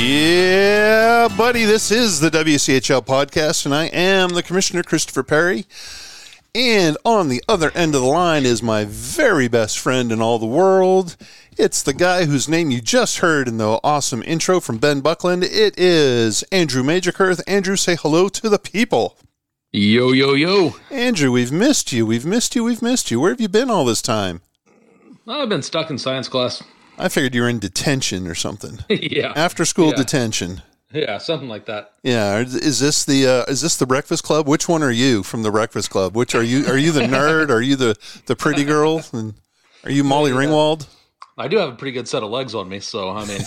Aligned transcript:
Yeah, 0.00 1.28
buddy, 1.36 1.66
this 1.66 1.90
is 1.90 2.20
the 2.20 2.30
WCHL 2.30 3.04
podcast, 3.04 3.66
and 3.66 3.74
I 3.74 3.84
am 3.88 4.30
the 4.30 4.42
Commissioner 4.42 4.82
Christopher 4.82 5.22
Perry. 5.22 5.66
And 6.54 6.96
on 7.04 7.28
the 7.28 7.44
other 7.46 7.70
end 7.74 7.94
of 7.94 8.00
the 8.00 8.06
line 8.06 8.46
is 8.46 8.62
my 8.62 8.86
very 8.86 9.46
best 9.46 9.78
friend 9.78 10.10
in 10.10 10.22
all 10.22 10.38
the 10.38 10.46
world. 10.46 11.18
It's 11.58 11.82
the 11.82 11.92
guy 11.92 12.24
whose 12.24 12.48
name 12.48 12.70
you 12.70 12.80
just 12.80 13.18
heard 13.18 13.46
in 13.46 13.58
the 13.58 13.78
awesome 13.84 14.22
intro 14.22 14.58
from 14.58 14.78
Ben 14.78 15.02
Buckland. 15.02 15.44
It 15.44 15.78
is 15.78 16.44
Andrew 16.44 16.82
Majorkirk. 16.82 17.42
Andrew, 17.46 17.76
say 17.76 17.94
hello 17.94 18.30
to 18.30 18.48
the 18.48 18.58
people. 18.58 19.18
Yo, 19.70 20.12
yo, 20.12 20.32
yo. 20.32 20.76
Andrew, 20.90 21.30
we've 21.30 21.52
missed 21.52 21.92
you. 21.92 22.06
We've 22.06 22.24
missed 22.24 22.56
you. 22.56 22.64
We've 22.64 22.80
missed 22.80 23.10
you. 23.10 23.20
Where 23.20 23.32
have 23.32 23.40
you 23.40 23.50
been 23.50 23.68
all 23.68 23.84
this 23.84 24.00
time? 24.00 24.40
I've 25.28 25.50
been 25.50 25.62
stuck 25.62 25.90
in 25.90 25.98
science 25.98 26.26
class. 26.26 26.62
I 27.00 27.08
figured 27.08 27.34
you 27.34 27.42
were 27.42 27.48
in 27.48 27.58
detention 27.58 28.26
or 28.26 28.34
something. 28.34 28.78
yeah. 28.88 29.32
After 29.36 29.64
school 29.64 29.88
Yeah. 29.90 29.96
detention. 29.96 30.62
Yeah, 30.92 31.18
something 31.18 31.48
like 31.48 31.66
that. 31.66 31.92
Yeah, 32.02 32.38
is 32.40 32.80
this 32.80 33.04
the 33.04 33.24
uh, 33.26 33.44
is 33.50 33.60
this 33.60 33.76
the 33.76 33.86
Breakfast 33.86 34.24
Club? 34.24 34.48
Which 34.48 34.68
one 34.68 34.82
are 34.82 34.90
you 34.90 35.22
from 35.22 35.44
the 35.44 35.50
Breakfast 35.52 35.88
Club? 35.88 36.16
Which 36.16 36.34
are 36.34 36.42
you? 36.42 36.66
Are 36.66 36.76
you 36.76 36.90
the 36.90 37.02
nerd? 37.02 37.48
Are 37.48 37.60
you 37.62 37.76
the 37.76 37.96
the 38.26 38.34
pretty 38.34 38.64
girl? 38.64 39.00
And 39.12 39.34
are 39.84 39.90
you 39.92 40.02
Molly 40.02 40.32
Ringwald? 40.32 40.88
I 41.38 41.46
do 41.46 41.58
have 41.58 41.68
a 41.70 41.76
pretty 41.76 41.92
good 41.92 42.08
set 42.08 42.24
of 42.24 42.30
legs 42.30 42.56
on 42.56 42.68
me, 42.68 42.80
so 42.80 43.08
I 43.10 43.24
mean, 43.24 43.40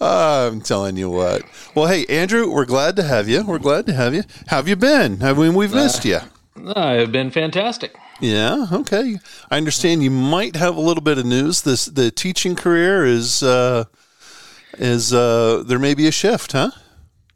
Uh, 0.00 0.48
I'm 0.52 0.60
telling 0.60 0.96
you 0.98 1.08
what. 1.10 1.42
Well, 1.74 1.86
hey 1.86 2.04
Andrew, 2.06 2.50
we're 2.50 2.66
glad 2.66 2.94
to 2.96 3.02
have 3.04 3.26
you. 3.28 3.44
We're 3.44 3.58
glad 3.58 3.86
to 3.86 3.94
have 3.94 4.14
you. 4.14 4.22
How 4.48 4.56
have 4.56 4.68
you 4.68 4.76
been? 4.76 5.22
I 5.22 5.32
mean, 5.32 5.54
we've 5.54 5.72
missed 5.74 6.04
you. 6.04 6.18
I've 6.74 7.12
been 7.12 7.30
fantastic. 7.30 7.96
Yeah. 8.20 8.66
Okay. 8.72 9.18
I 9.50 9.56
understand 9.56 10.02
you 10.02 10.10
might 10.10 10.56
have 10.56 10.76
a 10.76 10.80
little 10.80 11.02
bit 11.02 11.18
of 11.18 11.26
news. 11.26 11.62
This 11.62 11.86
the 11.86 12.10
teaching 12.10 12.56
career 12.56 13.04
is 13.04 13.42
uh, 13.42 13.84
is 14.78 15.12
uh, 15.12 15.62
there 15.66 15.78
may 15.78 15.94
be 15.94 16.06
a 16.06 16.12
shift, 16.12 16.52
huh? 16.52 16.70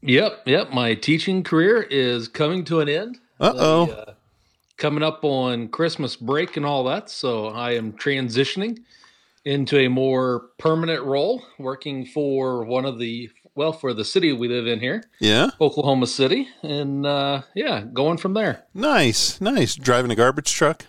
Yep, 0.02 0.42
yep. 0.46 0.72
My 0.72 0.94
teaching 0.94 1.42
career 1.42 1.82
is 1.82 2.28
coming 2.28 2.64
to 2.64 2.80
an 2.80 2.88
end. 2.88 3.18
Uh 3.38 3.52
oh. 3.54 3.90
Uh, 3.90 4.14
coming 4.78 5.02
up 5.02 5.22
on 5.24 5.68
Christmas 5.68 6.16
break 6.16 6.56
and 6.56 6.64
all 6.64 6.84
that, 6.84 7.10
so 7.10 7.48
I 7.48 7.72
am 7.72 7.92
transitioning 7.92 8.78
into 9.44 9.78
a 9.78 9.88
more 9.88 10.50
permanent 10.58 11.04
role, 11.04 11.42
working 11.58 12.06
for 12.06 12.64
one 12.64 12.86
of 12.86 12.98
the 12.98 13.30
well 13.60 13.72
for 13.74 13.92
the 13.92 14.06
city 14.06 14.32
we 14.32 14.48
live 14.48 14.66
in 14.66 14.80
here, 14.80 15.04
Yeah. 15.20 15.50
Oklahoma 15.60 16.06
City, 16.06 16.48
and 16.62 17.04
uh, 17.04 17.42
yeah, 17.54 17.84
going 17.92 18.16
from 18.16 18.32
there. 18.32 18.64
Nice. 18.72 19.38
Nice. 19.38 19.74
Driving 19.76 20.10
a 20.10 20.16
garbage 20.16 20.50
truck. 20.54 20.86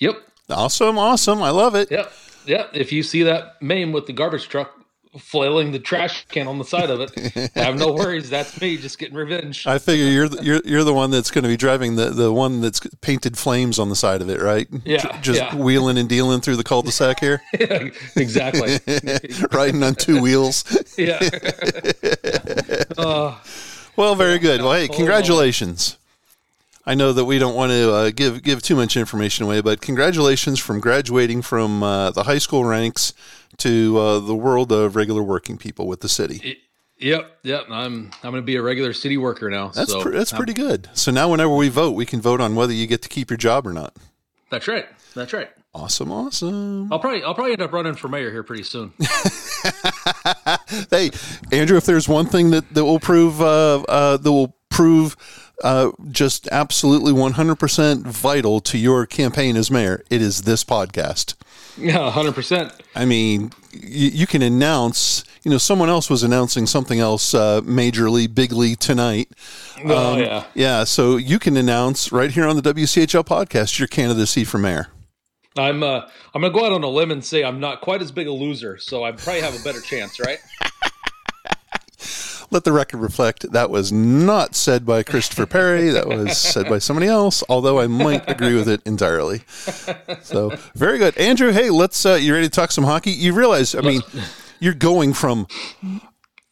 Yep, 0.00 0.16
Awesome. 0.48 0.98
Awesome. 0.98 1.40
I 1.40 1.50
love 1.50 1.76
it. 1.76 1.88
Yep. 1.90 2.12
Yep. 2.46 2.70
If 2.74 2.90
you 2.90 3.04
see 3.04 3.22
that 3.22 3.62
meme 3.62 3.92
with 3.92 4.06
the 4.06 4.12
garbage 4.12 4.48
truck 4.48 4.72
flailing 5.18 5.72
the 5.72 5.78
trash 5.80 6.24
can 6.28 6.46
on 6.46 6.58
the 6.58 6.64
side 6.64 6.88
of 6.88 7.00
it, 7.00 7.50
have 7.54 7.76
no 7.76 7.92
worries. 7.92 8.30
That's 8.30 8.60
me 8.60 8.76
just 8.76 8.98
getting 8.98 9.16
revenge. 9.16 9.66
I 9.66 9.78
figure 9.78 10.06
you're 10.06 10.28
the, 10.28 10.42
you're 10.42 10.60
you're 10.64 10.84
the 10.84 10.94
one 10.94 11.10
that's 11.10 11.30
going 11.30 11.42
to 11.42 11.48
be 11.48 11.56
driving 11.56 11.96
the, 11.96 12.10
the 12.10 12.32
one 12.32 12.60
that's 12.60 12.80
painted 13.00 13.36
flames 13.36 13.78
on 13.78 13.88
the 13.88 13.96
side 13.96 14.22
of 14.22 14.28
it, 14.30 14.40
right? 14.40 14.68
Yeah, 14.84 15.20
just 15.20 15.40
yeah. 15.40 15.54
wheeling 15.56 15.98
and 15.98 16.08
dealing 16.08 16.40
through 16.40 16.56
the 16.56 16.64
cul-de-sac 16.64 17.18
here, 17.20 17.42
exactly. 18.16 18.78
riding 19.52 19.82
on 19.82 19.94
two 19.94 20.20
wheels. 20.22 20.64
Yeah. 20.96 21.18
Well, 24.00 24.14
very 24.14 24.38
good. 24.38 24.62
Well, 24.62 24.72
hey, 24.72 24.88
congratulations. 24.88 25.98
I 26.86 26.94
know 26.94 27.12
that 27.12 27.26
we 27.26 27.38
don't 27.38 27.54
want 27.54 27.70
to 27.70 27.92
uh, 27.92 28.10
give 28.10 28.42
give 28.42 28.62
too 28.62 28.74
much 28.74 28.96
information 28.96 29.44
away, 29.44 29.60
but 29.60 29.82
congratulations 29.82 30.58
from 30.58 30.80
graduating 30.80 31.42
from 31.42 31.82
uh, 31.82 32.10
the 32.10 32.22
high 32.22 32.38
school 32.38 32.64
ranks 32.64 33.12
to 33.58 33.98
uh, 33.98 34.18
the 34.20 34.34
world 34.34 34.72
of 34.72 34.96
regular 34.96 35.22
working 35.22 35.58
people 35.58 35.86
with 35.86 36.00
the 36.00 36.08
city. 36.08 36.56
yep. 36.98 37.40
Yep. 37.42 37.66
I'm 37.70 38.10
I'm 38.22 38.30
going 38.30 38.36
to 38.36 38.42
be 38.42 38.56
a 38.56 38.62
regular 38.62 38.94
city 38.94 39.18
worker 39.18 39.50
now. 39.50 39.68
That's 39.68 39.92
so 39.92 40.00
pre- 40.00 40.12
that's 40.12 40.32
I'm- 40.32 40.38
pretty 40.38 40.54
good. 40.54 40.88
So 40.94 41.10
now, 41.10 41.30
whenever 41.30 41.54
we 41.54 41.68
vote, 41.68 41.90
we 41.90 42.06
can 42.06 42.22
vote 42.22 42.40
on 42.40 42.54
whether 42.54 42.72
you 42.72 42.86
get 42.86 43.02
to 43.02 43.08
keep 43.10 43.28
your 43.28 43.36
job 43.36 43.66
or 43.66 43.74
not. 43.74 43.94
That's 44.48 44.66
right. 44.66 44.86
That's 45.14 45.34
right. 45.34 45.50
Awesome, 45.72 46.10
awesome. 46.10 46.92
I'll 46.92 46.98
probably 46.98 47.22
I'll 47.22 47.34
probably 47.34 47.52
end 47.52 47.62
up 47.62 47.72
running 47.72 47.94
for 47.94 48.08
mayor 48.08 48.30
here 48.30 48.42
pretty 48.42 48.64
soon. 48.64 48.92
Hey, 50.90 51.10
Andrew, 51.52 51.76
if 51.76 51.84
there's 51.84 52.08
one 52.08 52.26
thing 52.26 52.50
that, 52.50 52.72
that 52.74 52.84
will 52.84 53.00
prove 53.00 53.40
uh, 53.40 53.82
uh, 53.88 54.16
that 54.16 54.30
will 54.30 54.56
prove 54.68 55.16
uh, 55.62 55.90
just 56.10 56.48
absolutely 56.52 57.12
100% 57.12 58.06
vital 58.06 58.60
to 58.60 58.78
your 58.78 59.04
campaign 59.06 59.56
as 59.56 59.70
mayor, 59.70 60.02
it 60.10 60.22
is 60.22 60.42
this 60.42 60.64
podcast. 60.64 61.34
Yeah, 61.76 62.10
hundred 62.10 62.34
percent. 62.34 62.72
I 62.94 63.04
mean, 63.04 63.52
you, 63.72 64.08
you 64.10 64.26
can 64.26 64.42
announce. 64.42 65.24
You 65.42 65.50
know, 65.50 65.58
someone 65.58 65.88
else 65.88 66.10
was 66.10 66.22
announcing 66.22 66.66
something 66.66 67.00
else 67.00 67.32
uh, 67.34 67.62
majorly, 67.62 68.32
bigly 68.32 68.76
tonight. 68.76 69.30
Oh 69.84 70.16
yeah. 70.18 70.44
Yeah, 70.54 70.84
so 70.84 71.16
you 71.16 71.38
can 71.38 71.56
announce 71.56 72.12
right 72.12 72.30
here 72.30 72.46
on 72.46 72.56
the 72.56 72.62
WCHL 72.62 73.24
podcast 73.24 73.78
your 73.78 73.88
candidacy 73.88 74.44
for 74.44 74.58
mayor. 74.58 74.88
I'm 75.56 75.82
uh 75.82 76.08
I'm 76.34 76.42
gonna 76.42 76.54
go 76.54 76.64
out 76.64 76.72
on 76.72 76.84
a 76.84 76.88
limb 76.88 77.10
and 77.10 77.24
say 77.24 77.42
I'm 77.42 77.60
not 77.60 77.80
quite 77.80 78.02
as 78.02 78.12
big 78.12 78.26
a 78.26 78.32
loser, 78.32 78.78
so 78.78 79.04
I 79.04 79.12
probably 79.12 79.40
have 79.40 79.58
a 79.58 79.62
better 79.64 79.80
chance, 79.80 80.20
right? 80.20 80.38
Let 82.52 82.64
the 82.64 82.72
record 82.72 82.98
reflect 82.98 83.52
that 83.52 83.70
was 83.70 83.92
not 83.92 84.56
said 84.56 84.84
by 84.84 85.04
Christopher 85.04 85.46
Perry. 85.46 85.90
That 85.90 86.08
was 86.08 86.36
said 86.36 86.68
by 86.68 86.78
somebody 86.78 87.06
else, 87.06 87.44
although 87.48 87.78
I 87.78 87.86
might 87.86 88.28
agree 88.28 88.56
with 88.56 88.68
it 88.68 88.82
entirely. 88.84 89.42
So, 90.22 90.56
very 90.74 90.98
good. 90.98 91.16
Andrew, 91.16 91.52
hey, 91.52 91.70
let's, 91.70 92.04
uh, 92.04 92.14
you 92.14 92.34
ready 92.34 92.48
to 92.48 92.50
talk 92.50 92.72
some 92.72 92.82
hockey? 92.82 93.12
You 93.12 93.34
realize, 93.34 93.76
I 93.76 93.82
mean, 93.82 94.00
you're 94.58 94.74
going 94.74 95.12
from, 95.12 95.46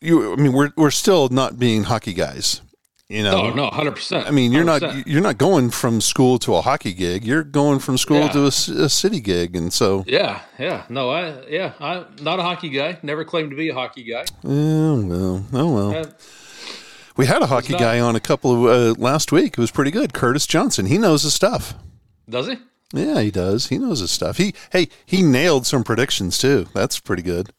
you, 0.01 0.33
I 0.33 0.37
mean, 0.37 0.53
we're, 0.53 0.71
we're 0.77 0.93
still 0.93 1.31
not 1.31 1.59
being 1.59 1.83
hockey 1.83 2.15
guys, 2.15 2.61
you 3.09 3.23
know? 3.23 3.37
Oh 3.47 3.51
no, 3.55 3.69
hundred 3.71 3.93
percent. 3.93 4.27
I 4.27 4.31
mean, 4.31 4.53
you're 4.53 4.65
not 4.65 5.07
you're 5.07 5.23
not 5.23 5.39
going 5.39 5.71
from 5.71 6.01
school 6.01 6.39
to 6.41 6.55
a 6.55 6.61
hockey 6.63 6.93
gig. 6.93 7.25
You're 7.25 7.43
going 7.45 7.79
from 7.79 7.97
school 7.99 8.21
Yeah. 8.21 8.29
to 8.33 8.45
a 8.47 8.89
city 8.89 9.21
gig, 9.21 9.57
and 9.57 9.73
so 9.73 10.05
Yeah, 10.07 10.41
yeah. 10.59 10.85
No, 10.89 11.11
I 11.11 11.45
yeah, 11.49 11.73
I'm 11.81 12.07
not 12.23 12.39
a 12.39 12.43
hockey 12.43 12.69
guy. 12.69 12.99
Never 13.03 13.25
claimed 13.25 13.51
to 13.51 13.57
be 13.57 13.69
a 13.71 13.75
hockey 13.75 14.05
guy. 14.05 14.25
oh 14.45 15.01
well, 15.07 15.45
oh 15.53 15.75
well. 15.75 15.97
Uh, 15.97 16.05
We 17.17 17.27
had 17.27 17.43
a 17.43 17.47
hockey 17.47 17.73
not- 17.73 17.81
guy 17.81 17.99
on 18.01 18.15
a 18.15 18.21
couple 18.21 18.53
of 18.53 18.97
uh, 18.99 19.01
last 19.01 19.33
week. 19.33 19.53
It 19.55 19.59
was 19.59 19.71
pretty 19.71 19.91
good. 19.91 20.13
Curtis 20.13 20.47
Johnson. 20.47 20.87
He 20.87 20.99
knows 20.99 21.23
his 21.23 21.35
stuff. 21.35 21.75
does 22.29 22.47
he? 22.47 22.57
Yeah, 22.93 23.21
he 23.21 23.31
does. 23.31 23.67
He 23.69 23.77
knows 23.79 24.01
his 24.01 24.11
stuff. 24.11 24.37
He 24.39 24.55
hey, 24.73 24.89
he 25.05 25.23
nailed 25.23 25.67
some 25.67 25.83
predictions 25.85 26.39
too. 26.39 26.69
That's 26.75 26.99
pretty 27.01 27.23
good. 27.23 27.51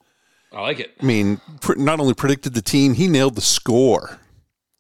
I 0.52 0.62
like 0.62 0.80
it. 0.80 0.92
I 1.00 1.06
mean, 1.06 1.40
pr- 1.62 1.76
not 1.76 2.00
only 2.00 2.14
predicted 2.16 2.54
the 2.56 2.62
team, 2.64 2.94
he 2.96 3.08
nailed 3.08 3.36
the 3.36 3.42
score. 3.42 4.18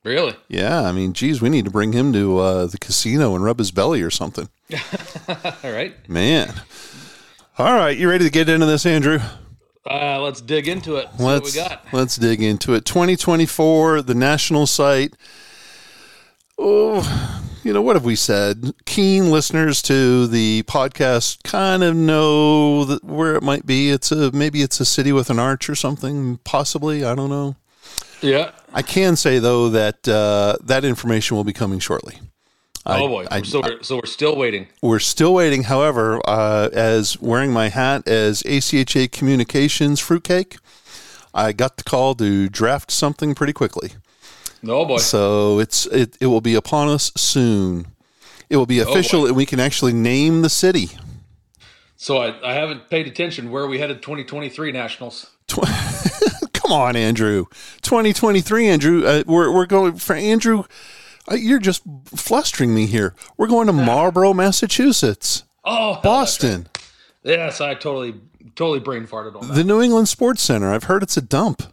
Really? 0.03 0.35
Yeah, 0.47 0.83
I 0.83 0.91
mean, 0.93 1.13
geez, 1.13 1.41
we 1.41 1.49
need 1.49 1.65
to 1.65 1.71
bring 1.71 1.91
him 1.93 2.13
to 2.13 2.37
uh, 2.39 2.65
the 2.67 2.77
casino 2.77 3.35
and 3.35 3.43
rub 3.43 3.59
his 3.59 3.71
belly 3.71 4.01
or 4.01 4.09
something. 4.09 4.47
All 5.27 5.71
right. 5.71 5.93
Man. 6.09 6.53
All 7.57 7.73
right, 7.73 7.97
you 7.97 8.09
ready 8.09 8.23
to 8.23 8.31
get 8.31 8.47
into 8.47 8.65
this, 8.65 8.85
Andrew? 8.85 9.19
Uh, 9.89 10.21
let's 10.21 10.39
dig 10.39 10.67
into 10.67 10.95
it. 10.95 11.09
See 11.17 11.23
Let's 11.23 11.55
what 11.55 11.63
we 11.63 11.69
got. 11.69 11.85
let's 11.93 12.15
dig 12.15 12.41
into 12.41 12.73
it. 12.73 12.85
2024, 12.85 14.01
the 14.03 14.13
national 14.15 14.67
site. 14.67 15.13
Oh, 16.57 17.41
you 17.63 17.73
know 17.73 17.81
what 17.81 17.95
have 17.95 18.05
we 18.05 18.15
said? 18.15 18.73
Keen 18.85 19.31
listeners 19.31 19.81
to 19.83 20.27
the 20.27 20.63
podcast 20.63 21.43
kind 21.43 21.83
of 21.83 21.95
know 21.95 22.85
that 22.85 23.03
where 23.03 23.35
it 23.35 23.43
might 23.43 23.65
be. 23.65 23.89
It's 23.91 24.11
a 24.11 24.31
maybe 24.31 24.61
it's 24.61 24.79
a 24.79 24.85
city 24.85 25.11
with 25.11 25.29
an 25.29 25.39
arch 25.39 25.69
or 25.69 25.75
something. 25.75 26.37
Possibly, 26.43 27.03
I 27.03 27.15
don't 27.15 27.29
know. 27.29 27.55
Yeah. 28.21 28.51
I 28.73 28.81
can 28.81 29.15
say 29.15 29.39
though 29.39 29.69
that 29.69 30.07
uh, 30.07 30.57
that 30.63 30.85
information 30.85 31.35
will 31.37 31.43
be 31.43 31.53
coming 31.53 31.79
shortly. 31.79 32.19
I- 32.85 33.01
oh 33.01 33.07
boy. 33.07 33.25
I- 33.29 33.41
so 33.41 33.61
we're 33.61 33.83
so 33.83 33.95
we're 33.97 34.05
still 34.05 34.35
waiting. 34.35 34.67
We're 34.81 34.99
still 34.99 35.33
waiting. 35.33 35.63
However, 35.63 36.21
uh, 36.25 36.69
as 36.71 37.19
wearing 37.21 37.51
my 37.51 37.69
hat 37.69 38.07
as 38.07 38.43
ACHA 38.43 39.11
Communications 39.11 39.99
fruitcake, 39.99 40.57
I 41.33 41.51
got 41.51 41.77
the 41.77 41.83
call 41.83 42.15
to 42.15 42.49
draft 42.49 42.91
something 42.91 43.35
pretty 43.35 43.53
quickly. 43.53 43.91
No 44.61 44.85
boy. 44.85 44.97
So 44.97 45.59
it's 45.59 45.85
it, 45.87 46.17
it 46.19 46.27
will 46.27 46.41
be 46.41 46.55
upon 46.55 46.89
us 46.89 47.11
soon. 47.15 47.87
It 48.49 48.57
will 48.57 48.65
be 48.65 48.79
official, 48.79 49.25
and 49.27 49.35
we 49.35 49.45
can 49.45 49.59
actually 49.59 49.93
name 49.93 50.41
the 50.41 50.49
city. 50.49 50.89
So 51.97 52.17
I, 52.17 52.33
I 52.49 52.53
haven't 52.53 52.89
paid 52.89 53.07
attention 53.07 53.51
where 53.51 53.67
we 53.67 53.77
headed 53.79 54.01
2023 54.01 54.71
Nationals. 54.71 55.27
Come 56.69 56.79
on, 56.79 56.95
Andrew. 56.95 57.45
2023, 57.81 58.67
Andrew. 58.67 59.03
Uh, 59.03 59.23
we're, 59.25 59.51
we're 59.51 59.65
going 59.65 59.95
for 59.95 60.15
Andrew. 60.15 60.65
Uh, 61.27 61.33
you're 61.33 61.57
just 61.57 61.81
flustering 62.15 62.75
me 62.75 62.85
here. 62.85 63.15
We're 63.37 63.47
going 63.47 63.65
to 63.65 63.73
Marlborough, 63.73 64.35
Massachusetts. 64.35 65.45
Oh, 65.65 65.99
Boston. 66.03 66.67
right. 66.75 67.37
Yes, 67.37 67.59
I 67.59 67.73
totally 67.73 68.13
totally 68.55 68.79
brain 68.79 69.07
farted 69.07 69.35
on 69.35 69.47
that. 69.47 69.55
The 69.55 69.63
New 69.63 69.81
England 69.81 70.09
Sports 70.09 70.43
Center. 70.43 70.71
I've 70.71 70.83
heard 70.83 71.01
it's 71.01 71.17
a 71.17 71.23
dump. 71.23 71.63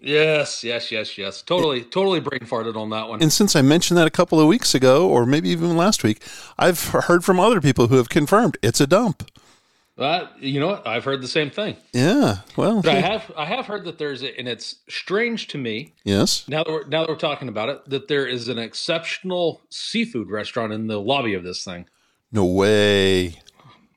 yes, 0.00 0.64
yes, 0.64 0.90
yes, 0.90 1.18
yes. 1.18 1.42
Totally 1.42 1.82
totally 1.82 2.20
brain 2.20 2.40
farted 2.40 2.76
on 2.76 2.88
that 2.88 3.10
one. 3.10 3.22
And 3.22 3.30
since 3.30 3.54
I 3.54 3.60
mentioned 3.60 3.98
that 3.98 4.06
a 4.06 4.10
couple 4.10 4.40
of 4.40 4.48
weeks 4.48 4.74
ago, 4.74 5.06
or 5.06 5.26
maybe 5.26 5.50
even 5.50 5.76
last 5.76 6.02
week, 6.02 6.22
I've 6.58 6.82
heard 6.88 7.26
from 7.26 7.38
other 7.38 7.60
people 7.60 7.88
who 7.88 7.96
have 7.96 8.08
confirmed 8.08 8.56
it's 8.62 8.80
a 8.80 8.86
dump. 8.86 9.30
Uh, 10.00 10.28
you 10.38 10.58
know 10.58 10.68
what? 10.68 10.86
I've 10.86 11.04
heard 11.04 11.20
the 11.20 11.28
same 11.28 11.50
thing. 11.50 11.76
Yeah. 11.92 12.36
Well, 12.56 12.80
But 12.80 12.96
I 12.96 13.00
have 13.00 13.30
I 13.36 13.44
have 13.44 13.66
heard 13.66 13.84
that 13.84 13.98
there's 13.98 14.22
a, 14.22 14.36
and 14.38 14.48
it's 14.48 14.76
strange 14.88 15.48
to 15.48 15.58
me 15.58 15.92
yes. 16.04 16.48
now 16.48 16.64
that 16.64 16.72
we're 16.72 16.86
now 16.86 17.00
that 17.02 17.08
we're 17.10 17.16
talking 17.16 17.48
about 17.48 17.68
it 17.68 17.88
that 17.90 18.08
there 18.08 18.26
is 18.26 18.48
an 18.48 18.58
exceptional 18.58 19.60
seafood 19.70 20.30
restaurant 20.30 20.72
in 20.72 20.86
the 20.86 20.98
lobby 21.00 21.34
of 21.34 21.44
this 21.44 21.62
thing. 21.64 21.86
No 22.32 22.44
way. 22.46 23.40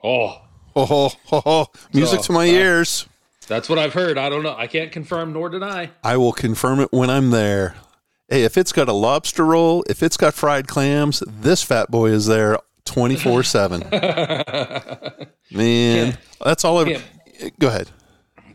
Oh, 0.03 0.41
Oh, 0.75 0.85
ho, 0.85 1.09
ho, 1.25 1.39
ho. 1.41 1.67
music 1.93 2.19
So, 2.21 2.25
to 2.27 2.31
my 2.33 2.49
uh, 2.49 2.51
ears. 2.51 3.05
that's 3.47 3.69
what 3.69 3.77
I've 3.79 3.93
heard. 3.93 4.17
I 4.17 4.27
don't 4.29 4.43
know. 4.43 4.55
I 4.57 4.67
can't 4.67 4.91
confirm 4.91 5.31
nor 5.31 5.47
deny. 5.49 5.91
I 6.03 6.17
will 6.17 6.33
confirm 6.33 6.79
it 6.79 6.91
when 6.91 7.09
I'm 7.11 7.29
there. 7.29 7.75
Hey, 8.27 8.43
if 8.43 8.57
it's 8.57 8.71
got 8.71 8.89
a 8.89 8.93
lobster 8.93 9.45
roll, 9.45 9.83
if 9.87 10.01
it's 10.01 10.17
got 10.17 10.33
fried 10.33 10.67
clams, 10.67 11.19
this 11.27 11.61
fat 11.61 11.91
boy 11.91 12.07
is 12.07 12.25
there 12.25 12.57
24 12.85 13.43
7. 13.43 13.87
Man, 15.51 16.17
that's 16.43 16.65
all 16.65 16.79
I. 16.79 17.01
Go 17.59 17.67
ahead. 17.67 17.89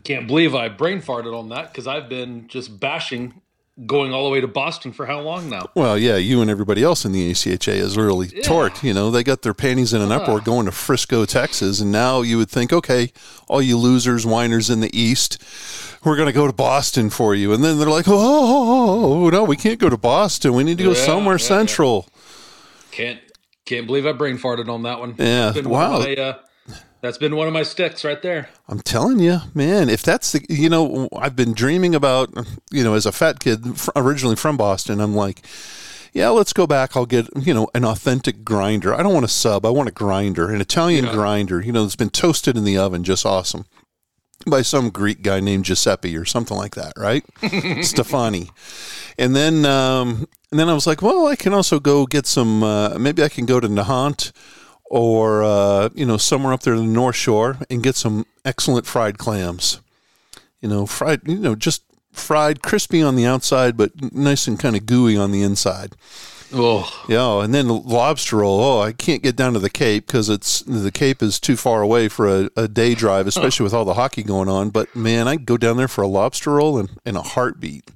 Can't 0.03 0.27
believe 0.27 0.55
I 0.55 0.69
brain 0.69 1.01
farted 1.01 1.37
on 1.37 1.49
that 1.49 1.71
because 1.71 1.87
I've 1.87 2.09
been 2.09 2.47
just 2.47 2.79
bashing 2.79 3.41
going 3.85 4.13
all 4.13 4.25
the 4.25 4.29
way 4.29 4.41
to 4.41 4.47
Boston 4.47 4.91
for 4.91 5.05
how 5.05 5.19
long 5.21 5.49
now? 5.49 5.69
Well, 5.75 5.97
yeah, 5.97 6.17
you 6.17 6.41
and 6.41 6.49
everybody 6.49 6.83
else 6.83 7.05
in 7.05 7.11
the 7.11 7.31
ACHA 7.31 7.73
is 7.73 7.97
really 7.97 8.27
torqued. 8.27 8.83
You 8.83 8.93
know, 8.93 9.11
they 9.11 9.23
got 9.23 9.41
their 9.41 9.53
panties 9.53 9.93
in 9.93 10.01
an 10.01 10.11
uh-huh. 10.11 10.21
uproar 10.21 10.41
going 10.41 10.65
to 10.65 10.71
Frisco, 10.71 11.25
Texas, 11.25 11.79
and 11.79 11.91
now 11.91 12.21
you 12.21 12.37
would 12.37 12.49
think, 12.49 12.73
okay, 12.73 13.11
all 13.47 13.61
you 13.61 13.77
losers, 13.77 14.25
whiners 14.25 14.69
in 14.69 14.79
the 14.81 14.97
East, 14.97 15.41
we're 16.03 16.15
going 16.15 16.27
to 16.27 16.33
go 16.33 16.47
to 16.47 16.53
Boston 16.53 17.09
for 17.09 17.35
you, 17.35 17.53
and 17.53 17.63
then 17.63 17.79
they're 17.79 17.89
like, 17.89 18.07
oh, 18.07 18.13
oh, 18.13 19.13
oh, 19.13 19.25
oh, 19.25 19.29
no, 19.29 19.43
we 19.43 19.55
can't 19.55 19.79
go 19.79 19.89
to 19.89 19.97
Boston. 19.97 20.53
We 20.53 20.63
need 20.63 20.77
to 20.77 20.83
go 20.83 20.91
Yeah, 20.91 21.05
somewhere 21.05 21.37
yeah, 21.37 21.43
yeah. 21.43 21.47
central. 21.47 22.07
Can't 22.91 23.19
can't 23.69 23.85
believe 23.87 24.05
I 24.07 24.11
brain 24.13 24.37
farted 24.37 24.67
on 24.67 24.83
that 24.83 24.99
one. 24.99 25.15
Yeah, 25.17 25.51
That's 25.51 25.57
been 25.61 25.69
one 25.69 25.83
of 25.83 25.91
wow. 25.91 25.99
my, 25.99 26.15
uh, 26.15 26.37
that's 27.01 27.17
been 27.17 27.35
one 27.35 27.47
of 27.47 27.53
my 27.53 27.63
sticks 27.63 28.03
right 28.03 28.21
there. 28.21 28.49
I'm 28.67 28.81
telling 28.81 29.19
you, 29.19 29.39
man, 29.53 29.89
if 29.89 30.01
that's 30.01 30.31
the, 30.33 30.41
you 30.49 30.69
know, 30.69 31.07
I've 31.15 31.35
been 31.35 31.53
dreaming 31.53 31.95
about, 31.95 32.29
you 32.71 32.83
know, 32.83 32.95
as 32.95 33.05
a 33.05 33.11
fat 33.11 33.39
kid 33.39 33.63
originally 33.95 34.35
from 34.35 34.57
Boston, 34.57 34.99
I'm 34.99 35.15
like, 35.15 35.45
yeah, 36.11 36.29
let's 36.29 36.51
go 36.51 36.65
back. 36.67 36.97
I'll 36.97 37.05
get, 37.05 37.27
you 37.37 37.53
know, 37.53 37.69
an 37.75 37.85
authentic 37.85 38.43
grinder. 38.43 38.93
I 38.93 39.03
don't 39.03 39.13
want 39.13 39.25
a 39.25 39.29
sub. 39.29 39.65
I 39.65 39.69
want 39.69 39.87
a 39.87 39.93
grinder, 39.93 40.51
an 40.51 40.59
Italian 40.59 41.05
Yeah. 41.05 41.13
grinder, 41.13 41.61
you 41.61 41.71
know, 41.71 41.83
that's 41.83 41.95
been 41.95 42.09
toasted 42.09 42.57
in 42.57 42.63
the 42.63 42.77
oven, 42.77 43.03
just 43.03 43.25
awesome. 43.25 43.65
By 44.47 44.61
some 44.63 44.89
Greek 44.89 45.21
guy 45.21 45.39
named 45.39 45.65
Giuseppe 45.65 46.17
or 46.17 46.25
something 46.25 46.57
like 46.57 46.75
that, 46.75 46.93
right? 46.97 47.23
Stefani. 47.85 48.49
And 49.17 49.35
then, 49.35 49.65
um, 49.65 50.27
and 50.51 50.59
then 50.59 50.69
I 50.69 50.73
was 50.73 50.87
like, 50.87 51.01
well, 51.01 51.27
I 51.27 51.35
can 51.35 51.53
also 51.53 51.79
go 51.79 52.05
get 52.05 52.25
some, 52.25 52.63
uh, 52.63 52.97
maybe 52.97 53.23
I 53.23 53.29
can 53.29 53.45
go 53.45 53.59
to 53.59 53.67
Nahant 53.67 54.31
or 54.89 55.43
uh, 55.43 55.89
you 55.93 56.05
know 56.05 56.17
somewhere 56.17 56.51
up 56.51 56.63
there 56.63 56.73
in 56.73 56.87
the 56.87 56.93
North 56.93 57.15
Shore 57.15 57.57
and 57.69 57.83
get 57.83 57.95
some 57.95 58.25
excellent 58.43 58.85
fried 58.85 59.17
clams. 59.17 59.81
You 60.61 60.67
know, 60.67 60.85
fried, 60.85 61.21
you 61.25 61.37
know, 61.37 61.55
just 61.55 61.83
fried, 62.11 62.61
crispy 62.61 63.01
on 63.01 63.15
the 63.15 63.25
outside, 63.25 63.77
but 63.77 63.91
nice 64.13 64.47
and 64.47 64.59
kind 64.59 64.75
of 64.75 64.85
gooey 64.85 65.15
on 65.15 65.31
the 65.31 65.41
inside. 65.41 65.95
Oh, 66.51 67.05
Yeah, 67.07 67.43
and 67.43 67.53
then 67.53 67.67
lobster 67.67 68.37
roll. 68.37 68.59
Oh, 68.59 68.81
I 68.81 68.91
can't 68.91 69.21
get 69.21 69.35
down 69.35 69.53
to 69.53 69.59
the 69.59 69.69
Cape 69.69 70.07
because 70.07 70.29
it's 70.29 70.61
the 70.61 70.91
Cape 70.91 71.21
is 71.21 71.39
too 71.39 71.55
far 71.55 71.81
away 71.83 72.07
for 72.09 72.27
a, 72.27 72.49
a 72.57 72.67
day 72.67 72.95
drive, 72.95 73.27
especially 73.27 73.63
with 73.63 73.73
all 73.73 73.85
the 73.85 73.93
hockey 73.93 74.23
going 74.23 74.49
on. 74.49 74.71
But 74.71 74.95
man, 74.95 75.27
I 75.27 75.35
go 75.35 75.57
down 75.57 75.77
there 75.77 75.87
for 75.87 76.01
a 76.01 76.07
lobster 76.07 76.53
roll 76.53 76.79
in, 76.79 76.89
in 77.05 77.15
a 77.15 77.21
heartbeat. 77.21 77.91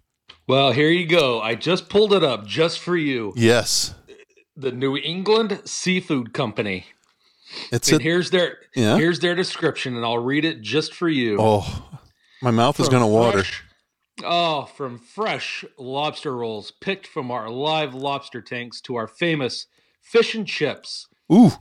Well, 0.48 0.72
here 0.72 0.90
you 0.90 1.06
go. 1.06 1.42
I 1.42 1.56
just 1.56 1.90
pulled 1.90 2.14
it 2.14 2.24
up 2.24 2.46
just 2.46 2.80
for 2.80 2.96
you. 2.98 3.34
Yes, 3.36 3.94
The 4.56 4.72
New 4.72 4.98
England 4.98 5.62
Seafood 5.66 6.34
Company. 6.34 6.86
it's 7.72 7.92
And 7.92 8.00
a, 8.02 8.04
here's 8.04 8.30
their 8.32 8.58
Yeah? 8.76 8.98
here's 8.98 9.20
their 9.20 9.36
description, 9.36 9.96
and 9.96 10.06
I'll 10.06 10.18
read 10.24 10.46
it 10.46 10.62
just 10.62 10.94
for 10.94 11.10
you. 11.10 11.38
oh, 11.40 11.90
my 12.42 12.52
mouth 12.52 12.80
is 12.80 12.90
going 12.90 13.04
to 13.04 13.08
water. 13.08 13.44
Oh, 14.24 14.66
from 14.66 15.00
fresh 15.00 15.66
lobster 15.78 16.36
rolls 16.36 16.72
picked 16.72 17.08
from 17.08 17.32
our 17.32 17.50
live 17.50 17.96
lobster 17.96 18.42
tanks 18.42 18.80
to 18.82 18.96
our 18.96 19.08
famous 19.08 19.66
fish 20.02 20.36
and 20.36 20.46
chips 20.46 21.08
Ooh, 21.32 21.52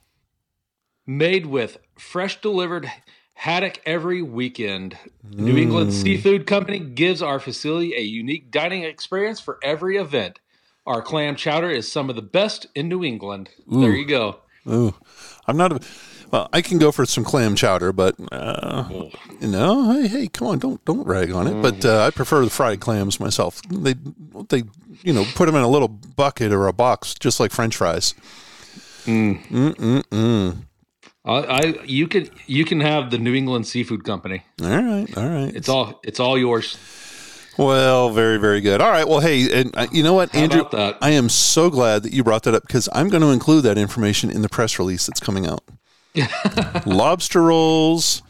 made 1.07 1.47
with 1.47 1.79
fresh 1.99 2.41
delivered 2.43 2.91
haddock 3.35 3.81
every 3.87 4.23
weekend. 4.23 4.97
New 5.25 5.57
England 5.57 5.91
mm. 5.91 5.95
Seafood 5.95 6.47
Company 6.47 6.79
gives 6.79 7.23
our 7.23 7.41
facility 7.41 7.95
a 7.95 8.01
unique 8.01 8.51
dining 8.51 8.85
experience 8.85 9.41
for 9.41 9.59
every 9.63 9.97
event. 9.97 10.39
Our 10.87 11.03
clam 11.03 11.37
chowder 11.37 11.71
is 11.71 11.91
some 11.91 12.11
of 12.11 12.17
the 12.17 12.23
best 12.23 12.67
in 12.75 12.89
New 12.89 13.05
England. 13.05 13.51
There 13.69 13.93
you 13.93 14.07
go. 14.07 14.39
Ooh, 14.69 14.95
I'm 15.47 15.57
not 15.57 15.73
a. 15.73 15.81
Well, 16.31 16.49
I 16.53 16.63
can 16.63 16.79
go 16.79 16.91
for 16.93 17.05
some 17.05 17.25
clam 17.25 17.55
chowder, 17.55 17.93
but 17.93 18.15
uh, 18.33 18.89
oh. 18.91 19.11
no, 19.41 19.93
hey, 19.93 20.09
hey, 20.09 20.29
come 20.29 20.49
on, 20.49 20.59
don't 20.59 20.85
don't 20.85 21.07
rag 21.07 21.31
on 21.31 21.47
it. 21.47 21.61
But 21.61 21.85
uh, 21.85 22.07
I 22.07 22.11
prefer 22.11 22.43
the 22.43 22.51
fried 22.51 22.81
clams 22.81 23.21
myself. 23.21 23.61
They 23.69 23.95
they 24.49 24.65
you 25.03 25.13
know 25.13 25.25
put 25.35 25.47
them 25.47 25.57
in 25.57 25.63
a 25.63 25.69
little 25.69 25.89
bucket 25.89 26.53
or 26.53 26.69
a 26.69 26.73
box, 26.73 27.15
just 27.15 27.39
like 27.39 27.53
French 27.53 27.77
fries. 27.77 28.15
Mm. 29.05 29.45
Mm, 30.11 30.65
I, 31.25 31.31
I 31.33 31.61
you 31.85 32.09
can 32.09 32.29
you 32.47 32.65
can 32.65 32.81
have 32.81 33.11
the 33.11 33.19
New 33.19 33.35
England 33.35 33.67
Seafood 33.67 34.05
Company. 34.05 34.43
All 34.63 34.69
right, 34.69 35.17
all 35.17 35.29
right. 35.29 35.55
It's 35.55 35.69
all 35.69 36.01
it's 36.03 36.19
all 36.21 36.39
yours. 36.39 36.77
Well, 37.59 38.11
very 38.11 38.39
very 38.39 38.61
good. 38.61 38.81
All 38.81 38.91
right. 38.91 39.07
Well, 39.07 39.21
hey, 39.21 39.61
and 39.61 39.71
uh, 39.77 39.87
you 39.93 40.03
know 40.03 40.15
what, 40.15 40.35
Andrew, 40.35 40.61
about 40.61 40.73
that? 40.73 40.99
I 41.03 41.11
am 41.11 41.29
so 41.29 41.69
glad 41.71 42.03
that 42.05 42.13
you 42.13 42.25
brought 42.25 42.43
that 42.45 42.55
up 42.55 42.63
because 42.67 42.89
I'm 42.93 43.09
going 43.09 43.21
to 43.23 43.29
include 43.31 43.65
that 43.65 43.77
information 43.79 44.31
in 44.31 44.43
the 44.43 44.49
press 44.49 44.79
release 44.79 45.07
that's 45.07 45.21
coming 45.21 45.47
out. 45.47 45.63
Lobster 46.87 47.43
rolls. 47.43 48.23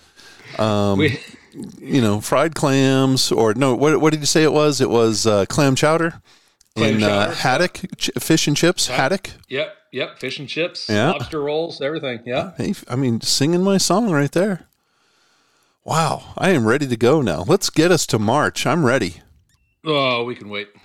Um, 0.58 0.98
We, 0.98 1.18
you 1.78 2.00
know, 2.00 2.20
fried 2.20 2.54
clams, 2.54 3.30
or 3.30 3.54
no, 3.54 3.74
what, 3.74 4.00
what 4.00 4.10
did 4.12 4.20
you 4.20 4.26
say 4.26 4.42
it 4.42 4.52
was? 4.52 4.80
It 4.80 4.90
was 4.90 5.26
uh, 5.26 5.44
clam 5.46 5.74
chowder 5.76 6.20
Clam 6.76 6.94
and 6.94 7.04
uh, 7.04 7.30
haddock, 7.30 7.80
ch- 7.98 8.10
fish 8.18 8.46
and 8.48 8.56
chips, 8.56 8.86
haddock. 8.86 9.30
yep, 9.48 9.74
yep. 9.92 10.18
Fish 10.18 10.38
and 10.40 10.48
chips, 10.48 10.88
Yeah. 10.88 11.10
lobster 11.12 11.40
rolls, 11.40 11.80
everything. 11.80 12.20
Yeah. 12.26 12.52
Hey, 12.56 12.74
I 12.88 12.96
mean, 12.96 13.20
singing 13.20 13.62
my 13.62 13.76
song 13.78 14.10
right 14.10 14.32
there. 14.32 14.66
Wow, 15.84 16.34
I 16.38 16.50
am 16.50 16.66
ready 16.66 16.86
to 16.86 16.96
go 16.96 17.22
now. 17.22 17.44
Let's 17.46 17.68
get 17.70 17.90
us 17.90 18.06
to 18.06 18.18
March. 18.18 18.66
I'm 18.66 18.84
ready. 18.86 19.16
Oh, 19.84 20.24
we 20.24 20.34
can 20.34 20.48
wait. 20.48 20.68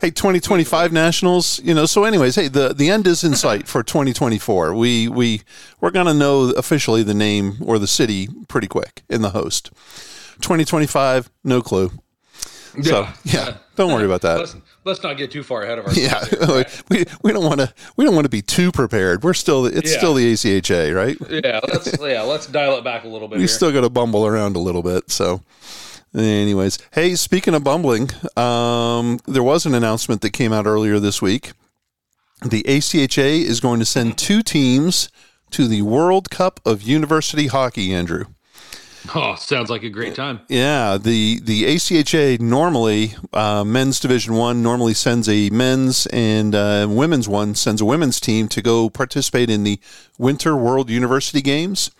Hey, 0.00 0.10
2025 0.10 0.92
Nationals, 0.92 1.60
you 1.64 1.72
know, 1.72 1.86
so 1.86 2.04
anyways, 2.04 2.34
hey, 2.34 2.48
the 2.48 2.74
the 2.74 2.90
end 2.90 3.06
is 3.06 3.24
in 3.24 3.34
sight 3.34 3.66
for 3.66 3.82
2024. 3.82 4.74
We 4.74 5.08
we 5.08 5.40
we're 5.80 5.92
going 5.92 6.06
to 6.06 6.12
know 6.12 6.50
officially 6.50 7.02
the 7.02 7.14
name 7.14 7.56
or 7.64 7.78
the 7.78 7.86
city 7.86 8.28
pretty 8.48 8.66
quick 8.66 9.02
in 9.08 9.22
the 9.22 9.30
host. 9.30 9.70
2025, 10.42 11.30
no 11.42 11.62
clue. 11.62 11.90
So, 12.82 13.06
yeah, 13.24 13.56
don't 13.76 13.92
worry 13.92 14.04
about 14.04 14.22
that. 14.22 14.38
Let's 14.38 14.56
let's 14.84 15.02
not 15.02 15.16
get 15.16 15.30
too 15.30 15.42
far 15.42 15.62
ahead 15.62 15.78
of 15.78 15.86
ourselves. 15.86 16.32
Yeah, 16.32 16.46
here, 16.46 16.56
right? 16.56 16.82
we, 16.90 17.04
we 17.22 17.32
don't 17.32 17.44
want 17.44 17.60
to 17.60 17.72
we 17.96 18.04
don't 18.04 18.14
want 18.14 18.24
to 18.24 18.30
be 18.30 18.42
too 18.42 18.72
prepared. 18.72 19.22
We're 19.22 19.34
still 19.34 19.66
it's 19.66 19.92
Yeah. 19.92 19.98
still 19.98 20.14
the 20.14 20.32
ACHA, 20.32 20.94
right? 20.94 21.16
yeah. 21.30 21.60
Let's 21.68 21.96
yeah. 22.00 22.22
Let's 22.22 22.46
dial 22.46 22.76
it 22.78 22.84
back 22.84 23.04
a 23.04 23.08
little 23.08 23.28
bit. 23.28 23.36
We 23.36 23.42
here. 23.42 23.48
still 23.48 23.70
got 23.72 23.82
to 23.82 23.90
bumble 23.90 24.26
around 24.26 24.56
a 24.56 24.58
little 24.60 24.82
bit. 24.82 25.10
So, 25.10 25.42
anyways, 26.14 26.78
hey, 26.92 27.14
speaking 27.14 27.54
of 27.54 27.62
bumbling, 27.64 28.10
um, 28.36 29.20
there 29.26 29.42
was 29.42 29.66
an 29.66 29.74
announcement 29.74 30.20
that 30.22 30.30
came 30.30 30.52
out 30.52 30.66
earlier 30.66 30.98
this 30.98 31.22
week. 31.22 31.52
The 32.44 32.62
ACHA 32.64 33.42
is 33.42 33.60
going 33.60 33.78
to 33.80 33.86
send 33.86 34.18
two 34.18 34.42
teams 34.42 35.08
to 35.52 35.68
the 35.68 35.82
World 35.82 36.28
Cup 36.30 36.60
of 36.66 36.82
University 36.82 37.46
Hockey. 37.46 37.94
Andrew. 37.94 38.24
oh, 39.14 39.34
sounds 39.34 39.70
like 39.70 39.82
a 39.82 39.90
great 39.90 40.14
time. 40.14 40.40
Yeah, 40.48 40.96
the 40.98 41.40
the 41.40 41.64
ACHA 41.64 42.40
normally 42.40 43.14
uh, 43.32 43.64
men's 43.64 44.00
Division 44.00 44.34
One 44.34 44.62
normally 44.62 44.94
sends 44.94 45.28
a 45.28 45.50
men's 45.50 46.06
and 46.06 46.54
uh, 46.54 46.86
women's 46.88 47.28
one 47.28 47.54
sends 47.54 47.80
a 47.80 47.84
women's 47.84 48.20
team 48.20 48.48
to 48.48 48.62
go 48.62 48.88
participate 48.88 49.50
in 49.50 49.64
the 49.64 49.78
Winter 50.18 50.56
World 50.56 50.90
University 50.90 51.42
Games. 51.42 51.90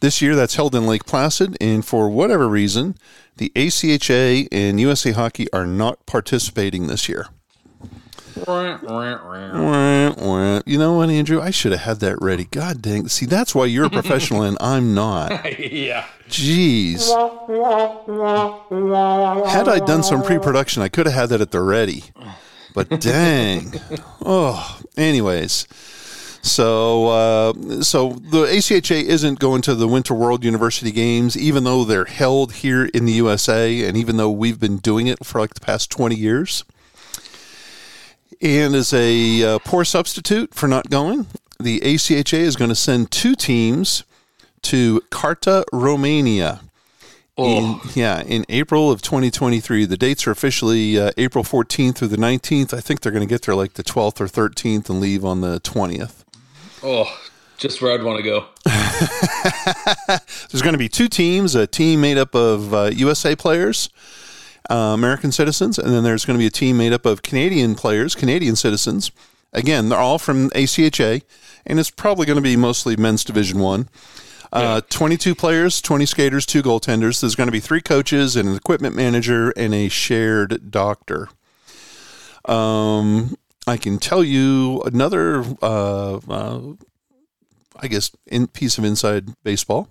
This 0.00 0.22
year, 0.22 0.36
that's 0.36 0.54
held 0.54 0.76
in 0.76 0.86
Lake 0.86 1.06
Placid, 1.06 1.56
and 1.60 1.84
for 1.84 2.08
whatever 2.08 2.48
reason, 2.48 2.96
the 3.36 3.50
ACHA 3.56 4.46
and 4.52 4.78
USA 4.78 5.10
Hockey 5.10 5.52
are 5.52 5.66
not 5.66 6.06
participating 6.06 6.86
this 6.86 7.08
year. 7.08 7.26
You 10.66 10.78
know 10.78 10.94
what, 10.94 11.10
Andrew? 11.10 11.40
I 11.40 11.50
should 11.50 11.72
have 11.72 11.80
had 11.82 12.00
that 12.00 12.20
ready. 12.20 12.44
God 12.44 12.82
dang. 12.82 13.08
See, 13.08 13.26
that's 13.26 13.54
why 13.54 13.66
you're 13.66 13.86
a 13.86 13.90
professional 13.90 14.42
and 14.42 14.56
I'm 14.60 14.94
not. 14.94 15.58
yeah. 15.58 16.06
Jeez. 16.28 17.08
Had 19.48 19.68
I 19.68 19.78
done 19.78 20.02
some 20.02 20.22
pre 20.22 20.38
production, 20.38 20.82
I 20.82 20.88
could 20.88 21.06
have 21.06 21.14
had 21.14 21.28
that 21.30 21.40
at 21.40 21.50
the 21.50 21.60
ready. 21.60 22.04
But 22.74 23.00
dang. 23.00 23.72
Oh, 24.30 24.78
anyways. 24.96 25.66
So, 26.42 27.08
uh, 27.08 27.82
so 27.82 28.10
the 28.12 28.44
ACHA 28.44 29.02
isn't 29.04 29.38
going 29.38 29.62
to 29.62 29.74
the 29.74 29.88
Winter 29.88 30.12
World 30.12 30.44
University 30.44 30.92
Games, 30.92 31.36
even 31.36 31.64
though 31.64 31.84
they're 31.84 32.04
held 32.04 32.52
here 32.54 32.86
in 32.86 33.06
the 33.06 33.12
USA, 33.12 33.84
and 33.84 33.96
even 33.96 34.18
though 34.18 34.30
we've 34.30 34.60
been 34.60 34.78
doing 34.78 35.06
it 35.06 35.24
for 35.24 35.40
like 35.40 35.54
the 35.54 35.60
past 35.60 35.90
20 35.90 36.14
years. 36.14 36.64
And 38.40 38.74
as 38.74 38.92
a 38.92 39.42
uh, 39.42 39.58
poor 39.64 39.84
substitute 39.84 40.54
for 40.54 40.68
not 40.68 40.90
going, 40.90 41.26
the 41.58 41.80
ACHA 41.80 42.38
is 42.38 42.56
going 42.56 42.68
to 42.68 42.76
send 42.76 43.10
two 43.10 43.34
teams 43.34 44.04
to 44.62 45.00
Carta, 45.10 45.64
Romania. 45.72 46.60
In, 47.36 47.78
yeah, 47.94 48.20
in 48.22 48.44
April 48.48 48.90
of 48.90 49.00
2023. 49.00 49.84
The 49.84 49.96
dates 49.96 50.26
are 50.26 50.32
officially 50.32 50.98
uh, 50.98 51.12
April 51.16 51.44
14th 51.44 51.98
through 51.98 52.08
the 52.08 52.16
19th. 52.16 52.74
I 52.74 52.80
think 52.80 53.00
they're 53.00 53.12
going 53.12 53.26
to 53.26 53.32
get 53.32 53.42
there 53.42 53.54
like 53.54 53.74
the 53.74 53.84
12th 53.84 54.20
or 54.20 54.26
13th 54.26 54.90
and 54.90 54.98
leave 54.98 55.24
on 55.24 55.40
the 55.40 55.60
20th. 55.60 56.24
Oh, 56.82 57.16
just 57.56 57.80
where 57.80 57.92
I'd 57.92 58.02
want 58.02 58.16
to 58.18 58.24
go. 58.24 58.46
There's 60.50 60.62
going 60.62 60.72
to 60.72 60.78
be 60.78 60.88
two 60.88 61.08
teams 61.08 61.54
a 61.54 61.68
team 61.68 62.00
made 62.00 62.18
up 62.18 62.34
of 62.34 62.74
uh, 62.74 62.90
USA 62.94 63.36
players, 63.36 63.88
uh, 64.70 64.74
American 64.74 65.32
citizens, 65.32 65.78
and 65.78 65.92
then 65.92 66.04
there's 66.04 66.24
going 66.24 66.38
to 66.38 66.42
be 66.42 66.46
a 66.46 66.50
team 66.50 66.76
made 66.76 66.92
up 66.92 67.06
of 67.06 67.22
Canadian 67.22 67.74
players, 67.74 68.14
Canadian 68.14 68.56
citizens. 68.56 69.10
Again, 69.52 69.88
they're 69.88 69.98
all 69.98 70.18
from 70.18 70.50
ACHA, 70.50 71.22
and 71.66 71.80
it's 71.80 71.90
probably 71.90 72.26
going 72.26 72.36
to 72.36 72.42
be 72.42 72.56
mostly 72.56 72.96
men's 72.96 73.24
Division 73.24 73.58
One. 73.60 73.88
Uh, 74.52 74.80
22 74.88 75.34
players, 75.34 75.82
20 75.82 76.06
skaters, 76.06 76.46
two 76.46 76.62
goaltenders. 76.62 77.20
There's 77.20 77.34
going 77.34 77.48
to 77.48 77.52
be 77.52 77.60
three 77.60 77.82
coaches 77.82 78.34
and 78.34 78.48
an 78.48 78.56
equipment 78.56 78.96
manager 78.96 79.50
and 79.50 79.74
a 79.74 79.88
shared 79.88 80.70
doctor. 80.70 81.28
Um, 82.46 83.36
I 83.66 83.76
can 83.76 83.98
tell 83.98 84.24
you 84.24 84.80
another, 84.82 85.44
uh, 85.60 86.16
uh, 86.28 86.60
I 87.78 87.88
guess, 87.88 88.10
in 88.26 88.46
piece 88.46 88.78
of 88.78 88.84
inside 88.84 89.34
baseball. 89.42 89.90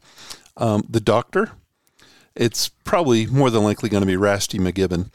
Um, 0.55 0.83
the 0.89 1.01
doctor. 1.01 1.51
It's 2.37 2.69
probably 2.69 3.25
more 3.25 3.49
than 3.49 3.63
likely 3.63 3.89
going 3.89 4.01
to 4.01 4.07
be 4.07 4.15
Rasty 4.15 4.59
McGibbon 4.59 5.09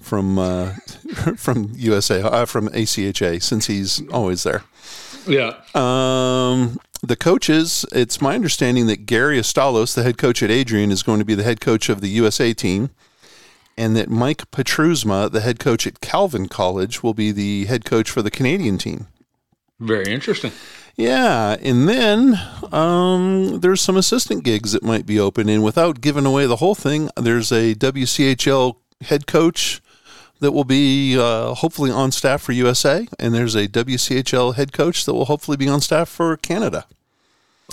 from 0.00 0.38
uh, 0.38 0.72
from 1.36 1.72
USA 1.76 2.22
uh, 2.22 2.46
from 2.46 2.68
ACHA 2.68 3.42
since 3.42 3.66
he's 3.66 4.06
always 4.08 4.42
there. 4.42 4.64
Yeah. 5.26 5.60
Um, 5.74 6.78
the 7.02 7.16
coaches, 7.16 7.84
it's 7.92 8.20
my 8.20 8.34
understanding 8.34 8.86
that 8.86 9.06
Gary 9.06 9.38
Astalos, 9.38 9.94
the 9.94 10.02
head 10.02 10.18
coach 10.18 10.42
at 10.42 10.50
Adrian, 10.50 10.90
is 10.90 11.02
going 11.02 11.18
to 11.18 11.24
be 11.24 11.34
the 11.34 11.42
head 11.42 11.60
coach 11.60 11.88
of 11.88 12.00
the 12.00 12.08
USA 12.08 12.54
team, 12.54 12.90
and 13.76 13.96
that 13.96 14.08
Mike 14.08 14.50
Petruzma, 14.50 15.30
the 15.30 15.40
head 15.40 15.58
coach 15.58 15.86
at 15.86 16.00
Calvin 16.00 16.48
College, 16.48 17.02
will 17.02 17.14
be 17.14 17.32
the 17.32 17.64
head 17.66 17.84
coach 17.84 18.10
for 18.10 18.22
the 18.22 18.30
Canadian 18.30 18.78
team. 18.78 19.08
Very 19.80 20.12
interesting. 20.12 20.52
Yeah, 20.96 21.56
and 21.62 21.88
then 21.88 22.38
um, 22.70 23.60
there's 23.60 23.80
some 23.80 23.96
assistant 23.96 24.44
gigs 24.44 24.72
that 24.72 24.82
might 24.82 25.06
be 25.06 25.18
open, 25.18 25.48
and 25.48 25.64
without 25.64 26.00
giving 26.00 26.26
away 26.26 26.46
the 26.46 26.56
whole 26.56 26.74
thing, 26.74 27.08
there's 27.16 27.50
a 27.50 27.74
WCHL 27.74 28.76
head 29.02 29.26
coach 29.26 29.80
that 30.40 30.52
will 30.52 30.64
be 30.64 31.16
uh, 31.18 31.54
hopefully 31.54 31.90
on 31.90 32.12
staff 32.12 32.42
for 32.42 32.52
USA, 32.52 33.06
and 33.18 33.32
there's 33.32 33.54
a 33.54 33.68
WCHL 33.68 34.56
head 34.56 34.72
coach 34.72 35.04
that 35.06 35.14
will 35.14 35.26
hopefully 35.26 35.56
be 35.56 35.68
on 35.68 35.80
staff 35.80 36.08
for 36.08 36.36
Canada. 36.36 36.84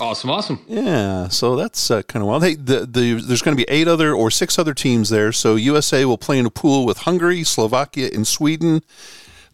Awesome, 0.00 0.30
awesome. 0.30 0.64
Yeah, 0.66 1.28
so 1.28 1.56
that's 1.56 1.90
uh, 1.90 2.02
kind 2.02 2.22
of 2.22 2.28
wild. 2.28 2.42
Hey, 2.42 2.54
the, 2.54 2.86
the, 2.86 3.20
there's 3.20 3.42
going 3.42 3.56
to 3.56 3.62
be 3.62 3.70
eight 3.70 3.86
other 3.86 4.14
or 4.14 4.30
six 4.30 4.58
other 4.58 4.72
teams 4.72 5.10
there. 5.10 5.30
So 5.30 5.56
USA 5.56 6.06
will 6.06 6.16
play 6.16 6.38
in 6.38 6.46
a 6.46 6.50
pool 6.50 6.86
with 6.86 6.98
Hungary, 6.98 7.44
Slovakia, 7.44 8.08
and 8.14 8.26
Sweden. 8.26 8.82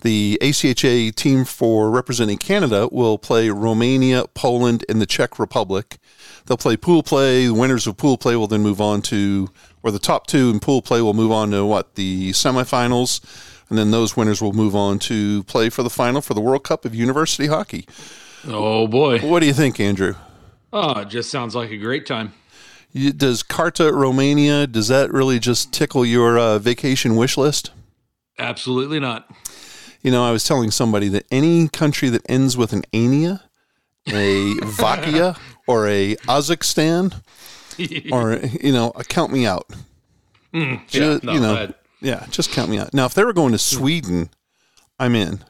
The 0.03 0.39
ACHA 0.43 1.15
team 1.15 1.45
for 1.45 1.91
representing 1.91 2.39
Canada 2.39 2.89
will 2.93 3.19
play 3.19 3.51
Romania, 3.51 4.27
Poland, 4.35 4.85
and 4.89 5.01
the 5.01 5.07
Czech 5.07 5.39
Republic. 5.39 5.99
They'll 6.47 6.57
play 6.57 6.77
pool 6.77 7.03
play. 7.03 7.47
The 7.47 7.55
winners 7.55 7.87
of 7.87 7.97
pool 7.97 8.19
play 8.19 8.37
will 8.37 8.47
then 8.47 8.63
move 8.63 8.81
on 8.81 9.03
to, 9.03 9.49
or 9.83 9.91
the 9.91 9.99
top 9.99 10.27
two 10.27 10.51
in 10.51 10.61
pool 10.61 10.83
play 10.83 11.01
will 11.01 11.15
move 11.15 11.33
on 11.33 11.51
to 11.51 11.65
what 11.65 11.95
the 11.95 12.31
semifinals, 12.31 13.21
and 13.69 13.79
then 13.79 13.91
those 13.91 14.17
winners 14.17 14.41
will 14.41 14.53
move 14.53 14.77
on 14.77 14.99
to 15.01 15.43
play 15.45 15.71
for 15.71 15.83
the 15.83 15.91
final 15.91 16.21
for 16.21 16.35
the 16.35 16.41
World 16.41 16.63
Cup 16.63 16.85
of 16.85 16.95
University 16.95 17.47
Hockey. 17.47 17.87
Oh 18.47 18.87
boy. 18.87 19.19
What 19.21 19.41
do 19.41 19.47
you 19.47 19.55
think, 19.55 19.81
Andrew? 19.81 20.15
Oh, 20.73 21.01
it 21.01 21.09
just 21.09 21.31
sounds 21.31 21.55
like 21.55 21.71
a 21.71 21.77
great 21.77 22.07
time. 22.07 22.33
Does 22.95 23.43
Carta 23.43 23.93
Romania 23.93 24.67
does 24.67 24.89
that 24.89 25.13
really 25.13 25.39
just 25.39 25.73
tickle 25.73 26.05
your 26.07 26.39
uh, 26.39 26.59
vacation 26.59 27.17
wish 27.17 27.37
list? 27.37 27.71
Absolutely 28.39 29.01
not. 29.01 29.29
You 30.07 30.13
know, 30.13 30.25
I 30.25 30.31
was 30.31 30.45
telling 30.45 30.71
somebody 30.71 31.09
that 31.09 31.27
any 31.33 31.67
country 31.67 32.09
that 32.11 32.23
ends 32.31 32.57
with 32.57 32.73
an 32.73 32.83
Ania, 32.93 33.41
a 34.07 34.13
Vakia, 34.79 35.37
or 35.67 35.89
a 35.89 36.15
Kazakhstan, 36.15 37.13
or 38.13 38.37
you 38.61 38.71
know, 38.71 38.93
uh, 38.93 39.03
count 39.03 39.33
me 39.33 39.47
out. 39.47 39.69
Mm, 40.55 40.81
yeah, 40.95 41.19
no, 41.25 41.33
you 41.33 41.41
know, 41.41 41.75
yeah, 42.01 42.25
just 42.31 42.53
count 42.53 42.71
me 42.71 42.79
out. 42.79 42.95
Now, 42.95 43.07
if 43.07 43.15
they 43.15 43.25
were 43.25 43.33
going 43.33 43.51
to 43.51 43.59
hmm. 43.59 43.79
Sweden, 43.79 44.31
I'm 44.97 45.17
in. 45.17 45.41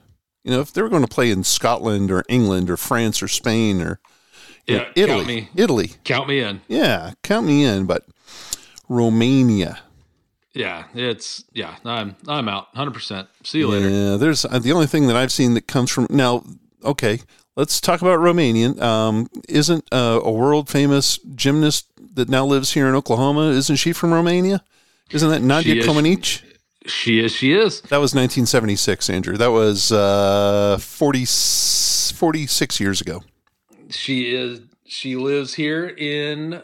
You 0.43 0.53
know, 0.53 0.61
if 0.61 0.73
they 0.73 0.81
were 0.81 0.89
going 0.89 1.05
to 1.05 1.15
play 1.15 1.31
in 1.31 1.45
Scotland 1.45 2.11
or 2.11 2.25
England 2.27 2.71
or 2.71 2.79
France 2.79 3.23
or 3.23 3.29
Spain 3.29 3.83
or 3.83 4.01
know, 4.67 4.75
Yeah, 4.75 4.89
Italy, 4.97 5.41
count. 5.43 5.61
Italy, 5.61 5.91
count 6.03 6.29
me 6.29 6.41
in. 6.41 6.63
yeah, 6.67 7.13
count 7.23 7.47
me 7.47 7.63
in. 7.63 7.85
But 7.85 8.07
Romania, 8.89 9.81
Yeah, 10.57 10.85
it's 10.95 11.45
yeah. 11.53 11.77
I'm 11.85 12.17
I'm 12.27 12.49
out. 12.49 12.69
Hundred 12.75 12.95
percent. 12.95 13.29
See 13.45 13.59
you 13.59 13.69
later. 13.69 13.91
Yeah, 13.91 14.17
there's 14.17 14.47
uh, 14.47 14.59
the 14.59 14.73
only 14.73 14.87
thing 14.87 15.07
that 15.09 15.17
I've 15.17 15.31
seen 15.31 15.53
that 15.55 15.67
comes 15.67 15.91
from 15.91 16.07
now. 16.09 16.45
Okay, 16.83 17.21
let's 17.57 17.79
talk 17.79 18.01
about 18.01 18.21
Romanian. 18.21 18.81
Um, 18.81 19.29
isn't 19.51 19.87
uh, 19.93 20.21
a 20.23 20.33
world 20.33 20.71
famous 20.71 21.19
gymnast 21.19 21.89
that 22.15 22.31
now 22.31 22.47
lives 22.47 22.73
here 22.73 22.89
in 22.89 22.95
Oklahoma? 22.95 23.51
Isn't 23.51 23.77
she 23.77 23.93
from 23.93 24.15
Romania? 24.15 24.65
Isn't 25.11 25.29
that 25.29 25.43
Nadia. 25.43 25.83
Comaneci? 25.83 26.43
She 26.87 27.21
is. 27.21 27.33
She 27.33 27.53
is. 27.53 27.83
That 27.83 27.99
was 27.99 28.15
1976, 28.15 29.11
Andrew. 29.11 29.37
That 29.37 29.51
was 29.51 29.93
uh, 29.93 30.79
40, 30.81 31.25
46 31.27 32.81
years 32.81 33.01
ago. 33.01 33.23
She 33.91 34.35
is. 34.35 34.61
She 34.87 35.17
lives 35.17 35.53
here 35.55 35.87
in. 35.87 36.63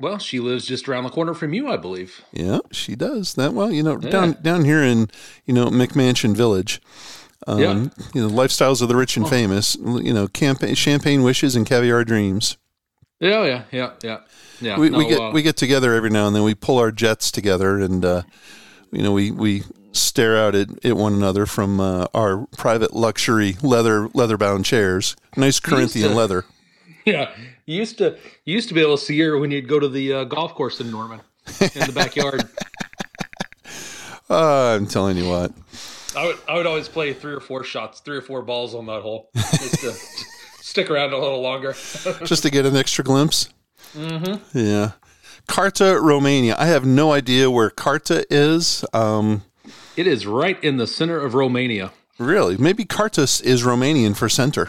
Well, 0.00 0.18
she 0.18 0.38
lives 0.38 0.64
just 0.64 0.88
around 0.88 1.04
the 1.04 1.10
corner 1.10 1.34
from 1.34 1.52
you, 1.54 1.68
I 1.68 1.76
believe. 1.76 2.22
Yeah, 2.32 2.60
she 2.70 2.94
does 2.94 3.34
that. 3.34 3.52
Well, 3.52 3.72
you 3.72 3.82
know, 3.82 3.96
down 3.96 4.36
down 4.42 4.64
here 4.64 4.82
in 4.82 5.10
you 5.44 5.52
know 5.54 5.66
McMansion 5.66 6.36
Village. 6.36 6.80
Um, 7.46 7.58
Yeah. 7.58 7.72
You 8.14 8.22
know, 8.22 8.28
lifestyles 8.28 8.80
of 8.82 8.88
the 8.88 8.96
rich 8.96 9.16
and 9.16 9.28
famous. 9.28 9.76
You 9.76 10.12
know, 10.12 10.28
campaign, 10.28 10.74
champagne 10.74 11.22
wishes 11.22 11.56
and 11.56 11.66
caviar 11.66 12.04
dreams. 12.04 12.56
Yeah, 13.20 13.44
yeah, 13.44 13.62
yeah, 13.72 13.90
yeah, 14.04 14.18
yeah. 14.60 14.78
we, 14.78 14.90
we 14.90 15.08
get 15.08 15.20
uh, 15.20 15.30
we 15.32 15.42
get 15.42 15.56
together 15.56 15.92
every 15.94 16.10
now 16.10 16.28
and 16.28 16.36
then. 16.36 16.44
We 16.44 16.54
pull 16.54 16.78
our 16.78 16.92
jets 16.92 17.32
together, 17.32 17.80
and 17.80 18.04
uh, 18.04 18.22
you 18.92 19.02
know 19.02 19.12
we 19.12 19.32
we 19.32 19.64
stare 19.90 20.36
out 20.36 20.54
at, 20.54 20.68
at 20.84 20.96
one 20.96 21.14
another 21.14 21.44
from 21.44 21.80
uh, 21.80 22.06
our 22.14 22.46
private 22.56 22.94
luxury 22.94 23.56
leather 23.62 24.08
leather 24.14 24.36
bound 24.36 24.64
chairs. 24.64 25.16
Nice 25.36 25.58
Corinthian 25.58 26.10
to- 26.10 26.14
leather. 26.14 26.44
Yeah, 27.08 27.30
you 27.64 27.76
used 27.76 27.96
to 27.98 28.18
you 28.44 28.54
used 28.54 28.68
to 28.68 28.74
be 28.74 28.82
able 28.82 28.98
to 28.98 29.02
see 29.02 29.18
her 29.20 29.38
when 29.38 29.50
you'd 29.50 29.66
go 29.68 29.78
to 29.80 29.88
the 29.88 30.12
uh, 30.12 30.24
golf 30.24 30.54
course 30.54 30.78
in 30.80 30.90
Norman 30.90 31.20
in 31.60 31.86
the 31.86 31.92
backyard. 31.94 32.48
Uh, 34.30 34.76
I'm 34.76 34.86
telling 34.86 35.16
you 35.16 35.26
what. 35.26 35.52
I 36.14 36.26
would 36.26 36.36
I 36.46 36.54
would 36.56 36.66
always 36.66 36.86
play 36.86 37.14
three 37.14 37.32
or 37.32 37.40
four 37.40 37.64
shots, 37.64 38.00
three 38.00 38.18
or 38.18 38.20
four 38.20 38.42
balls 38.42 38.74
on 38.74 38.84
that 38.84 39.00
hole, 39.00 39.30
just 39.34 39.80
to 39.80 39.92
stick 40.60 40.90
around 40.90 41.14
a 41.14 41.18
little 41.18 41.40
longer. 41.40 41.72
just 42.24 42.42
to 42.42 42.50
get 42.50 42.66
an 42.66 42.76
extra 42.76 43.02
glimpse. 43.02 43.48
Mm-hmm. 43.94 44.58
Yeah. 44.58 44.92
Carta, 45.46 45.98
Romania. 45.98 46.56
I 46.58 46.66
have 46.66 46.84
no 46.84 47.12
idea 47.12 47.50
where 47.50 47.70
Carta 47.70 48.26
is. 48.28 48.84
Um, 48.92 49.44
it 49.96 50.06
is 50.06 50.26
right 50.26 50.62
in 50.62 50.76
the 50.76 50.86
center 50.86 51.18
of 51.18 51.32
Romania. 51.32 51.92
really, 52.18 52.58
maybe 52.58 52.84
Cartus 52.84 53.40
is 53.40 53.62
Romanian 53.62 54.14
for 54.14 54.28
center. 54.28 54.68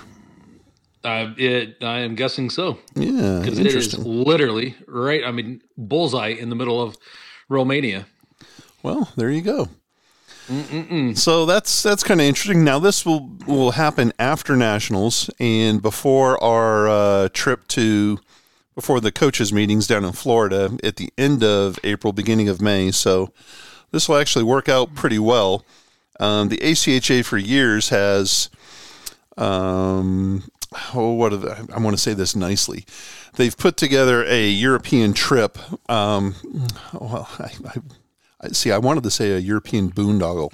Uh, 1.03 1.33
it 1.37 1.77
I 1.81 1.99
am 1.99 2.15
guessing 2.15 2.49
so 2.49 2.77
Yeah, 2.95 3.39
because 3.41 3.57
it 3.57 3.67
is 3.67 3.97
literally 3.97 4.75
right. 4.87 5.23
I 5.23 5.31
mean, 5.31 5.61
bullseye 5.77 6.29
in 6.29 6.49
the 6.49 6.55
middle 6.55 6.81
of 6.81 6.97
Romania. 7.47 8.05
Well, 8.83 9.11
there 9.15 9.29
you 9.29 9.41
go. 9.41 9.69
So 11.13 11.45
that's 11.45 11.83
that's 11.83 12.03
kind 12.03 12.19
of 12.19 12.25
interesting. 12.25 12.63
Now 12.63 12.79
this 12.79 13.05
will 13.05 13.29
will 13.45 13.71
happen 13.71 14.11
after 14.17 14.55
nationals 14.55 15.29
and 15.39 15.81
before 15.81 16.43
our 16.43 16.89
uh, 16.89 17.29
trip 17.33 17.67
to 17.69 18.19
before 18.73 18.99
the 18.99 19.11
coaches 19.11 19.53
meetings 19.53 19.85
down 19.85 20.03
in 20.05 20.11
Florida 20.13 20.77
at 20.83 20.95
the 20.95 21.11
end 21.17 21.43
of 21.43 21.77
April, 21.83 22.13
beginning 22.13 22.49
of 22.49 22.61
May. 22.61 22.91
So 22.91 23.31
this 23.91 24.09
will 24.09 24.15
actually 24.15 24.43
work 24.43 24.67
out 24.67 24.95
pretty 24.95 25.19
well. 25.19 25.65
Um, 26.19 26.49
the 26.49 26.57
ACHA 26.57 27.25
for 27.25 27.37
years 27.37 27.89
has, 27.89 28.49
um, 29.37 30.43
oh, 30.93 31.13
what 31.13 31.33
are 31.33 31.37
the, 31.37 31.67
I 31.73 31.79
want 31.79 31.95
to 31.95 32.01
say 32.01 32.13
this 32.13 32.35
nicely. 32.35 32.85
They've 33.35 33.55
put 33.55 33.77
together 33.77 34.23
a 34.25 34.49
European 34.49 35.13
trip. 35.13 35.57
Um, 35.89 36.35
well, 36.93 37.29
I, 37.39 37.51
I, 38.41 38.47
see. 38.49 38.71
I 38.71 38.77
wanted 38.77 39.03
to 39.03 39.11
say 39.11 39.31
a 39.31 39.39
European 39.39 39.91
boondoggle, 39.91 40.51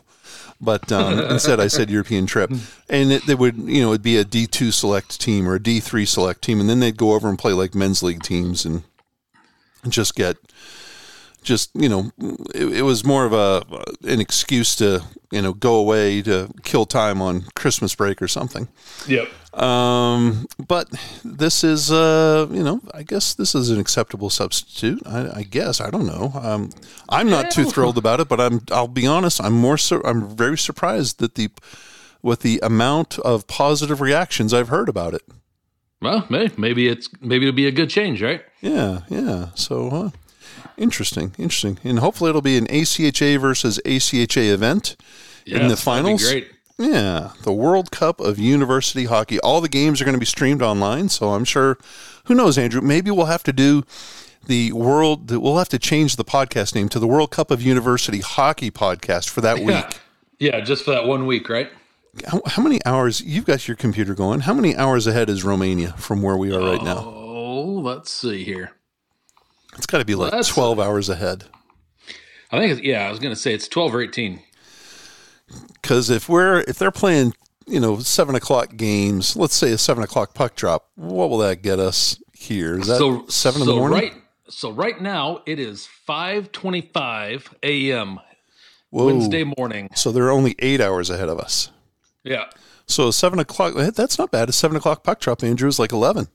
but 0.62 0.91
um, 0.91 1.19
instead 1.31 1.60
I 1.60 1.67
said 1.67 1.89
European 1.89 2.25
trip. 2.25 2.51
And 2.89 3.12
it, 3.12 3.25
they 3.25 3.36
would, 3.36 3.57
you 3.57 3.81
know, 3.81 3.89
it'd 3.89 4.01
be 4.01 4.17
a 4.17 4.25
D 4.25 4.48
two 4.48 4.72
select 4.72 5.19
team 5.19 5.48
or 5.48 5.55
a 5.55 5.63
D 5.63 5.79
three 5.79 6.05
select 6.05 6.41
team, 6.41 6.60
and 6.60 6.69
then 6.69 6.79
they'd 6.79 6.98
go 6.98 7.13
over 7.13 7.27
and 7.27 7.39
play 7.39 7.53
like 7.53 7.75
men's 7.75 8.03
league 8.03 8.24
teams 8.24 8.65
and 8.65 8.84
just 9.88 10.15
get 10.15 10.38
just 11.46 11.70
you 11.75 11.88
know 11.88 12.12
it, 12.54 12.80
it, 12.80 12.82
was 12.82 13.06
more 13.06 13.25
of 13.25 13.32
a 13.32 13.64
an 14.04 14.20
excuse 14.20 14.75
to 14.75 15.02
you 15.32 15.42
know 15.42 15.54
go 15.54 15.75
away 15.75 16.22
to 16.22 16.50
kill 16.64 16.86
time 16.86 17.22
on 17.22 17.44
christmas 17.56 17.96
break 17.96 18.22
or 18.22 18.28
something. 18.28 18.68
Yep. 19.08 19.30
Um 19.62 20.48
but 20.68 20.90
this 21.24 21.64
is 21.64 21.92
uh 21.92 22.48
you 22.52 22.64
know 22.64 22.82
i 22.94 23.04
guess 23.04 23.34
this 23.34 23.56
is 23.56 23.70
an 23.70 23.80
acceptable 23.80 24.30
substitute. 24.30 25.02
I, 25.06 25.40
I 25.40 25.44
guess 25.44 25.80
i 25.80 25.90
don't 25.90 26.08
know. 26.08 26.32
Um 26.42 26.72
i'm 27.08 27.30
not 27.30 27.52
too 27.52 27.64
thrilled 27.64 27.98
about 27.98 28.20
it 28.20 28.28
but 28.28 28.42
i'm 28.42 28.62
i'll 28.72 28.88
be 28.88 29.08
honest 29.08 29.42
i'm 29.42 29.54
more 29.54 29.78
so 29.78 30.02
i'm 30.04 30.28
very 30.28 30.58
surprised 30.58 31.20
that 31.20 31.36
the 31.36 31.50
with 32.22 32.42
the 32.42 32.60
amount 32.64 33.20
of 33.20 33.46
positive 33.48 34.02
reactions 34.02 34.54
i've 34.54 34.70
heard 34.70 34.90
about 34.90 35.14
it. 35.14 35.22
Well 36.02 36.25
maybe 36.30 36.88
it's 36.90 37.08
maybe 37.22 37.46
it'll 37.48 37.56
be 37.56 37.68
a 37.68 37.72
good 37.72 37.90
change 37.90 38.22
right? 38.22 38.44
Yeah 38.62 39.02
yeah. 39.10 39.50
So 39.54 39.90
uh, 39.90 40.10
Interesting, 40.77 41.34
interesting, 41.38 41.79
and 41.84 42.00
hopefully 42.00 42.29
it'll 42.29 42.41
be 42.41 42.58
an 42.58 42.67
ACHA 42.67 43.39
versus 43.39 43.79
ACHA 43.86 44.51
event 44.51 44.98
in 45.46 45.67
the 45.67 45.77
finals. 45.77 46.24
great. 46.24 46.50
Yeah, 46.77 47.32
the 47.44 47.53
World 47.53 47.91
Cup 47.91 48.20
of 48.20 48.38
University 48.38 49.05
Hockey. 49.05 49.39
All 49.39 49.62
the 49.62 49.70
games 49.70 50.01
are 50.01 50.05
going 50.05 50.15
to 50.15 50.20
be 50.20 50.25
streamed 50.25 50.62
online, 50.62 51.08
so 51.08 51.29
I'm 51.29 51.46
sure. 51.46 51.77
Who 52.25 52.36
knows, 52.36 52.58
Andrew? 52.58 52.82
Maybe 52.82 53.12
we'll 53.12 53.27
have 53.27 53.44
to 53.44 53.53
do 53.53 53.84
the 54.48 54.74
world. 54.74 55.32
We'll 55.32 55.58
have 55.58 55.70
to 55.70 55.79
change 55.79 56.17
the 56.17 56.25
podcast 56.25 56.75
name 56.75 56.89
to 56.89 57.00
the 57.00 57.08
World 57.08 57.32
Cup 57.32 57.50
of 57.50 57.62
University 57.62 58.20
Hockey 58.20 58.72
podcast 58.72 59.29
for 59.29 59.39
that 59.41 59.60
yeah. 59.60 59.65
week. 59.65 60.00
Yeah, 60.39 60.60
just 60.60 60.84
for 60.84 60.91
that 60.91 61.05
one 61.05 61.25
week, 61.25 61.48
right? 61.48 61.70
How, 62.27 62.41
how, 62.46 62.63
many 62.63 62.79
hours? 62.86 63.22
You've 63.22 63.46
got 63.46 63.67
your 63.67 63.77
computer 63.77 64.13
going. 64.13 64.41
How 64.41 64.53
many 64.53 64.75
hours 64.75 65.08
ahead 65.08 65.29
is 65.29 65.46
Romania 65.46 65.94
from 65.94 66.22
where 66.22 66.36
we 66.36 66.53
are 66.53 66.60
right 66.60 66.84
now? 66.84 66.98
Oh, 66.98 67.82
let's 67.82 68.12
see 68.12 68.44
here. 68.44 68.75
It's 69.75 69.86
got 69.86 70.00
to 70.00 70.05
be 70.05 70.15
like 70.15 70.32
well, 70.32 70.44
12 70.44 70.79
hours 70.79 71.10
ahead. 71.10 71.46
I 72.51 72.60
think, 72.60 72.84
yeah, 72.84 73.08
I 73.08 73.10
was 73.10 73.20
going 73.20 73.34
to 73.34 73.39
say 73.39 73.53
it's 73.53 73.67
12 73.67 73.96
or 73.96 74.01
18. 74.01 74.41
Because 75.74 76.10
if 76.10 76.29
we're, 76.29 76.62
if 76.62 76.79
they're 76.79 76.91
playing, 76.91 77.34
you 77.67 77.79
know, 77.79 78.00
seven 78.00 78.36
o'clock 78.36 78.75
games, 78.77 79.36
let's 79.36 79.55
say 79.55 79.72
a 79.72 79.77
seven 79.77 80.03
o'clock 80.03 80.34
puck 80.34 80.55
drop, 80.55 80.89
what 80.96 81.29
will 81.29 81.39
that 81.39 81.62
get 81.62 81.79
us 81.79 82.22
here? 82.34 82.79
Is 82.79 82.88
that 82.88 82.98
so, 82.98 83.25
seven 83.27 83.62
so 83.62 83.70
in 83.70 83.75
the 83.75 83.79
morning? 83.79 84.00
Right, 84.00 84.13
so 84.48 84.72
right 84.72 85.00
now 85.00 85.41
it 85.46 85.60
is 85.60 85.88
5.25 86.08 87.53
a.m. 87.63 88.20
Wednesday 88.91 89.44
morning. 89.44 89.89
So 89.96 90.12
they're 90.12 90.32
only 90.32 90.55
eight 90.60 90.79
hours 90.79 91.10
ahead 91.10 91.29
of 91.29 91.39
us. 91.39 91.72
Yeah. 92.24 92.46
So 92.88 93.12
seven 93.12 93.39
o'clock, 93.39 93.74
that's 93.94 94.17
not 94.17 94.32
bad. 94.32 94.50
A 94.50 94.51
seven 94.51 94.77
o'clock 94.77 95.03
puck 95.03 95.20
drop, 95.20 95.44
Andrew, 95.44 95.67
is 95.67 95.79
like 95.79 95.91
11. 95.91 96.27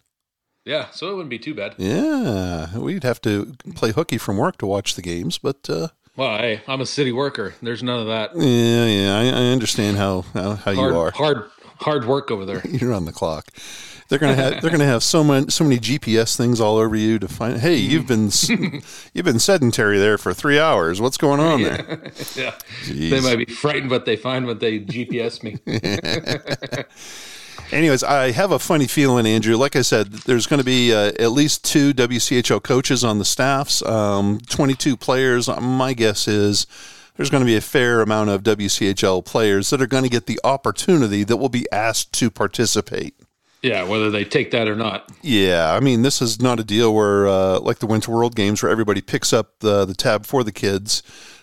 Yeah, 0.65 0.91
so 0.91 1.11
it 1.11 1.13
wouldn't 1.13 1.31
be 1.31 1.39
too 1.39 1.55
bad. 1.55 1.75
Yeah, 1.79 2.77
we'd 2.77 3.05
have 3.05 3.21
to 3.23 3.55
play 3.75 3.93
hooky 3.93 4.19
from 4.19 4.37
work 4.37 4.59
to 4.59 4.67
watch 4.67 4.95
the 4.95 5.03
games, 5.03 5.39
but 5.39 5.69
uh, 5.71 5.89
well, 6.17 6.37
hey, 6.39 6.61
I'm 6.69 6.81
a 6.81 6.87
city 6.87 7.13
worker. 7.13 7.55
There's 7.63 7.83
none 7.83 8.01
of 8.01 8.07
that. 8.09 8.37
Yeah, 8.37 8.85
yeah, 8.87 9.19
I, 9.19 9.41
I 9.41 9.45
understand 9.53 9.97
how 9.97 10.23
how, 10.35 10.55
how 10.55 10.75
hard, 10.75 10.77
you 10.77 10.99
are. 10.99 11.11
Hard, 11.13 11.51
hard 11.79 12.05
work 12.05 12.31
over 12.31 12.45
there. 12.45 12.63
You're 12.69 12.93
on 12.93 13.07
the 13.07 13.13
clock. 13.13 13.47
They're 14.09 14.19
gonna 14.19 14.35
have 14.35 14.61
they're 14.61 14.73
gonna 14.73 14.87
have 14.87 15.05
so 15.05 15.23
many 15.23 15.51
so 15.51 15.63
many 15.63 15.79
GPS 15.79 16.37
things 16.37 16.61
all 16.61 16.79
over 16.79 16.97
you 16.97 17.21
to 17.21 17.29
find. 17.29 17.61
Hey, 17.61 17.77
you've 17.77 18.09
been 18.09 18.29
you've 19.15 19.25
been 19.25 19.39
sedentary 19.39 20.01
there 20.01 20.19
for 20.19 20.35
three 20.35 20.59
hours. 20.59 21.01
What's 21.01 21.17
going 21.17 21.39
on 21.39 21.63
there? 21.63 21.77
yeah, 22.35 22.57
Jeez. 22.83 23.11
they 23.11 23.21
might 23.21 23.39
be 23.39 23.45
frightened 23.45 23.89
what 23.89 24.07
they 24.07 24.17
find 24.17 24.47
when 24.47 24.59
they 24.59 24.81
GPS 24.81 25.45
me. 25.45 25.59
Anyways, 27.73 28.03
I 28.03 28.33
have 28.33 28.51
a 28.51 28.59
funny 28.59 28.89
feeling, 28.89 29.27
Andrew. 29.27 29.57
Like 29.57 29.77
I 29.77 29.83
said, 29.83 30.09
there's 30.09 30.47
going 30.47 30.59
to 30.59 30.65
be 30.65 30.93
uh, 30.93 31.13
at 31.21 31.31
least 31.31 31.65
two 31.65 31.95
WCHL 31.95 32.63
coaches 32.63 33.05
on 33.05 33.19
the 33.19 33.25
staffs, 33.25 33.81
um, 33.83 34.41
22 34.49 34.97
players. 34.97 35.49
My 35.49 35.93
guess 35.93 36.27
is 36.27 36.67
there's 37.17 37.31
going 37.31 37.43
to 37.43 37.47
be 37.47 37.57
a 37.57 37.61
fair 37.61 38.01
amount 38.01 38.31
of 38.31 38.43
WCHL 38.43 39.25
players 39.25 39.71
that 39.71 39.81
are 39.81 39.87
going 39.87 40.03
to 40.03 40.11
get 40.11 40.27
the 40.27 40.41
opportunity 40.43 41.23
that 41.23 41.37
will 41.37 41.49
be 41.49 41.71
asked 41.71 42.13
to 42.15 42.31
participate. 42.31 43.15
Yeah, 43.63 43.85
whether 43.85 44.11
they 44.11 44.25
take 44.25 44.51
that 44.53 44.69
or 44.69 44.75
not. 44.75 45.11
Yeah, 45.21 45.73
I 45.73 45.81
mean, 45.81 46.03
this 46.03 46.23
is 46.23 46.41
not 46.41 46.59
a 46.59 46.65
deal 46.65 46.95
where, 46.95 47.29
uh, 47.29 47.61
like 47.61 47.79
the 47.79 47.87
Winter 47.87 48.11
World 48.11 48.35
Games, 48.35 48.63
where 48.63 48.73
everybody 48.73 49.03
picks 49.03 49.33
up 49.35 49.59
the 49.61 49.85
the 49.85 49.95
tab 49.95 50.25
for 50.25 50.43
the 50.43 50.53
kids 50.53 51.03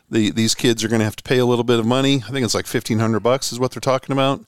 the 0.09 0.31
these 0.31 0.55
kids 0.55 0.83
are 0.83 0.87
going 0.87 0.99
to 0.99 1.05
have 1.05 1.15
to 1.17 1.23
pay 1.23 1.37
a 1.37 1.45
little 1.45 1.63
bit 1.63 1.79
of 1.79 1.85
money. 1.85 2.23
I 2.27 2.31
think 2.31 2.45
it's 2.45 2.55
like 2.55 2.67
fifteen 2.67 2.99
hundred 2.99 3.21
bucks 3.21 3.51
is 3.51 3.59
what 3.59 3.71
they're 3.71 3.81
talking 3.81 4.13
about, 4.13 4.45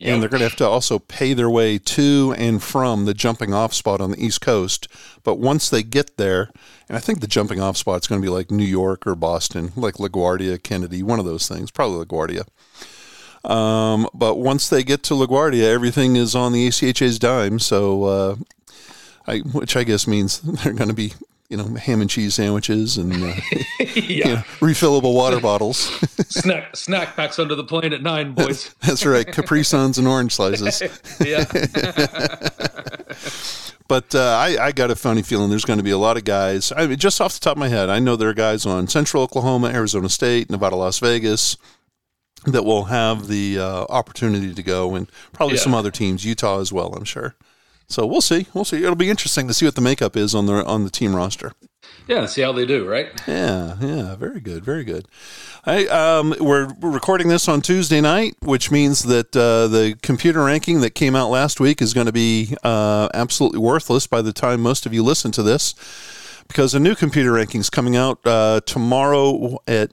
and 0.00 0.22
they're 0.22 0.28
going 0.28 0.40
to 0.40 0.48
have 0.48 0.56
to 0.56 0.68
also 0.68 0.98
pay 0.98 1.34
their 1.34 1.50
way 1.50 1.78
to 1.78 2.34
and 2.38 2.62
from 2.62 3.04
the 3.04 3.14
jumping 3.14 3.52
off 3.52 3.74
spot 3.74 4.00
on 4.00 4.12
the 4.12 4.24
East 4.24 4.40
Coast. 4.40 4.88
But 5.22 5.38
once 5.38 5.68
they 5.68 5.82
get 5.82 6.16
there, 6.16 6.50
and 6.88 6.96
I 6.96 7.00
think 7.00 7.20
the 7.20 7.26
jumping 7.26 7.60
off 7.60 7.76
spot 7.76 8.02
is 8.02 8.06
going 8.06 8.20
to 8.20 8.24
be 8.24 8.32
like 8.32 8.50
New 8.50 8.64
York 8.64 9.06
or 9.06 9.14
Boston, 9.14 9.72
like 9.76 9.94
LaGuardia, 9.94 10.62
Kennedy, 10.62 11.02
one 11.02 11.18
of 11.18 11.24
those 11.24 11.46
things, 11.46 11.70
probably 11.70 12.04
LaGuardia. 12.04 12.46
Um, 13.44 14.08
but 14.14 14.36
once 14.36 14.68
they 14.68 14.82
get 14.82 15.02
to 15.04 15.14
LaGuardia, 15.14 15.64
everything 15.64 16.16
is 16.16 16.34
on 16.34 16.52
the 16.52 16.68
ACHA's 16.68 17.18
dime. 17.18 17.58
So, 17.58 18.04
uh, 18.04 18.36
I, 19.26 19.38
which 19.38 19.76
I 19.76 19.84
guess 19.84 20.06
means 20.06 20.40
they're 20.62 20.72
going 20.72 20.88
to 20.88 20.94
be 20.94 21.12
you 21.52 21.58
know 21.58 21.74
ham 21.74 22.00
and 22.00 22.08
cheese 22.08 22.34
sandwiches 22.34 22.96
and 22.96 23.12
uh, 23.12 23.34
yeah. 23.78 23.84
you 23.94 24.24
know, 24.24 24.42
refillable 24.60 25.14
water 25.14 25.38
bottles. 25.48 25.80
snack 26.30 26.74
snack 26.74 27.14
packs 27.14 27.38
under 27.38 27.54
the 27.54 27.62
plane 27.62 27.92
at 27.92 28.02
nine, 28.02 28.32
boys. 28.32 28.74
That's 28.80 29.04
right, 29.04 29.30
Capri 29.30 29.62
Suns 29.62 29.98
and 29.98 30.08
orange 30.08 30.34
slices. 30.34 30.80
yeah. 31.24 31.44
but 33.86 34.14
uh, 34.14 34.38
I, 34.38 34.56
I, 34.58 34.72
got 34.72 34.90
a 34.90 34.96
funny 34.96 35.20
feeling 35.20 35.50
there's 35.50 35.66
going 35.66 35.78
to 35.78 35.82
be 35.82 35.90
a 35.90 35.98
lot 35.98 36.16
of 36.16 36.24
guys. 36.24 36.72
I 36.74 36.86
mean, 36.86 36.98
just 36.98 37.20
off 37.20 37.34
the 37.34 37.40
top 37.40 37.52
of 37.52 37.58
my 37.58 37.68
head, 37.68 37.90
I 37.90 37.98
know 37.98 38.16
there 38.16 38.30
are 38.30 38.34
guys 38.34 38.64
on 38.64 38.88
Central 38.88 39.22
Oklahoma, 39.22 39.68
Arizona 39.68 40.08
State, 40.08 40.48
Nevada, 40.48 40.76
Las 40.76 41.00
Vegas 41.00 41.58
that 42.46 42.64
will 42.64 42.84
have 42.84 43.28
the 43.28 43.58
uh, 43.58 43.84
opportunity 43.90 44.54
to 44.54 44.62
go, 44.62 44.94
and 44.94 45.06
probably 45.34 45.56
yeah. 45.56 45.62
some 45.62 45.74
other 45.74 45.90
teams, 45.90 46.24
Utah 46.24 46.60
as 46.60 46.72
well. 46.72 46.94
I'm 46.94 47.04
sure. 47.04 47.34
So 47.92 48.06
we'll 48.06 48.22
see. 48.22 48.46
We'll 48.54 48.64
see. 48.64 48.82
It'll 48.82 48.94
be 48.94 49.10
interesting 49.10 49.46
to 49.48 49.54
see 49.54 49.66
what 49.66 49.74
the 49.74 49.82
makeup 49.82 50.16
is 50.16 50.34
on 50.34 50.46
the 50.46 50.64
on 50.64 50.84
the 50.84 50.90
team 50.90 51.14
roster. 51.14 51.52
Yeah, 52.08 52.24
see 52.24 52.40
how 52.40 52.52
they 52.52 52.64
do, 52.64 52.88
right? 52.88 53.08
Yeah, 53.28 53.76
yeah, 53.80 54.14
very 54.16 54.40
good, 54.40 54.64
very 54.64 54.82
good. 54.82 55.06
I 55.66 55.86
um, 55.86 56.34
we're, 56.40 56.72
recording 56.80 57.28
this 57.28 57.48
on 57.48 57.60
Tuesday 57.60 58.00
night, 58.00 58.34
which 58.40 58.70
means 58.70 59.02
that 59.02 59.36
uh, 59.36 59.68
the 59.68 59.96
computer 60.02 60.42
ranking 60.44 60.80
that 60.80 60.94
came 60.94 61.14
out 61.14 61.28
last 61.28 61.60
week 61.60 61.82
is 61.82 61.92
going 61.92 62.06
to 62.06 62.12
be 62.12 62.56
uh, 62.64 63.08
absolutely 63.12 63.58
worthless 63.58 64.06
by 64.06 64.22
the 64.22 64.32
time 64.32 64.62
most 64.62 64.86
of 64.86 64.94
you 64.94 65.02
listen 65.02 65.30
to 65.32 65.42
this, 65.42 65.74
because 66.48 66.74
a 66.74 66.80
new 66.80 66.94
computer 66.94 67.32
ranking 67.32 67.60
is 67.60 67.68
coming 67.68 67.94
out 67.94 68.18
uh, 68.24 68.60
tomorrow 68.64 69.58
at 69.68 69.90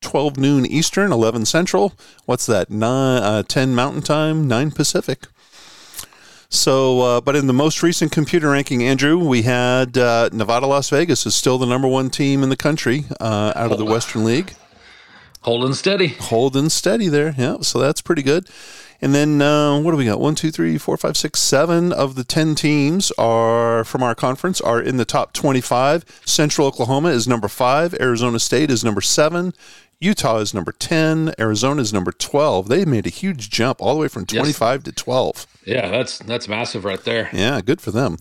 12 0.00 0.38
noon 0.38 0.64
Eastern, 0.66 1.12
11 1.12 1.44
Central. 1.44 1.92
What's 2.24 2.46
that? 2.46 2.70
Nine, 2.70 3.22
uh, 3.22 3.42
10 3.42 3.74
Mountain 3.74 4.02
Time, 4.02 4.48
9 4.48 4.70
Pacific. 4.70 5.26
So, 6.54 7.00
uh, 7.00 7.20
but 7.20 7.34
in 7.34 7.48
the 7.48 7.52
most 7.52 7.82
recent 7.82 8.12
computer 8.12 8.50
ranking, 8.50 8.84
Andrew, 8.84 9.18
we 9.18 9.42
had 9.42 9.98
uh, 9.98 10.30
Nevada, 10.32 10.66
Las 10.66 10.88
Vegas 10.88 11.26
is 11.26 11.34
still 11.34 11.58
the 11.58 11.66
number 11.66 11.88
one 11.88 12.10
team 12.10 12.44
in 12.44 12.48
the 12.48 12.56
country 12.56 13.06
uh, 13.20 13.52
out 13.56 13.72
of 13.72 13.78
the 13.78 13.84
Western 13.84 14.24
League. 14.24 14.54
Holding 15.42 15.74
steady. 15.74 16.08
Holding 16.08 16.68
steady 16.68 17.08
there. 17.08 17.34
Yeah. 17.36 17.58
So 17.60 17.80
that's 17.80 18.00
pretty 18.00 18.22
good. 18.22 18.48
And 19.02 19.14
then 19.14 19.42
uh, 19.42 19.80
what 19.80 19.90
do 19.90 19.96
we 19.96 20.04
got? 20.04 20.20
One, 20.20 20.36
two, 20.36 20.50
three, 20.50 20.78
four, 20.78 20.96
five, 20.96 21.16
six, 21.16 21.40
seven 21.40 21.92
of 21.92 22.14
the 22.14 22.24
10 22.24 22.54
teams 22.54 23.10
are 23.18 23.84
from 23.84 24.02
our 24.02 24.14
conference 24.14 24.60
are 24.60 24.80
in 24.80 24.96
the 24.96 25.04
top 25.04 25.32
25. 25.32 26.04
Central 26.24 26.68
Oklahoma 26.68 27.08
is 27.08 27.26
number 27.26 27.48
five. 27.48 27.94
Arizona 28.00 28.38
State 28.38 28.70
is 28.70 28.84
number 28.84 29.00
seven. 29.00 29.52
Utah 29.98 30.38
is 30.38 30.54
number 30.54 30.72
10. 30.72 31.34
Arizona 31.38 31.82
is 31.82 31.92
number 31.92 32.12
12. 32.12 32.68
They 32.68 32.84
made 32.84 33.06
a 33.06 33.10
huge 33.10 33.50
jump 33.50 33.82
all 33.82 33.94
the 33.94 34.00
way 34.00 34.08
from 34.08 34.24
25 34.24 34.80
yes. 34.80 34.84
to 34.84 34.92
12. 34.92 35.46
Yeah, 35.64 35.88
that's 35.88 36.18
that's 36.18 36.48
massive 36.48 36.84
right 36.84 37.02
there. 37.02 37.30
Yeah, 37.32 37.60
good 37.60 37.80
for 37.80 37.90
them. 37.90 38.18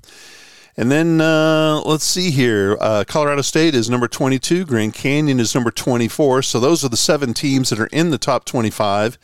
And 0.76 0.92
then 0.92 1.22
uh, 1.22 1.82
let's 1.86 2.04
see 2.04 2.32
here. 2.32 2.78
Uh, 2.80 3.04
Colorado 3.08 3.44
State 3.44 3.76
is 3.76 3.90
number 3.90 4.08
22. 4.08 4.66
Grand 4.66 4.94
Canyon 4.94 5.40
is 5.40 5.54
number 5.54 5.70
24. 5.70 6.42
So 6.42 6.60
those 6.60 6.84
are 6.84 6.90
the 6.90 6.98
seven 6.98 7.34
teams 7.36 7.70
that 7.70 7.80
are 7.80 7.88
in 7.88 8.10
the 8.10 8.18
top 8.18 8.46
25. 8.46 9.20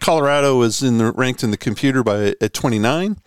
Colorado 0.00 0.62
is 0.62 0.82
in 0.82 0.96
the 0.96 1.12
ranked 1.12 1.42
in 1.42 1.50
the 1.50 1.58
computer 1.58 2.02
by 2.02 2.34
at 2.40 2.54
29. 2.54 3.18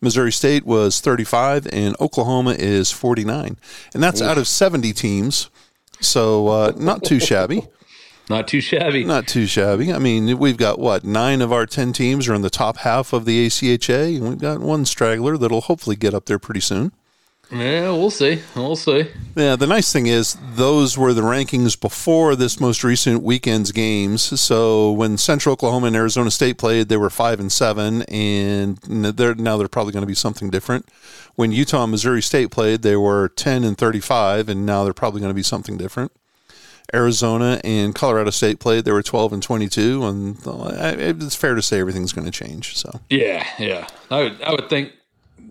Missouri 0.00 0.32
State 0.32 0.64
was 0.64 1.00
35, 1.00 1.68
and 1.72 1.94
Oklahoma 2.00 2.56
is 2.58 2.90
49, 2.90 3.58
and 3.92 4.02
that's 4.02 4.22
Oof. 4.22 4.28
out 4.28 4.38
of 4.38 4.48
70 4.48 4.94
teams. 4.94 5.50
So 6.00 6.48
uh, 6.48 6.72
not 6.76 7.04
too 7.04 7.20
shabby. 7.20 7.68
Not 8.30 8.46
too 8.46 8.60
shabby. 8.60 9.02
Not 9.02 9.26
too 9.26 9.46
shabby. 9.46 9.92
I 9.92 9.98
mean, 9.98 10.38
we've 10.38 10.56
got 10.56 10.78
what 10.78 11.02
nine 11.02 11.42
of 11.42 11.52
our 11.52 11.66
ten 11.66 11.92
teams 11.92 12.28
are 12.28 12.34
in 12.34 12.42
the 12.42 12.48
top 12.48 12.78
half 12.78 13.12
of 13.12 13.24
the 13.24 13.44
ACHA, 13.48 14.16
and 14.16 14.28
we've 14.28 14.38
got 14.38 14.60
one 14.60 14.84
straggler 14.84 15.36
that'll 15.36 15.62
hopefully 15.62 15.96
get 15.96 16.14
up 16.14 16.26
there 16.26 16.38
pretty 16.38 16.60
soon. 16.60 16.92
Yeah, 17.50 17.90
we'll 17.90 18.12
see. 18.12 18.40
We'll 18.54 18.76
see. 18.76 19.08
Yeah, 19.34 19.56
the 19.56 19.66
nice 19.66 19.92
thing 19.92 20.06
is 20.06 20.38
those 20.54 20.96
were 20.96 21.12
the 21.12 21.22
rankings 21.22 21.78
before 21.78 22.36
this 22.36 22.60
most 22.60 22.84
recent 22.84 23.24
weekend's 23.24 23.72
games. 23.72 24.22
So 24.40 24.92
when 24.92 25.18
Central 25.18 25.54
Oklahoma 25.54 25.88
and 25.88 25.96
Arizona 25.96 26.30
State 26.30 26.56
played, 26.56 26.88
they 26.88 26.96
were 26.96 27.10
five 27.10 27.40
and 27.40 27.50
seven, 27.50 28.02
and 28.02 28.76
they're 28.78 29.34
now 29.34 29.56
they're 29.56 29.66
probably 29.66 29.92
going 29.92 30.04
to 30.04 30.06
be 30.06 30.14
something 30.14 30.50
different. 30.50 30.88
When 31.34 31.50
Utah 31.50 31.82
and 31.82 31.90
Missouri 31.90 32.22
State 32.22 32.52
played, 32.52 32.82
they 32.82 32.94
were 32.94 33.30
ten 33.30 33.64
and 33.64 33.76
thirty-five, 33.76 34.48
and 34.48 34.64
now 34.64 34.84
they're 34.84 34.94
probably 34.94 35.20
going 35.20 35.30
to 35.30 35.34
be 35.34 35.42
something 35.42 35.76
different. 35.76 36.12
Arizona 36.94 37.60
and 37.64 37.94
Colorado 37.94 38.30
State 38.30 38.60
played, 38.60 38.84
they 38.84 38.92
were 38.92 39.02
twelve 39.02 39.32
and 39.32 39.42
twenty-two, 39.42 40.04
and 40.04 40.36
it's 40.44 41.36
fair 41.36 41.54
to 41.54 41.62
say 41.62 41.80
everything's 41.80 42.12
going 42.12 42.24
to 42.24 42.30
change. 42.30 42.76
So 42.76 43.00
yeah, 43.08 43.46
yeah, 43.58 43.86
I 44.10 44.22
would 44.22 44.42
I 44.42 44.50
would 44.50 44.68
think 44.68 44.92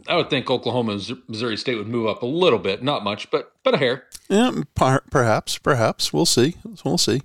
I 0.08 0.16
would 0.16 0.30
think 0.30 0.50
Oklahoma 0.50 0.94
and 0.94 1.22
Missouri 1.28 1.58
State 1.58 1.76
would 1.76 1.88
move 1.88 2.08
up 2.08 2.24
a 2.24 2.26
little 2.26 2.60
bit, 2.60 2.84
not 2.84 3.04
much, 3.04 3.30
but 3.32 3.54
but 3.64 3.74
a 3.74 3.78
hair. 3.78 4.06
Yeah, 4.28 4.64
perhaps, 4.76 5.58
perhaps 5.58 6.14
we'll 6.14 6.26
see. 6.26 6.56
We'll 6.84 6.98
see. 6.98 7.22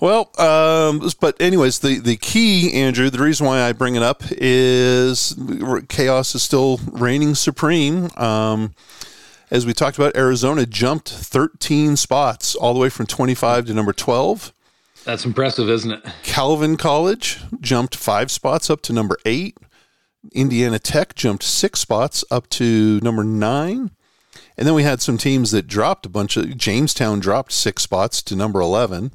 Well, 0.00 0.30
um, 0.38 1.08
but 1.20 1.40
anyways, 1.40 1.78
the 1.78 1.98
the 1.98 2.16
key, 2.16 2.74
Andrew, 2.74 3.08
the 3.08 3.22
reason 3.22 3.46
why 3.46 3.62
I 3.62 3.72
bring 3.72 3.94
it 3.94 4.02
up 4.02 4.22
is 4.30 5.34
chaos 5.88 6.34
is 6.34 6.42
still 6.42 6.80
reigning 6.92 7.34
supreme. 7.34 8.10
Um, 8.16 8.74
as 9.50 9.64
we 9.64 9.72
talked 9.72 9.96
about, 9.96 10.16
Arizona 10.16 10.66
jumped 10.66 11.08
13 11.08 11.96
spots 11.96 12.54
all 12.54 12.74
the 12.74 12.80
way 12.80 12.88
from 12.88 13.06
25 13.06 13.66
to 13.66 13.74
number 13.74 13.92
12. 13.92 14.52
That's 15.04 15.24
impressive, 15.24 15.70
isn't 15.70 15.92
it? 15.92 16.04
Calvin 16.24 16.76
College 16.76 17.38
jumped 17.60 17.94
five 17.94 18.30
spots 18.30 18.68
up 18.68 18.82
to 18.82 18.92
number 18.92 19.16
eight. 19.24 19.56
Indiana 20.32 20.80
Tech 20.80 21.14
jumped 21.14 21.44
six 21.44 21.78
spots 21.78 22.24
up 22.30 22.48
to 22.50 22.98
number 23.02 23.22
nine. 23.22 23.92
And 24.58 24.66
then 24.66 24.74
we 24.74 24.82
had 24.82 25.00
some 25.00 25.18
teams 25.18 25.52
that 25.52 25.68
dropped 25.68 26.06
a 26.06 26.08
bunch 26.08 26.36
of 26.36 26.56
Jamestown 26.56 27.20
dropped 27.20 27.52
six 27.52 27.82
spots 27.82 28.20
to 28.22 28.34
number 28.34 28.60
11. 28.60 29.12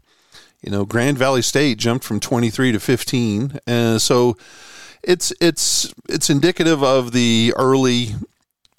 You 0.62 0.72
know, 0.72 0.86
Grand 0.86 1.18
Valley 1.18 1.42
State 1.42 1.78
jumped 1.78 2.06
from 2.06 2.20
23 2.20 2.72
to 2.72 2.80
15. 2.80 3.60
And 3.68 4.02
so 4.02 4.38
it's 5.04 5.34
it's 5.42 5.94
it's 6.08 6.30
indicative 6.30 6.84
of 6.84 7.12
the 7.12 7.54
early 7.58 8.14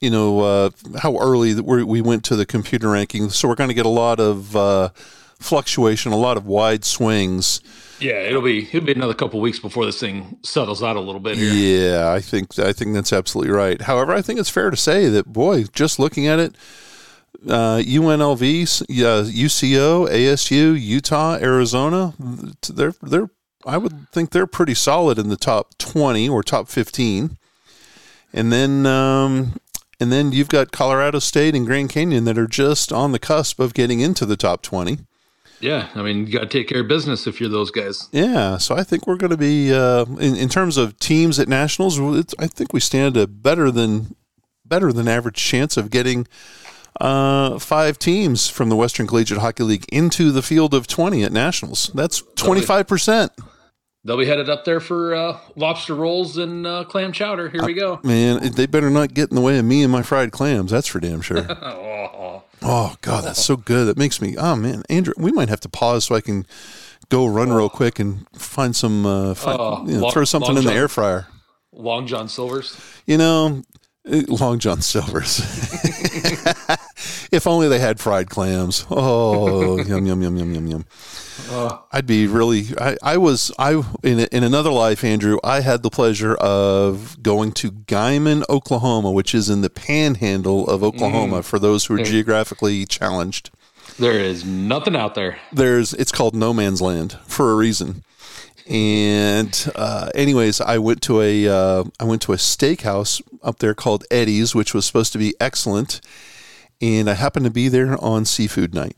you 0.03 0.11
know 0.11 0.41
uh, 0.41 0.71
how 0.99 1.17
early 1.17 1.59
we 1.59 2.03
went 2.03 2.25
to 2.25 2.37
the 2.37 2.45
computer 2.45 2.89
rankings. 2.89 3.33
So 3.33 3.49
we're 3.49 3.55
going 3.55 3.71
to 3.71 3.75
get 3.75 3.87
a 3.87 3.89
lot 3.89 4.21
of 4.21 4.55
uh, 4.55 4.91
fluctuation, 5.39 6.13
a 6.13 6.17
lot 6.17 6.37
of 6.37 6.45
wide 6.45 6.85
swings 6.85 7.63
yeah, 8.03 8.21
it'll 8.21 8.43
be 8.43 8.65
it'll 8.65 8.85
be 8.85 8.93
another 8.93 9.15
couple 9.15 9.41
weeks 9.41 9.59
before 9.59 9.87
this 9.87 10.01
thing 10.01 10.39
settles 10.43 10.83
out 10.83 10.97
a 10.97 11.01
little 11.01 11.21
bit 11.21 11.39
here. 11.39 11.53
Yeah, 11.53 12.13
I 12.13 12.21
think 12.21 12.59
I 12.59 12.73
think 12.73 12.95
that's 12.95 13.13
absolutely 13.13 13.53
right. 13.53 13.81
However, 13.81 14.13
I 14.13 14.23
think 14.23 14.41
it's 14.41 14.51
fair 14.51 14.71
to 14.71 14.77
say 14.77 15.09
that 15.09 15.33
boy, 15.33 15.65
just 15.65 15.99
looking 15.99 16.27
at 16.27 16.39
it, 16.39 16.57
uh, 17.47 17.79
UNLV, 17.79 18.85
yeah, 18.89 19.23
UCO, 19.23 20.09
ASU, 20.09 20.81
Utah, 20.81 21.37
Arizona, 21.37 22.15
they're 22.69 22.95
they're 23.03 23.31
I 23.65 23.79
would 23.79 24.11
think 24.11 24.31
they're 24.31 24.47
pretty 24.47 24.75
solid 24.75 25.19
in 25.19 25.29
the 25.29 25.37
top 25.37 25.79
twenty 25.79 26.29
or 26.29 26.43
top 26.43 26.69
fifteen, 26.69 27.39
and 28.33 28.53
then 28.53 28.85
um, 28.85 29.55
and 30.03 30.13
then 30.13 30.33
you've 30.33 30.49
got 30.49 30.73
Colorado 30.73 31.21
State 31.21 31.55
and 31.55 31.65
Grand 31.65 31.89
Canyon 31.91 32.25
that 32.25 32.37
are 32.37 32.49
just 32.49 32.93
on 32.93 33.13
the 33.13 33.19
cusp 33.19 33.61
of 33.61 33.73
getting 33.73 34.01
into 34.01 34.27
the 34.27 34.37
top 34.37 34.61
twenty. 34.61 34.99
Yeah, 35.61 35.91
I 35.95 36.03
mean, 36.03 36.27
you 36.27 36.33
got 36.33 36.41
to 36.41 36.47
take 36.47 36.67
care 36.67 36.81
of 36.81 36.89
business 36.89 37.29
if 37.29 37.41
you're 37.41 37.49
those 37.49 37.71
guys. 37.71 38.09
Yeah, 38.11 38.59
so 38.59 38.75
I 38.75 38.83
think 38.83 39.07
we're 39.07 39.17
going 39.17 39.31
to 39.31 39.37
be 39.37 39.73
uh, 39.73 40.05
in, 40.19 40.35
in 40.35 40.49
terms 40.49 40.77
of 40.77 40.99
teams 40.99 41.39
at 41.39 41.47
nationals. 41.47 42.01
I 42.41 42.49
think 42.49 42.73
we 42.73 42.81
stand 42.81 43.17
a 43.17 43.29
better 43.29 43.71
than 43.71 44.17
better 44.65 44.93
than 44.93 45.07
average 45.07 45.37
chance 45.37 45.77
of 45.77 45.89
getting 45.91 46.27
uh, 47.01 47.61
five 47.61 47.97
teams 47.99 48.49
from 48.49 48.71
the 48.71 48.77
Western 48.77 49.07
Collegiate 49.07 49.39
Hockey 49.39 49.63
League 49.63 49.87
into 49.93 50.33
the 50.33 50.43
field 50.43 50.75
of 50.75 50.89
twenty 50.89 51.23
at 51.23 51.31
nationals. 51.31 51.93
That's 51.95 52.23
twenty 52.35 52.63
five 52.63 52.89
percent. 52.89 53.31
They'll 54.05 54.19
be 54.19 54.27
headed 54.27 54.51
up 54.51 54.65
there 54.65 54.81
for 54.81 55.15
uh, 55.15 55.39
lobster 55.55 55.95
rolls 55.95 56.37
and 56.37 56.67
uh, 56.67 56.85
clam 56.85 57.13
chowder. 57.13 57.49
Here 57.49 57.65
we 57.65 57.75
go. 57.75 58.01
Man, 58.03 58.53
they 58.53 58.67
better 58.67 58.91
not 58.91 59.15
get 59.15 59.31
in 59.31 59.37
the 59.37 59.41
way 59.41 59.59
of 59.59 59.65
me 59.65 59.85
and 59.85 59.93
my 59.93 60.03
fried 60.03 60.33
clams. 60.33 60.73
That's 60.73 60.89
for 60.89 60.99
damn 60.99 61.21
sure. 61.21 61.47
oh, 61.63 62.43
oh, 62.63 62.97
God, 63.01 63.23
that's 63.23 63.45
so 63.45 63.57
good. 63.57 63.87
That 63.87 63.97
makes 63.97 64.21
me, 64.21 64.37
oh, 64.37 64.57
man. 64.57 64.83
Andrew, 64.91 65.15
we 65.17 65.31
might 65.31 65.49
have 65.49 65.61
to 65.61 65.69
pause 65.69 66.07
so 66.07 66.17
I 66.17 66.21
can 66.21 66.47
go 67.11 67.27
run 67.27 67.53
real 67.53 67.69
quick 67.69 68.01
and 68.01 68.27
find 68.33 68.75
some, 68.75 69.07
uh, 69.07 69.35
find, 69.35 69.89
you 69.89 69.95
know, 69.95 70.03
long, 70.03 70.13
throw 70.13 70.25
something 70.25 70.57
in 70.57 70.63
John, 70.65 70.73
the 70.73 70.79
air 70.79 70.89
fryer. 70.89 71.29
Long 71.73 72.09
John 72.09 72.29
Silver's. 72.29 72.77
You 73.07 73.19
know, 73.19 73.63
eh, 74.05 74.23
Long 74.27 74.59
John 74.59 74.83
Silver's. 74.83 75.39
if 77.33 77.47
only 77.47 77.69
they 77.69 77.79
had 77.79 78.01
fried 78.01 78.31
clams. 78.31 78.87
Oh, 78.91 79.79
yum, 79.87 80.07
yum, 80.07 80.23
yum, 80.23 80.37
yum, 80.37 80.55
yum, 80.55 80.67
yum. 80.67 80.85
Uh, 81.51 81.79
I'd 81.93 82.07
be 82.07 82.27
really. 82.27 82.67
I, 82.79 82.97
I 83.03 83.17
was. 83.17 83.53
I 83.59 83.83
in 84.03 84.21
in 84.21 84.45
another 84.45 84.71
life, 84.71 85.05
Andrew. 85.05 85.39
I 85.43 85.61
had 85.61 85.83
the 85.83 85.91
pleasure 85.91 86.35
of 86.35 87.23
going 87.23 87.53
to 87.53 87.71
Guymon, 87.71 88.45
Oklahoma, 88.49 89.11
which 89.11 89.35
is 89.35 89.49
in 89.49 89.61
the 89.61 89.71
Panhandle 89.71 90.69
of 90.69 90.83
Oklahoma. 90.83 91.41
Mm, 91.41 91.45
for 91.45 91.59
those 91.59 91.87
who 91.87 91.95
are 91.95 91.97
there, 91.99 92.07
geographically 92.07 92.85
challenged, 92.87 93.51
there 93.99 94.19
is 94.19 94.45
nothing 94.45 94.97
out 94.97 95.15
there. 95.15 95.39
There's. 95.53 95.95
It's 95.95 96.13
called 96.13 96.35
no 96.35 96.53
man's 96.53 96.83
land 96.83 97.19
for 97.27 97.51
a 97.51 97.55
reason. 97.55 98.05
And 98.69 99.73
uh, 99.75 100.11
anyways, 100.15 100.61
I 100.61 100.79
went 100.79 101.03
to 101.03 101.21
a 101.21 101.49
uh, 101.49 101.85
I 101.99 102.05
went 102.05 102.23
to 102.23 102.33
a 102.33 102.37
steakhouse 102.37 103.21
up 103.43 103.59
there 103.59 103.75
called 103.75 104.05
Eddie's, 104.11 104.55
which 104.55 104.73
was 104.73 104.87
supposed 104.87 105.13
to 105.13 105.19
be 105.19 105.35
excellent. 105.41 106.01
And 106.81 107.09
I 107.09 107.15
happened 107.15 107.45
to 107.45 107.51
be 107.51 107.69
there 107.69 108.03
on 108.03 108.25
seafood 108.25 108.75
night. 108.75 108.97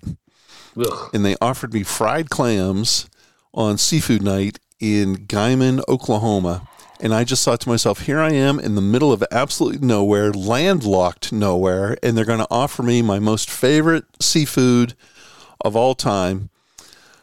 Ugh. 0.76 1.10
and 1.14 1.24
they 1.24 1.36
offered 1.40 1.72
me 1.72 1.82
fried 1.82 2.30
clams 2.30 3.08
on 3.52 3.78
seafood 3.78 4.22
night 4.22 4.58
in 4.80 5.26
Guymon, 5.26 5.82
Oklahoma. 5.88 6.68
And 7.00 7.14
I 7.14 7.24
just 7.24 7.44
thought 7.44 7.60
to 7.62 7.68
myself, 7.68 8.02
here 8.02 8.20
I 8.20 8.32
am 8.32 8.58
in 8.58 8.74
the 8.74 8.80
middle 8.80 9.12
of 9.12 9.22
absolutely 9.30 9.86
nowhere, 9.86 10.32
landlocked 10.32 11.32
nowhere, 11.32 11.96
and 12.02 12.16
they're 12.16 12.24
going 12.24 12.38
to 12.38 12.46
offer 12.50 12.82
me 12.82 13.02
my 13.02 13.18
most 13.18 13.50
favorite 13.50 14.04
seafood 14.20 14.94
of 15.60 15.76
all 15.76 15.94
time. 15.94 16.50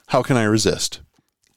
How 0.08 0.22
can 0.22 0.38
I 0.38 0.44
resist? 0.44 1.00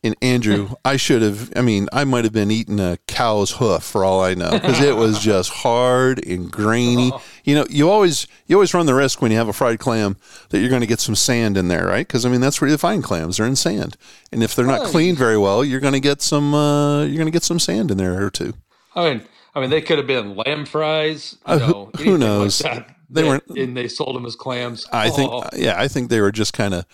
And 0.05 0.15
Andrew, 0.21 0.69
I 0.85 0.97
should 0.97 1.23
have. 1.23 1.51
I 1.57 1.63
mean, 1.63 1.89
I 1.91 2.05
might 2.05 2.25
have 2.25 2.33
been 2.33 2.51
eating 2.51 2.79
a 2.79 2.99
cow's 3.09 3.53
hoof 3.53 3.83
for 3.83 4.05
all 4.05 4.23
I 4.23 4.35
know, 4.35 4.51
because 4.51 4.81
it 4.81 4.97
was 4.97 5.19
just 5.23 5.51
hard 5.51 6.25
and 6.27 6.53
grainy. 6.53 7.11
You 7.43 7.55
know, 7.55 7.67
you 7.71 7.91
always 7.91 8.27
you 8.47 8.55
always 8.57 8.75
run 8.75 8.85
the 8.85 8.95
risk 8.95 9.23
when 9.23 9.31
you 9.31 9.39
have 9.39 9.49
a 9.49 9.55
fried 9.55 9.79
clam 9.81 10.19
that 10.51 10.61
you're 10.61 10.69
going 10.69 10.83
to 10.83 10.87
get 10.87 11.01
some 11.01 11.15
sand 11.15 11.57
in 11.57 11.69
there, 11.69 11.87
right? 11.87 12.07
Because 12.07 12.27
I 12.27 12.29
mean, 12.29 12.43
that's 12.43 12.61
where 12.61 12.71
you 12.71 12.77
find 12.77 13.03
clams; 13.03 13.39
they're 13.39 13.47
in 13.47 13.57
sand, 13.57 13.97
and 14.31 14.43
if 14.43 14.55
they're 14.55 14.67
not 14.67 14.83
oh, 14.83 14.87
cleaned 14.91 15.17
very 15.17 15.39
well, 15.39 15.65
you're 15.65 15.81
going 15.81 15.95
to 15.95 16.01
get 16.01 16.21
some 16.21 16.53
uh, 16.53 17.03
you're 17.05 17.17
going 17.17 17.27
to 17.27 17.33
get 17.33 17.43
some 17.43 17.59
sand 17.59 17.91
in 17.91 17.97
there 17.97 18.23
or 18.23 18.31
two. 18.31 18.53
I 18.95 19.15
mean, 19.15 19.23
I 19.55 19.61
mean, 19.61 19.71
they 19.71 19.81
could 19.81 19.97
have 19.97 20.07
been 20.07 20.37
lamb 20.37 20.67
fries. 20.67 21.39
You 21.49 21.55
uh, 21.55 21.59
know, 21.59 21.91
who, 21.97 22.03
who 22.03 22.19
knows? 22.19 22.63
Like 22.63 22.89
they, 23.09 23.23
they 23.23 23.29
weren't, 23.29 23.45
and 23.49 23.75
they 23.75 23.89
sold 23.89 24.17
them 24.17 24.27
as 24.27 24.37
clams. 24.37 24.87
I 24.93 25.09
oh. 25.09 25.13
think, 25.13 25.63
yeah, 25.63 25.81
I 25.81 25.89
think 25.89 26.11
they 26.11 26.21
were 26.21 26.33
just 26.33 26.53
kind 26.53 26.75
of 26.75 26.85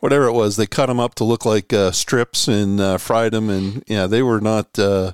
whatever 0.00 0.26
it 0.26 0.32
was. 0.32 0.56
They 0.56 0.66
cut 0.66 0.86
them 0.86 1.00
up 1.00 1.14
to 1.16 1.24
look 1.24 1.44
like 1.44 1.72
uh, 1.72 1.92
strips 1.92 2.48
and 2.48 2.80
uh, 2.80 2.98
fried 2.98 3.32
them, 3.32 3.48
and 3.48 3.84
yeah, 3.86 4.06
they 4.06 4.22
were 4.22 4.40
not. 4.40 4.78
Uh, 4.78 5.12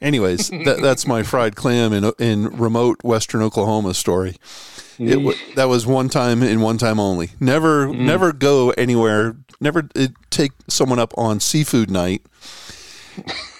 anyways, 0.00 0.50
that, 0.64 0.78
that's 0.80 1.06
my 1.06 1.22
fried 1.22 1.54
clam 1.56 1.92
in 1.92 2.12
in 2.18 2.46
remote 2.56 2.98
Western 3.02 3.42
Oklahoma 3.42 3.94
story. 3.94 4.36
It 4.98 5.54
that 5.56 5.68
was 5.68 5.86
one 5.86 6.08
time 6.08 6.42
and 6.42 6.62
one 6.62 6.78
time 6.78 7.00
only. 7.00 7.30
Never 7.40 7.88
mm. 7.88 7.98
never 7.98 8.32
go 8.32 8.70
anywhere. 8.70 9.36
Never 9.60 9.88
take 10.30 10.52
someone 10.68 10.98
up 10.98 11.12
on 11.16 11.40
seafood 11.40 11.90
night 11.90 12.22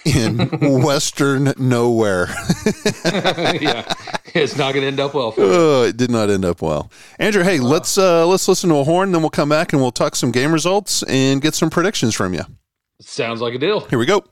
in 0.05 0.81
Western 0.83 1.53
nowhere. 1.57 2.27
yeah, 3.05 3.93
it's 4.33 4.57
not 4.57 4.73
going 4.73 4.81
to 4.81 4.87
end 4.87 4.99
up 4.99 5.13
well. 5.13 5.33
Oh, 5.37 5.83
it 5.83 5.97
did 5.97 6.11
not 6.11 6.29
end 6.29 6.45
up 6.45 6.61
well. 6.61 6.91
Andrew, 7.19 7.43
hey, 7.43 7.59
let's 7.59 7.97
uh, 7.97 8.25
let's 8.27 8.47
listen 8.47 8.69
to 8.69 8.75
a 8.77 8.83
horn, 8.83 9.11
then 9.11 9.21
we'll 9.21 9.29
come 9.29 9.49
back 9.49 9.73
and 9.73 9.81
we'll 9.81 9.91
talk 9.91 10.15
some 10.15 10.31
game 10.31 10.51
results 10.51 11.03
and 11.03 11.41
get 11.41 11.55
some 11.55 11.69
predictions 11.69 12.15
from 12.15 12.33
you. 12.33 12.43
Sounds 13.01 13.41
like 13.41 13.53
a 13.53 13.57
deal. 13.57 13.81
Here 13.81 13.99
we 13.99 14.05
go. 14.05 14.23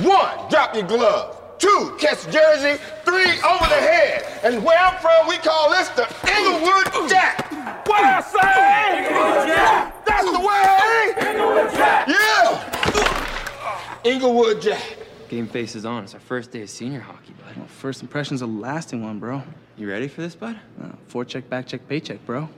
One, 0.00 0.48
drop 0.50 0.74
your 0.74 0.84
glove. 0.84 1.43
Two, 1.58 1.94
catch 1.98 2.24
jersey. 2.30 2.80
Three, 3.04 3.40
over 3.42 3.66
the 3.68 3.80
head. 3.80 4.24
And 4.42 4.64
where 4.64 4.78
I'm 4.78 4.98
from, 5.00 5.28
we 5.28 5.36
call 5.38 5.70
this 5.70 5.88
the 5.90 6.06
Inglewood 6.36 7.08
Jack. 7.08 7.50
What 7.86 8.04
I 8.04 8.20
say? 8.20 9.08
Inglewood 9.08 9.46
Jack. 9.48 10.04
That's 10.04 10.30
the 10.30 10.40
way. 10.40 11.30
Inglewood 11.30 11.70
Jack. 11.72 12.08
Yeah. 12.08 14.00
Inglewood 14.04 14.60
Jack. 14.62 14.82
Game 15.28 15.46
face 15.46 15.74
is 15.74 15.84
on. 15.84 16.04
It's 16.04 16.14
our 16.14 16.20
first 16.20 16.50
day 16.50 16.62
of 16.62 16.70
senior 16.70 17.00
hockey, 17.00 17.32
bud. 17.44 17.56
Well, 17.56 17.66
first 17.66 18.02
impression's 18.02 18.42
a 18.42 18.46
lasting 18.46 19.02
one, 19.02 19.18
bro. 19.18 19.42
You 19.76 19.88
ready 19.88 20.08
for 20.08 20.20
this, 20.20 20.34
bud? 20.34 20.58
Uh, 20.82 20.90
four 21.08 21.24
check, 21.24 21.48
back 21.48 21.66
check, 21.66 21.88
paycheck, 21.88 22.24
bro. 22.26 22.48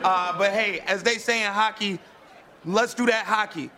Uh, 0.00 0.38
but 0.38 0.52
hey, 0.52 0.80
as 0.86 1.02
they 1.02 1.18
say 1.18 1.44
in 1.44 1.52
hockey, 1.52 1.98
let's 2.64 2.94
do 2.94 3.06
that 3.06 3.24
hockey. 3.26 3.70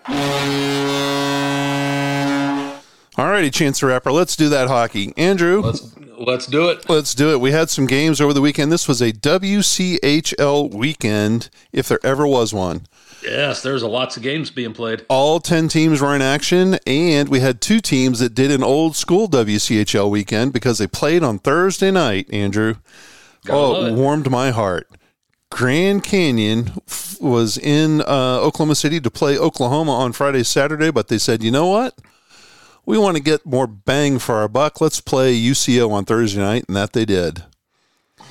All 3.19 3.27
righty, 3.27 3.51
Chance 3.51 3.81
the 3.81 3.87
Rapper. 3.87 4.13
Let's 4.13 4.37
do 4.37 4.49
that 4.51 4.69
hockey. 4.69 5.13
Andrew, 5.17 5.61
Let's 5.61 5.93
let's 6.19 6.47
do 6.47 6.69
it. 6.69 6.89
let's 6.89 7.17
do 7.17 7.33
it. 7.33 7.41
We 7.41 7.51
had 7.51 7.69
some 7.69 7.87
games 7.87 8.21
over 8.21 8.33
the 8.33 8.41
weekend. 8.41 8.71
This 8.71 8.87
was 8.87 9.03
a 9.03 9.11
WCHL 9.13 10.73
weekend, 10.73 11.51
if 11.73 11.89
there 11.89 11.99
ever 12.05 12.29
was 12.29 12.55
one. 12.55 12.83
Yes, 13.25 13.61
there's 13.61 13.83
a 13.83 13.89
lots 13.89 14.17
of 14.17 14.23
games 14.23 14.53
being 14.53 14.73
played. 14.73 15.05
All 15.09 15.41
10 15.41 15.67
teams 15.67 16.01
were 16.01 16.15
in 16.15 16.23
action, 16.23 16.79
and 16.87 17.29
we 17.29 17.41
had 17.41 17.61
two 17.61 17.81
teams 17.81 18.21
that 18.21 18.37
did 18.37 18.53
an 18.53 18.63
old 18.63 18.95
school 18.95 19.29
WCHL 19.29 20.09
weekend 20.09 20.53
because 20.53 20.79
they 20.79 20.87
played 20.87 21.25
on 21.25 21.41
Thursday 21.41 21.91
night, 21.91 22.33
Andrew. 22.33 22.77
Gotta 23.45 23.59
oh, 23.59 23.87
it 23.87 23.95
warmed 23.95 24.31
my 24.31 24.53
heart. 24.53 24.89
Grand 25.51 26.05
Canyon 26.05 26.71
f- 26.87 27.17
was 27.21 27.59
in 27.59 28.01
uh, 28.03 28.39
Oklahoma 28.41 28.77
City 28.77 29.01
to 29.01 29.11
play 29.11 29.37
Oklahoma 29.37 29.93
on 29.93 30.13
Friday, 30.13 30.45
Saturday, 30.45 30.93
but 30.93 31.09
they 31.09 31.19
said, 31.19 31.43
you 31.43 31.51
know 31.51 31.67
what? 31.67 31.99
We 32.89 32.97
want 32.97 33.19
to 33.19 33.23
get 33.23 33.45
more 33.45 33.67
bang 33.67 34.19
for 34.19 34.37
our 34.37 34.49
buck. 34.49 34.81
Let's 34.81 34.99
play 34.99 35.39
UCO 35.39 35.91
on 35.91 36.07
Thursday 36.07 36.41
night, 36.41 36.65
and 36.69 36.75
that 36.77 36.95
they 36.95 37.05
did. 37.05 37.45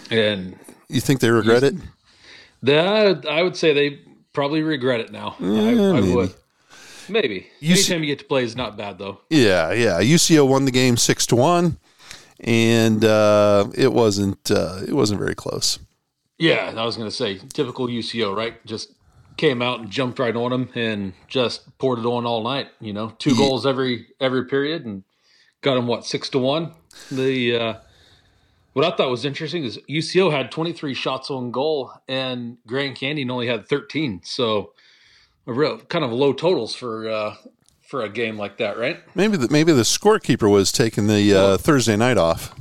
And 0.10 0.58
You 0.89 1.00
think 1.00 1.20
they 1.20 1.30
regret 1.30 1.62
it? 1.62 1.76
that 2.63 3.28
I 3.30 3.43
would 3.43 3.56
say 3.56 3.72
they 3.74 4.00
probably 4.34 4.63
regret 4.63 5.00
it 5.00 5.12
now. 5.12 5.36
I, 5.39 5.43
I 5.46 5.74
maybe. 5.76 6.15
would. 6.15 6.34
Maybe. 7.08 7.48
You 7.60 7.76
see- 7.76 7.93
Anytime 7.93 8.04
you 8.04 8.08
get 8.08 8.20
to 8.20 8.26
play 8.26 8.43
is 8.43 8.56
not 8.56 8.76
bad 8.76 8.98
though. 8.98 9.20
Yeah, 9.30 9.74
yeah. 9.74 10.02
UCO 10.02 10.48
won 10.48 10.65
the 10.65 10.72
game 10.72 10.98
six 10.98 11.28
to 11.28 11.36
one, 11.36 11.78
and 12.39 13.06
uh, 13.06 13.67
it 13.76 13.93
wasn't 13.93 14.50
uh, 14.50 14.80
it 14.88 14.93
wasn't 14.93 15.20
very 15.20 15.36
close. 15.36 15.78
Yeah, 16.39 16.74
I 16.76 16.84
was 16.84 16.98
going 16.98 17.08
to 17.10 17.15
say 17.15 17.38
typical 17.54 17.88
UCO, 17.88 18.36
right? 18.36 18.63
Just 18.65 18.91
came 19.38 19.62
out 19.62 19.80
and 19.80 19.89
jumped 19.89 20.19
right 20.19 20.36
on 20.36 20.52
them 20.52 20.69
and 20.76 21.13
just 21.28 21.78
poured 21.78 22.00
it 22.00 22.06
on 22.06 22.26
all 22.26 22.43
night. 22.43 22.67
You 22.82 22.93
know, 22.93 23.13
two 23.19 23.36
goals 23.36 23.65
every 23.65 24.08
every 24.19 24.45
period 24.45 24.86
and 24.86 25.04
got 25.62 25.76
them 25.76 25.88
what 25.88 26.06
six 26.06 26.30
to 26.32 26.39
one. 26.39 26.73
The 27.12 27.56
uh, 27.56 27.73
what 28.73 28.86
I 28.86 28.95
thought 28.95 29.10
was 29.10 29.26
interesting 29.26 29.63
is 29.63 29.80
UCO 29.89 30.32
had 30.32 30.52
23 30.52 30.93
shots 30.93 31.32
on 31.32 31.52
goal 31.52 31.91
and 32.08 32.58
Grand 32.67 32.95
Canyon 32.95 33.32
only 33.32 33.47
had 33.47 33.67
13. 33.67 34.21
So 34.23 34.73
a 35.47 35.54
real 35.54 35.80
kind 35.80 36.06
of 36.06 36.12
low 36.12 36.34
totals 36.34 36.76
for 36.76 37.10
uh, 37.10 37.36
for 37.88 38.02
a 38.04 38.10
game 38.10 38.38
like 38.38 38.58
that, 38.58 38.78
right? 38.78 39.02
Maybe 39.15 39.38
the 39.38 39.47
maybe 39.50 39.71
the 39.71 39.84
scorekeeper 39.84 40.52
was 40.52 40.71
taking 40.71 41.08
the 41.08 41.34
uh, 41.34 41.58
Thursday 41.58 41.95
night 41.95 42.17
off. 42.17 42.54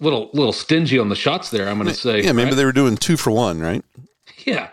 Little 0.00 0.30
little 0.32 0.52
stingy 0.52 0.98
on 0.98 1.10
the 1.10 1.14
shots 1.14 1.50
there. 1.50 1.68
I'm 1.68 1.76
going 1.76 1.88
to 1.88 1.94
say. 1.94 2.22
Yeah, 2.22 2.32
maybe 2.32 2.50
right? 2.50 2.56
they 2.56 2.64
were 2.64 2.72
doing 2.72 2.96
two 2.96 3.16
for 3.16 3.30
one, 3.30 3.60
right? 3.60 3.84
Yeah, 4.44 4.70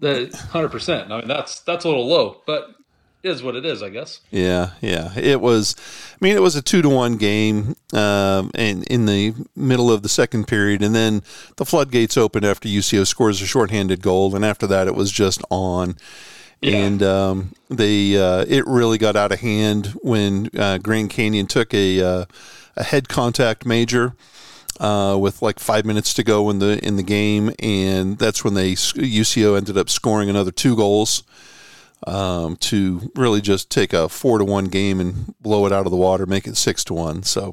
hundred 0.02 0.70
percent. 0.70 1.12
I 1.12 1.18
mean, 1.18 1.28
that's 1.28 1.60
that's 1.60 1.84
a 1.84 1.88
little 1.88 2.06
low, 2.06 2.42
but 2.46 2.74
it 3.22 3.30
is 3.30 3.42
what 3.42 3.56
it 3.56 3.64
is, 3.64 3.82
I 3.82 3.88
guess. 3.88 4.20
Yeah, 4.30 4.70
yeah. 4.80 5.12
It 5.18 5.40
was. 5.40 5.74
I 6.12 6.24
mean, 6.24 6.36
it 6.36 6.42
was 6.42 6.56
a 6.56 6.62
two 6.62 6.82
to 6.82 6.88
one 6.88 7.16
game, 7.16 7.74
um, 7.92 8.50
and 8.54 8.86
in 8.86 9.06
the 9.06 9.34
middle 9.56 9.90
of 9.90 10.02
the 10.02 10.08
second 10.08 10.46
period, 10.46 10.82
and 10.82 10.94
then 10.94 11.22
the 11.56 11.64
floodgates 11.64 12.16
opened 12.16 12.44
after 12.44 12.68
UCO 12.68 13.06
scores 13.06 13.42
a 13.42 13.46
shorthanded 13.46 14.02
goal, 14.02 14.34
and 14.36 14.44
after 14.44 14.66
that, 14.68 14.86
it 14.86 14.94
was 14.94 15.10
just 15.10 15.42
on. 15.50 15.96
And 16.60 17.04
um, 17.04 17.52
they 17.68 18.20
uh, 18.20 18.44
it 18.48 18.66
really 18.66 18.98
got 18.98 19.14
out 19.14 19.30
of 19.30 19.40
hand 19.40 19.94
when 20.02 20.50
uh, 20.58 20.78
Grand 20.78 21.10
Canyon 21.10 21.46
took 21.46 21.72
a 21.72 22.00
uh, 22.00 22.24
a 22.76 22.82
head 22.84 23.08
contact 23.08 23.64
major 23.64 24.14
uh, 24.78 25.16
with 25.20 25.42
like 25.42 25.58
five 25.58 25.84
minutes 25.84 26.14
to 26.14 26.22
go 26.22 26.50
in 26.50 26.58
the 26.58 26.84
in 26.84 26.96
the 26.96 27.02
game, 27.02 27.52
and 27.58 28.18
that's 28.18 28.44
when 28.44 28.54
they 28.54 28.72
UCO 28.72 29.56
ended 29.56 29.76
up 29.76 29.90
scoring 29.90 30.30
another 30.30 30.50
two 30.50 30.76
goals 30.76 31.22
um, 32.06 32.56
to 32.56 33.10
really 33.14 33.40
just 33.40 33.70
take 33.70 33.92
a 33.92 34.08
four 34.08 34.38
to 34.38 34.44
one 34.44 34.66
game 34.66 35.00
and 35.00 35.34
blow 35.40 35.66
it 35.66 35.72
out 35.72 35.86
of 35.86 35.90
the 35.90 35.96
water, 35.96 36.26
make 36.26 36.46
it 36.46 36.56
six 36.56 36.84
to 36.84 36.94
one. 36.94 37.22
So, 37.22 37.52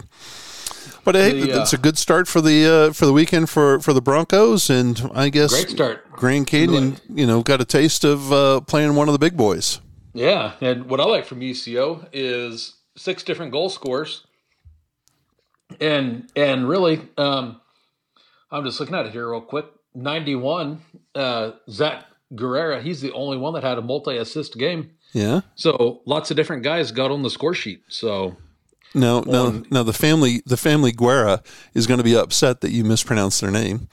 but 1.04 1.16
hey, 1.16 1.42
The, 1.42 1.60
uh, 1.60 1.62
it's 1.62 1.74
a 1.74 1.78
good 1.78 1.98
start 1.98 2.28
for 2.28 2.42
the 2.42 2.66
uh, 2.90 2.94
for 2.94 3.06
the 3.06 3.14
weekend 3.14 3.50
for 3.50 3.80
for 3.80 3.94
the 3.94 4.02
Broncos, 4.02 4.70
and 4.70 5.10
I 5.14 5.30
guess 5.30 5.52
Great 5.52 5.70
start. 5.70 6.12
Grand 6.12 6.48
Canyon, 6.48 6.98
you 7.10 7.26
know, 7.26 7.42
got 7.42 7.62
a 7.62 7.66
taste 7.66 8.04
of 8.04 8.32
uh, 8.32 8.62
playing 8.62 8.96
one 8.96 9.08
of 9.10 9.14
the 9.14 9.20
big 9.20 9.36
boys. 9.36 9.82
Yeah, 10.14 10.54
and 10.62 10.86
what 10.86 11.02
I 11.02 11.06
like 11.06 11.26
from 11.26 11.42
UCO 11.42 12.08
is 12.14 12.76
six 12.96 13.22
different 13.24 13.52
goal 13.52 13.70
scorers, 13.70 14.26
and 15.80 16.30
and 16.36 16.67
really, 16.67 17.01
um, 17.17 17.62
I'm 18.51 18.63
just 18.63 18.80
looking 18.80 18.95
at 18.95 19.06
it 19.06 19.12
here 19.12 19.30
real 19.30 19.41
quick. 19.41 19.65
91, 19.95 20.82
uh, 21.15 21.51
Zach 21.69 22.06
Guerrera, 22.34 22.82
he's 22.82 23.01
the 23.01 23.12
only 23.13 23.38
one 23.38 23.54
that 23.54 23.63
had 23.63 23.78
a 23.78 23.82
multi-assist 23.82 24.58
game. 24.58 24.91
Yeah. 25.13 25.41
So 25.56 26.01
lots 26.06 26.32
of 26.32 26.38
different 26.38 26.63
guys 26.63 26.91
got 26.91 27.12
on 27.12 27.23
the 27.23 27.30
score 27.30 27.54
sheet. 27.54 27.84
So 27.88 28.36
No, 28.93 29.21
no, 29.21 29.63
no. 29.71 29.84
The 29.84 29.93
family, 29.93 30.41
the 30.45 30.58
family 30.58 30.91
Guerra 30.91 31.41
is 31.73 31.88
going 31.88 31.99
to 31.99 32.04
be 32.04 32.15
upset 32.15 32.62
that 32.62 32.71
you 32.71 32.84
mispronounced 32.84 33.39
their 33.39 33.51
name. 33.51 33.88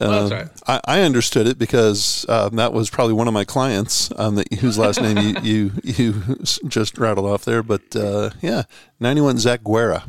Well, 0.00 0.28
that's 0.28 0.52
Uh. 0.66 0.80
I, 0.86 0.98
I 0.98 1.00
understood 1.02 1.46
it 1.46 1.58
because 1.58 2.24
um, 2.28 2.56
that 2.56 2.72
was 2.72 2.88
probably 2.88 3.14
one 3.14 3.28
of 3.28 3.34
my 3.34 3.44
clients 3.44 4.10
um, 4.16 4.36
that 4.36 4.52
whose 4.54 4.78
last 4.78 5.02
name 5.02 5.18
you, 5.18 5.34
you 5.42 5.72
you 5.82 6.22
just 6.68 6.96
rattled 6.98 7.26
off 7.26 7.44
there. 7.44 7.62
But 7.62 7.94
uh, 7.94 8.30
yeah, 8.40 8.62
ninety 9.00 9.20
one 9.20 9.38
Zach 9.38 9.62
Guerra. 9.64 10.04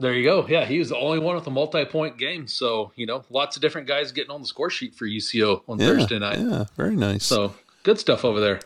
There 0.00 0.14
you 0.14 0.24
go. 0.24 0.46
Yeah, 0.48 0.64
he 0.64 0.78
was 0.78 0.88
the 0.88 0.96
only 0.96 1.18
one 1.18 1.36
with 1.36 1.46
a 1.46 1.50
multi-point 1.50 2.18
game. 2.18 2.46
So 2.46 2.92
you 2.96 3.06
know, 3.06 3.24
lots 3.30 3.56
of 3.56 3.62
different 3.62 3.86
guys 3.86 4.12
getting 4.12 4.30
on 4.30 4.40
the 4.40 4.46
score 4.46 4.70
sheet 4.70 4.94
for 4.94 5.06
UCO 5.06 5.62
on 5.68 5.78
Yeah, 5.78 5.86
Thursday 5.86 6.18
night. 6.18 6.38
Yeah, 6.38 6.64
very 6.76 6.96
nice. 6.96 7.24
So 7.24 7.54
good 7.82 7.98
stuff 7.98 8.24
over 8.24 8.40
there. 8.40 8.60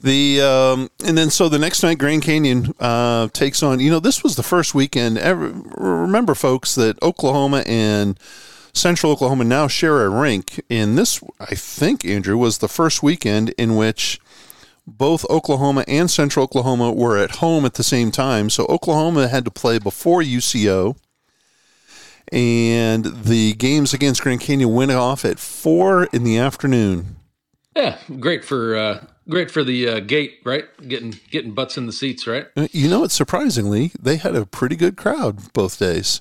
The 0.00 0.40
um, 0.42 0.90
and 1.06 1.16
then 1.16 1.30
so 1.30 1.48
the 1.48 1.58
next 1.58 1.82
night, 1.82 1.98
Grand 1.98 2.22
Canyon 2.22 2.74
uh, 2.80 3.28
takes 3.28 3.62
on. 3.62 3.80
You 3.80 3.90
know, 3.90 4.00
this 4.00 4.22
was 4.22 4.36
the 4.36 4.42
first 4.42 4.74
weekend 4.74 5.18
ever. 5.18 5.52
Remember, 5.76 6.34
folks, 6.34 6.74
that 6.74 7.00
Oklahoma 7.02 7.62
and 7.66 8.18
Central 8.74 9.12
Oklahoma 9.12 9.44
now 9.44 9.68
share 9.68 10.04
a 10.04 10.10
rink, 10.10 10.60
and 10.68 10.98
this, 10.98 11.22
I 11.38 11.54
think, 11.54 12.04
Andrew, 12.04 12.36
was 12.36 12.58
the 12.58 12.68
first 12.68 13.02
weekend 13.02 13.50
in 13.56 13.76
which 13.76 14.20
both 14.86 15.24
Oklahoma 15.30 15.84
and 15.88 16.10
Central 16.10 16.44
Oklahoma 16.44 16.92
were 16.92 17.16
at 17.16 17.36
home 17.36 17.64
at 17.64 17.74
the 17.74 17.84
same 17.84 18.10
time. 18.10 18.50
So 18.50 18.66
Oklahoma 18.66 19.28
had 19.28 19.44
to 19.44 19.50
play 19.50 19.78
before 19.78 20.22
UCO. 20.22 20.96
And 22.32 23.04
the 23.04 23.52
games 23.54 23.92
against 23.92 24.22
Grand 24.22 24.40
Canyon 24.40 24.72
went 24.74 24.90
off 24.90 25.24
at 25.24 25.38
four 25.38 26.04
in 26.04 26.24
the 26.24 26.38
afternoon. 26.38 27.16
Yeah, 27.76 27.98
great 28.18 28.44
for 28.44 28.76
uh, 28.76 29.04
great 29.28 29.50
for 29.50 29.62
the 29.64 29.88
uh, 29.88 30.00
gate, 30.00 30.38
right? 30.44 30.64
Getting 30.86 31.18
getting 31.30 31.52
butts 31.52 31.76
in 31.76 31.86
the 31.86 31.92
seats, 31.92 32.26
right? 32.26 32.46
Uh, 32.56 32.68
You 32.70 32.88
know, 32.88 33.04
it's 33.04 33.14
surprisingly 33.14 33.92
they 34.00 34.16
had 34.16 34.34
a 34.34 34.46
pretty 34.46 34.76
good 34.76 34.96
crowd 34.96 35.52
both 35.52 35.78
days. 35.78 36.20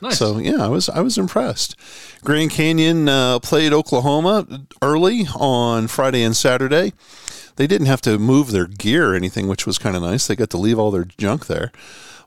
Nice. 0.00 0.18
So 0.18 0.38
yeah, 0.38 0.64
I 0.64 0.68
was 0.68 0.88
I 0.88 1.00
was 1.00 1.18
impressed. 1.18 1.76
Grand 2.24 2.50
Canyon 2.50 3.08
uh, 3.08 3.38
played 3.40 3.72
Oklahoma 3.72 4.46
early 4.80 5.26
on 5.34 5.88
Friday 5.88 6.22
and 6.22 6.36
Saturday. 6.36 6.92
They 7.56 7.66
didn't 7.66 7.86
have 7.86 8.02
to 8.02 8.18
move 8.18 8.50
their 8.52 8.66
gear 8.66 9.12
or 9.12 9.14
anything, 9.14 9.48
which 9.48 9.66
was 9.66 9.78
kind 9.78 9.96
of 9.96 10.02
nice. 10.02 10.26
They 10.26 10.36
got 10.36 10.50
to 10.50 10.58
leave 10.58 10.78
all 10.78 10.90
their 10.90 11.04
junk 11.04 11.46
there. 11.46 11.72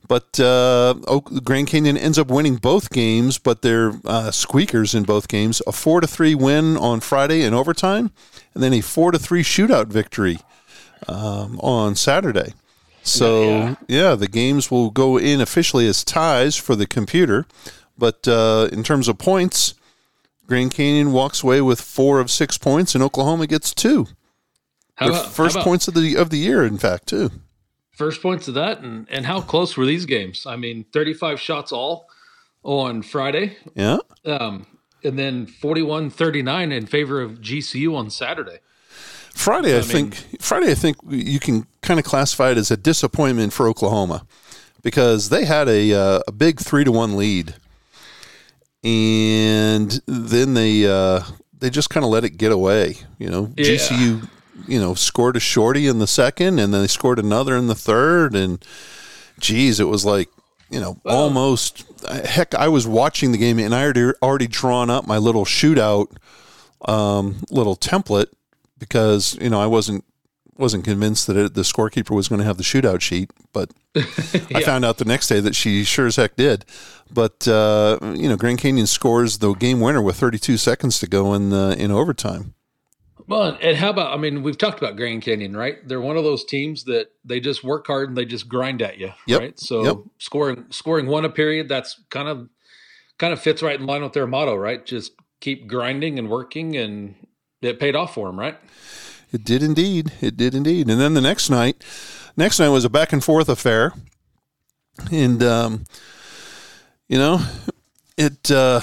But 0.08 0.40
uh, 0.40 0.96
Oak, 1.08 1.44
Grand 1.44 1.68
Canyon 1.68 1.98
ends 1.98 2.18
up 2.18 2.30
winning 2.30 2.56
both 2.56 2.90
games, 2.90 3.38
but 3.38 3.62
they're 3.62 3.94
uh, 4.06 4.32
squeakers 4.32 4.96
in 4.96 5.04
both 5.04 5.28
games. 5.28 5.62
A 5.68 5.72
four 5.72 6.02
to 6.02 6.08
three 6.08 6.34
win 6.34 6.78
on 6.78 7.00
Friday 7.00 7.44
in 7.44 7.54
overtime, 7.54 8.12
and 8.54 8.64
then 8.64 8.74
a 8.74 8.82
four 8.82 9.12
to 9.12 9.20
three 9.20 9.44
shootout 9.44 9.88
victory 9.88 10.40
um, 11.08 11.60
on 11.60 11.96
Saturday. 11.96 12.54
So 13.04 13.44
Yeah. 13.44 13.76
yeah, 13.88 14.16
the 14.16 14.28
games 14.28 14.72
will 14.72 14.90
go 14.90 15.18
in 15.18 15.42
officially 15.42 15.88
as 15.88 16.04
ties 16.04 16.56
for 16.56 16.76
the 16.76 16.88
computer, 16.88 17.46
but 17.98 18.28
uh, 18.28 18.68
in 18.72 18.84
terms 18.84 19.08
of 19.08 19.18
points, 19.20 19.76
Grand 20.48 20.72
Canyon 20.72 21.12
walks 21.12 21.44
away 21.44 21.62
with 21.62 21.80
four 21.82 22.20
of 22.20 22.32
six 22.32 22.58
points, 22.58 22.96
and 22.96 23.04
Oklahoma 23.04 23.46
gets 23.48 23.74
two. 23.76 24.08
How 25.00 25.08
about, 25.10 25.24
how 25.26 25.30
first 25.32 25.56
about 25.56 25.64
points 25.66 25.88
of 25.88 25.94
the 25.94 26.16
of 26.16 26.30
the 26.30 26.38
year, 26.38 26.64
in 26.66 26.78
fact, 26.78 27.08
too. 27.08 27.32
first 27.92 28.22
points 28.22 28.48
of 28.48 28.54
that, 28.56 28.80
and 28.82 29.08
and 29.10 29.26
how 29.26 29.42
close 29.42 29.76
were 29.78 29.86
these 29.86 30.06
games? 30.06 30.46
I 30.46 30.56
mean, 30.56 30.86
thirty 30.94 31.14
five 31.14 31.40
shots 31.40 31.72
all 31.72 32.08
on 32.64 33.02
Friday, 33.02 33.58
Yeah, 33.76 33.98
um, 34.26 34.66
and 35.04 35.18
then 35.18 35.48
41-39 35.48 36.74
in 36.74 36.86
favor 36.88 37.22
of 37.22 37.40
GCU 37.40 37.96
on 37.96 38.10
Saturday. 38.10 38.60
Friday. 39.34 39.72
I, 39.72 39.80
mean- 39.80 40.12
think 40.12 40.42
Friday. 40.42 40.72
I 40.72 40.76
think 40.76 40.98
you 41.08 41.40
can 41.40 41.66
kind 41.82 42.00
of 42.00 42.06
classify 42.06 42.52
it 42.52 42.58
as 42.58 42.70
a 42.70 42.76
disappointment 42.78 43.54
for 43.54 43.68
Oklahoma 43.70 44.26
because 44.84 45.30
they 45.30 45.46
had 45.46 45.70
a 45.70 45.94
uh, 45.94 46.20
a 46.28 46.32
big 46.34 46.60
three 46.60 46.84
to 46.84 46.92
one 46.92 47.16
lead, 47.16 47.56
and 48.84 50.02
then 50.06 50.54
they 50.54 50.86
uh, 50.86 51.22
they 51.58 51.70
just 51.70 51.90
kind 51.90 52.04
of 52.04 52.10
let 52.12 52.24
it 52.24 52.32
get 52.38 52.52
away. 52.52 52.96
You 53.18 53.30
know, 53.30 53.54
Yeah. 53.58 53.66
GCU, 53.76 54.30
you 54.68 54.80
know, 54.80 54.94
scored 54.94 55.36
a 55.36 55.40
shorty 55.40 55.88
in 55.88 56.00
the 56.00 56.08
second, 56.08 56.60
and 56.60 56.74
then 56.74 56.82
they 56.82 56.88
scored 56.88 57.20
another 57.20 57.56
in 57.56 57.68
the 57.68 57.76
third, 57.76 58.36
and 58.36 58.64
geez, 59.40 59.80
it 59.80 59.86
was 59.86 60.06
like 60.06 60.30
you 60.70 60.80
know, 60.80 61.00
almost 61.06 61.86
heck. 62.08 62.54
I 62.54 62.68
was 62.68 62.88
watching 62.88 63.32
the 63.32 63.38
game 63.38 63.60
and 63.60 63.74
I 63.74 63.84
already 63.84 64.12
already 64.22 64.48
drawn 64.48 64.90
up 64.90 65.08
my 65.08 65.18
little 65.18 65.46
shootout 65.46 66.16
um, 66.86 67.44
little 67.50 67.76
template 67.76 68.28
because 68.78 69.38
you 69.42 69.50
know 69.50 69.60
I 69.60 69.66
wasn't 69.66 70.06
wasn't 70.58 70.84
convinced 70.84 71.28
that 71.28 71.38
it, 71.38 71.54
the 71.54 71.62
scorekeeper 71.62 72.12
was 72.12 72.28
going 72.28 72.40
to 72.40 72.46
have 72.46 72.58
the 72.58 72.64
shootout 72.64 73.02
sheet, 73.02 73.32
but 73.54 73.72
I 73.96 74.62
found 74.64 74.84
out 74.84 74.98
the 74.98 75.06
next 75.06 75.28
day 75.28 75.40
that 75.40 75.56
she 75.56 75.84
sure 75.84 76.06
as 76.06 76.18
heck 76.18 76.36
did. 76.36 76.66
But 77.12 77.48
uh, 77.48 77.98
you 78.02 78.30
know, 78.30 78.36
Grand 78.36 78.60
Canyon 78.60 78.86
scores 78.86 79.40
the 79.40 79.54
game 79.54 79.80
winner 79.80 80.02
with 80.02 80.18
32 80.18 80.58
seconds 80.58 81.00
to 81.00 81.08
go 81.08 81.34
in 81.34 81.50
the, 81.50 81.76
in 81.80 81.92
overtime. 81.92 82.54
Well, 83.30 83.56
and 83.62 83.78
how 83.78 83.92
about? 83.92 84.12
I 84.12 84.18
mean, 84.18 84.42
we've 84.42 84.58
talked 84.58 84.80
about 84.80 84.96
Grand 84.98 85.22
Canyon, 85.22 85.56
right? 85.56 85.88
They're 85.88 86.02
one 86.02 86.18
of 86.18 86.24
those 86.24 86.44
teams 86.44 86.86
that 86.86 87.12
they 87.24 87.40
just 87.40 87.64
work 87.64 87.86
hard 87.86 88.10
and 88.10 88.18
they 88.18 88.26
just 88.26 88.50
grind 88.50 88.82
at 88.82 88.98
you, 88.98 89.14
Yep. 89.28 89.40
right? 89.40 89.60
So 89.60 89.84
Yep. 89.84 89.98
scoring 90.18 90.66
scoring 90.72 91.06
one 91.06 91.26
a 91.26 91.30
period, 91.30 91.70
that's 91.70 92.02
kind 92.10 92.28
of 92.28 92.50
kind 93.20 93.32
of 93.32 93.40
fits 93.40 93.62
right 93.62 93.80
in 93.80 93.86
line 93.86 94.02
with 94.02 94.14
their 94.14 94.26
motto, 94.26 94.56
right? 94.56 94.84
Just 94.84 95.12
keep 95.42 95.68
grinding 95.68 96.18
and 96.18 96.28
working, 96.28 96.76
and 96.76 97.14
it 97.62 97.80
paid 97.80 97.96
off 97.96 98.16
for 98.16 98.28
them, 98.28 98.40
right? 98.40 98.58
It 99.32 99.44
did 99.44 99.62
indeed. 99.62 100.12
It 100.22 100.36
did 100.36 100.56
indeed. 100.56 100.90
And 100.90 101.00
then 101.00 101.14
the 101.14 101.22
next 101.22 101.52
night, 101.52 101.84
next 102.36 102.60
night 102.60 102.70
was 102.70 102.84
a 102.84 102.90
back 102.90 103.14
and 103.14 103.24
forth 103.24 103.48
affair, 103.48 103.94
and 105.12 105.44
um, 105.44 105.84
you 107.08 107.20
know, 107.20 107.42
it 108.18 108.50
uh, 108.50 108.82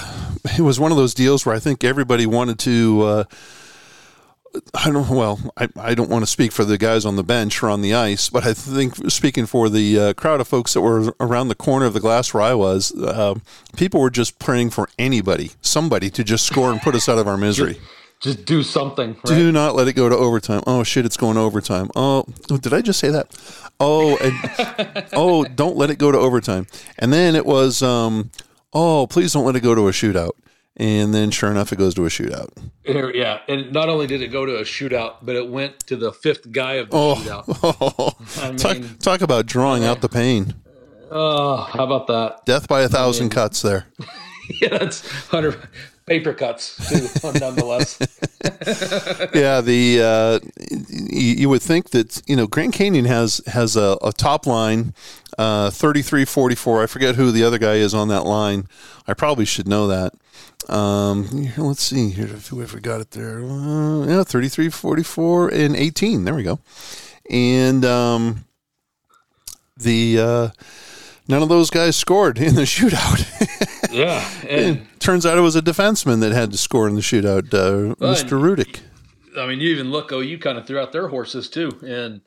it 0.57 0.61
was 0.61 0.79
one 0.79 0.91
of 0.91 0.97
those 0.97 1.13
deals 1.13 1.45
where 1.45 1.53
I 1.53 1.59
think 1.59 1.83
everybody 1.83 2.25
wanted 2.25 2.59
to. 2.59 3.01
Uh, 3.01 3.23
I 4.73 4.91
don't 4.91 5.09
well. 5.09 5.39
I, 5.57 5.67
I 5.77 5.93
don't 5.93 6.09
want 6.09 6.23
to 6.23 6.27
speak 6.27 6.51
for 6.51 6.65
the 6.65 6.77
guys 6.77 7.05
on 7.05 7.15
the 7.15 7.23
bench 7.23 7.61
or 7.61 7.69
on 7.69 7.81
the 7.81 7.93
ice, 7.93 8.29
but 8.29 8.45
I 8.45 8.53
think 8.53 9.09
speaking 9.11 9.45
for 9.45 9.69
the 9.69 9.99
uh, 9.99 10.13
crowd 10.13 10.41
of 10.41 10.47
folks 10.47 10.73
that 10.73 10.81
were 10.81 11.13
around 11.19 11.49
the 11.49 11.55
corner 11.55 11.85
of 11.85 11.93
the 11.93 11.99
glass 11.99 12.33
where 12.33 12.43
I 12.43 12.53
was, 12.53 12.95
uh, 12.95 13.35
people 13.75 14.01
were 14.01 14.09
just 14.09 14.39
praying 14.39 14.71
for 14.71 14.89
anybody, 14.97 15.51
somebody 15.61 16.09
to 16.11 16.23
just 16.23 16.45
score 16.45 16.71
and 16.71 16.81
put 16.81 16.95
us 16.95 17.07
out 17.07 17.17
of 17.17 17.27
our 17.27 17.37
misery. 17.37 17.79
Just 18.19 18.45
do 18.45 18.63
something, 18.63 19.13
right? 19.13 19.23
Do 19.25 19.51
not 19.51 19.75
let 19.75 19.87
it 19.87 19.93
go 19.93 20.09
to 20.09 20.15
overtime. 20.15 20.63
Oh 20.65 20.83
shit, 20.83 21.05
it's 21.05 21.17
going 21.17 21.35
to 21.35 21.41
overtime. 21.41 21.89
Oh, 21.95 22.23
did 22.47 22.73
I 22.73 22.81
just 22.81 22.99
say 22.99 23.09
that? 23.11 23.27
Oh, 23.79 24.17
and, 24.17 25.05
oh, 25.13 25.43
don't 25.43 25.77
let 25.77 25.91
it 25.91 25.99
go 25.99 26.11
to 26.11 26.17
overtime. 26.17 26.65
And 26.97 27.13
then 27.13 27.35
it 27.35 27.45
was, 27.45 27.83
um, 27.83 28.31
oh, 28.73 29.05
please 29.05 29.33
don't 29.33 29.45
let 29.45 29.55
it 29.55 29.59
go 29.59 29.75
to 29.75 29.87
a 29.87 29.91
shootout. 29.91 30.31
And 30.79 31.11
then, 31.13 31.31
sure 31.31 31.49
enough, 31.49 31.73
it 31.73 31.77
goes 31.77 31.95
to 31.95 32.05
a 32.05 32.09
shootout. 32.09 32.49
Yeah, 32.85 33.39
and 33.47 33.73
not 33.73 33.89
only 33.89 34.05
did 34.05 34.21
it 34.21 34.27
go 34.27 34.45
to 34.45 34.57
a 34.57 34.61
shootout, 34.61 35.15
but 35.23 35.35
it 35.35 35.49
went 35.49 35.79
to 35.87 35.95
the 35.95 36.13
fifth 36.13 36.51
guy 36.51 36.73
of 36.73 36.91
the 36.91 36.95
Oh, 36.97 37.15
shootout. 37.15 38.43
I 38.43 38.55
talk, 38.55 38.77
mean- 38.79 38.97
talk 38.99 39.21
about 39.21 39.47
drawing 39.47 39.83
out 39.85 40.01
the 40.01 40.09
pain. 40.09 40.53
Oh, 41.09 41.55
how 41.57 41.83
about 41.83 42.05
that? 42.07 42.45
Death 42.45 42.67
by 42.67 42.81
a 42.81 42.89
thousand 42.89 43.29
cuts 43.29 43.61
there. 43.61 43.85
Yeah, 44.61 44.77
that's 44.77 45.05
hundred 45.27 45.59
paper 46.05 46.33
cuts 46.33 46.77
too, 46.89 47.29
nonetheless. 47.37 47.99
yeah, 49.35 49.59
the 49.59 49.99
uh, 50.01 50.39
you, 50.89 51.33
you 51.35 51.49
would 51.49 51.61
think 51.61 51.89
that 51.89 52.21
you 52.27 52.35
know 52.37 52.47
Grand 52.47 52.71
Canyon 52.71 53.03
has 53.03 53.41
has 53.47 53.75
a, 53.75 53.97
a 54.01 54.13
top 54.13 54.45
line, 54.47 54.93
uh, 55.37 55.69
33-44. 55.69 56.81
I 56.83 56.85
forget 56.85 57.15
who 57.15 57.31
the 57.33 57.43
other 57.43 57.57
guy 57.57 57.73
is 57.75 57.93
on 57.93 58.07
that 58.07 58.23
line. 58.23 58.67
I 59.05 59.13
probably 59.13 59.43
should 59.43 59.67
know 59.67 59.87
that. 59.87 60.13
Um, 60.69 61.51
let's 61.57 61.83
see 61.83 62.09
here 62.09 62.27
if 62.27 62.51
we 62.51 62.79
got 62.81 63.01
it 63.01 63.11
there. 63.11 63.43
Uh, 63.43 64.05
yeah, 64.05 64.23
33, 64.23 64.69
44, 64.69 65.49
and 65.49 65.75
18. 65.75 66.25
There 66.25 66.35
we 66.35 66.43
go. 66.43 66.59
And 67.29 67.83
um, 67.85 68.45
the 69.77 70.19
uh, 70.19 70.49
none 71.27 71.41
of 71.41 71.49
those 71.49 71.69
guys 71.69 71.95
scored 71.95 72.37
in 72.37 72.55
the 72.55 72.61
shootout. 72.63 73.91
yeah, 73.91 74.27
and 74.47 74.87
Turns 74.99 75.25
out 75.25 75.37
it 75.37 75.41
was 75.41 75.55
a 75.55 75.61
defenseman 75.61 76.19
that 76.21 76.31
had 76.33 76.51
to 76.51 76.57
score 76.57 76.87
in 76.87 76.95
the 76.95 77.01
shootout, 77.01 77.53
uh, 77.53 77.95
Mr. 77.95 78.39
Rudick. 78.39 78.81
I 79.37 79.45
mean, 79.47 79.59
you 79.59 79.69
even 79.69 79.91
look. 79.91 80.11
Oh, 80.11 80.19
you 80.19 80.37
kind 80.37 80.57
of 80.57 80.65
threw 80.65 80.79
out 80.79 80.91
their 80.91 81.07
horses 81.07 81.49
too, 81.49 81.71
and 81.85 82.21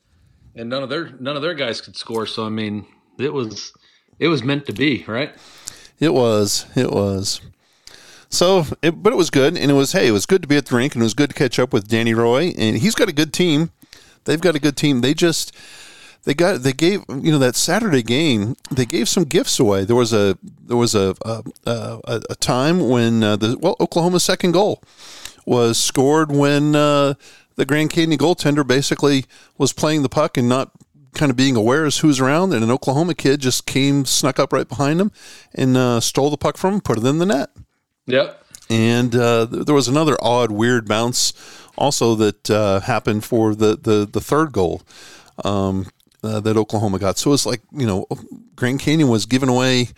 and 0.54 0.68
none 0.68 0.82
of 0.82 0.88
their 0.88 1.10
none 1.18 1.36
of 1.36 1.42
their 1.42 1.54
guys 1.54 1.80
could 1.80 1.96
score. 1.96 2.26
So 2.26 2.46
I 2.46 2.48
mean, 2.48 2.86
it 3.18 3.32
was 3.32 3.72
it 4.18 4.28
was 4.28 4.42
meant 4.42 4.66
to 4.66 4.72
be, 4.72 5.04
right? 5.06 5.34
It 5.98 6.14
was. 6.14 6.66
It 6.76 6.90
was. 6.90 7.40
So, 8.30 8.64
it, 8.80 9.02
but 9.02 9.12
it 9.12 9.16
was 9.16 9.28
good, 9.28 9.56
and 9.56 9.70
it 9.70 9.74
was. 9.74 9.92
Hey, 9.92 10.06
it 10.06 10.12
was 10.12 10.24
good 10.24 10.42
to 10.42 10.48
be 10.48 10.56
at 10.56 10.66
the 10.66 10.76
rink, 10.76 10.94
and 10.94 11.02
it 11.02 11.04
was 11.04 11.14
good 11.14 11.30
to 11.30 11.34
catch 11.34 11.58
up 11.58 11.72
with 11.72 11.88
Danny 11.88 12.14
Roy, 12.14 12.54
and 12.56 12.78
he's 12.78 12.94
got 12.94 13.08
a 13.08 13.12
good 13.12 13.32
team. 13.32 13.70
They've 14.24 14.40
got 14.40 14.54
a 14.54 14.60
good 14.60 14.76
team. 14.76 15.00
They 15.00 15.14
just 15.14 15.54
they 16.24 16.34
got 16.34 16.62
they 16.62 16.72
gave 16.72 17.02
you 17.08 17.32
know 17.32 17.38
that 17.38 17.56
Saturday 17.56 18.02
game. 18.02 18.54
They 18.70 18.86
gave 18.86 19.08
some 19.08 19.24
gifts 19.24 19.58
away. 19.58 19.84
There 19.84 19.96
was 19.96 20.12
a 20.12 20.38
there 20.64 20.76
was 20.76 20.94
a 20.94 21.16
a, 21.22 21.42
a, 21.66 22.22
a 22.30 22.34
time 22.36 22.88
when 22.88 23.22
uh, 23.22 23.36
the 23.36 23.58
well 23.58 23.76
Oklahoma's 23.80 24.24
second 24.24 24.52
goal 24.52 24.82
was 25.44 25.78
scored 25.78 26.30
when 26.30 26.76
uh, 26.76 27.14
the 27.56 27.64
Grand 27.64 27.90
Canyon 27.90 28.18
goaltender 28.18 28.66
basically 28.66 29.24
was 29.58 29.72
playing 29.72 30.02
the 30.02 30.08
puck 30.08 30.36
and 30.36 30.48
not 30.48 30.70
kind 31.14 31.30
of 31.30 31.36
being 31.36 31.56
aware 31.56 31.84
as 31.86 31.98
who's 31.98 32.20
around, 32.20 32.52
and 32.52 32.62
an 32.62 32.70
Oklahoma 32.70 33.14
kid 33.14 33.40
just 33.40 33.66
came, 33.66 34.04
snuck 34.04 34.38
up 34.38 34.52
right 34.52 34.68
behind 34.68 35.00
him, 35.00 35.10
and 35.54 35.76
uh, 35.76 35.98
stole 35.98 36.30
the 36.30 36.36
puck 36.36 36.56
from 36.56 36.74
him, 36.74 36.80
put 36.80 36.98
it 36.98 37.04
in 37.04 37.18
the 37.18 37.26
net. 37.26 37.50
Yep. 38.06 38.44
And 38.68 39.14
uh, 39.16 39.46
th- 39.46 39.66
there 39.66 39.74
was 39.74 39.88
another 39.88 40.16
odd, 40.20 40.50
weird 40.50 40.86
bounce 40.86 41.32
also 41.76 42.14
that 42.16 42.50
uh, 42.50 42.80
happened 42.80 43.24
for 43.24 43.54
the, 43.54 43.76
the, 43.76 44.08
the 44.10 44.20
third 44.20 44.52
goal 44.52 44.82
um, 45.44 45.86
uh, 46.22 46.40
that 46.40 46.56
Oklahoma 46.56 46.98
got. 46.98 47.18
So 47.18 47.32
it's 47.32 47.46
like, 47.46 47.62
you 47.72 47.86
know, 47.86 48.06
Grand 48.54 48.80
Canyon 48.80 49.08
was 49.08 49.26
giving 49.26 49.48
away, 49.48 49.88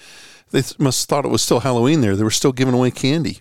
they 0.50 0.62
th- 0.62 0.78
must 0.78 1.02
have 1.02 1.08
thought 1.08 1.24
it 1.24 1.32
was 1.32 1.42
still 1.42 1.60
Halloween 1.60 2.00
there. 2.00 2.16
They 2.16 2.24
were 2.24 2.30
still 2.30 2.52
giving 2.52 2.74
away 2.74 2.90
candy. 2.90 3.40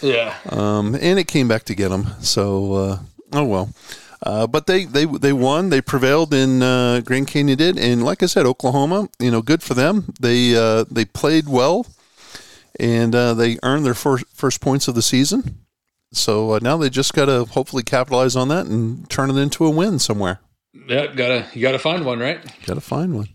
Yeah. 0.00 0.34
Um, 0.48 0.94
and 0.94 1.18
it 1.18 1.28
came 1.28 1.46
back 1.48 1.64
to 1.64 1.74
get 1.74 1.90
them. 1.90 2.06
So, 2.20 2.72
uh, 2.72 2.98
oh 3.34 3.44
well. 3.44 3.70
Uh, 4.24 4.46
but 4.46 4.66
they, 4.66 4.84
they 4.84 5.04
they 5.04 5.32
won. 5.32 5.70
They 5.70 5.80
prevailed 5.80 6.32
in 6.32 6.62
uh, 6.62 7.00
Grand 7.00 7.26
Canyon 7.26 7.58
did, 7.58 7.76
and 7.76 8.04
like 8.04 8.22
I 8.22 8.26
said, 8.26 8.46
Oklahoma, 8.46 9.08
you 9.18 9.32
know, 9.32 9.42
good 9.42 9.64
for 9.64 9.74
them. 9.74 10.14
They 10.20 10.54
uh, 10.56 10.84
they 10.88 11.04
played 11.04 11.48
well, 11.48 11.86
and 12.78 13.14
uh, 13.14 13.34
they 13.34 13.58
earned 13.62 13.84
their 13.84 13.94
first 13.94 14.24
first 14.34 14.60
points 14.60 14.88
of 14.88 14.94
the 14.94 15.02
season. 15.02 15.58
So 16.12 16.52
uh, 16.52 16.58
now 16.60 16.76
they 16.76 16.90
just 16.90 17.14
got 17.14 17.26
to 17.26 17.44
hopefully 17.46 17.82
capitalize 17.82 18.36
on 18.36 18.48
that 18.48 18.66
and 18.66 19.08
turn 19.08 19.30
it 19.30 19.36
into 19.36 19.64
a 19.64 19.70
win 19.70 19.98
somewhere. 19.98 20.40
Yeah. 20.86 21.06
Gotta 21.06 21.46
you 21.54 21.62
gotta 21.62 21.78
find 21.78 22.04
one, 22.04 22.18
right? 22.18 22.40
Got 22.66 22.74
to 22.74 22.80
find 22.80 23.14
one. 23.14 23.28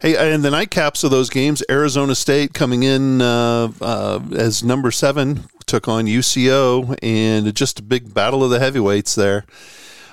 Hey, 0.00 0.16
and 0.16 0.42
the 0.42 0.48
nightcaps 0.48 1.04
of 1.04 1.10
those 1.10 1.28
games, 1.28 1.62
Arizona 1.70 2.14
State 2.14 2.54
coming 2.54 2.82
in 2.82 3.20
uh, 3.20 3.70
uh, 3.82 4.20
as 4.34 4.64
number 4.64 4.90
seven 4.90 5.44
took 5.66 5.88
on 5.88 6.06
UCO, 6.06 6.98
and 7.02 7.54
just 7.54 7.80
a 7.80 7.82
big 7.82 8.14
battle 8.14 8.42
of 8.42 8.50
the 8.50 8.58
heavyweights 8.58 9.14
there. 9.14 9.44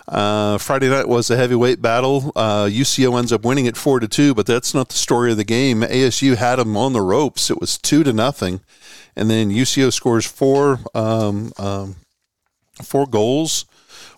Uh, 0.07 0.57
Friday 0.57 0.89
night 0.89 1.07
was 1.07 1.29
a 1.29 1.35
heavyweight 1.35 1.81
battle. 1.81 2.31
Uh, 2.35 2.65
UCO 2.65 3.17
ends 3.19 3.33
up 3.33 3.43
winning 3.43 3.65
it 3.65 3.75
four 3.75 3.99
to 3.99 4.07
two, 4.07 4.33
but 4.33 4.45
that's 4.45 4.73
not 4.73 4.89
the 4.89 4.95
story 4.95 5.31
of 5.31 5.37
the 5.37 5.43
game. 5.43 5.81
ASU 5.81 6.37
had 6.37 6.57
them 6.57 6.77
on 6.77 6.93
the 6.93 7.01
ropes. 7.01 7.49
It 7.49 7.59
was 7.59 7.77
two 7.77 8.03
to 8.03 8.13
nothing, 8.13 8.61
and 9.15 9.29
then 9.29 9.51
UCO 9.51 9.91
scores 9.91 10.25
four 10.25 10.79
um, 10.95 11.51
um, 11.57 11.97
four 12.81 13.05
goals. 13.05 13.65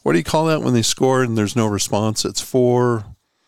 What 0.03 0.13
do 0.13 0.19
you 0.19 0.23
call 0.23 0.45
that 0.45 0.61
when 0.61 0.73
they 0.73 0.81
score 0.81 1.23
and 1.23 1.37
there's 1.37 1.55
no 1.55 1.67
response? 1.67 2.23
It's 2.23 2.41
four. 2.41 3.05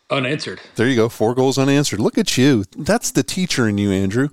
Unanswered. 0.09 0.59
There 0.75 0.87
you 0.87 0.95
go. 0.95 1.09
Four 1.09 1.35
goals 1.35 1.57
unanswered. 1.57 1.99
Look 1.99 2.17
at 2.17 2.37
you. 2.37 2.65
That's 2.75 3.11
the 3.11 3.23
teacher 3.23 3.67
in 3.67 3.77
you, 3.77 3.91
Andrew. 3.91 4.29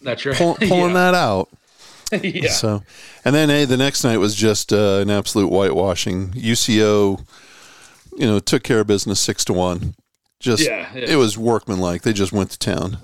That's 0.00 0.24
right. 0.24 0.36
Pull, 0.36 0.54
pulling 0.68 0.94
that 0.94 1.14
out. 1.14 1.48
yeah. 2.22 2.50
So, 2.50 2.82
and 3.24 3.34
then 3.34 3.48
hey, 3.48 3.64
the 3.64 3.76
next 3.76 4.04
night 4.04 4.18
was 4.18 4.34
just 4.36 4.72
uh, 4.72 4.98
an 5.00 5.10
absolute 5.10 5.48
whitewashing. 5.48 6.28
UCO, 6.30 7.26
you 8.16 8.26
know, 8.26 8.38
took 8.38 8.62
care 8.62 8.80
of 8.80 8.86
business 8.86 9.20
six 9.20 9.44
to 9.46 9.52
one. 9.52 9.94
Just 10.40 10.64
Yeah, 10.64 10.88
yeah. 10.94 11.04
it 11.06 11.16
was 11.16 11.38
workmanlike. 11.38 12.02
They 12.02 12.12
just 12.12 12.32
went 12.32 12.50
to 12.50 12.58
town. 12.58 12.98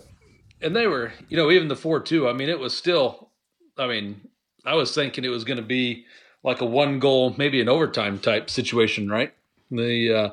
and 0.60 0.76
they 0.76 0.86
were, 0.86 1.12
you 1.28 1.36
know, 1.36 1.50
even 1.50 1.68
the 1.68 1.76
four 1.76 2.00
two. 2.00 2.28
I 2.28 2.32
mean, 2.32 2.48
it 2.48 2.58
was 2.58 2.76
still. 2.76 3.30
I 3.78 3.86
mean, 3.86 4.20
I 4.64 4.74
was 4.74 4.94
thinking 4.94 5.24
it 5.24 5.28
was 5.28 5.44
going 5.44 5.56
to 5.56 5.62
be 5.62 6.04
like 6.44 6.60
a 6.60 6.66
one 6.66 6.98
goal, 6.98 7.34
maybe 7.38 7.60
an 7.60 7.68
overtime 7.68 8.18
type 8.18 8.50
situation, 8.50 9.08
right? 9.08 9.32
The, 9.70 10.12
uh, 10.12 10.30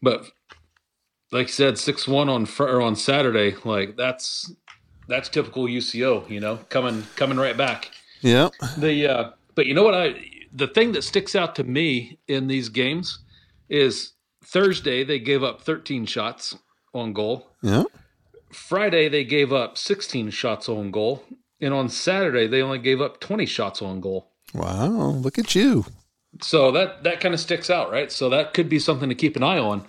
but 0.00 0.26
like 1.32 1.48
you 1.48 1.52
said, 1.52 1.78
six 1.78 2.06
one 2.06 2.28
on 2.28 2.46
fr- 2.46 2.64
or 2.68 2.80
on 2.80 2.94
Saturday, 2.94 3.56
like 3.64 3.96
that's 3.96 4.52
that's 5.08 5.28
typical 5.28 5.64
UCO, 5.64 6.28
you 6.30 6.38
know, 6.40 6.58
coming 6.68 7.04
coming 7.16 7.38
right 7.38 7.56
back. 7.56 7.90
Yeah. 8.20 8.50
The 8.78 9.08
uh, 9.08 9.30
but 9.54 9.66
you 9.66 9.74
know 9.74 9.82
what 9.82 9.94
I 9.94 10.24
the 10.52 10.68
thing 10.68 10.92
that 10.92 11.02
sticks 11.02 11.34
out 11.34 11.56
to 11.56 11.64
me 11.64 12.18
in 12.28 12.46
these 12.46 12.68
games 12.68 13.18
is 13.72 14.12
Thursday 14.44 15.02
they 15.02 15.18
gave 15.18 15.42
up 15.42 15.62
13 15.62 16.04
shots 16.04 16.56
on 16.94 17.12
goal. 17.12 17.48
Yeah. 17.62 17.84
Friday 18.52 19.08
they 19.08 19.24
gave 19.24 19.52
up 19.52 19.78
16 19.78 20.30
shots 20.30 20.68
on 20.68 20.90
goal, 20.90 21.24
and 21.60 21.72
on 21.72 21.88
Saturday 21.88 22.46
they 22.46 22.60
only 22.60 22.78
gave 22.78 23.00
up 23.00 23.18
20 23.18 23.46
shots 23.46 23.80
on 23.80 24.00
goal. 24.00 24.30
Wow. 24.52 24.88
Look 24.88 25.38
at 25.38 25.54
you. 25.54 25.86
So 26.42 26.70
that 26.72 27.02
that 27.04 27.20
kind 27.20 27.34
of 27.34 27.40
sticks 27.40 27.70
out, 27.70 27.90
right? 27.90 28.12
So 28.12 28.28
that 28.28 28.52
could 28.52 28.68
be 28.68 28.78
something 28.78 29.08
to 29.08 29.14
keep 29.14 29.36
an 29.36 29.42
eye 29.42 29.58
on 29.58 29.86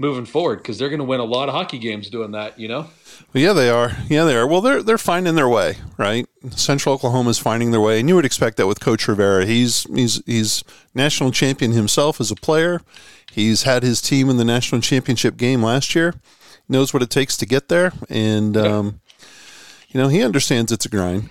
moving 0.00 0.24
forward 0.24 0.56
because 0.56 0.78
they're 0.78 0.88
going 0.88 0.98
to 0.98 1.04
win 1.04 1.20
a 1.20 1.24
lot 1.24 1.50
of 1.50 1.54
hockey 1.54 1.78
games 1.78 2.08
doing 2.08 2.32
that. 2.32 2.58
You 2.58 2.68
know. 2.68 2.86
Well, 3.32 3.42
yeah, 3.44 3.52
they 3.52 3.68
are. 3.68 3.92
Yeah, 4.08 4.24
they 4.24 4.34
are. 4.34 4.46
Well, 4.46 4.62
they're 4.62 4.82
they're 4.82 4.98
finding 4.98 5.34
their 5.36 5.48
way, 5.48 5.76
right? 5.98 6.26
Central 6.50 6.94
Oklahoma 6.94 7.30
is 7.30 7.38
finding 7.38 7.70
their 7.70 7.80
way, 7.80 8.00
and 8.00 8.08
you 8.08 8.16
would 8.16 8.24
expect 8.24 8.56
that 8.56 8.66
with 8.66 8.80
Coach 8.80 9.06
Rivera. 9.06 9.44
He's 9.46 9.84
he's 9.94 10.22
he's 10.24 10.64
national 10.94 11.30
champion 11.30 11.72
himself 11.72 12.20
as 12.20 12.30
a 12.30 12.36
player. 12.36 12.80
He's 13.30 13.62
had 13.62 13.82
his 13.82 14.00
team 14.00 14.28
in 14.30 14.38
the 14.38 14.44
national 14.44 14.80
championship 14.80 15.36
game 15.36 15.62
last 15.62 15.94
year. 15.94 16.14
Knows 16.68 16.94
what 16.94 17.02
it 17.02 17.10
takes 17.10 17.36
to 17.36 17.46
get 17.46 17.68
there, 17.68 17.92
and 18.08 18.56
um, 18.56 19.00
you 19.88 20.00
know 20.00 20.08
he 20.08 20.22
understands 20.22 20.72
it's 20.72 20.86
a 20.86 20.88
grind. 20.88 21.28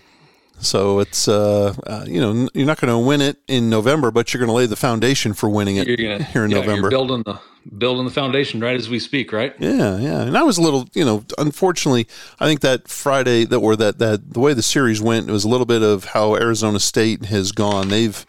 So 0.62 1.00
it's 1.00 1.28
uh, 1.28 1.74
uh, 1.86 2.06
you 2.08 2.20
know 2.20 2.50
you're 2.54 2.68
not 2.68 2.80
going 2.80 2.92
to 2.92 2.98
win 2.98 3.22
it 3.22 3.38
in 3.48 3.70
November, 3.70 4.12
but 4.12 4.34
you're 4.34 4.40
going 4.40 4.50
to 4.50 4.54
lay 4.54 4.66
the 4.66 4.76
foundation 4.76 5.34
for 5.34 5.50
winning 5.50 5.78
it 5.78 5.86
Gonna, 5.86 6.24
here 6.24 6.46
in 6.46 6.52
yeah, 6.52 6.58
November. 6.58 6.82
You're 6.82 6.90
building 6.90 7.24
the 7.24 7.40
building 7.78 8.06
the 8.06 8.12
foundation 8.12 8.60
right 8.60 8.76
as 8.76 8.90
we 8.90 9.00
speak, 9.00 9.32
right? 9.32 9.54
Yeah, 9.60 9.98
yeah. 9.98 10.22
And 10.22 10.38
I 10.38 10.44
was 10.44 10.58
a 10.58 10.62
little, 10.62 10.90
you 10.94 11.06
know, 11.06 11.24
unfortunately, 11.38 12.08
I 12.40 12.46
think 12.46 12.62
that 12.62 12.88
Friday 12.88 13.46
that 13.46 13.58
or 13.58 13.76
that 13.76 14.00
that 14.00 14.34
the 14.34 14.40
way 14.40 14.54
the 14.54 14.64
series 14.64 15.02
went, 15.02 15.30
it 15.30 15.32
was 15.32 15.44
a 15.44 15.50
little 15.50 15.66
bit 15.66 15.82
of 15.82 16.06
how 16.06 16.36
Arizona 16.36 16.80
State 16.80 17.26
has 17.26 17.52
gone. 17.52 17.90
They've 17.90 18.26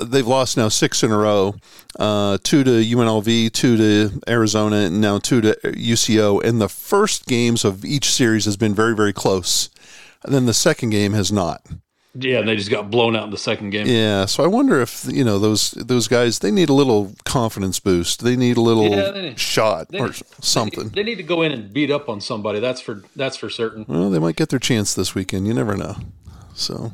they've 0.00 0.26
lost 0.26 0.56
now 0.56 0.68
six 0.68 1.02
in 1.02 1.10
a 1.10 1.16
row, 1.16 1.54
uh, 1.98 2.38
two 2.42 2.64
to 2.64 2.70
UNLV, 2.70 3.52
two 3.52 3.76
to 3.76 4.20
Arizona, 4.28 4.76
and 4.76 5.00
now 5.00 5.18
two 5.18 5.40
to 5.40 5.58
UCO. 5.64 6.42
And 6.42 6.60
the 6.60 6.68
first 6.68 7.26
games 7.26 7.64
of 7.64 7.84
each 7.84 8.10
series 8.10 8.44
has 8.44 8.56
been 8.56 8.74
very, 8.74 8.94
very 8.94 9.12
close. 9.12 9.70
And 10.24 10.34
then 10.34 10.46
the 10.46 10.54
second 10.54 10.90
game 10.90 11.12
has 11.12 11.32
not. 11.32 11.62
Yeah, 12.12 12.40
and 12.40 12.48
they 12.48 12.56
just 12.56 12.70
got 12.70 12.90
blown 12.90 13.14
out 13.14 13.24
in 13.24 13.30
the 13.30 13.38
second 13.38 13.70
game. 13.70 13.86
Yeah, 13.86 14.24
so 14.24 14.42
I 14.42 14.48
wonder 14.48 14.80
if 14.80 15.04
you 15.08 15.22
know 15.22 15.38
those 15.38 15.70
those 15.70 16.08
guys 16.08 16.40
they 16.40 16.50
need 16.50 16.68
a 16.68 16.72
little 16.72 17.14
confidence 17.24 17.78
boost. 17.78 18.24
They 18.24 18.34
need 18.34 18.56
a 18.56 18.60
little 18.60 18.88
Yeah, 18.88 19.12
need- 19.12 19.38
shot 19.38 19.90
They 19.90 20.00
or 20.00 20.12
something. 20.40 20.88
They 20.88 21.04
need 21.04 21.16
to 21.16 21.22
go 21.22 21.42
in 21.42 21.52
and 21.52 21.72
beat 21.72 21.90
up 21.90 22.08
on 22.08 22.20
somebody. 22.20 22.58
That's 22.58 22.80
for 22.80 23.04
that's 23.14 23.36
for 23.36 23.48
certain. 23.48 23.84
Well, 23.86 24.10
they 24.10 24.18
might 24.18 24.34
get 24.34 24.48
their 24.48 24.58
chance 24.58 24.92
this 24.92 25.14
weekend. 25.14 25.46
You 25.46 25.54
never 25.54 25.76
know. 25.76 25.94
So, 26.52 26.92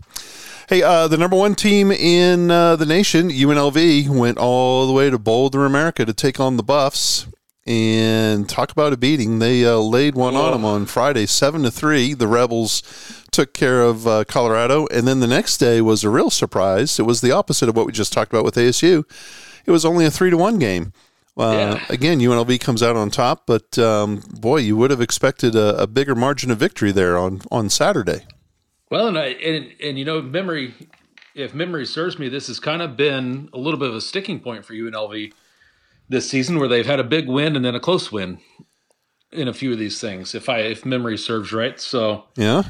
hey, 0.68 0.82
uh, 0.82 1.08
the 1.08 1.16
number 1.16 1.34
one 1.36 1.54
team 1.54 1.90
in 1.90 2.50
uh, 2.50 2.76
the 2.76 2.86
nation, 2.86 3.30
UNLV, 3.30 4.08
went 4.10 4.36
all 4.36 4.86
the 4.86 4.92
way 4.92 5.08
to 5.08 5.18
Boulder, 5.18 5.64
America, 5.64 6.04
to 6.04 6.12
take 6.12 6.38
on 6.38 6.58
the 6.58 6.62
Buffs. 6.62 7.26
And 7.66 8.48
talk 8.48 8.70
about 8.70 8.92
a 8.92 8.96
beating. 8.96 9.40
They 9.40 9.66
uh, 9.66 9.78
laid 9.78 10.14
one 10.14 10.36
on 10.36 10.52
them 10.52 10.64
on 10.64 10.86
Friday, 10.86 11.26
seven 11.26 11.64
to 11.64 11.70
three. 11.70 12.14
The 12.14 12.28
Rebels 12.28 13.24
took 13.32 13.52
care 13.54 13.82
of 13.82 14.06
uh, 14.06 14.22
Colorado, 14.24 14.86
and 14.86 15.06
then 15.08 15.18
the 15.18 15.26
next 15.26 15.58
day 15.58 15.80
was 15.80 16.04
a 16.04 16.08
real 16.08 16.30
surprise. 16.30 17.00
It 17.00 17.02
was 17.06 17.22
the 17.22 17.32
opposite 17.32 17.68
of 17.68 17.74
what 17.76 17.84
we 17.86 17.90
just 17.92 18.12
talked 18.12 18.32
about 18.32 18.44
with 18.44 18.54
ASU. 18.54 19.04
It 19.64 19.72
was 19.72 19.84
only 19.84 20.04
a 20.04 20.12
three 20.12 20.30
to 20.30 20.36
one 20.36 20.60
game. 20.60 20.92
Uh, 21.36 21.52
Yeah. 21.52 21.84
Again, 21.88 22.20
UNLV 22.20 22.60
comes 22.60 22.84
out 22.84 22.94
on 22.94 23.10
top, 23.10 23.46
but 23.46 23.76
um, 23.80 24.22
boy, 24.30 24.58
you 24.58 24.76
would 24.76 24.92
have 24.92 25.00
expected 25.00 25.56
a, 25.56 25.76
a 25.82 25.86
bigger 25.88 26.14
margin 26.14 26.52
of 26.52 26.58
victory 26.58 26.92
there 26.92 27.18
on 27.18 27.42
on 27.50 27.68
Saturday. 27.68 28.26
Well, 28.90 29.08
and 29.08 29.18
I 29.18 29.26
and 29.26 29.72
and 29.82 29.98
you 29.98 30.04
know, 30.04 30.22
memory, 30.22 30.72
if 31.34 31.52
memory 31.52 31.84
serves 31.84 32.16
me, 32.16 32.28
this 32.28 32.46
has 32.46 32.60
kind 32.60 32.80
of 32.80 32.96
been 32.96 33.50
a 33.52 33.58
little 33.58 33.80
bit 33.80 33.88
of 33.88 33.96
a 33.96 34.00
sticking 34.00 34.38
point 34.38 34.64
for 34.64 34.72
UNLV 34.72 35.32
this 36.08 36.28
season, 36.30 36.58
where 36.58 36.68
they've 36.68 36.86
had 36.86 37.00
a 37.00 37.04
big 37.04 37.28
win 37.28 37.56
and 37.56 37.64
then 37.64 37.74
a 37.74 37.80
close 37.80 38.10
win 38.12 38.38
in 39.32 39.48
a 39.48 39.52
few 39.54 39.72
of 39.72 39.78
these 39.78 40.00
things. 40.00 40.34
If 40.34 40.48
I 40.48 40.58
if 40.60 40.84
memory 40.86 41.18
serves 41.18 41.52
right, 41.52 41.78
so 41.80 42.24
Yeah, 42.36 42.62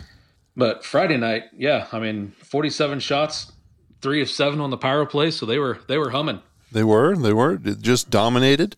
but 0.57 0.85
Friday 0.85 1.17
night, 1.17 1.45
yeah, 1.57 1.87
I 1.93 1.99
mean, 1.99 2.33
forty-seven 2.43 3.01
shots, 3.01 3.53
three 4.01 4.23
of 4.23 4.31
seven 4.31 4.61
on 4.61 4.71
the 4.71 4.79
power 4.79 5.07
play, 5.07 5.31
so 5.31 5.47
they 5.47 5.59
were 5.59 5.79
they 5.89 5.99
were 5.99 6.11
humming. 6.11 6.41
they 6.73 6.85
were. 6.85 7.17
They 7.17 7.33
were 7.33 7.61
It 7.65 7.81
just 7.81 8.11
dominated. 8.11 8.77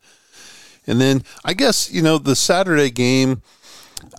And 0.86 1.00
then 1.00 1.22
I 1.44 1.52
guess 1.54 1.90
you 1.92 2.02
know 2.02 2.18
the 2.18 2.36
Saturday 2.36 2.90
game. 2.90 3.42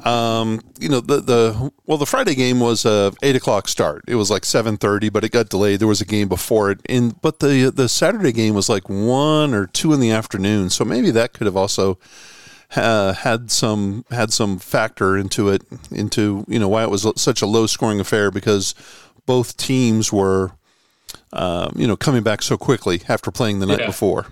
Um, 0.06 0.62
you 0.80 0.88
know 0.90 1.00
the 1.02 1.20
the 1.22 1.72
well 1.86 1.98
the 1.98 2.06
Friday 2.06 2.36
game 2.36 2.60
was 2.60 2.86
a 2.86 3.12
eight 3.22 3.36
o'clock 3.36 3.68
start. 3.68 4.04
It 4.08 4.16
was 4.16 4.32
like 4.32 4.46
seven 4.46 4.78
thirty, 4.78 5.10
but 5.10 5.24
it 5.24 5.32
got 5.32 5.50
delayed. 5.50 5.80
There 5.80 5.88
was 5.88 6.02
a 6.02 6.06
game 6.06 6.28
before 6.30 6.72
it, 6.72 6.80
and 6.88 7.20
but 7.22 7.40
the 7.40 7.70
the 7.70 7.90
Saturday 7.90 8.32
game 8.32 8.54
was 8.56 8.70
like 8.70 8.88
one 8.90 9.54
or 9.54 9.68
two 9.68 9.92
in 9.94 10.00
the 10.00 10.12
afternoon. 10.12 10.70
So 10.70 10.86
maybe 10.86 11.12
that 11.12 11.34
could 11.34 11.46
have 11.46 11.58
also 11.58 12.00
uh, 12.76 13.14
had 13.14 13.52
some 13.52 14.06
had 14.12 14.32
some 14.32 14.58
factor 14.60 15.18
into 15.18 15.50
it 15.50 15.64
into 15.92 16.46
you 16.48 16.60
know 16.60 16.70
why 16.70 16.84
it 16.84 16.90
was 16.90 17.06
such 17.18 17.42
a 17.42 17.46
low 17.46 17.66
scoring 17.68 18.00
affair 18.00 18.32
because 18.32 18.76
both 19.26 19.58
teams 19.58 20.12
were 20.14 20.52
um, 21.34 21.74
you 21.76 21.88
know 21.88 21.98
coming 21.98 22.24
back 22.24 22.42
so 22.42 22.58
quickly 22.58 23.02
after 23.10 23.32
playing 23.32 23.60
the 23.60 23.66
night 23.66 23.80
Yeah. 23.82 23.86
before. 23.88 24.28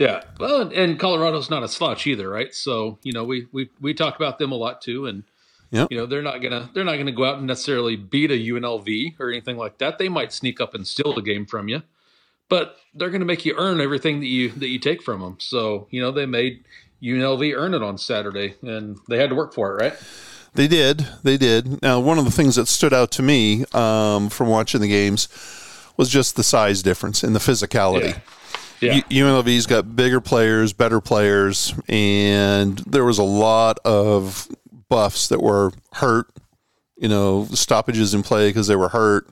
Yeah, 0.00 0.22
well, 0.38 0.62
and, 0.62 0.98
Colorado's 0.98 1.50
not 1.50 1.62
a 1.62 1.68
slouch 1.68 2.06
either, 2.06 2.26
right? 2.26 2.54
So 2.54 2.98
you 3.02 3.12
know, 3.12 3.22
we 3.22 3.46
we 3.52 3.68
we 3.82 3.92
talk 3.92 4.16
about 4.16 4.38
them 4.38 4.50
a 4.50 4.56
lot 4.56 4.80
too, 4.80 5.04
and 5.06 5.24
Yep. 5.72 5.88
you 5.92 5.98
know 5.98 6.06
they're 6.06 6.22
not 6.22 6.38
gonna 6.38 6.70
they're 6.72 6.84
not 6.84 6.96
gonna 6.96 7.12
go 7.12 7.26
out 7.26 7.36
and 7.36 7.46
necessarily 7.46 7.96
beat 7.96 8.30
a 8.30 8.34
UNLV 8.34 9.20
or 9.20 9.28
anything 9.28 9.58
like 9.58 9.76
that. 9.78 9.98
They 9.98 10.08
might 10.08 10.32
sneak 10.32 10.58
up 10.58 10.74
and 10.74 10.86
steal 10.86 11.12
the 11.12 11.20
game 11.20 11.44
from 11.44 11.68
you, 11.68 11.82
but 12.48 12.76
they're 12.94 13.10
gonna 13.10 13.26
make 13.26 13.44
you 13.44 13.54
earn 13.58 13.78
everything 13.78 14.20
that 14.20 14.26
you 14.26 14.48
that 14.52 14.68
you 14.68 14.78
take 14.78 15.02
from 15.02 15.20
them. 15.20 15.36
So 15.38 15.86
you 15.90 16.00
know 16.00 16.10
they 16.10 16.24
made 16.24 16.64
UNLV 17.02 17.54
earn 17.54 17.74
it 17.74 17.82
on 17.82 17.98
Saturday, 17.98 18.54
and 18.62 18.96
they 19.06 19.18
had 19.18 19.28
to 19.28 19.36
work 19.36 19.52
for 19.52 19.78
it, 19.78 19.82
right? 19.82 19.94
They 20.54 20.66
did. 20.66 21.06
They 21.22 21.36
did. 21.36 21.82
Now, 21.82 22.00
one 22.00 22.18
of 22.18 22.24
the 22.24 22.30
things 22.30 22.56
that 22.56 22.66
stood 22.68 22.92
out 22.94 23.12
to 23.12 23.22
me 23.22 23.64
um, 23.72 24.30
from 24.30 24.48
watching 24.48 24.80
the 24.80 24.88
games 24.88 25.28
was 25.96 26.08
just 26.08 26.34
the 26.36 26.42
size 26.42 26.82
difference 26.82 27.22
and 27.22 27.36
the 27.36 27.38
physicality. 27.38 28.14
Yeah. 28.14 28.20
U- 28.80 29.24
UNLV's 29.24 29.66
got 29.66 29.94
bigger 29.94 30.20
players, 30.20 30.72
better 30.72 31.00
players, 31.00 31.74
and 31.88 32.78
there 32.78 33.04
was 33.04 33.18
a 33.18 33.24
lot 33.24 33.78
of 33.84 34.48
buffs 34.88 35.28
that 35.28 35.42
were 35.42 35.72
hurt. 35.94 36.28
You 36.96 37.08
know, 37.08 37.46
stoppages 37.52 38.12
in 38.14 38.22
play 38.22 38.48
because 38.48 38.66
they 38.66 38.76
were 38.76 38.90
hurt. 38.90 39.26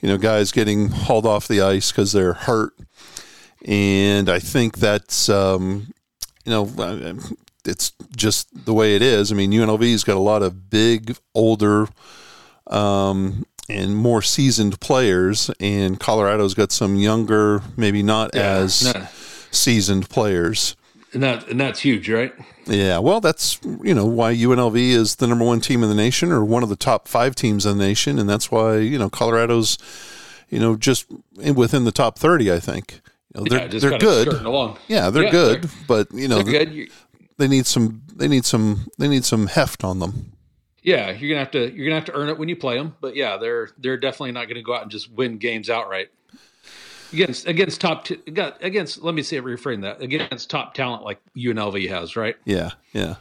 You 0.00 0.08
know, 0.08 0.18
guys 0.18 0.52
getting 0.52 0.88
hauled 0.88 1.26
off 1.26 1.48
the 1.48 1.60
ice 1.60 1.92
because 1.92 2.12
they're 2.12 2.32
hurt, 2.32 2.74
and 3.64 4.28
I 4.28 4.38
think 4.38 4.78
that's 4.78 5.28
um, 5.28 5.92
you 6.44 6.50
know 6.50 6.68
uh, 6.78 7.14
it's 7.64 7.92
just 8.16 8.64
the 8.64 8.74
way 8.74 8.96
it 8.96 9.02
is. 9.02 9.30
I 9.30 9.34
mean, 9.34 9.52
UNLV's 9.52 10.04
got 10.04 10.16
a 10.16 10.20
lot 10.20 10.42
of 10.42 10.70
big, 10.70 11.16
older, 11.34 11.86
um, 12.66 13.46
and 13.72 13.96
more 13.96 14.22
seasoned 14.22 14.78
players, 14.80 15.50
and 15.60 15.98
Colorado's 15.98 16.54
got 16.54 16.70
some 16.72 16.96
younger, 16.96 17.62
maybe 17.76 18.02
not 18.02 18.34
as 18.34 18.92
no. 18.94 19.06
seasoned 19.50 20.08
players. 20.08 20.76
and 21.12 21.22
that 21.22 21.48
and 21.48 21.60
that's 21.60 21.80
huge, 21.80 22.08
right? 22.08 22.32
Yeah, 22.66 22.98
well, 22.98 23.20
that's 23.20 23.58
you 23.82 23.94
know 23.94 24.06
why 24.06 24.34
UNLV 24.34 24.76
is 24.76 25.16
the 25.16 25.26
number 25.26 25.44
one 25.44 25.60
team 25.60 25.82
in 25.82 25.88
the 25.88 25.94
nation, 25.94 26.30
or 26.30 26.44
one 26.44 26.62
of 26.62 26.68
the 26.68 26.76
top 26.76 27.08
five 27.08 27.34
teams 27.34 27.66
in 27.66 27.78
the 27.78 27.84
nation, 27.84 28.18
and 28.18 28.28
that's 28.28 28.50
why 28.50 28.76
you 28.78 28.98
know 28.98 29.10
Colorado's, 29.10 29.78
you 30.48 30.60
know, 30.60 30.76
just 30.76 31.06
in- 31.40 31.54
within 31.56 31.84
the 31.84 31.92
top 31.92 32.18
thirty. 32.18 32.52
I 32.52 32.60
think 32.60 33.00
you 33.34 33.40
know, 33.40 33.46
they're 33.48 33.60
yeah, 33.62 33.66
just 33.68 33.82
they're 33.88 33.98
good. 33.98 34.28
Yeah, 34.88 35.10
they're 35.10 35.24
Yeah, 35.24 35.30
good, 35.30 35.62
they're- 35.64 35.70
but 35.88 36.12
you 36.12 36.28
know. 36.28 36.42
They 37.38 37.48
need 37.48 37.66
some 37.66 38.02
they 38.14 38.28
need 38.28 38.44
some 38.44 38.86
they 38.98 39.08
need 39.08 39.24
some 39.24 39.46
heft 39.48 39.82
on 39.82 39.98
them. 39.98 40.31
Yeah, 40.82 41.10
you're 41.10 41.28
gonna 41.28 41.40
have 41.40 41.52
to 41.52 41.72
you're 41.72 41.86
gonna 41.86 41.96
have 41.96 42.06
to 42.06 42.14
earn 42.14 42.28
it 42.28 42.38
when 42.38 42.48
you 42.48 42.56
play 42.56 42.76
them. 42.76 42.96
But 43.00 43.14
yeah, 43.14 43.36
they're 43.36 43.70
they're 43.78 43.96
definitely 43.96 44.32
not 44.32 44.48
gonna 44.48 44.62
go 44.62 44.74
out 44.74 44.82
and 44.82 44.90
just 44.90 45.10
win 45.12 45.38
games 45.38 45.70
outright 45.70 46.10
against 47.12 47.46
against 47.46 47.80
top 47.80 48.04
t- 48.04 48.20
against. 48.26 49.02
Let 49.02 49.14
me 49.14 49.22
say 49.22 49.40
reframe 49.40 49.82
that 49.82 50.02
against 50.02 50.50
top 50.50 50.74
talent 50.74 51.04
like 51.04 51.20
UNLV 51.36 51.88
has, 51.88 52.16
right? 52.16 52.36
Yeah, 52.44 52.70
yeah, 52.92 53.16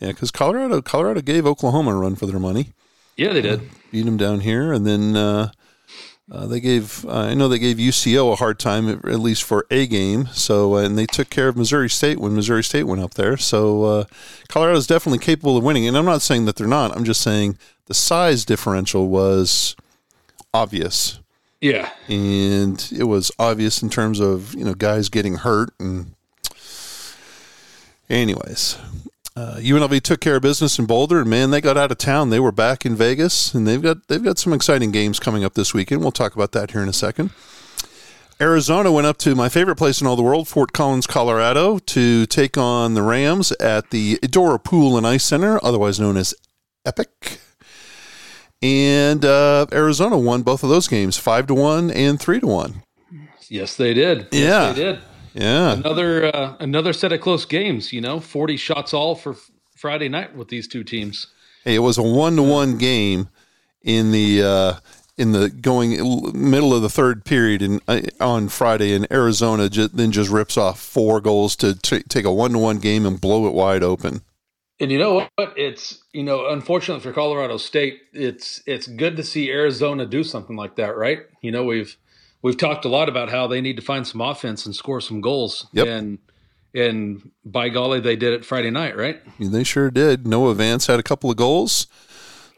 yeah. 0.00 0.08
Because 0.08 0.30
Colorado 0.30 0.82
Colorado 0.82 1.20
gave 1.22 1.46
Oklahoma 1.46 1.92
a 1.92 1.98
run 1.98 2.14
for 2.14 2.26
their 2.26 2.38
money. 2.40 2.72
Yeah, 3.16 3.32
they 3.32 3.42
did. 3.42 3.62
beat 3.90 4.04
them 4.04 4.16
down 4.16 4.40
here, 4.40 4.72
and 4.72 4.86
then 4.86 5.16
uh, 5.16 5.50
uh, 6.32 6.46
they 6.46 6.60
gave 6.60 7.04
uh, 7.04 7.10
I 7.10 7.34
know 7.34 7.46
they 7.46 7.58
gave 7.58 7.76
UCO 7.76 8.32
a 8.32 8.36
hard 8.36 8.58
time 8.58 8.88
at, 8.88 9.04
at 9.04 9.20
least 9.20 9.42
for 9.42 9.66
a 9.70 9.86
game. 9.86 10.28
So 10.32 10.76
uh, 10.76 10.78
and 10.78 10.96
they 10.96 11.04
took 11.04 11.28
care 11.28 11.48
of 11.48 11.58
Missouri 11.58 11.90
State 11.90 12.18
when 12.18 12.34
Missouri 12.34 12.64
State 12.64 12.84
went 12.84 13.02
up 13.02 13.14
there. 13.14 13.36
So 13.36 13.84
uh, 13.84 14.04
Colorado 14.48 14.78
is 14.78 14.86
definitely 14.86 15.18
capable 15.18 15.58
of 15.58 15.64
winning, 15.64 15.86
and 15.86 15.96
I'm 15.96 16.06
not 16.06 16.22
saying 16.22 16.46
that 16.46 16.56
they're 16.56 16.66
not. 16.66 16.96
I'm 16.96 17.04
just 17.04 17.20
saying 17.20 17.58
the 17.86 17.94
size 17.94 18.46
differential 18.46 19.08
was 19.08 19.76
obvious, 20.54 21.20
Yeah, 21.60 21.90
and 22.08 22.88
it 22.96 23.04
was 23.04 23.30
obvious 23.38 23.82
in 23.82 23.90
terms 23.90 24.18
of 24.18 24.54
you 24.54 24.64
know 24.64 24.74
guys 24.74 25.08
getting 25.10 25.36
hurt 25.36 25.70
and. 25.78 26.14
Anyways, 28.10 28.76
uh, 29.36 29.56
UNLV 29.58 30.00
took 30.02 30.20
care 30.20 30.36
of 30.36 30.42
business 30.42 30.78
in 30.78 30.86
Boulder, 30.86 31.20
and 31.20 31.30
man, 31.30 31.50
they 31.50 31.60
got 31.60 31.76
out 31.78 31.90
of 31.90 31.98
town. 31.98 32.30
They 32.30 32.40
were 32.40 32.52
back 32.52 32.84
in 32.84 32.94
Vegas, 32.94 33.54
and 33.54 33.66
they've 33.66 33.80
got 33.82 34.08
they've 34.08 34.22
got 34.22 34.38
some 34.38 34.52
exciting 34.52 34.90
games 34.90 35.18
coming 35.18 35.42
up 35.44 35.54
this 35.54 35.72
weekend. 35.72 36.02
We'll 36.02 36.12
talk 36.12 36.34
about 36.34 36.52
that 36.52 36.72
here 36.72 36.82
in 36.82 36.88
a 36.88 36.92
second. 36.92 37.30
Arizona 38.40 38.90
went 38.90 39.06
up 39.06 39.18
to 39.18 39.34
my 39.36 39.48
favorite 39.48 39.76
place 39.76 40.00
in 40.00 40.06
all 40.06 40.16
the 40.16 40.22
world, 40.22 40.48
Fort 40.48 40.72
Collins, 40.72 41.06
Colorado, 41.06 41.78
to 41.78 42.26
take 42.26 42.58
on 42.58 42.94
the 42.94 43.02
Rams 43.02 43.52
at 43.52 43.90
the 43.90 44.16
Edora 44.16 44.62
Pool 44.62 44.96
and 44.98 45.06
Ice 45.06 45.22
Center, 45.24 45.60
otherwise 45.64 46.00
known 46.00 46.16
as 46.16 46.34
Epic. 46.84 47.38
And 48.60 49.24
uh, 49.24 49.66
Arizona 49.72 50.18
won 50.18 50.42
both 50.42 50.62
of 50.62 50.70
those 50.70 50.88
games, 50.88 51.16
five 51.16 51.46
to 51.48 51.54
one 51.54 51.90
and 51.90 52.20
three 52.20 52.40
to 52.40 52.46
one. 52.46 52.82
yes, 53.48 53.76
they 53.76 53.94
did. 53.94 54.28
Yes, 54.32 54.32
Yeah. 54.32 54.72
they 54.72 54.82
did. 54.92 55.00
Yeah. 55.34 55.72
Another 55.72 56.34
uh, 56.34 56.56
another 56.60 56.92
set 56.92 57.12
of 57.12 57.20
close 57.20 57.44
games. 57.44 57.92
You 57.92 58.00
know, 58.00 58.20
forty 58.20 58.56
shots 58.56 58.92
all 58.92 59.14
for 59.14 59.36
Friday 59.76 60.08
night 60.08 60.34
with 60.36 60.48
these 60.48 60.68
two 60.68 60.84
teams. 60.84 61.28
Hey, 61.64 61.76
it 61.76 61.80
was 61.80 61.98
a 61.98 62.02
one 62.02 62.36
to 62.36 62.42
one 62.42 62.78
game 62.78 63.28
in 63.82 64.12
the 64.12 64.42
uh, 64.42 64.74
in 65.16 65.32
the 65.32 65.48
going 65.48 65.90
middle 66.34 66.74
of 66.74 66.82
the 66.82 66.88
third 66.88 67.24
period 67.24 67.62
in, 67.62 67.80
uh, 67.86 68.00
on 68.20 68.48
Friday, 68.48 68.92
and 68.94 69.06
Arizona 69.12 69.68
just, 69.68 69.96
then 69.96 70.10
just 70.10 70.30
rips 70.30 70.56
off 70.56 70.80
four 70.80 71.20
goals 71.20 71.54
to 71.56 71.74
t- 71.74 72.02
take 72.02 72.24
a 72.24 72.32
one 72.32 72.52
to 72.52 72.58
one 72.58 72.78
game 72.78 73.06
and 73.06 73.20
blow 73.20 73.46
it 73.46 73.52
wide 73.52 73.82
open. 73.82 74.22
And 74.80 74.90
you 74.90 74.98
know 74.98 75.28
what? 75.36 75.52
It's 75.56 76.02
you 76.12 76.24
know, 76.24 76.48
unfortunately 76.48 77.02
for 77.02 77.12
Colorado 77.12 77.56
State, 77.56 78.00
it's 78.12 78.62
it's 78.66 78.86
good 78.86 79.16
to 79.16 79.22
see 79.22 79.50
Arizona 79.50 80.06
do 80.06 80.24
something 80.24 80.56
like 80.56 80.76
that, 80.76 80.96
right? 80.96 81.20
You 81.40 81.52
know, 81.52 81.64
we've 81.64 81.96
we've 82.42 82.56
talked 82.56 82.84
a 82.84 82.88
lot 82.88 83.08
about 83.08 83.30
how 83.30 83.46
they 83.46 83.60
need 83.60 83.76
to 83.76 83.82
find 83.82 84.06
some 84.06 84.20
offense 84.20 84.66
and 84.66 84.74
score 84.74 85.00
some 85.00 85.20
goals. 85.20 85.66
Yep. 85.72 85.86
And 85.86 86.18
and 86.74 87.30
by 87.44 87.68
golly, 87.68 88.00
they 88.00 88.16
did 88.16 88.32
it 88.32 88.44
Friday 88.44 88.70
night, 88.70 88.96
right? 88.96 89.20
They 89.38 89.64
sure 89.64 89.90
did. 89.90 90.26
Noah 90.26 90.54
Vance 90.54 90.86
had 90.86 90.98
a 90.98 91.02
couple 91.02 91.30
of 91.30 91.36
goals. 91.36 91.86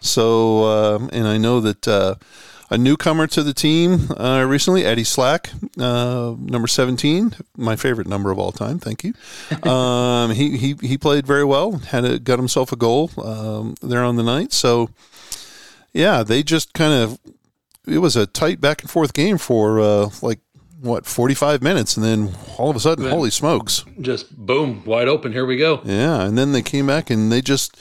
So, 0.01 0.65
uh, 0.65 1.09
and 1.13 1.27
I 1.27 1.39
know 1.39 1.61
that 1.61 1.89
uh, 1.89 2.15
a 2.71 2.79
newcomer 2.79 3.27
to 3.29 3.43
the 3.43 3.55
team 3.55 4.11
uh, 4.17 4.45
recently, 4.47 4.85
Eddie 4.85 5.05
Slack, 5.05 5.51
uh, 5.79 6.35
number 6.39 6.69
17, 6.69 7.35
my 7.57 7.75
favorite 7.75 8.07
number 8.07 8.31
of 8.31 8.39
all 8.39 8.53
time. 8.53 8.79
Thank 8.79 9.05
you. 9.05 9.15
Um, 9.65 10.33
he, 10.33 10.57
he, 10.57 10.75
he 10.83 10.99
played 10.99 11.27
very 11.27 11.45
well, 11.45 11.79
had 11.79 12.05
a, 12.05 12.19
got 12.19 12.39
himself 12.39 12.71
a 12.71 12.77
goal 12.77 13.11
um, 13.23 13.75
there 13.83 14.05
on 14.05 14.17
the 14.17 14.23
night. 14.23 14.53
So, 14.53 14.91
yeah, 15.93 16.23
they 16.23 16.43
just 16.43 16.75
kind 16.75 16.93
of, 16.93 17.19
it 17.87 17.99
was 17.99 18.17
a 18.17 18.27
tight 18.27 18.61
back 18.61 18.83
and 18.83 18.91
forth 18.91 19.13
game 19.13 19.39
for 19.39 19.81
uh, 19.81 20.11
like, 20.23 20.41
what, 20.81 21.07
45 21.07 21.63
minutes. 21.63 21.97
And 21.97 22.05
then 22.05 22.35
all 22.59 22.71
of 22.71 22.77
a 22.77 22.81
sudden, 22.81 23.09
holy 23.09 23.31
smokes. 23.31 23.85
Just 24.01 24.37
boom, 24.37 24.85
wide 24.85 25.09
open. 25.09 25.33
Here 25.33 25.47
we 25.47 25.57
go. 25.57 25.81
Yeah. 25.85 26.23
And 26.23 26.37
then 26.37 26.53
they 26.53 26.63
came 26.63 26.87
back 26.87 27.09
and 27.09 27.33
they 27.33 27.41
just, 27.41 27.77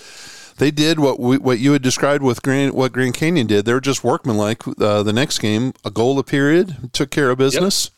they 0.58 0.72
did 0.72 1.00
what 1.00 1.20
we, 1.20 1.38
what 1.38 1.60
you 1.60 1.74
had 1.74 1.82
described 1.82 2.24
with 2.24 2.42
Grand 2.42 2.74
what 2.74 2.94
Grand 2.94 3.14
Canyon 3.14 3.48
did. 3.48 3.66
They 3.66 3.74
were 3.74 3.82
just 3.82 4.04
workmanlike. 4.04 4.68
Uh, 4.80 5.04
the 5.04 5.14
next 5.14 5.40
game, 5.40 5.74
a 5.84 5.92
goal 5.92 6.20
a 6.20 6.24
period, 6.24 6.94
took 6.94 7.12
care 7.12 7.30
of 7.30 7.38
business, 7.38 7.92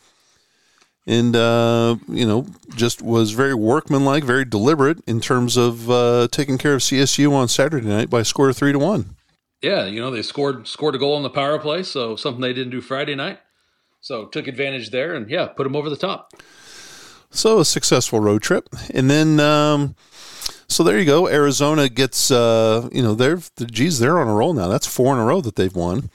and 1.06 1.36
uh, 1.36 1.98
you 2.08 2.26
know 2.26 2.48
just 2.76 3.02
was 3.02 3.32
very 3.32 3.54
workmanlike, 3.54 4.24
very 4.24 4.46
deliberate 4.46 5.00
in 5.06 5.20
terms 5.20 5.58
of 5.58 5.90
uh, 5.90 6.28
taking 6.32 6.58
care 6.58 6.74
of 6.74 6.82
CSU 6.82 7.32
on 7.32 7.48
Saturday 7.48 7.88
night 7.88 8.10
by 8.10 8.24
score 8.24 8.50
of 8.50 8.58
three 8.58 8.72
to 8.72 8.80
one. 8.80 9.15
Yeah, 9.66 9.86
you 9.86 10.00
know 10.00 10.12
they 10.12 10.22
scored 10.22 10.68
scored 10.68 10.94
a 10.96 10.98
goal 11.00 11.16
on 11.16 11.24
the 11.24 11.30
power 11.30 11.58
play, 11.58 11.82
so 11.84 12.16
something 12.16 12.42
they 12.42 12.54
didn't 12.54 12.72
do 12.72 12.82
Friday 12.82 13.16
night. 13.16 13.40
So 14.02 14.26
took 14.26 14.48
advantage 14.48 14.92
there, 14.92 15.16
and 15.16 15.28
yeah, 15.30 15.48
put 15.48 15.64
them 15.64 15.76
over 15.76 15.90
the 15.90 15.98
top. 15.98 16.34
So 17.32 17.60
a 17.60 17.66
successful 17.66 18.20
road 18.20 18.42
trip, 18.42 18.70
and 18.94 19.10
then. 19.10 19.40
Um, 19.40 19.96
so 20.68 20.84
there 20.84 20.98
you 20.98 21.06
go. 21.06 21.28
Arizona 21.28 21.90
gets, 21.90 22.32
uh, 22.32 22.90
you 22.92 23.04
know, 23.04 23.14
they're, 23.14 23.40
the 23.58 23.68
geez, 23.68 24.00
they're 24.00 24.20
on 24.20 24.28
a 24.28 24.34
roll 24.34 24.52
now. 24.54 24.68
That's 24.68 24.88
four 24.88 25.14
in 25.14 25.20
a 25.20 25.24
row 25.24 25.40
that 25.42 25.56
they've 25.56 25.76
won. 25.76 26.10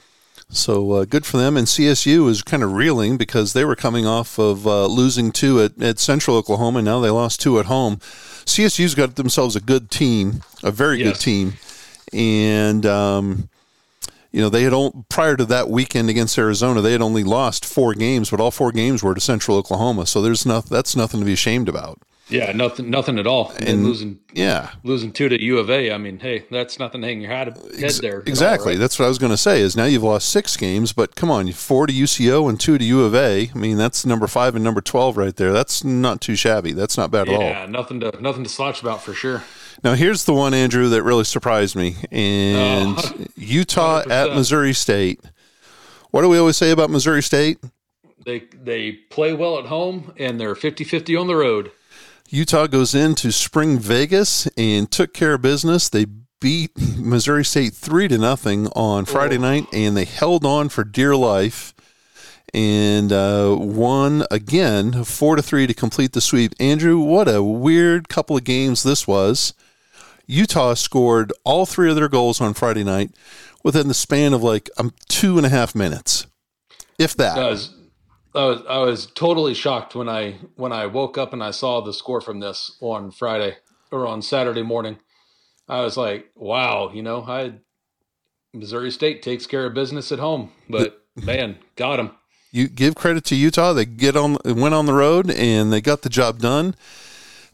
So 0.48 0.90
uh, 0.90 1.04
good 1.04 1.24
for 1.24 1.36
them. 1.36 1.56
And 1.56 1.68
CSU 1.68 2.28
is 2.28 2.42
kind 2.42 2.64
of 2.64 2.72
reeling 2.72 3.16
because 3.16 3.52
they 3.52 3.64
were 3.64 3.76
coming 3.76 4.06
off 4.06 4.38
of 4.40 4.66
uh, 4.66 4.86
losing 4.86 5.30
two 5.30 5.60
at, 5.62 5.80
at 5.80 6.00
Central 6.00 6.36
Oklahoma. 6.36 6.78
And 6.80 6.84
now 6.84 6.98
they 6.98 7.10
lost 7.10 7.40
two 7.40 7.60
at 7.60 7.66
home. 7.66 7.98
CSU's 8.44 8.96
got 8.96 9.14
themselves 9.14 9.54
a 9.54 9.60
good 9.60 9.88
team, 9.88 10.42
a 10.64 10.72
very 10.72 10.98
Yes. 10.98 11.12
good 11.12 11.20
team. 11.20 11.52
And, 12.12 12.84
um, 12.86 13.48
you 14.32 14.40
know, 14.40 14.48
they 14.48 14.62
had 14.62 14.72
all, 14.72 15.04
prior 15.08 15.36
to 15.36 15.44
that 15.46 15.68
weekend 15.68 16.08
against 16.10 16.38
Arizona, 16.38 16.80
they 16.80 16.92
had 16.92 17.02
only 17.02 17.24
lost 17.24 17.64
four 17.64 17.94
games, 17.94 18.30
but 18.30 18.40
all 18.40 18.50
four 18.50 18.72
games 18.72 19.02
were 19.02 19.14
to 19.14 19.20
Central 19.20 19.56
Oklahoma. 19.56 20.06
So 20.06 20.22
there's 20.22 20.46
not, 20.46 20.66
that's 20.66 20.94
nothing 20.94 21.20
to 21.20 21.26
be 21.26 21.32
ashamed 21.32 21.68
about. 21.68 21.98
Yeah, 22.28 22.52
nothing, 22.52 22.90
nothing 22.90 23.18
at 23.18 23.26
all. 23.26 23.50
And, 23.58 23.68
And- 23.68 23.84
losing, 23.84 24.20
Yeah. 24.32 24.70
losing 24.84 25.10
two 25.10 25.28
to 25.28 25.42
U 25.42 25.58
of 25.58 25.68
A. 25.68 25.90
I 25.90 25.98
mean, 25.98 26.20
hey, 26.20 26.44
that's 26.48 26.78
nothing 26.78 27.00
to 27.00 27.08
hang 27.08 27.20
your 27.20 27.32
head, 27.32 27.58
head 27.76 27.90
there. 28.00 28.20
Exactly. 28.24 28.74
right? 28.74 28.78
That's 28.78 29.00
what 29.00 29.06
I 29.06 29.08
was 29.08 29.18
going 29.18 29.32
to 29.32 29.36
say. 29.36 29.60
Is 29.60 29.76
now 29.76 29.86
you've 29.86 30.04
lost 30.04 30.28
six 30.28 30.56
games, 30.56 30.92
but 30.92 31.16
come 31.16 31.28
on, 31.28 31.50
four 31.50 31.88
to 31.88 31.92
UCO 31.92 32.48
and 32.48 32.60
two 32.60 32.78
to 32.78 32.84
U 32.84 33.02
of 33.02 33.16
A. 33.16 33.50
I 33.52 33.58
mean, 33.58 33.78
that's 33.78 34.06
number 34.06 34.28
five 34.28 34.54
and 34.54 34.62
number 34.62 34.80
twelve 34.80 35.16
right 35.16 35.34
there. 35.34 35.52
That's 35.52 35.82
not 35.82 36.20
too 36.20 36.36
shabby. 36.36 36.70
That's 36.70 36.96
not 36.96 37.10
bad 37.10 37.28
at 37.28 37.34
all. 37.34 37.40
Yeah, 37.42 37.66
nothing 37.66 37.98
to 37.98 38.12
nothing 38.22 38.44
to 38.44 38.48
slouch 38.48 38.80
about 38.80 39.02
for 39.02 39.12
sure. 39.12 39.42
Now 39.82 39.94
here's 39.94 40.24
the 40.24 40.34
one, 40.34 40.52
Andrew, 40.52 40.88
that 40.90 41.02
really 41.02 41.24
surprised 41.24 41.74
me, 41.74 41.96
and 42.10 42.96
Oh, 42.98 43.12
Utah 43.36 44.02
at 44.08 44.34
Missouri 44.34 44.72
State. 44.74 45.20
What 46.10 46.22
do 46.22 46.28
we 46.28 46.38
always 46.38 46.56
say 46.56 46.70
about 46.70 46.90
Missouri 46.90 47.22
State? 47.22 47.58
They 48.24 48.40
they 48.52 48.92
play 48.92 49.32
well 49.32 49.58
at 49.58 49.66
home 49.66 50.12
and 50.18 50.38
they're 50.38 50.54
50-50 50.54 51.18
on 51.18 51.26
the 51.26 51.36
road. 51.36 51.70
Utah 52.28 52.66
goes 52.66 52.94
into 52.94 53.32
Spring 53.32 53.78
Vegas 53.78 54.46
and 54.56 54.90
took 54.90 55.14
care 55.14 55.34
of 55.34 55.42
business. 55.42 55.88
They 55.88 56.06
beat 56.40 56.70
Missouri 56.98 57.44
State 57.44 57.74
three 57.74 58.08
to 58.08 58.18
nothing 58.18 58.68
on 58.68 59.04
Friday 59.04 59.38
night, 59.38 59.66
and 59.72 59.96
they 59.96 60.04
held 60.04 60.44
on 60.44 60.68
for 60.68 60.84
dear 60.84 61.16
life 61.16 61.74
and 62.54 63.12
uh, 63.12 63.56
won 63.58 64.24
again 64.30 65.04
four 65.04 65.36
to 65.36 65.42
three 65.42 65.66
to 65.66 65.74
complete 65.74 66.12
the 66.12 66.20
sweep. 66.20 66.52
Andrew, 66.60 66.98
what 66.98 67.28
a 67.28 67.42
weird 67.42 68.08
couple 68.08 68.36
of 68.36 68.44
games 68.44 68.82
this 68.82 69.06
was. 69.06 69.54
Utah 70.30 70.74
scored 70.74 71.32
all 71.44 71.66
three 71.66 71.90
of 71.90 71.96
their 71.96 72.08
goals 72.08 72.40
on 72.40 72.54
Friday 72.54 72.84
night 72.84 73.10
within 73.64 73.88
the 73.88 73.94
span 73.94 74.32
of 74.32 74.42
like 74.42 74.70
um, 74.78 74.94
two 75.08 75.36
and 75.36 75.44
a 75.44 75.48
half 75.48 75.74
minutes, 75.74 76.26
if 76.98 77.16
that. 77.16 77.36
I 77.36 77.50
was, 77.50 77.74
I 78.34 78.44
was 78.44 78.62
I 78.68 78.78
was 78.78 79.06
totally 79.06 79.54
shocked 79.54 79.94
when 79.94 80.08
I 80.08 80.38
when 80.54 80.72
I 80.72 80.86
woke 80.86 81.18
up 81.18 81.32
and 81.32 81.42
I 81.42 81.50
saw 81.50 81.80
the 81.80 81.92
score 81.92 82.20
from 82.20 82.40
this 82.40 82.76
on 82.80 83.10
Friday 83.10 83.56
or 83.90 84.06
on 84.06 84.22
Saturday 84.22 84.62
morning. 84.62 84.98
I 85.68 85.82
was 85.82 85.96
like, 85.96 86.30
wow, 86.36 86.90
you 86.92 87.02
know, 87.02 87.22
I 87.22 87.54
Missouri 88.54 88.90
State 88.90 89.22
takes 89.22 89.46
care 89.46 89.66
of 89.66 89.74
business 89.74 90.12
at 90.12 90.18
home, 90.20 90.52
but 90.68 91.04
man, 91.16 91.58
got 91.74 91.98
him. 91.98 92.12
you 92.52 92.68
give 92.68 92.94
credit 92.94 93.24
to 93.26 93.36
Utah. 93.36 93.72
They 93.72 93.84
get 93.84 94.16
on, 94.16 94.36
went 94.44 94.74
on 94.74 94.86
the 94.86 94.94
road, 94.94 95.30
and 95.30 95.72
they 95.72 95.80
got 95.80 96.02
the 96.02 96.08
job 96.08 96.38
done. 96.38 96.74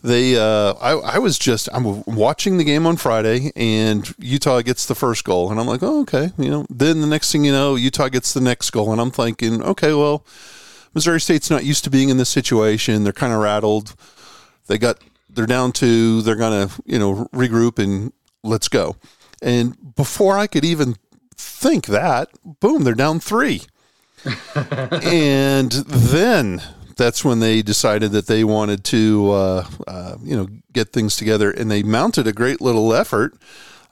They, 0.02 0.36
uh, 0.36 0.74
I, 0.74 0.92
I 0.92 1.18
was 1.18 1.38
just, 1.38 1.68
I'm 1.72 2.04
watching 2.04 2.58
the 2.58 2.64
game 2.64 2.86
on 2.86 2.96
Friday, 2.96 3.50
and 3.56 4.14
Utah 4.18 4.60
gets 4.60 4.86
the 4.86 4.94
first 4.94 5.24
goal, 5.24 5.50
and 5.50 5.58
I'm 5.58 5.66
like, 5.66 5.82
oh, 5.82 6.02
okay, 6.02 6.30
you 6.38 6.50
know. 6.50 6.66
Then 6.70 7.00
the 7.00 7.06
next 7.06 7.32
thing 7.32 7.44
you 7.44 7.52
know, 7.52 7.74
Utah 7.74 8.08
gets 8.08 8.32
the 8.32 8.40
next 8.40 8.70
goal, 8.70 8.92
and 8.92 9.00
I'm 9.00 9.10
thinking, 9.10 9.62
okay, 9.62 9.94
well, 9.94 10.24
Missouri 10.94 11.20
State's 11.20 11.50
not 11.50 11.64
used 11.64 11.82
to 11.84 11.90
being 11.90 12.08
in 12.08 12.18
this 12.18 12.28
situation. 12.28 13.04
They're 13.04 13.12
kind 13.12 13.32
of 13.32 13.40
rattled. 13.40 13.94
They 14.66 14.78
got, 14.78 14.98
they're 15.28 15.46
down 15.46 15.72
to 15.72 16.22
They're 16.22 16.36
gonna, 16.36 16.70
you 16.84 16.98
know, 16.98 17.28
regroup 17.32 17.78
and 17.78 18.12
let's 18.42 18.68
go. 18.68 18.96
And 19.42 19.94
before 19.94 20.38
I 20.38 20.46
could 20.46 20.64
even 20.64 20.96
think 21.36 21.86
that, 21.86 22.30
boom, 22.44 22.84
they're 22.84 22.94
down 22.94 23.20
three 23.20 23.62
and 24.54 25.72
then 25.72 26.62
that's 26.96 27.24
when 27.24 27.40
they 27.40 27.62
decided 27.62 28.12
that 28.12 28.26
they 28.26 28.44
wanted 28.44 28.84
to, 28.84 29.30
uh, 29.30 29.66
uh, 29.86 30.16
you 30.22 30.36
know, 30.36 30.48
get 30.72 30.92
things 30.92 31.16
together, 31.16 31.50
and 31.50 31.70
they 31.70 31.82
mounted 31.82 32.26
a 32.26 32.32
great 32.32 32.60
little 32.60 32.94
effort. 32.94 33.34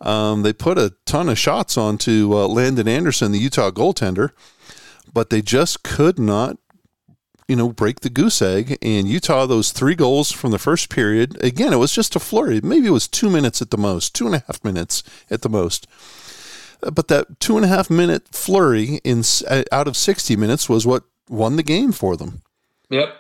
Um, 0.01 0.43
they 0.43 0.53
put 0.53 0.79
a 0.79 0.95
ton 1.07 1.29
of 1.29 1.39
shots 1.39 1.77
onto 1.77 2.31
uh, 2.33 2.47
Landon 2.49 2.89
Anderson, 2.89 3.33
the 3.33 3.39
Utah 3.39 3.71
goaltender, 3.71 4.31
but 5.13 5.31
they 5.31 5.41
just 5.41 5.83
could 5.83 6.19
not, 6.19 6.59
you 7.47 7.57
know, 7.57 7.73
break 7.73 8.01
the 8.01 8.11
goose 8.11 8.43
egg. 8.43 8.77
And 8.83 9.09
Utah, 9.09 9.47
those 9.47 9.71
three 9.71 9.95
goals 9.95 10.33
from 10.33 10.51
the 10.51 10.59
first 10.59 10.89
period, 10.89 11.43
again, 11.43 11.73
it 11.73 11.79
was 11.79 11.93
just 11.93 12.17
a 12.17 12.21
flurry. 12.21 12.61
Maybe 12.63 12.87
it 12.87 12.91
was 12.91 13.09
two 13.09 13.31
minutes 13.31 13.63
at 13.63 13.71
the 13.71 13.79
most, 13.79 14.15
two 14.15 14.27
and 14.27 14.35
a 14.35 14.45
half 14.47 14.63
minutes 14.65 15.03
at 15.31 15.43
the 15.43 15.49
most 15.49 15.87
but 16.93 17.09
that 17.09 17.41
two 17.41 17.57
and 17.57 17.65
a 17.65 17.69
half 17.69 17.89
minute 17.89 18.29
flurry 18.31 19.01
in 19.05 19.23
uh, 19.49 19.63
out 19.73 19.89
of 19.89 19.97
60 19.97 20.37
minutes 20.37 20.69
was 20.69 20.87
what 20.87 21.05
won 21.29 21.57
the 21.57 21.63
game 21.63 21.93
for 21.93 22.17
them 22.17 22.43
Yep. 22.91 23.17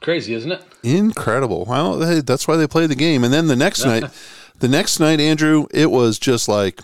Crazy, 0.00 0.34
isn't 0.34 0.52
it? 0.52 0.62
incredible. 0.82 1.64
Well 1.64 1.96
that's 2.22 2.48
why 2.48 2.56
they 2.56 2.66
play 2.66 2.86
the 2.86 2.94
game. 2.94 3.24
And 3.24 3.32
then 3.32 3.46
the 3.46 3.56
next 3.56 3.84
night 3.84 4.04
the 4.58 4.68
next 4.68 4.98
night 5.00 5.20
andrew 5.20 5.66
it 5.72 5.90
was 5.90 6.18
just 6.18 6.48
like 6.48 6.80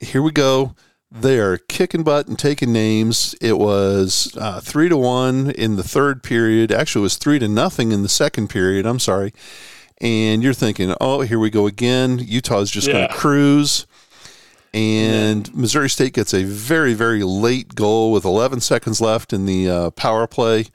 here 0.00 0.22
we 0.22 0.32
go. 0.32 0.74
They 1.10 1.38
are 1.38 1.56
kicking 1.58 2.02
butt 2.02 2.26
and 2.26 2.38
taking 2.38 2.72
names. 2.72 3.34
It 3.40 3.58
was 3.58 4.36
uh, 4.38 4.60
three 4.60 4.88
to 4.88 4.96
one 4.96 5.50
in 5.52 5.76
the 5.76 5.82
third 5.84 6.22
period. 6.22 6.72
Actually 6.72 7.02
it 7.02 7.04
was 7.04 7.16
three 7.16 7.38
to 7.38 7.48
nothing 7.48 7.92
in 7.92 8.02
the 8.02 8.08
second 8.08 8.48
period. 8.48 8.86
I'm 8.86 8.98
sorry. 8.98 9.32
And 10.00 10.42
you're 10.42 10.54
thinking 10.54 10.94
oh 11.00 11.20
here 11.20 11.38
we 11.38 11.50
go 11.50 11.66
again. 11.66 12.18
Utah's 12.18 12.70
just 12.70 12.88
going 12.88 13.06
to 13.08 13.14
cruise 13.14 13.86
and 14.72 15.54
Missouri 15.54 15.88
State 15.88 16.12
gets 16.12 16.34
a 16.34 16.44
very, 16.44 16.94
very 16.94 17.22
late 17.22 17.74
goal 17.74 18.12
with 18.12 18.24
11 18.24 18.60
seconds 18.60 19.00
left 19.00 19.32
in 19.32 19.46
the 19.46 19.68
uh, 19.68 19.90
power 19.90 20.26
play 20.26 20.66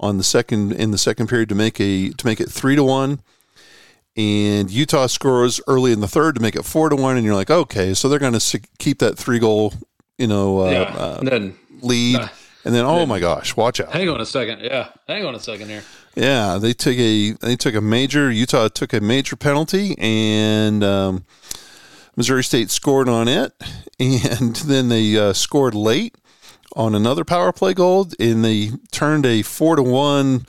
on 0.00 0.18
the 0.18 0.24
second 0.24 0.72
in 0.72 0.90
the 0.90 0.98
second 0.98 1.28
period 1.28 1.48
to 1.48 1.54
make 1.54 1.80
a 1.80 2.10
to 2.10 2.26
make 2.26 2.40
it 2.40 2.50
three 2.50 2.76
to 2.76 2.84
one. 2.84 3.20
And 4.16 4.70
Utah 4.70 5.06
scores 5.06 5.60
early 5.66 5.92
in 5.92 6.00
the 6.00 6.08
third 6.08 6.36
to 6.36 6.40
make 6.40 6.54
it 6.54 6.64
four 6.64 6.88
to 6.88 6.96
one, 6.96 7.16
and 7.16 7.24
you're 7.24 7.34
like, 7.34 7.50
okay, 7.50 7.94
so 7.94 8.08
they're 8.08 8.20
going 8.20 8.38
to 8.38 8.60
keep 8.78 9.00
that 9.00 9.18
three 9.18 9.40
goal, 9.40 9.74
you 10.18 10.28
know, 10.28 10.60
uh, 10.60 10.70
yeah. 10.70 10.82
uh, 10.82 11.16
and 11.18 11.28
then 11.28 11.56
lead. 11.80 12.30
And 12.64 12.74
then, 12.74 12.86
oh 12.86 13.04
my 13.04 13.20
gosh, 13.20 13.56
watch 13.56 13.78
out! 13.80 13.92
Hang 13.92 14.08
on 14.08 14.20
a 14.20 14.26
second. 14.26 14.60
Yeah, 14.60 14.88
hang 15.06 15.26
on 15.26 15.34
a 15.34 15.40
second 15.40 15.68
here. 15.68 15.82
Yeah, 16.14 16.58
they 16.58 16.72
took 16.72 16.96
a 16.96 17.32
they 17.32 17.56
took 17.56 17.74
a 17.74 17.80
major 17.80 18.30
Utah 18.30 18.68
took 18.68 18.92
a 18.92 19.00
major 19.00 19.36
penalty, 19.36 19.94
and 19.98 20.82
um, 20.82 21.24
Missouri 22.16 22.44
State 22.44 22.70
scored 22.70 23.08
on 23.08 23.28
it, 23.28 23.52
and 23.98 24.56
then 24.66 24.88
they 24.88 25.16
uh, 25.16 25.32
scored 25.32 25.74
late 25.74 26.16
on 26.76 26.94
another 26.94 27.24
power 27.24 27.52
play 27.52 27.74
goal, 27.74 28.08
and 28.18 28.44
they 28.44 28.70
turned 28.90 29.26
a 29.26 29.42
four 29.42 29.76
to 29.76 29.82
one 29.82 30.46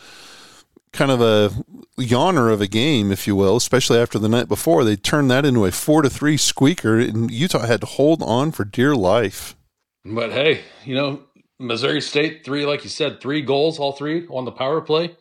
kind 0.91 1.11
of 1.11 1.21
a 1.21 1.51
yawner 1.97 2.51
of 2.51 2.61
a 2.61 2.67
game, 2.67 3.11
if 3.11 3.27
you 3.27 3.35
will, 3.35 3.55
especially 3.57 3.99
after 3.99 4.17
the 4.17 4.29
night 4.29 4.47
before. 4.47 4.83
They 4.83 4.95
turned 4.95 5.29
that 5.31 5.45
into 5.45 5.65
a 5.65 5.71
four 5.71 6.01
to 6.01 6.09
three 6.09 6.37
squeaker, 6.37 6.99
and 6.99 7.29
Utah 7.29 7.65
had 7.65 7.81
to 7.81 7.87
hold 7.87 8.23
on 8.23 8.51
for 8.51 8.63
dear 8.63 8.95
life. 8.95 9.55
But 10.03 10.31
hey, 10.31 10.61
you 10.83 10.95
know, 10.95 11.21
Missouri 11.59 12.01
State, 12.01 12.43
three, 12.45 12.65
like 12.65 12.83
you 12.83 12.89
said, 12.89 13.21
three 13.21 13.41
goals, 13.41 13.79
all 13.79 13.93
three 13.93 14.27
on 14.27 14.45
the 14.45 14.51
power 14.51 14.81
play. 14.81 15.15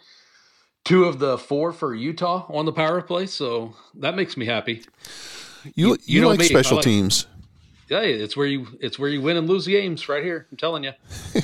Two 0.85 1.05
of 1.05 1.19
the 1.19 1.39
four 1.39 1.73
for 1.73 1.95
Utah 1.95 2.47
on 2.51 2.67
the 2.67 2.73
power 2.73 3.01
play, 3.01 3.27
so 3.27 3.75
that 3.95 4.15
makes 4.15 4.37
me 4.37 4.45
happy. 4.45 4.83
You 5.75 5.91
you, 6.05 6.21
you 6.21 6.29
like 6.29 6.39
me, 6.39 6.47
special 6.47 6.77
like- 6.77 6.85
teams. 6.85 7.27
Yeah, 7.89 8.01
it's 8.01 8.37
where 8.37 8.47
you 8.47 8.67
it's 8.81 8.99
where 8.99 9.11
you 9.11 9.21
win 9.21 9.37
and 9.37 9.47
lose 9.47 9.67
games 9.67 10.09
right 10.09 10.25
here. 10.25 10.47
I'm 10.51 10.57
telling 10.57 10.85
you. 10.85 10.93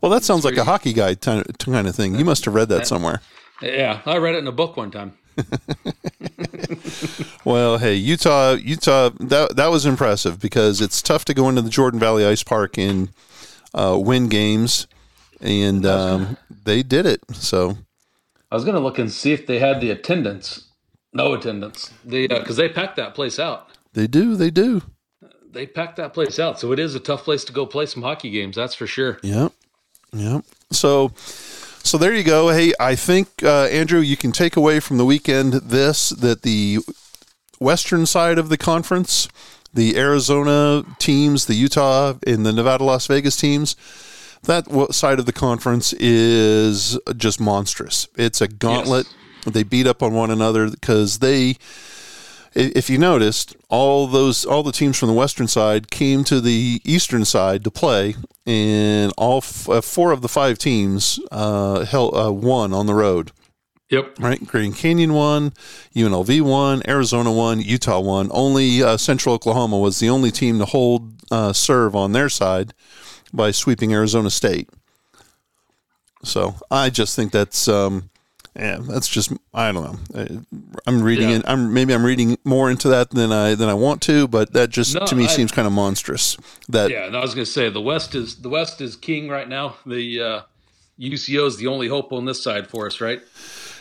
Well, 0.00 0.12
that 0.12 0.22
sounds 0.22 0.44
like 0.44 0.56
a 0.56 0.64
hockey 0.64 0.92
guy 0.92 1.16
kind 1.16 1.44
of 1.44 1.94
thing. 1.94 2.14
You 2.14 2.24
must 2.24 2.44
have 2.44 2.54
read 2.54 2.68
that 2.68 2.86
somewhere. 2.86 3.20
Yeah, 3.60 4.00
I 4.06 4.18
read 4.18 4.36
it 4.36 4.38
in 4.38 4.46
a 4.46 4.52
book 4.52 4.76
one 4.76 4.92
time. 4.92 5.14
Well, 7.44 7.78
hey, 7.78 7.94
Utah, 7.94 8.52
Utah, 8.52 9.10
that 9.20 9.56
that 9.56 9.68
was 9.68 9.86
impressive 9.86 10.38
because 10.38 10.82
it's 10.82 11.00
tough 11.00 11.24
to 11.26 11.34
go 11.34 11.48
into 11.48 11.62
the 11.62 11.70
Jordan 11.70 11.98
Valley 11.98 12.26
Ice 12.26 12.42
Park 12.42 12.76
and 12.76 13.08
uh, 13.72 13.98
win 13.98 14.28
games, 14.28 14.86
and 15.40 15.86
um, 15.86 16.36
they 16.64 16.82
did 16.82 17.06
it. 17.06 17.22
So 17.32 17.78
I 18.50 18.54
was 18.54 18.66
gonna 18.66 18.80
look 18.80 18.98
and 18.98 19.10
see 19.10 19.32
if 19.32 19.46
they 19.46 19.60
had 19.60 19.80
the 19.80 19.90
attendance. 19.90 20.67
No 21.12 21.34
attendance. 21.34 21.92
They 22.04 22.26
because 22.26 22.56
they 22.56 22.68
packed 22.68 22.96
that 22.96 23.14
place 23.14 23.38
out. 23.38 23.70
they 23.94 24.06
do, 24.06 24.36
they 24.36 24.50
do. 24.50 24.82
They 25.50 25.66
packed 25.66 25.96
that 25.96 26.12
place 26.12 26.38
out, 26.38 26.60
so 26.60 26.72
it 26.72 26.78
is 26.78 26.94
a 26.94 27.00
tough 27.00 27.24
place 27.24 27.44
to 27.44 27.52
go 27.52 27.64
play 27.64 27.86
some 27.86 28.02
hockey 28.02 28.30
games. 28.30 28.54
That's 28.54 28.74
for 28.74 28.86
sure. 28.86 29.18
Yep, 29.22 29.52
yep. 30.12 30.44
So, 30.70 31.12
so 31.16 31.96
there 31.96 32.14
you 32.14 32.22
go. 32.22 32.50
Hey, 32.50 32.74
I 32.78 32.94
think 32.94 33.28
uh, 33.42 33.64
Andrew, 33.64 34.00
you 34.00 34.16
can 34.16 34.30
take 34.30 34.56
away 34.56 34.78
from 34.78 34.98
the 34.98 35.06
weekend 35.06 35.54
this 35.54 36.10
that 36.10 36.42
the 36.42 36.78
western 37.58 38.04
side 38.04 38.38
of 38.38 38.50
the 38.50 38.58
conference, 38.58 39.28
the 39.72 39.96
Arizona 39.96 40.84
teams, 40.98 41.46
the 41.46 41.54
Utah 41.54 42.14
and 42.26 42.44
the 42.44 42.52
Nevada 42.52 42.84
Las 42.84 43.06
Vegas 43.06 43.36
teams, 43.36 43.74
that 44.42 44.66
side 44.92 45.18
of 45.18 45.26
the 45.26 45.32
conference 45.32 45.94
is 45.94 46.98
just 47.16 47.40
monstrous. 47.40 48.06
It's 48.16 48.40
a 48.40 48.48
gauntlet. 48.48 49.06
They 49.46 49.62
beat 49.62 49.86
up 49.86 50.02
on 50.02 50.12
one 50.12 50.30
another 50.30 50.70
because 50.70 51.20
they 51.20 51.56
if 52.54 52.90
you 52.90 52.98
noticed, 52.98 53.56
all 53.68 54.06
those 54.06 54.44
all 54.44 54.62
the 54.62 54.72
teams 54.72 54.98
from 54.98 55.08
the 55.08 55.14
western 55.14 55.46
side 55.46 55.90
came 55.90 56.24
to 56.24 56.40
the 56.40 56.80
eastern 56.84 57.24
side 57.24 57.62
to 57.64 57.70
play, 57.70 58.16
and 58.46 59.12
all 59.16 59.38
f- 59.38 59.68
uh, 59.68 59.80
four 59.80 60.12
of 60.12 60.22
the 60.22 60.28
five 60.28 60.58
teams 60.58 61.20
uh, 61.30 61.84
held 61.84 62.16
uh, 62.16 62.32
won 62.32 62.72
on 62.72 62.86
the 62.86 62.94
road. 62.94 63.32
Yep. 63.90 64.18
Right, 64.18 64.44
Grand 64.46 64.76
Canyon 64.76 65.14
won, 65.14 65.52
UNLV 65.94 66.42
won, 66.42 66.82
Arizona 66.86 67.32
won, 67.32 67.60
Utah 67.60 68.00
won. 68.00 68.28
Only 68.32 68.82
uh, 68.82 68.98
Central 68.98 69.34
Oklahoma 69.34 69.78
was 69.78 69.98
the 69.98 70.10
only 70.10 70.30
team 70.30 70.58
to 70.58 70.66
hold 70.66 71.10
uh, 71.30 71.54
serve 71.54 71.96
on 71.96 72.12
their 72.12 72.28
side 72.28 72.74
by 73.32 73.50
sweeping 73.50 73.94
Arizona 73.94 74.28
State. 74.28 74.68
So 76.22 76.56
I 76.70 76.90
just 76.90 77.16
think 77.16 77.32
that's 77.32 77.66
um, 77.66 78.10
yeah, 78.58 78.78
that's 78.80 79.08
just 79.08 79.32
I 79.54 79.70
don't 79.72 79.84
know. 80.14 80.42
I'm 80.86 81.02
reading 81.02 81.30
Yeah. 81.30 81.36
it. 81.36 81.42
I'm 81.46 81.72
maybe 81.72 81.94
I'm 81.94 82.04
reading 82.04 82.38
more 82.44 82.70
into 82.70 82.88
that 82.88 83.10
than 83.10 83.30
I 83.32 83.54
than 83.54 83.68
I 83.68 83.74
want 83.74 84.02
to, 84.02 84.26
but 84.28 84.52
that 84.52 84.70
just 84.70 84.94
No, 84.94 85.06
to 85.06 85.14
me 85.14 85.24
I- 85.24 85.28
seems 85.28 85.52
kind 85.52 85.66
of 85.66 85.72
monstrous. 85.72 86.36
That 86.68 86.90
Yeah, 86.90 87.06
and 87.06 87.16
I 87.16 87.20
was 87.20 87.34
gonna 87.34 87.46
say 87.46 87.68
the 87.70 87.80
West 87.80 88.14
is 88.14 88.36
the 88.36 88.48
West 88.48 88.80
is 88.80 88.96
king 88.96 89.28
right 89.28 89.48
now. 89.48 89.76
The 89.86 90.20
uh, 90.20 90.40
UCO 91.00 91.46
is 91.46 91.56
the 91.58 91.68
only 91.68 91.88
hope 91.88 92.12
on 92.12 92.24
this 92.24 92.42
side 92.42 92.66
for 92.68 92.86
us, 92.86 93.00
right? 93.00 93.20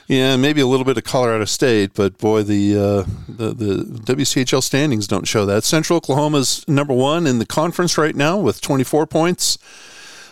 Yeah, 0.08 0.38
maybe 0.38 0.62
a 0.62 0.68
little 0.68 0.86
bit 0.86 0.98
of 0.98 1.04
Colorado 1.04 1.44
State, 1.44 1.92
but 1.94 2.18
boy, 2.18 2.44
the 2.44 2.78
uh, 2.78 3.04
the 3.28 3.54
the 3.54 3.84
WCHL 4.06 4.62
standings 4.64 5.06
don't 5.08 5.28
show 5.28 5.46
that. 5.46 5.64
Central 5.66 5.98
Oklahoma's 5.98 6.64
number 6.68 6.94
one 6.94 7.28
in 7.28 7.40
the 7.40 7.46
conference 7.46 7.98
right 7.98 8.16
now 8.16 8.38
with 8.38 8.62
24 8.62 9.06
points. 9.08 9.58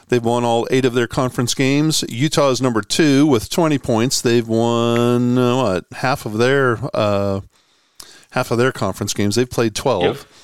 They've 0.07 0.23
won 0.23 0.43
all 0.43 0.67
eight 0.69 0.85
of 0.85 0.93
their 0.93 1.07
conference 1.07 1.53
games. 1.53 2.03
Utah 2.09 2.49
is 2.49 2.61
number 2.61 2.81
two 2.81 3.25
with 3.25 3.49
20 3.49 3.77
points. 3.79 4.21
They've 4.21 4.47
won 4.47 5.37
uh, 5.37 5.55
what 5.55 5.85
half 5.93 6.25
of 6.25 6.37
their 6.37 6.77
uh, 6.93 7.41
half 8.31 8.51
of 8.51 8.57
their 8.57 8.71
conference 8.71 9.13
games. 9.13 9.35
They've 9.35 9.49
played 9.49 9.75
12. 9.75 10.41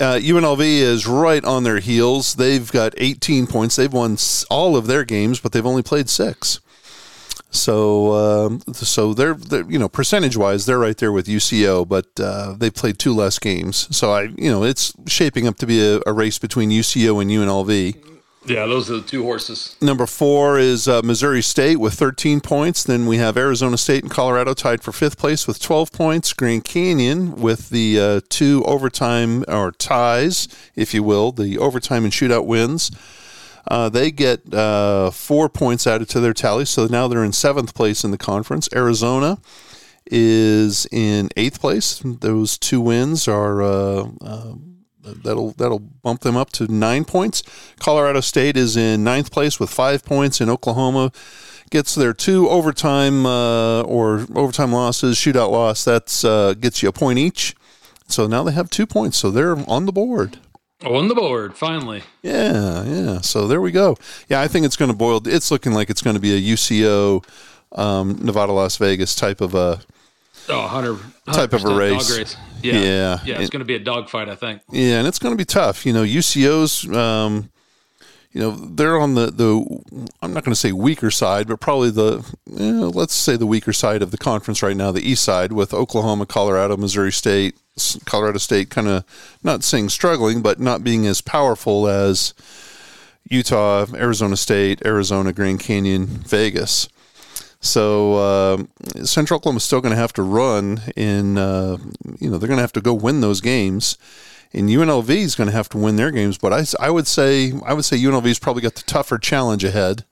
Uh, 0.00 0.14
UNLV 0.14 0.60
is 0.60 1.06
right 1.06 1.44
on 1.44 1.64
their 1.64 1.78
heels. 1.78 2.34
They've 2.34 2.70
got 2.70 2.94
18 2.96 3.46
points. 3.46 3.76
They've 3.76 3.92
won 3.92 4.16
all 4.50 4.76
of 4.76 4.86
their 4.86 5.04
games, 5.04 5.40
but 5.40 5.52
they've 5.52 5.66
only 5.66 5.82
played 5.82 6.08
six. 6.08 6.60
So, 7.50 8.14
um, 8.14 8.60
so 8.72 9.12
they're, 9.12 9.34
they're 9.34 9.70
you 9.70 9.78
know 9.78 9.88
percentage 9.88 10.38
wise 10.38 10.64
they're 10.64 10.78
right 10.78 10.96
there 10.96 11.12
with 11.12 11.26
UCO, 11.26 11.86
but 11.86 12.06
uh, 12.18 12.54
they 12.56 12.70
played 12.70 12.98
two 12.98 13.14
less 13.14 13.38
games. 13.38 13.94
So 13.94 14.10
I 14.12 14.22
you 14.22 14.50
know 14.50 14.64
it's 14.64 14.94
shaping 15.06 15.46
up 15.46 15.58
to 15.58 15.66
be 15.66 15.86
a, 15.86 16.00
a 16.06 16.12
race 16.14 16.38
between 16.38 16.70
UCO 16.70 17.20
and 17.20 17.30
UNLV. 17.30 18.11
Yeah, 18.44 18.66
those 18.66 18.90
are 18.90 18.96
the 18.96 19.02
two 19.02 19.22
horses. 19.22 19.76
Number 19.80 20.06
four 20.06 20.58
is 20.58 20.88
uh, 20.88 21.00
Missouri 21.02 21.42
State 21.42 21.76
with 21.76 21.94
13 21.94 22.40
points. 22.40 22.82
Then 22.82 23.06
we 23.06 23.18
have 23.18 23.36
Arizona 23.36 23.78
State 23.78 24.02
and 24.02 24.10
Colorado 24.10 24.52
tied 24.52 24.82
for 24.82 24.90
fifth 24.90 25.16
place 25.16 25.46
with 25.46 25.60
12 25.60 25.92
points. 25.92 26.32
Grand 26.32 26.64
Canyon 26.64 27.36
with 27.36 27.70
the 27.70 28.00
uh, 28.00 28.20
two 28.28 28.64
overtime 28.64 29.44
or 29.46 29.70
ties, 29.70 30.48
if 30.74 30.92
you 30.92 31.04
will, 31.04 31.30
the 31.30 31.56
overtime 31.58 32.04
and 32.04 32.12
shootout 32.12 32.46
wins. 32.46 32.90
Uh, 33.68 33.88
they 33.88 34.10
get 34.10 34.52
uh, 34.52 35.10
four 35.12 35.48
points 35.48 35.86
added 35.86 36.08
to 36.08 36.18
their 36.18 36.34
tally, 36.34 36.64
so 36.64 36.86
now 36.86 37.06
they're 37.06 37.24
in 37.24 37.32
seventh 37.32 37.74
place 37.74 38.02
in 38.02 38.10
the 38.10 38.18
conference. 38.18 38.68
Arizona 38.74 39.38
is 40.06 40.86
in 40.90 41.28
eighth 41.36 41.60
place. 41.60 42.02
Those 42.04 42.58
two 42.58 42.80
wins 42.80 43.28
are 43.28 43.62
uh, 43.62 44.08
uh, 44.20 44.54
that'll 45.02 45.52
that'll 45.52 45.78
bump 45.78 46.20
them 46.20 46.36
up 46.36 46.50
to 46.52 46.70
nine 46.72 47.04
points. 47.04 47.42
Colorado 47.78 48.20
State 48.20 48.56
is 48.56 48.76
in 48.76 49.04
ninth 49.04 49.30
place 49.30 49.58
with 49.58 49.70
five 49.70 50.04
points, 50.04 50.40
and 50.40 50.50
Oklahoma 50.50 51.12
gets 51.70 51.94
their 51.94 52.12
two 52.12 52.48
overtime 52.48 53.26
uh, 53.26 53.82
or 53.82 54.26
overtime 54.34 54.72
losses, 54.72 55.16
shootout 55.16 55.50
loss. 55.50 55.84
That's 55.84 56.24
uh, 56.24 56.54
gets 56.54 56.82
you 56.82 56.88
a 56.88 56.92
point 56.92 57.18
each. 57.18 57.54
So 58.08 58.26
now 58.26 58.42
they 58.42 58.52
have 58.52 58.68
two 58.70 58.86
points, 58.86 59.16
so 59.18 59.30
they're 59.30 59.56
on 59.68 59.86
the 59.86 59.92
board. 59.92 60.38
On 60.84 61.08
the 61.08 61.14
board, 61.14 61.54
finally. 61.54 62.02
Yeah, 62.22 62.84
yeah. 62.84 63.20
So 63.20 63.46
there 63.46 63.60
we 63.60 63.70
go. 63.70 63.96
Yeah, 64.28 64.40
I 64.40 64.48
think 64.48 64.66
it's 64.66 64.76
going 64.76 64.90
to 64.90 64.96
boil. 64.96 65.26
It's 65.26 65.50
looking 65.50 65.72
like 65.72 65.90
it's 65.90 66.02
going 66.02 66.16
to 66.16 66.20
be 66.20 66.36
a 66.36 66.54
UCO, 66.54 67.24
um, 67.72 68.18
Nevada, 68.20 68.52
Las 68.52 68.76
Vegas 68.76 69.14
type 69.14 69.40
of 69.40 69.54
a. 69.54 69.80
Oh, 70.48 70.58
100, 70.60 70.98
Type 71.32 71.52
of 71.52 71.64
a 71.64 71.74
race. 71.74 72.08
Dog 72.08 72.18
race. 72.18 72.36
Yeah. 72.62 72.74
Yeah. 72.74 73.18
Yeah, 73.24 73.34
it's 73.36 73.48
It- 73.48 73.52
going 73.52 73.60
to 73.60 73.64
be 73.64 73.74
a 73.76 73.78
dogfight, 73.78 74.28
I 74.28 74.34
think. 74.34 74.62
Yeah, 74.70 74.98
and 74.98 75.06
it's 75.06 75.18
going 75.18 75.32
to 75.32 75.36
be 75.38 75.44
tough. 75.44 75.86
You 75.86 75.92
know, 75.92 76.02
UCO's. 76.04 76.84
Um, 76.94 77.48
you 78.32 78.40
know, 78.40 78.50
they're 78.52 78.98
on 78.98 79.14
the 79.14 79.26
the. 79.26 80.08
I'm 80.22 80.32
not 80.32 80.42
going 80.42 80.52
to 80.54 80.58
say 80.58 80.72
weaker 80.72 81.10
side, 81.10 81.46
but 81.48 81.60
probably 81.60 81.90
the. 81.90 82.24
eh, 82.58 82.62
let's 82.94 83.12
say 83.14 83.36
the 83.36 83.46
weaker 83.46 83.72
side 83.74 84.00
of 84.02 84.10
the 84.10 84.16
conference 84.18 84.62
right 84.62 84.76
now, 84.76 84.90
the 84.90 85.06
East 85.06 85.22
side 85.22 85.52
with 85.52 85.74
Oklahoma, 85.74 86.24
Colorado, 86.24 86.76
Missouri 86.78 87.12
State, 87.12 87.56
Colorado 88.06 88.38
State, 88.38 88.70
kind 88.70 88.88
of 88.88 89.04
not 89.42 89.62
saying 89.62 89.90
struggling, 89.90 90.40
but 90.40 90.58
not 90.58 90.82
being 90.82 91.06
as 91.06 91.20
powerful 91.20 91.86
as 91.86 92.32
Utah, 93.28 93.86
Arizona 93.94 94.36
State, 94.36 94.80
Arizona, 94.84 95.32
Grand 95.32 95.60
Canyon, 95.60 96.06
Vegas. 96.06 96.88
So 97.62 98.18
um 98.18 98.68
Central 99.06 99.38
Oklahoma's 99.38 99.64
still 99.64 99.80
going 99.80 99.94
to 99.94 100.00
have 100.00 100.12
to 100.14 100.22
run 100.22 100.82
in. 100.96 101.38
Uh, 101.38 101.78
you 102.18 102.28
know, 102.28 102.36
they're 102.36 102.48
going 102.48 102.58
to 102.58 102.62
have 102.62 102.72
to 102.72 102.80
go 102.80 102.92
win 102.92 103.20
those 103.20 103.40
games, 103.40 103.96
and 104.52 104.68
UNLV 104.68 105.08
is 105.08 105.34
going 105.34 105.48
to 105.48 105.56
have 105.56 105.68
to 105.70 105.78
win 105.78 105.96
their 105.96 106.10
games. 106.10 106.36
But 106.36 106.52
I, 106.52 106.64
I 106.78 106.90
would 106.90 107.06
say 107.06 107.52
I 107.64 107.72
would 107.72 107.84
say 107.84 107.96
UNLV's 107.96 108.38
probably 108.38 108.62
got 108.62 108.74
the 108.74 108.82
tougher 108.82 109.16
challenge 109.16 109.64
ahead. 109.64 110.04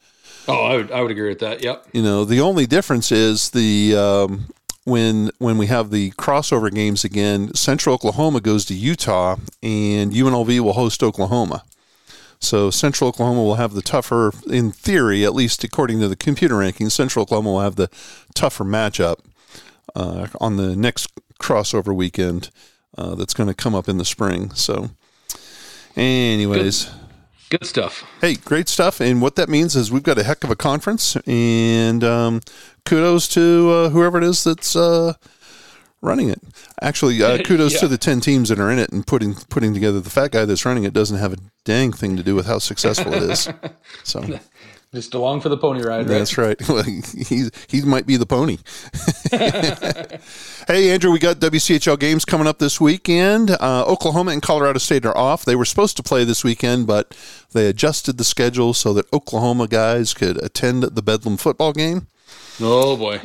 Oh, 0.49 0.65
I 0.65 0.77
would, 0.77 0.91
I 0.91 1.03
would 1.03 1.11
agree 1.11 1.29
with 1.29 1.41
that. 1.41 1.63
Yep. 1.63 1.89
You 1.93 2.03
know, 2.03 2.25
the 2.25 2.41
only 2.41 2.67
difference 2.67 3.13
is 3.13 3.51
the 3.51 3.95
um, 3.97 4.47
when 4.85 5.31
when 5.39 5.59
we 5.59 5.67
have 5.67 5.91
the 5.91 6.13
crossover 6.13 6.73
games 6.73 7.05
again, 7.05 7.55
Central 7.55 7.95
Oklahoma 7.95 8.41
goes 8.41 8.65
to 8.67 8.75
Utah, 8.75 9.37
and 9.63 10.13
UNLV 10.13 10.61
will 10.61 10.73
host 10.73 11.03
Oklahoma. 11.03 11.65
So 12.41 12.71
Central 12.71 13.09
Oklahoma 13.09 13.43
will 13.43 13.57
have 13.57 13.75
the 13.75 13.83
tougher, 13.83 14.33
in 14.47 14.73
theory, 14.73 15.25
at 15.25 15.35
least 15.35 15.63
according 15.63 16.01
to 16.01 16.09
the 16.09 16.17
computer 16.17 16.55
rankings, 16.55 16.93
Central 16.93 17.23
Oklahoma 17.25 17.53
will 17.53 17.61
have 17.61 17.77
the 17.77 17.91
tougher 18.35 18.65
matchup 18.65 19.19
uh, 19.95 20.29
on 20.41 20.57
the 20.57 20.75
next 20.75 21.13
crossover 21.39 21.95
weekend 21.95 22.51
uh, 22.97 23.15
that's 23.15 23.35
going 23.35 23.49
to 23.49 23.55
come 23.55 23.75
up 23.75 23.89
in 23.89 23.99
the 23.99 24.05
spring. 24.05 24.51
So, 24.55 24.91
anyways, 25.97 26.91
Good 27.51 27.67
stuff. 27.67 28.05
Hey, 28.21 28.37
great 28.37 28.69
stuff. 28.69 29.01
And 29.01 29.21
what 29.21 29.35
that 29.35 29.49
means 29.49 29.75
is 29.75 29.91
we've 29.91 30.05
got 30.05 30.19
a 30.19 30.23
heck 30.23 30.45
of 30.45 30.51
a 30.51 30.57
conference. 30.57 31.17
And 31.27 32.05
um, 32.05 32.43
kudos 32.85 33.27
to 33.29 33.71
uh, 33.71 33.89
whoever 33.89 34.19
it 34.19 34.25
is 34.25 34.45
that's 34.45 34.77
uh, 34.77 35.15
running 36.03 36.29
it. 36.31 36.41
Actually, 36.81 37.23
uh, 37.23 37.39
kudos 37.45 37.75
Yeah. 37.75 37.81
to 37.81 37.89
the 37.89 37.99
10 37.99 38.21
teams 38.21 38.49
that 38.49 38.59
are 38.59 38.71
in 38.71 38.79
it 38.79 38.91
and 38.91 39.07
putting 39.07 39.35
putting 39.35 39.75
together. 39.75 40.01
The 40.01 40.11
fat 40.11 40.33
guy 40.33 40.45
that's 40.45 40.65
running 40.65 40.85
it 40.85 40.93
doesn't 40.93 41.19
have 41.19 41.33
a 41.33 41.37
dang 41.65 41.93
thing 41.93 42.17
to 42.17 42.23
do 42.23 42.35
with 42.35 42.47
how 42.47 42.59
successful 42.59 43.13
it 43.15 43.23
is. 43.25 43.49
So 44.05 44.39
Just 44.95 45.15
along 45.15 45.41
for 45.43 45.49
the 45.51 45.57
pony 45.57 45.83
ride, 45.83 45.99
right? 45.99 46.09
that's 46.09 46.37
right. 46.39 46.57
Well, 46.69 46.83
he's, 46.83 47.51
he 47.69 47.83
might 47.83 48.07
be 48.07 48.17
the 48.17 48.27
pony. 48.27 48.59
hey, 50.67 50.91
Andrew, 50.91 51.11
we 51.13 51.19
got 51.19 51.37
WCHL 51.37 51.99
games 51.99 52.25
coming 52.25 52.47
up 52.47 52.59
this 52.59 52.81
weekend. 52.81 53.51
Uh, 53.51 53.85
Oklahoma 53.87 54.33
and 54.33 54.43
Colorado 54.43 54.79
State 54.79 55.05
are 55.07 55.17
off. 55.17 55.45
They 55.45 55.57
were 55.57 55.65
supposed 55.65 55.97
to 55.99 56.03
play 56.03 56.25
this 56.25 56.43
weekend, 56.45 56.87
but 56.87 57.17
they 57.53 57.67
adjusted 57.69 58.19
the 58.19 58.25
schedule 58.25 58.75
so 58.75 58.93
that 58.95 59.13
Oklahoma 59.13 59.69
guys 59.69 60.15
could 60.15 60.43
attend 60.43 60.83
the 60.83 61.03
Bedlam 61.03 61.37
football 61.37 61.73
game. 61.73 62.07
Oh 62.61 62.97
boy. 62.97 63.19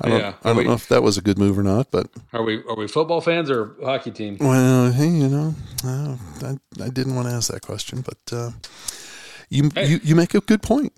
I 0.00 0.08
don't, 0.08 0.18
Yeah. 0.20 0.32
I 0.44 0.48
don't 0.48 0.56
we- 0.58 0.64
know 0.64 0.72
if 0.74 0.88
that 0.88 1.02
was 1.02 1.18
a 1.18 1.22
good 1.22 1.38
move 1.38 1.58
or 1.58 1.62
not, 1.62 1.90
but 1.90 2.08
Are 2.32 2.42
we 2.42 2.62
are 2.68 2.76
we 2.76 2.86
football 2.88 3.20
fans 3.20 3.50
or 3.50 3.74
hockey 3.82 4.10
team? 4.12 4.36
well, 4.40 4.92
hey, 4.92 5.08
you 5.08 5.28
know, 5.28 5.54
uh, 5.84 6.16
I, 6.42 6.84
I 6.84 6.88
didn't 6.88 7.14
want 7.16 7.28
to 7.28 7.34
ask 7.34 7.50
that 7.52 7.62
question, 7.62 8.02
but 8.02 8.18
uh, 8.36 8.50
you, 9.48 9.70
Hey. 9.74 9.86
you 9.88 10.00
you 10.04 10.14
make 10.14 10.34
a 10.34 10.40
good 10.40 10.62
point. 10.62 10.92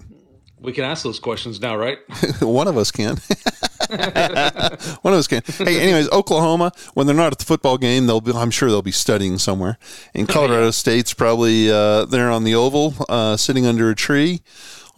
We 0.62 0.72
can 0.72 0.84
ask 0.84 1.03
those 1.03 1.18
questions 1.18 1.59
now, 1.61 1.74
right? 1.76 1.98
One 2.42 2.68
of 2.68 2.76
us 2.76 2.90
can. 2.90 3.16
One 3.88 5.12
of 5.14 5.18
us 5.18 5.26
can. 5.26 5.42
Hey, 5.46 5.80
anyways, 5.80 6.11
Oklahoma, 6.11 6.72
when 6.94 7.07
they're 7.07 7.16
not 7.16 7.32
at 7.32 7.38
the 7.38 7.44
football 7.46 7.78
game, 7.78 8.07
they'll 8.07 8.20
be, 8.20 8.32
I'm 8.32 8.51
sure 8.51 8.68
they'll 8.68 8.82
be 8.82 8.92
studying 8.92 9.38
somewhere. 9.38 9.78
And 10.14 10.28
Colorado 10.28 10.70
State's 10.70 11.14
probably 11.14 11.70
uh, 11.70 12.05
there 12.05 12.30
on 12.30 12.44
the 12.44 12.55
oval, 12.55 12.94
uh, 13.09 13.38
sitting 13.38 13.64
under 13.66 13.88
a 13.90 13.94
tree 13.94 14.42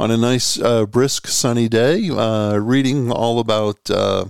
on 0.03 0.11
a 0.11 0.16
nice, 0.16 0.61
uh, 0.61 0.84
brisk, 0.84 1.28
sunny 1.28 1.68
day, 1.68 2.11
uh, 2.11 2.57
reading 2.57 3.12
all 3.12 3.38
about 3.38 3.88
uh, 3.88 4.24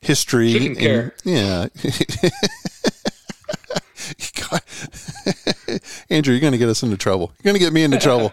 history. 0.00 0.50
Chicken 0.50 0.74
care. 0.74 1.14
yeah. 1.24 1.66
Andrew, 6.08 6.32
you're 6.32 6.40
going 6.40 6.52
to 6.52 6.58
get 6.58 6.70
us 6.70 6.82
into 6.82 6.96
trouble. 6.96 7.32
You're 7.36 7.52
going 7.52 7.60
to 7.60 7.60
get 7.60 7.74
me 7.74 7.82
into 7.82 7.98
trouble. 7.98 8.32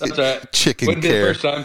That's 0.00 0.18
right. 0.18 0.52
Chicken 0.52 0.88
Wouldn't 0.88 1.04
care. 1.04 1.32
be 1.32 1.32
the 1.32 1.34
first 1.34 1.42
time. 1.42 1.64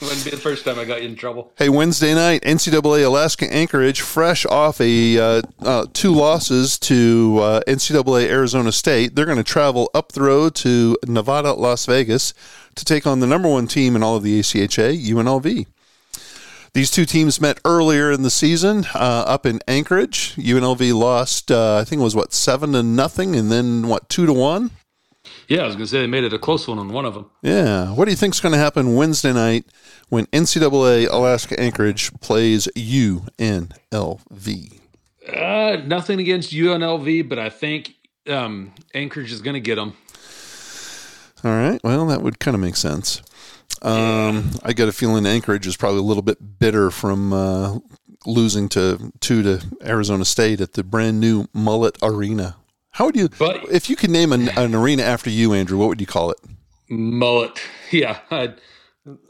Wouldn't 0.02 0.24
be 0.24 0.30
the 0.30 0.36
first 0.36 0.64
time 0.66 0.78
I 0.78 0.84
got 0.84 1.02
you 1.02 1.08
in 1.08 1.16
trouble. 1.16 1.50
Hey, 1.56 1.70
Wednesday 1.70 2.14
night, 2.14 2.42
NCAA 2.42 3.06
Alaska 3.06 3.52
Anchorage, 3.52 4.02
fresh 4.02 4.44
off 4.46 4.78
a 4.80 5.18
uh, 5.18 5.42
uh, 5.60 5.86
two 5.94 6.14
losses 6.14 6.78
to 6.80 7.38
uh, 7.40 7.60
NCAA 7.66 8.26
Arizona 8.28 8.72
State. 8.72 9.16
They're 9.16 9.24
going 9.24 9.38
to 9.38 9.44
travel 9.44 9.90
up 9.94 10.12
the 10.12 10.20
road 10.20 10.54
to 10.56 10.98
Nevada, 11.06 11.54
Las 11.54 11.86
Vegas 11.86 12.34
to 12.78 12.84
take 12.84 13.06
on 13.06 13.20
the 13.20 13.26
number 13.26 13.48
one 13.48 13.66
team 13.66 13.94
in 13.96 14.02
all 14.02 14.16
of 14.16 14.22
the 14.22 14.38
ACHA, 14.40 14.96
UNLV. 15.06 15.66
These 16.74 16.90
two 16.90 17.04
teams 17.04 17.40
met 17.40 17.60
earlier 17.64 18.12
in 18.12 18.22
the 18.22 18.30
season 18.30 18.84
uh, 18.94 19.24
up 19.26 19.46
in 19.46 19.60
Anchorage. 19.66 20.36
UNLV 20.36 20.94
lost, 20.94 21.50
uh, 21.50 21.76
I 21.76 21.84
think 21.84 22.00
it 22.00 22.04
was 22.04 22.14
what 22.14 22.32
seven 22.32 22.72
to 22.72 22.82
nothing, 22.82 23.34
and 23.34 23.50
then 23.50 23.88
what 23.88 24.08
two 24.08 24.26
to 24.26 24.32
one. 24.32 24.70
Yeah, 25.48 25.62
I 25.62 25.66
was 25.66 25.76
gonna 25.76 25.86
say 25.86 26.00
they 26.00 26.06
made 26.06 26.24
it 26.24 26.32
a 26.32 26.38
close 26.38 26.68
one 26.68 26.78
on 26.78 26.90
one 26.90 27.04
of 27.04 27.14
them. 27.14 27.30
Yeah. 27.42 27.92
What 27.92 28.04
do 28.04 28.10
you 28.10 28.16
think 28.16 28.34
is 28.34 28.40
going 28.40 28.52
to 28.52 28.58
happen 28.58 28.94
Wednesday 28.94 29.32
night 29.32 29.64
when 30.08 30.26
NCAA 30.26 31.08
Alaska 31.10 31.58
Anchorage 31.58 32.12
plays 32.20 32.68
UNLV? 32.76 33.70
Uh, 35.28 35.76
nothing 35.84 36.20
against 36.20 36.52
UNLV, 36.52 37.28
but 37.28 37.38
I 37.38 37.50
think 37.50 37.94
um, 38.28 38.72
Anchorage 38.94 39.32
is 39.32 39.40
gonna 39.42 39.60
get 39.60 39.76
them. 39.76 39.94
All 41.44 41.50
right. 41.52 41.80
Well, 41.84 42.06
that 42.06 42.22
would 42.22 42.38
kind 42.38 42.54
of 42.54 42.60
make 42.60 42.76
sense. 42.76 43.22
Um, 43.82 44.50
I 44.64 44.72
got 44.72 44.88
a 44.88 44.92
feeling 44.92 45.24
Anchorage 45.26 45.66
is 45.66 45.76
probably 45.76 46.00
a 46.00 46.02
little 46.04 46.22
bit 46.22 46.58
bitter 46.58 46.90
from 46.90 47.32
uh, 47.32 47.78
losing 48.26 48.68
to 48.70 49.12
two 49.20 49.42
to 49.42 49.64
Arizona 49.84 50.24
State 50.24 50.60
at 50.60 50.72
the 50.72 50.82
brand 50.82 51.20
new 51.20 51.46
Mullet 51.52 51.96
Arena. 52.02 52.56
How 52.92 53.06
would 53.06 53.16
you, 53.16 53.28
But- 53.38 53.70
if 53.70 53.88
you 53.88 53.94
could 53.94 54.10
name 54.10 54.32
an, 54.32 54.48
an 54.58 54.74
arena 54.74 55.04
after 55.04 55.30
you, 55.30 55.52
Andrew? 55.52 55.78
What 55.78 55.88
would 55.88 56.00
you 56.00 56.06
call 56.06 56.30
it? 56.32 56.38
Mullet. 56.88 57.60
Yeah. 57.90 58.18
I'd, 58.30 58.56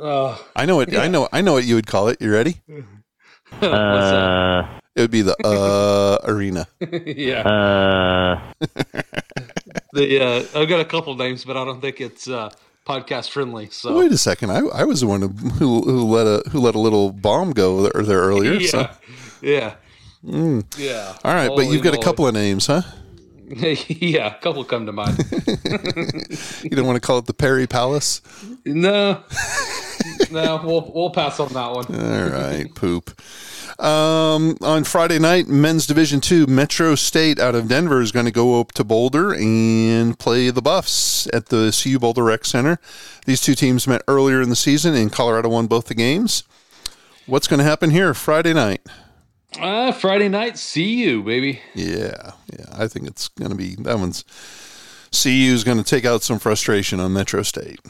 uh, 0.00 0.36
I 0.56 0.66
know 0.66 0.80
it. 0.80 0.92
I 0.96 1.06
know. 1.06 1.28
I 1.32 1.42
know 1.42 1.52
what 1.52 1.64
you 1.64 1.76
would 1.76 1.86
call 1.86 2.09
it. 2.09 2.20
You 2.20 2.32
ready? 2.32 2.61
what's 2.66 3.61
that? 3.61 4.80
It 4.96 5.00
would 5.02 5.11
be 5.12 5.22
the 5.22 5.36
uh 5.46 6.18
arena. 6.28 6.66
yeah. 7.06 8.50
The 9.92 10.20
uh, 10.20 10.60
I've 10.60 10.68
got 10.68 10.80
a 10.80 10.84
couple 10.84 11.14
names, 11.16 11.44
but 11.44 11.56
I 11.56 11.64
don't 11.64 11.80
think 11.80 12.00
it's 12.00 12.28
uh, 12.28 12.50
podcast 12.86 13.30
friendly. 13.30 13.68
So 13.70 13.98
Wait 13.98 14.12
a 14.12 14.18
second. 14.18 14.50
I, 14.50 14.60
I 14.60 14.84
was 14.84 15.00
the 15.00 15.06
one 15.06 15.20
who, 15.20 15.28
who 15.28 15.82
who 15.82 16.04
let 16.04 16.26
a 16.26 16.48
who 16.50 16.60
let 16.60 16.74
a 16.74 16.80
little 16.80 17.12
bomb 17.12 17.52
go 17.52 17.82
there, 17.82 18.02
there 18.02 18.20
earlier. 18.20 18.54
yeah, 18.60 18.68
So. 18.68 18.90
yeah, 19.42 19.74
yeah. 20.22 21.16
All 21.24 21.34
right, 21.34 21.48
but 21.48 21.66
you've 21.66 21.82
got 21.82 21.94
a 21.94 22.02
couple 22.02 22.26
of 22.26 22.34
names, 22.34 22.66
huh? 22.66 22.82
yeah, 23.88 24.34
a 24.36 24.40
couple 24.40 24.64
come 24.64 24.86
to 24.86 24.92
mind. 24.92 25.16
You 26.62 26.70
don't 26.70 26.86
want 26.86 26.96
to 26.96 27.01
call 27.01 27.18
it 27.18 27.26
the 27.26 27.34
Perry 27.34 27.66
Palace? 27.66 28.20
no, 28.64 29.22
no, 30.30 30.61
we'll 30.64 30.92
we'll 30.94 31.11
pass 31.11 31.40
on 31.40 31.53
that 31.53 31.72
one. 31.72 31.86
All 31.94 32.28
right, 32.30 32.74
poop. 32.74 33.20
Um, 33.80 34.57
on 34.61 34.84
Friday 34.84 35.18
night, 35.18 35.46
men's 35.46 35.86
Division 35.86 36.20
Two, 36.20 36.46
Metro 36.46 36.94
State 36.94 37.38
out 37.38 37.55
of 37.55 37.68
Denver 37.68 38.01
is 38.01 38.12
going 38.12 38.26
to 38.26 38.32
go 38.32 38.61
up 38.61 38.72
to 38.72 38.84
Boulder 38.84 39.32
and 39.32 40.18
play 40.18 40.51
the 40.51 40.62
Buffs 40.62 41.28
at 41.32 41.46
the 41.46 41.76
CU 41.82 41.99
Boulder 41.99 42.24
Rec 42.24 42.44
Center. 42.44 42.78
These 43.24 43.40
two 43.40 43.55
teams 43.55 43.86
met 43.86 44.03
earlier 44.09 44.42
in 44.42 44.51
the 44.51 44.57
season, 44.57 44.94
and 44.94 45.12
Colorado 45.12 45.49
won 45.49 45.66
both 45.68 45.86
the 45.86 45.94
games. 45.94 46.42
What's 47.26 47.46
going 47.46 47.59
to 47.59 47.64
happen 47.64 47.90
here 47.90 48.12
Friday 48.14 48.53
night? 48.53 48.80
Uh, 49.59 49.92
Friday 49.92 50.28
night, 50.28 50.59
see 50.59 51.03
you, 51.03 51.22
baby. 51.22 51.61
Yeah, 51.74 52.32
yeah, 52.53 52.66
I 52.76 52.86
think 52.86 53.07
it's 53.07 53.28
going 53.28 53.51
to 53.51 53.57
be 53.57 53.76
that 53.76 53.99
one's. 53.99 54.24
CU 55.11 55.30
is 55.30 55.64
going 55.64 55.78
to 55.78 55.84
take 55.84 56.05
out 56.05 56.22
some 56.22 56.38
frustration 56.38 57.01
on 57.01 57.12
Metro 57.14 57.42
State. 57.42 57.80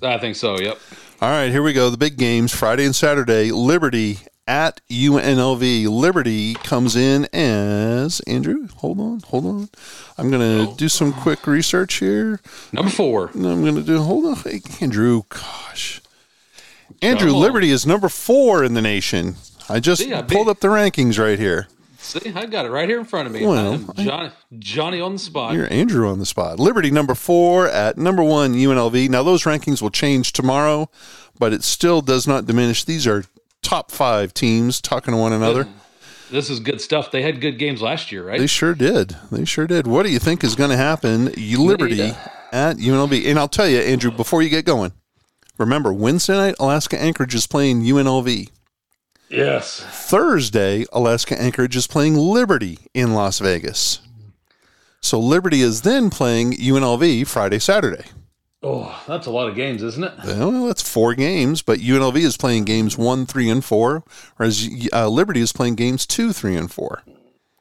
I 0.00 0.18
think 0.18 0.36
so. 0.36 0.58
Yep. 0.58 0.78
All 1.20 1.30
right, 1.30 1.50
here 1.50 1.62
we 1.62 1.72
go. 1.72 1.90
The 1.90 1.96
big 1.96 2.16
games 2.16 2.52
Friday 2.54 2.84
and 2.84 2.94
Saturday. 2.94 3.50
Liberty 3.50 4.18
at 4.46 4.80
UNLV. 4.88 5.88
Liberty 5.88 6.54
comes 6.54 6.96
in 6.96 7.26
as 7.32 8.20
Andrew. 8.20 8.68
Hold 8.76 9.00
on, 9.00 9.20
hold 9.20 9.46
on. 9.46 9.68
I'm 10.18 10.30
going 10.30 10.66
to 10.66 10.74
do 10.76 10.88
some 10.88 11.12
quick 11.12 11.46
research 11.46 11.94
here. 11.94 12.40
Number 12.72 12.90
four. 12.90 13.30
I'm 13.34 13.62
going 13.62 13.76
to 13.76 13.82
do. 13.82 14.00
Hold 14.02 14.24
on, 14.24 14.36
hey, 14.36 14.60
Andrew. 14.80 15.22
Gosh, 15.28 16.00
Andrew. 17.00 17.32
Liberty 17.32 17.70
is 17.70 17.86
number 17.86 18.08
four 18.08 18.64
in 18.64 18.74
the 18.74 18.82
nation. 18.82 19.36
I 19.68 19.80
just 19.80 20.02
See, 20.02 20.12
I 20.14 20.22
pulled 20.22 20.46
beat- 20.46 20.50
up 20.50 20.60
the 20.60 20.68
rankings 20.68 21.18
right 21.18 21.38
here. 21.38 21.68
See, 21.98 22.32
I 22.34 22.46
got 22.46 22.66
it 22.66 22.70
right 22.70 22.88
here 22.88 22.98
in 22.98 23.04
front 23.04 23.28
of 23.28 23.32
me. 23.32 23.46
Well, 23.46 23.78
Johnny, 23.94 24.30
Johnny 24.58 25.00
on 25.00 25.12
the 25.12 25.18
spot. 25.20 25.54
You're 25.54 25.72
Andrew 25.72 26.08
on 26.08 26.18
the 26.18 26.26
spot. 26.26 26.58
Liberty 26.58 26.90
number 26.90 27.14
four 27.14 27.68
at 27.68 27.96
number 27.96 28.24
one 28.24 28.54
UNLV. 28.54 29.08
Now 29.08 29.22
those 29.22 29.44
rankings 29.44 29.80
will 29.80 29.90
change 29.90 30.32
tomorrow, 30.32 30.90
but 31.38 31.52
it 31.52 31.62
still 31.62 32.02
does 32.02 32.26
not 32.26 32.44
diminish. 32.44 32.84
These 32.84 33.06
are 33.06 33.24
top 33.62 33.92
five 33.92 34.34
teams 34.34 34.80
talking 34.80 35.14
to 35.14 35.18
one 35.18 35.32
another. 35.32 35.68
This 36.28 36.50
is 36.50 36.60
good 36.60 36.80
stuff. 36.80 37.10
They 37.10 37.22
had 37.22 37.40
good 37.40 37.58
games 37.58 37.80
last 37.82 38.10
year, 38.10 38.26
right? 38.26 38.40
They 38.40 38.46
sure 38.46 38.74
did. 38.74 39.16
They 39.30 39.44
sure 39.44 39.66
did. 39.66 39.86
What 39.86 40.04
do 40.04 40.10
you 40.10 40.18
think 40.18 40.42
is 40.42 40.56
going 40.56 40.70
to 40.70 40.76
happen? 40.76 41.30
You 41.36 41.62
Liberty 41.62 42.14
at 42.50 42.78
UNLV. 42.78 43.26
And 43.26 43.38
I'll 43.38 43.48
tell 43.48 43.68
you, 43.68 43.78
Andrew, 43.78 44.10
before 44.10 44.42
you 44.42 44.48
get 44.48 44.64
going, 44.64 44.92
remember 45.58 45.92
Wednesday 45.92 46.34
night, 46.34 46.56
Alaska 46.58 47.00
Anchorage 47.00 47.34
is 47.34 47.46
playing 47.46 47.82
UNLV. 47.82 48.48
Yes. 49.32 49.80
Thursday, 49.80 50.84
Alaska 50.92 51.40
Anchorage 51.40 51.76
is 51.76 51.86
playing 51.86 52.16
Liberty 52.16 52.78
in 52.94 53.14
Las 53.14 53.38
Vegas. 53.38 54.00
So 55.00 55.18
Liberty 55.18 55.62
is 55.62 55.82
then 55.82 56.10
playing 56.10 56.52
UNLV 56.52 57.26
Friday, 57.26 57.58
Saturday. 57.58 58.04
Oh, 58.62 59.02
that's 59.08 59.26
a 59.26 59.30
lot 59.30 59.48
of 59.48 59.56
games, 59.56 59.82
isn't 59.82 60.04
it? 60.04 60.12
Well, 60.24 60.66
that's 60.66 60.88
four 60.88 61.14
games, 61.14 61.62
but 61.62 61.80
UNLV 61.80 62.16
is 62.16 62.36
playing 62.36 62.64
games 62.64 62.96
one, 62.96 63.26
three, 63.26 63.50
and 63.50 63.64
four, 63.64 64.04
whereas 64.36 64.68
uh, 64.92 65.08
Liberty 65.08 65.40
is 65.40 65.52
playing 65.52 65.74
games 65.74 66.06
two, 66.06 66.32
three, 66.32 66.56
and 66.56 66.70
four. 66.70 67.02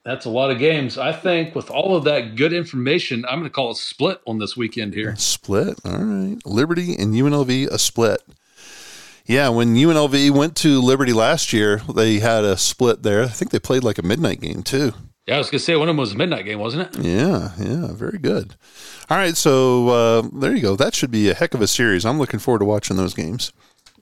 That's 0.06 0.26
a 0.26 0.30
lot 0.30 0.52
of 0.52 0.60
games. 0.60 1.00
I 1.00 1.12
think 1.12 1.56
with 1.56 1.72
all 1.72 1.96
of 1.96 2.04
that 2.04 2.36
good 2.36 2.54
information, 2.54 3.26
I'm 3.26 3.40
going 3.40 3.50
to 3.50 3.54
call 3.54 3.72
a 3.72 3.76
split 3.76 4.20
on 4.28 4.38
this 4.38 4.56
weekend 4.56 4.94
here. 4.94 5.16
Split. 5.16 5.80
All 5.86 5.98
right. 5.98 6.38
Liberty 6.46 6.96
and 6.96 7.14
UNLV, 7.14 7.68
a 7.68 7.80
split. 7.80 8.22
Yeah, 9.32 9.48
when 9.48 9.76
UNLV 9.76 10.32
went 10.32 10.58
to 10.58 10.82
Liberty 10.82 11.14
last 11.14 11.54
year, 11.54 11.78
they 11.96 12.20
had 12.20 12.44
a 12.44 12.58
split 12.58 13.02
there. 13.02 13.24
I 13.24 13.28
think 13.30 13.52
they 13.52 13.60
played 13.60 13.82
like 13.82 13.98
a 13.98 14.02
midnight 14.02 14.42
game, 14.42 14.62
too. 14.62 14.92
Yeah, 15.26 15.36
I 15.36 15.38
was 15.38 15.50
going 15.50 15.60
to 15.60 15.64
say 15.64 15.78
one 15.78 15.88
of 15.88 15.94
them 15.94 15.98
was 16.02 16.12
a 16.12 16.18
midnight 16.18 16.44
game, 16.44 16.60
wasn't 16.60 16.94
it? 16.94 17.02
Yeah, 17.02 17.54
yeah, 17.58 17.94
very 17.94 18.18
good. 18.18 18.56
All 19.10 19.16
right, 19.16 19.38
so 19.38 19.88
uh, 19.88 20.30
there 20.34 20.54
you 20.54 20.62
go. 20.62 20.76
That 20.76 20.94
should 20.94 21.12
be 21.12 21.30
a 21.30 21.34
heck 21.34 21.54
of 21.54 21.62
a 21.62 21.68
series. 21.68 22.06
I'm 22.06 22.20
looking 22.20 22.42
forward 22.42 22.60
to 22.60 22.66
watching 22.66 22.98
those 22.98 23.14
games. 23.14 23.54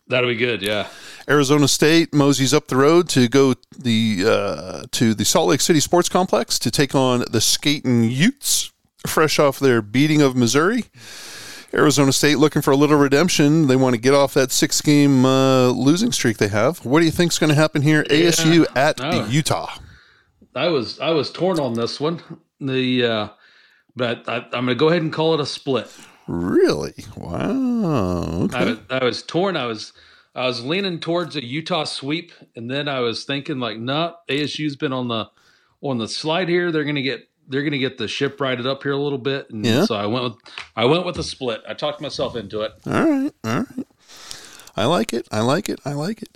That'll 0.08 0.32
be 0.32 0.36
good. 0.36 0.64
Yeah. 0.64 0.88
Arizona 1.30 1.68
State 1.68 2.12
moseys 2.12 2.52
up 2.52 2.66
the 2.68 2.78
road 2.78 3.08
to 3.10 3.28
go 3.28 3.54
the 3.78 4.24
uh, 4.26 4.84
to 4.94 5.14
the 5.14 5.26
Salt 5.26 5.50
Lake 5.50 5.62
City 5.62 5.80
Sports 5.80 6.10
Complex 6.10 6.58
to 6.58 6.72
take 6.72 6.96
on 6.96 7.24
the 7.30 7.40
Skating 7.40 8.06
Utes. 8.06 8.72
fresh 9.06 9.38
off 9.38 9.60
their 9.60 9.84
beating 9.84 10.24
of 10.24 10.36
Missouri. 10.36 10.86
Arizona 11.74 12.12
State 12.12 12.38
looking 12.40 12.62
for 12.62 12.72
a 12.72 12.76
little 12.76 12.98
redemption. 12.98 13.68
They 13.68 13.76
want 13.76 13.94
to 13.96 14.02
get 14.02 14.14
off 14.14 14.34
that 14.34 14.52
six 14.52 14.82
game 14.82 15.24
uh, 15.26 15.68
losing 15.70 16.12
streak 16.12 16.38
they 16.38 16.48
have. 16.48 16.84
What 16.86 17.00
do 17.00 17.06
you 17.06 17.12
think's 17.12 17.38
going 17.38 17.50
to 17.50 17.56
happen 17.56 17.82
here? 17.84 18.04
ASU 18.06 18.66
at 18.76 19.00
Oh. 19.02 19.28
Utah. 19.28 19.70
I 20.56 20.68
was 20.70 21.00
I 21.00 21.12
was 21.12 21.32
torn 21.32 21.60
on 21.60 21.74
this 21.76 22.00
one. 22.00 22.22
The 22.60 23.06
uh, 23.06 23.28
but 23.96 24.28
I, 24.28 24.38
I'm 24.38 24.66
going 24.66 24.68
to 24.68 24.76
go 24.76 24.90
ahead 24.90 25.02
and 25.04 25.14
call 25.14 25.34
it 25.36 25.40
a 25.40 25.46
split. 25.46 25.90
Really? 26.28 26.94
Wow. 27.16 28.44
Okay. 28.44 28.58
I, 28.58 28.64
was, 28.66 28.80
I 28.90 29.04
was 29.04 29.24
torn. 29.24 29.56
I 29.56 29.66
was 29.66 29.94
I 30.36 30.46
was 30.48 30.64
leaning 30.66 31.00
towards 31.00 31.36
a 31.36 31.46
Utah 31.46 31.84
sweep, 31.86 32.32
and 32.56 32.70
then 32.70 32.88
I 32.88 33.00
was 33.00 33.24
thinking 33.26 33.60
like, 33.60 33.78
nah, 33.80 34.14
ASU's 34.28 34.76
been 34.76 34.94
on 34.94 35.08
the 35.08 35.30
on 35.82 35.98
the 36.00 36.08
slide 36.08 36.50
here. 36.50 36.72
They're 36.72 36.84
gonna 36.84 37.02
get 37.02 37.29
they're 37.50 37.64
gonna 37.64 37.78
get 37.80 37.98
the 37.98 38.08
ship 38.08 38.40
righted 38.40 38.66
up 38.68 38.84
here 38.84 38.94
a 38.94 38.98
little 38.98 39.18
bit, 39.18 39.50
and 39.50 39.66
Yeah. 39.66 39.86
so 39.86 39.96
I 39.96 40.06
went 40.06 40.24
with 40.24 40.34
I 40.76 40.86
went 40.86 41.06
with 41.06 41.18
a 41.18 41.24
split. 41.24 41.62
I 41.68 41.74
talked 41.74 42.00
myself 42.02 42.36
into 42.36 42.62
it. 42.62 42.72
All 42.86 42.94
right, 42.94 43.32
all 43.44 43.56
right. 43.58 43.86
I 44.78 44.86
like 44.86 45.12
it. 45.14 45.28
I 45.32 45.42
like 45.42 45.68
it. 45.68 45.80
I 45.84 45.92
like 45.94 46.22
it. 46.22 46.30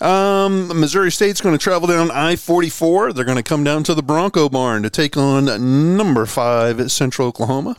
Um, 0.00 0.68
Missouri 0.80 1.10
State's 1.12 1.40
going 1.40 1.56
to 1.56 1.62
travel 1.62 1.86
down 1.88 2.10
I 2.10 2.36
forty 2.36 2.68
four. 2.68 3.12
They're 3.12 3.24
going 3.24 3.36
to 3.36 3.42
come 3.42 3.64
down 3.64 3.82
to 3.84 3.94
the 3.94 4.02
Bronco 4.02 4.48
Barn 4.48 4.82
to 4.82 4.90
take 4.90 5.16
on 5.16 5.96
number 5.96 6.26
five 6.26 6.80
at 6.80 6.90
Central 6.90 7.28
Oklahoma. 7.28 7.76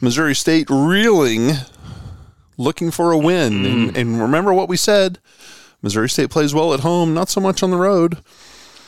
Missouri 0.00 0.34
State 0.34 0.68
reeling, 0.70 1.52
looking 2.56 2.90
for 2.90 3.12
a 3.12 3.18
win. 3.18 3.64
And, 3.66 3.96
and 3.96 4.20
remember 4.20 4.52
what 4.52 4.68
we 4.68 4.76
said: 4.76 5.18
Missouri 5.82 6.08
State 6.08 6.30
plays 6.30 6.54
well 6.54 6.72
at 6.74 6.80
home, 6.80 7.14
not 7.14 7.28
so 7.28 7.40
much 7.40 7.62
on 7.62 7.70
the 7.70 7.76
road. 7.76 8.18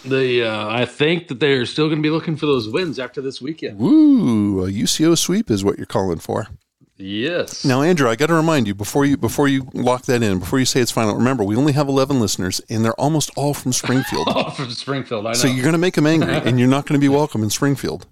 The 0.04 0.44
uh, 0.44 0.68
I 0.68 0.84
think 0.84 1.28
that 1.28 1.38
they're 1.40 1.64
still 1.66 1.86
going 1.86 1.98
to 1.98 2.02
be 2.02 2.10
looking 2.10 2.36
for 2.36 2.46
those 2.46 2.68
wins 2.68 2.98
after 2.98 3.20
this 3.20 3.40
weekend. 3.40 3.78
Woo! 3.78 4.64
a 4.64 4.68
UCO 4.70 5.16
sweep 5.16 5.50
is 5.50 5.64
what 5.64 5.76
you're 5.76 5.86
calling 5.86 6.18
for. 6.18 6.48
Yes. 6.96 7.64
Now, 7.64 7.82
Andrew, 7.82 8.08
I 8.08 8.14
got 8.16 8.26
to 8.26 8.34
remind 8.34 8.66
you 8.68 8.74
before 8.74 9.04
you 9.04 9.16
before 9.16 9.48
you 9.48 9.68
lock 9.74 10.02
that 10.06 10.22
in, 10.22 10.38
before 10.38 10.58
you 10.58 10.64
say 10.64 10.80
it's 10.80 10.90
final. 10.92 11.14
Remember, 11.16 11.42
we 11.42 11.56
only 11.56 11.72
have 11.72 11.88
11 11.88 12.20
listeners, 12.20 12.60
and 12.68 12.84
they're 12.84 13.00
almost 13.00 13.30
all 13.36 13.54
from 13.54 13.72
Springfield. 13.72 14.26
Oh, 14.34 14.50
from 14.50 14.70
Springfield. 14.70 15.26
I 15.26 15.30
know. 15.30 15.34
So 15.34 15.48
you're 15.48 15.62
going 15.62 15.72
to 15.72 15.78
make 15.78 15.94
them 15.94 16.06
angry, 16.06 16.32
and 16.34 16.58
you're 16.58 16.68
not 16.68 16.86
going 16.86 17.00
to 17.00 17.04
be 17.04 17.08
welcome 17.08 17.42
in 17.42 17.50
Springfield. 17.50 18.06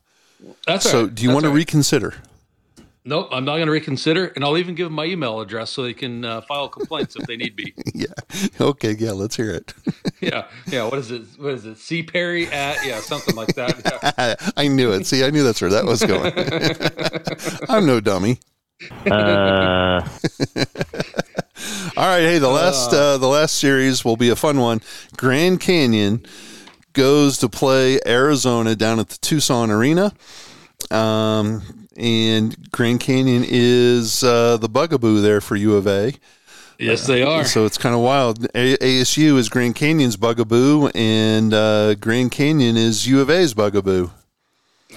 That's 0.66 0.86
all 0.86 0.92
So, 0.92 1.02
right. 1.04 1.14
do 1.14 1.22
you 1.22 1.28
That's 1.28 1.34
want 1.34 1.44
to 1.44 1.50
reconsider? 1.50 2.14
Nope, 3.02 3.28
I'm 3.32 3.46
not 3.46 3.54
going 3.54 3.66
to 3.66 3.72
reconsider, 3.72 4.26
and 4.36 4.44
I'll 4.44 4.58
even 4.58 4.74
give 4.74 4.84
them 4.84 4.92
my 4.92 5.06
email 5.06 5.40
address 5.40 5.70
so 5.70 5.82
they 5.82 5.94
can 5.94 6.22
uh, 6.22 6.42
file 6.42 6.68
complaints 6.68 7.16
if 7.16 7.26
they 7.26 7.36
need 7.36 7.56
be. 7.56 7.74
Yeah. 7.94 8.06
Okay. 8.60 8.92
Yeah. 8.92 9.12
Let's 9.12 9.36
hear 9.36 9.50
it. 9.50 9.74
Yeah, 10.20 10.48
yeah. 10.66 10.84
What 10.84 10.98
is 10.98 11.10
it? 11.10 11.22
What 11.38 11.54
is 11.54 11.64
it? 11.64 11.78
C 11.78 12.02
Perry 12.02 12.46
at 12.48 12.84
yeah, 12.84 13.00
something 13.00 13.34
like 13.34 13.54
that. 13.54 14.12
Yeah. 14.18 14.52
I 14.56 14.68
knew 14.68 14.92
it. 14.92 15.06
See, 15.06 15.24
I 15.24 15.30
knew 15.30 15.42
that's 15.42 15.62
where 15.62 15.70
that 15.70 15.86
was 15.86 16.02
going. 16.02 16.34
I'm 17.70 17.86
no 17.86 18.00
dummy. 18.00 18.38
Uh, 19.06 20.06
All 21.96 22.06
right. 22.06 22.20
Hey, 22.20 22.38
the 22.38 22.50
last 22.52 22.92
uh, 22.92 23.16
the 23.16 23.28
last 23.28 23.56
series 23.56 24.04
will 24.04 24.18
be 24.18 24.28
a 24.28 24.36
fun 24.36 24.58
one. 24.60 24.82
Grand 25.16 25.58
Canyon 25.60 26.26
goes 26.92 27.38
to 27.38 27.48
play 27.48 27.98
Arizona 28.06 28.76
down 28.76 28.98
at 28.98 29.08
the 29.08 29.18
Tucson 29.18 29.70
Arena. 29.70 30.12
Um, 30.90 31.79
and 32.00 32.70
Grand 32.72 33.00
Canyon 33.00 33.44
is 33.46 34.24
uh, 34.24 34.56
the 34.56 34.68
bugaboo 34.68 35.20
there 35.20 35.40
for 35.40 35.54
U 35.56 35.76
of 35.76 35.86
A. 35.86 36.14
Yes, 36.78 37.06
they 37.06 37.22
are. 37.22 37.44
So 37.44 37.66
it's 37.66 37.76
kind 37.76 37.94
of 37.94 38.00
wild. 38.00 38.44
A- 38.54 38.78
ASU 38.78 39.36
is 39.36 39.50
Grand 39.50 39.74
Canyon's 39.74 40.16
bugaboo, 40.16 40.88
and 40.94 41.52
uh, 41.52 41.94
Grand 41.96 42.30
Canyon 42.32 42.76
is 42.78 43.06
U 43.06 43.20
of 43.20 43.28
A's 43.28 43.52
bugaboo. 43.52 44.10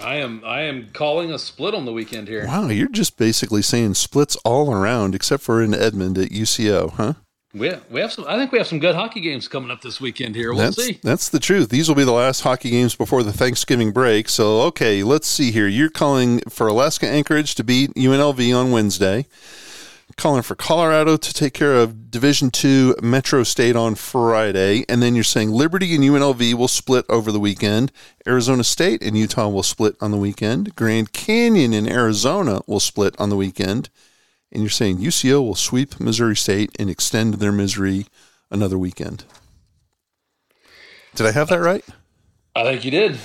I 0.01 0.15
am. 0.15 0.41
I 0.45 0.61
am 0.61 0.89
calling 0.93 1.31
a 1.31 1.37
split 1.37 1.75
on 1.75 1.85
the 1.85 1.91
weekend 1.91 2.27
here. 2.27 2.47
Wow, 2.47 2.69
you're 2.69 2.87
just 2.87 3.17
basically 3.17 3.61
saying 3.61 3.93
splits 3.95 4.35
all 4.37 4.73
around, 4.73 5.13
except 5.13 5.43
for 5.43 5.61
in 5.61 5.73
Edmond 5.73 6.17
at 6.17 6.29
UCO, 6.29 6.91
huh? 6.93 7.13
We 7.55 7.67
have, 7.67 7.83
we 7.91 8.01
have 8.01 8.11
some. 8.11 8.25
I 8.27 8.35
think 8.37 8.51
we 8.51 8.57
have 8.57 8.65
some 8.65 8.79
good 8.79 8.95
hockey 8.95 9.21
games 9.21 9.47
coming 9.47 9.69
up 9.69 9.81
this 9.81 10.01
weekend 10.01 10.35
here. 10.35 10.49
We'll 10.49 10.63
That's 10.63 10.83
see. 10.83 10.99
that's 11.03 11.29
the 11.29 11.39
truth. 11.39 11.69
These 11.69 11.87
will 11.87 11.95
be 11.95 12.03
the 12.03 12.11
last 12.11 12.41
hockey 12.41 12.71
games 12.71 12.95
before 12.95 13.21
the 13.21 13.31
Thanksgiving 13.31 13.91
break. 13.91 14.27
So 14.27 14.61
okay, 14.61 15.03
let's 15.03 15.27
see 15.27 15.51
here. 15.51 15.67
You're 15.67 15.91
calling 15.91 16.39
for 16.49 16.67
Alaska 16.67 17.07
Anchorage 17.07 17.53
to 17.55 17.63
beat 17.63 17.93
UNLV 17.93 18.57
on 18.57 18.71
Wednesday. 18.71 19.27
Calling 20.17 20.41
for 20.41 20.55
Colorado 20.55 21.15
to 21.15 21.33
take 21.33 21.53
care 21.53 21.75
of 21.75 22.09
Division 22.11 22.49
Two 22.49 22.95
Metro 23.03 23.43
State 23.43 23.75
on 23.75 23.93
Friday, 23.95 24.83
and 24.89 25.01
then 25.01 25.13
you're 25.13 25.23
saying 25.23 25.51
Liberty 25.51 25.93
and 25.93 26.03
UNLV 26.03 26.55
will 26.55 26.67
split 26.67 27.05
over 27.07 27.31
the 27.31 27.39
weekend. 27.39 27.91
Arizona 28.27 28.63
State 28.63 29.01
and 29.03 29.15
Utah 29.15 29.47
will 29.47 29.63
split 29.63 29.95
on 30.01 30.09
the 30.11 30.17
weekend. 30.17 30.75
Grand 30.75 31.13
Canyon 31.13 31.73
and 31.73 31.87
Arizona 31.87 32.61
will 32.65 32.79
split 32.79 33.15
on 33.19 33.29
the 33.29 33.35
weekend, 33.35 33.89
and 34.53 34.61
you're 34.61 34.69
saying 34.69 34.99
UCO 34.99 35.43
will 35.43 35.55
sweep 35.55 35.99
Missouri 35.99 36.35
State 36.35 36.71
and 36.79 36.89
extend 36.89 37.35
their 37.35 37.51
misery 37.51 38.05
another 38.49 38.77
weekend. 38.77 39.25
Did 41.15 41.27
I 41.27 41.31
have 41.31 41.49
that 41.49 41.59
right? 41.59 41.83
I 42.55 42.63
think 42.63 42.85
you 42.85 42.91
did. 42.91 43.17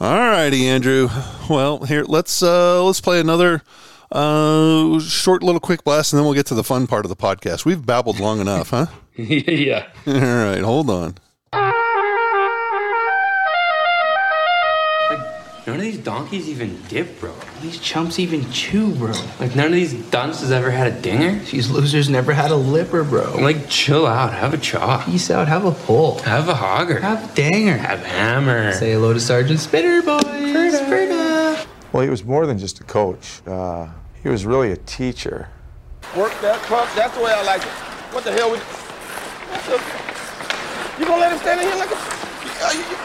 All 0.00 0.18
righty, 0.18 0.66
Andrew. 0.68 1.08
Well, 1.48 1.84
here 1.84 2.02
let's 2.04 2.42
uh 2.42 2.82
let's 2.82 3.00
play 3.00 3.20
another 3.20 3.62
uh 4.10 4.98
short 4.98 5.42
little 5.42 5.60
quick 5.60 5.84
blast 5.84 6.12
and 6.12 6.18
then 6.18 6.24
we'll 6.24 6.34
get 6.34 6.46
to 6.46 6.54
the 6.54 6.64
fun 6.64 6.86
part 6.86 7.04
of 7.04 7.08
the 7.08 7.16
podcast. 7.16 7.64
We've 7.64 7.84
babbled 7.84 8.18
long 8.18 8.40
enough, 8.40 8.70
huh? 8.70 8.86
yeah. 9.16 9.86
All 10.06 10.12
right, 10.14 10.60
hold 10.62 10.90
on. 10.90 11.16
None 15.66 15.76
of 15.76 15.82
these 15.82 15.98
donkeys 15.98 16.48
even 16.48 16.76
dip, 16.88 17.20
bro. 17.20 17.32
These 17.60 17.78
chumps 17.78 18.18
even 18.18 18.50
chew, 18.50 18.92
bro. 18.96 19.12
Like, 19.38 19.54
none 19.54 19.66
of 19.66 19.72
these 19.72 19.94
dunces 20.10 20.50
ever 20.50 20.72
had 20.72 20.88
a 20.88 21.00
dinger. 21.00 21.38
These 21.44 21.70
losers 21.70 22.08
never 22.08 22.32
had 22.32 22.50
a 22.50 22.56
lipper, 22.56 23.04
bro. 23.04 23.36
Like, 23.36 23.68
chill 23.68 24.04
out. 24.04 24.32
Have 24.32 24.54
a 24.54 24.58
chop. 24.58 25.06
Peace 25.06 25.30
out, 25.30 25.46
have 25.46 25.64
a 25.64 25.70
pull. 25.70 26.18
Have 26.22 26.48
a 26.48 26.54
hogger. 26.54 27.00
Have 27.00 27.30
a 27.30 27.34
danger. 27.36 27.76
Have 27.76 28.02
a 28.02 28.08
hammer. 28.08 28.72
Say 28.72 28.90
hello 28.92 29.12
to 29.12 29.20
Sergeant 29.20 29.60
Spitter, 29.60 30.02
boys. 30.02 30.22
Ferda. 30.24 31.64
Well, 31.92 32.02
he 32.02 32.10
was 32.10 32.24
more 32.24 32.44
than 32.46 32.58
just 32.58 32.80
a 32.80 32.84
coach. 32.84 33.40
Uh, 33.46 33.86
he 34.20 34.28
was 34.28 34.44
really 34.44 34.72
a 34.72 34.76
teacher. 34.78 35.48
Work 36.16 36.32
that 36.40 36.60
truck. 36.64 36.88
That's 36.96 37.16
the 37.16 37.22
way 37.22 37.30
I 37.32 37.42
like 37.44 37.62
it. 37.62 37.68
What 38.12 38.24
the 38.24 38.32
hell? 38.32 38.50
We, 38.50 38.58
That's 38.58 39.68
a- 39.68 40.98
you 41.00 41.06
gonna 41.06 41.20
let 41.20 41.32
him 41.32 41.38
stand 41.38 41.60
in 41.60 41.68
here 41.68 41.76
like 41.76 41.90
a? 41.90 42.74
You- 42.74 42.80
you- 42.80 42.96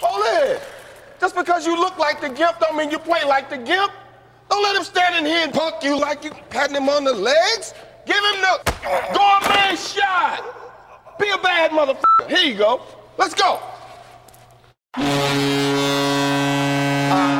Hold 0.00 0.24
it. 0.48 0.62
Just 1.20 1.34
because 1.34 1.66
you 1.66 1.78
look 1.78 1.98
like 1.98 2.20
the 2.20 2.28
gimp 2.28 2.58
don't 2.60 2.76
mean 2.76 2.90
you 2.90 2.98
play 2.98 3.24
like 3.24 3.48
the 3.48 3.56
gimp. 3.56 3.92
Don't 4.50 4.62
let 4.62 4.76
him 4.76 4.84
stand 4.84 5.16
in 5.16 5.24
here 5.24 5.42
and 5.42 5.52
punk 5.52 5.82
you 5.82 5.98
like 5.98 6.22
you 6.24 6.30
patting 6.50 6.76
him 6.76 6.88
on 6.88 7.04
the 7.04 7.12
legs. 7.12 7.74
Give 8.06 8.16
him 8.16 8.40
the 8.40 8.60
gourmet 9.12 9.74
shot. 9.76 10.44
Be 11.18 11.28
a 11.30 11.38
bad 11.38 11.70
motherfucker. 11.70 12.28
Here 12.28 12.52
you 12.52 12.56
go. 12.56 12.82
Let's 13.18 13.34
go. 13.34 13.60
Uh, 14.94 15.02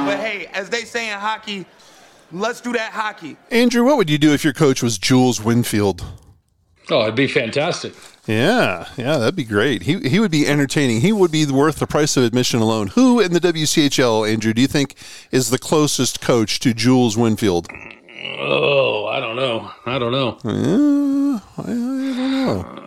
but 0.06 0.18
hey, 0.18 0.46
as 0.52 0.68
they 0.70 0.82
say 0.82 1.10
in 1.12 1.18
hockey, 1.18 1.66
let's 2.32 2.60
do 2.60 2.72
that 2.72 2.92
hockey. 2.92 3.36
Andrew, 3.50 3.84
what 3.84 3.96
would 3.98 4.10
you 4.10 4.18
do 4.18 4.32
if 4.32 4.42
your 4.42 4.52
coach 4.54 4.82
was 4.82 4.98
Jules 4.98 5.40
Winnfield? 5.40 6.02
Oh, 6.90 7.02
it'd 7.02 7.14
be 7.14 7.28
fantastic. 7.28 7.94
Yeah, 8.26 8.88
yeah, 8.96 9.18
that'd 9.18 9.36
be 9.36 9.44
great. 9.44 9.82
He 9.82 10.00
he 10.08 10.18
would 10.18 10.32
be 10.32 10.46
entertaining. 10.46 11.00
He 11.00 11.12
would 11.12 11.30
be 11.30 11.46
worth 11.46 11.76
the 11.76 11.86
price 11.86 12.16
of 12.16 12.24
admission 12.24 12.60
alone. 12.60 12.88
Who 12.88 13.20
in 13.20 13.32
the 13.32 13.40
WCHL, 13.40 14.30
Andrew, 14.30 14.52
do 14.52 14.60
you 14.60 14.66
think 14.66 14.96
is 15.30 15.50
the 15.50 15.58
closest 15.58 16.20
coach 16.20 16.58
to 16.60 16.74
Jules 16.74 17.16
Winnfield? 17.16 17.68
Oh, 18.38 19.06
I 19.06 19.20
don't 19.20 19.36
know. 19.36 19.70
I 19.86 19.98
don't 19.98 20.12
know. 20.12 20.38
Uh, 20.44 21.40
I, 21.58 21.62
I 21.62 21.66
don't 21.66 22.30
know. 22.32 22.82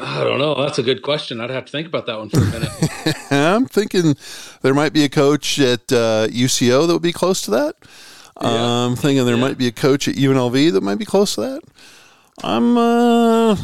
I 0.00 0.24
don't 0.24 0.38
know. 0.38 0.54
That's 0.54 0.78
a 0.78 0.82
good 0.82 1.02
question. 1.02 1.40
I'd 1.40 1.50
have 1.50 1.66
to 1.66 1.72
think 1.72 1.86
about 1.86 2.06
that 2.06 2.18
one 2.18 2.30
for 2.30 2.38
a 2.38 2.44
minute. 2.46 2.70
I'm 3.30 3.66
thinking 3.66 4.16
there 4.62 4.74
might 4.74 4.92
be 4.92 5.04
a 5.04 5.08
coach 5.08 5.58
at 5.58 5.92
uh, 5.92 6.28
UCO 6.28 6.86
that 6.86 6.92
would 6.94 7.02
be 7.02 7.12
close 7.12 7.42
to 7.42 7.50
that. 7.50 7.76
I'm 8.40 8.94
thinking 8.94 9.26
there 9.26 9.36
might 9.36 9.58
be 9.58 9.66
a 9.66 9.72
coach 9.72 10.06
at 10.06 10.14
UNLV 10.14 10.72
that 10.72 10.82
might 10.82 10.98
be 10.98 11.04
close 11.04 11.34
to 11.34 11.40
that. 11.42 11.62
I'm, 12.44 12.78
uh, 12.78 13.56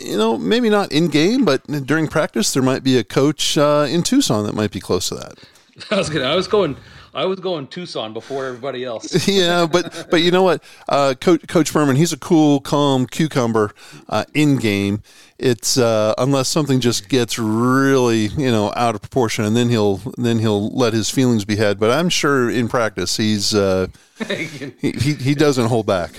you 0.00 0.16
know, 0.16 0.38
maybe 0.38 0.70
not 0.70 0.92
in 0.92 1.08
game, 1.08 1.44
but 1.44 1.66
during 1.86 2.08
practice, 2.08 2.52
there 2.52 2.62
might 2.62 2.82
be 2.82 2.98
a 2.98 3.04
coach 3.04 3.56
uh, 3.58 3.86
in 3.88 4.02
Tucson 4.02 4.44
that 4.44 4.54
might 4.54 4.70
be 4.70 4.80
close 4.80 5.08
to 5.08 5.14
that. 5.16 5.38
I 5.90 5.96
was 5.96 6.10
gonna. 6.10 6.26
I 6.26 6.34
was 6.34 6.48
going. 6.48 6.76
I 7.14 7.26
was 7.26 7.40
going 7.40 7.66
Tucson 7.66 8.14
before 8.14 8.46
everybody 8.46 8.84
else. 8.84 9.28
yeah, 9.28 9.66
but 9.70 10.08
but 10.10 10.22
you 10.22 10.30
know 10.30 10.42
what, 10.42 10.62
uh, 10.88 11.14
Coach 11.20 11.46
Coach 11.46 11.70
Furman, 11.70 11.96
he's 11.96 12.12
a 12.12 12.18
cool, 12.18 12.60
calm 12.60 13.06
cucumber 13.06 13.74
uh, 14.08 14.24
in 14.32 14.56
game. 14.56 15.02
It's 15.38 15.76
uh, 15.76 16.14
unless 16.16 16.48
something 16.48 16.80
just 16.80 17.08
gets 17.08 17.38
really 17.38 18.28
you 18.28 18.50
know 18.50 18.72
out 18.76 18.94
of 18.94 19.02
proportion, 19.02 19.44
and 19.44 19.56
then 19.56 19.68
he'll 19.68 19.96
then 20.16 20.38
he'll 20.38 20.70
let 20.70 20.94
his 20.94 21.10
feelings 21.10 21.44
be 21.44 21.56
had. 21.56 21.78
But 21.78 21.90
I'm 21.90 22.08
sure 22.08 22.48
in 22.48 22.68
practice 22.68 23.16
he's 23.16 23.54
uh, 23.54 23.88
he, 24.28 24.92
he 24.92 25.14
he 25.14 25.34
doesn't 25.34 25.66
hold 25.66 25.86
back. 25.86 26.12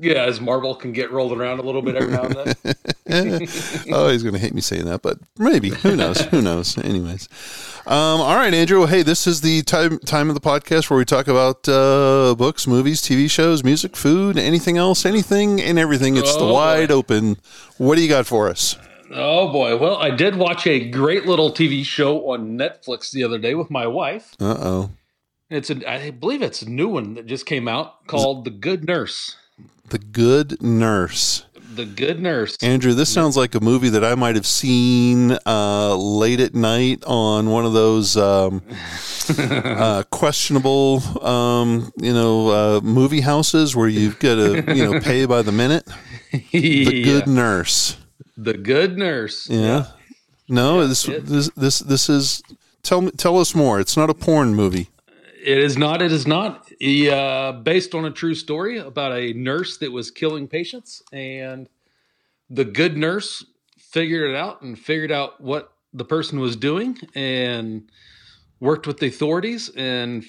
Yeah, 0.00 0.24
as 0.24 0.40
marble 0.40 0.74
can 0.74 0.92
get 0.92 1.10
rolled 1.10 1.32
around 1.32 1.58
a 1.58 1.62
little 1.62 1.82
bit 1.82 1.96
every 1.96 2.12
now 2.12 2.22
and 2.24 2.34
then. 2.34 2.74
oh, 3.92 4.08
he's 4.10 4.22
going 4.22 4.34
to 4.34 4.38
hate 4.38 4.54
me 4.54 4.60
saying 4.60 4.84
that, 4.84 5.00
but 5.02 5.18
maybe. 5.38 5.70
Who 5.70 5.96
knows? 5.96 6.20
Who 6.26 6.40
knows? 6.42 6.76
Anyways. 6.78 7.28
Um, 7.86 8.20
all 8.20 8.36
right, 8.36 8.52
Andrew. 8.52 8.86
Hey, 8.86 9.02
this 9.02 9.26
is 9.26 9.40
the 9.40 9.62
time 9.62 9.98
time 10.00 10.28
of 10.28 10.34
the 10.34 10.40
podcast 10.40 10.90
where 10.90 10.98
we 10.98 11.04
talk 11.04 11.26
about 11.26 11.68
uh, 11.68 12.34
books, 12.36 12.66
movies, 12.66 13.00
TV 13.00 13.30
shows, 13.30 13.64
music, 13.64 13.96
food, 13.96 14.36
anything 14.38 14.76
else, 14.76 15.06
anything 15.06 15.60
and 15.60 15.78
everything. 15.78 16.16
It's 16.16 16.34
the 16.36 16.44
Oh, 16.44 16.52
wide 16.52 16.88
boy. 16.90 16.94
open. 16.94 17.36
What 17.78 17.96
do 17.96 18.02
you 18.02 18.08
got 18.08 18.26
for 18.26 18.48
us? 18.48 18.76
Oh 19.10 19.50
boy! 19.50 19.76
Well, 19.78 19.96
I 19.96 20.10
did 20.10 20.36
watch 20.36 20.66
a 20.66 20.86
great 20.90 21.24
little 21.24 21.50
TV 21.50 21.82
show 21.82 22.30
on 22.30 22.58
Netflix 22.58 23.10
the 23.10 23.24
other 23.24 23.38
day 23.38 23.54
with 23.54 23.70
my 23.70 23.86
wife. 23.86 24.34
Uh 24.38 24.56
oh. 24.58 24.90
It's 25.48 25.70
a, 25.70 25.90
I 25.90 26.10
believe 26.10 26.42
it's 26.42 26.60
a 26.60 26.68
new 26.68 26.88
one 26.88 27.14
that 27.14 27.24
just 27.24 27.46
came 27.46 27.68
out 27.68 28.06
called 28.06 28.44
The 28.44 28.50
Good 28.50 28.86
Nurse. 28.86 29.34
The 29.88 29.98
Good 29.98 30.62
Nurse. 30.62 31.44
The 31.74 31.86
Good 31.86 32.20
Nurse. 32.20 32.56
Andrew, 32.62 32.92
this 32.92 33.08
sounds 33.08 33.36
like 33.36 33.54
a 33.54 33.60
movie 33.60 33.88
that 33.90 34.04
I 34.04 34.14
might 34.16 34.34
have 34.34 34.46
seen 34.46 35.38
uh, 35.46 35.94
late 35.96 36.40
at 36.40 36.54
night 36.54 37.04
on 37.06 37.50
one 37.50 37.64
of 37.64 37.72
those 37.72 38.16
um, 38.16 38.62
uh, 39.38 40.02
questionable, 40.10 41.02
um, 41.24 41.92
you 41.96 42.12
know, 42.12 42.48
uh, 42.48 42.80
movie 42.82 43.20
houses 43.20 43.76
where 43.76 43.88
you've 43.88 44.18
got 44.18 44.34
to, 44.34 44.74
you 44.74 44.90
know, 44.90 45.00
pay 45.00 45.24
by 45.24 45.42
the 45.42 45.52
minute. 45.52 45.88
The 46.52 47.02
Good 47.04 47.26
Nurse. 47.26 47.96
The 48.36 48.54
Good 48.54 48.98
Nurse. 48.98 49.48
Yeah. 49.48 49.86
No, 50.48 50.86
this, 50.86 51.04
this 51.04 51.50
this 51.50 51.78
this 51.80 52.08
is. 52.08 52.42
Tell 52.82 53.02
me, 53.02 53.10
tell 53.12 53.38
us 53.38 53.54
more. 53.54 53.80
It's 53.80 53.96
not 53.96 54.08
a 54.08 54.14
porn 54.14 54.54
movie. 54.54 54.88
It 55.44 55.58
is 55.58 55.76
not. 55.76 56.00
It 56.00 56.10
is 56.10 56.26
not. 56.26 56.67
He, 56.78 57.10
uh, 57.10 57.52
based 57.52 57.94
on 57.94 58.04
a 58.04 58.10
true 58.10 58.34
story 58.34 58.78
about 58.78 59.12
a 59.12 59.32
nurse 59.32 59.78
that 59.78 59.90
was 59.90 60.10
killing 60.10 60.46
patients, 60.46 61.02
and 61.12 61.68
the 62.50 62.64
good 62.64 62.96
nurse 62.96 63.44
figured 63.76 64.30
it 64.30 64.36
out 64.36 64.62
and 64.62 64.78
figured 64.78 65.10
out 65.10 65.40
what 65.40 65.72
the 65.92 66.04
person 66.04 66.38
was 66.38 66.54
doing, 66.54 66.98
and 67.14 67.90
worked 68.60 68.86
with 68.86 68.98
the 68.98 69.06
authorities 69.06 69.70
and 69.76 70.24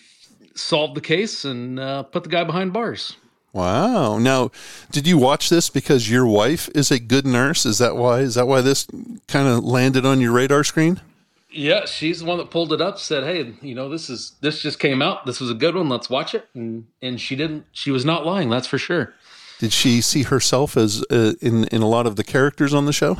solved 0.55 0.95
the 0.95 1.01
case 1.01 1.45
and 1.45 1.79
uh, 1.79 2.03
put 2.03 2.23
the 2.23 2.29
guy 2.29 2.43
behind 2.43 2.73
bars. 2.73 3.15
Wow. 3.53 4.19
Now, 4.19 4.51
did 4.91 5.07
you 5.07 5.17
watch 5.17 5.49
this 5.49 5.69
because 5.69 6.09
your 6.09 6.27
wife 6.27 6.69
is 6.75 6.91
a 6.91 6.99
good 6.99 7.25
nurse? 7.25 7.65
Is 7.65 7.79
that 7.79 7.95
why? 7.95 8.19
Is 8.19 8.35
that 8.35 8.47
why 8.47 8.61
this 8.61 8.85
kind 9.27 9.47
of 9.47 9.63
landed 9.63 10.05
on 10.05 10.21
your 10.21 10.33
radar 10.33 10.63
screen? 10.63 11.01
Yeah, 11.51 11.85
she's 11.85 12.19
the 12.19 12.25
one 12.25 12.37
that 12.37 12.51
pulled 12.51 12.71
it 12.73 12.81
up. 12.81 12.99
Said, 12.99 13.23
"Hey, 13.23 13.53
you 13.61 13.73
know, 13.73 13.89
this 13.89 14.09
is 14.09 14.33
this 14.41 14.61
just 14.61 14.77
came 14.79 15.01
out. 15.01 15.25
This 15.25 15.39
was 15.39 15.49
a 15.49 15.55
good 15.55 15.75
one. 15.75 15.89
Let's 15.89 16.09
watch 16.09 16.35
it." 16.35 16.47
And 16.53 16.85
and 17.01 17.19
she 17.19 17.35
didn't. 17.35 17.65
She 17.71 17.89
was 17.91 18.05
not 18.05 18.25
lying. 18.25 18.49
That's 18.49 18.67
for 18.67 18.77
sure. 18.77 19.13
Did 19.59 19.73
she 19.73 19.99
see 20.01 20.23
herself 20.23 20.77
as 20.77 21.03
uh, 21.09 21.33
in 21.41 21.65
in 21.65 21.81
a 21.81 21.87
lot 21.87 22.05
of 22.07 22.15
the 22.17 22.23
characters 22.23 22.73
on 22.73 22.85
the 22.85 22.93
show? 22.93 23.17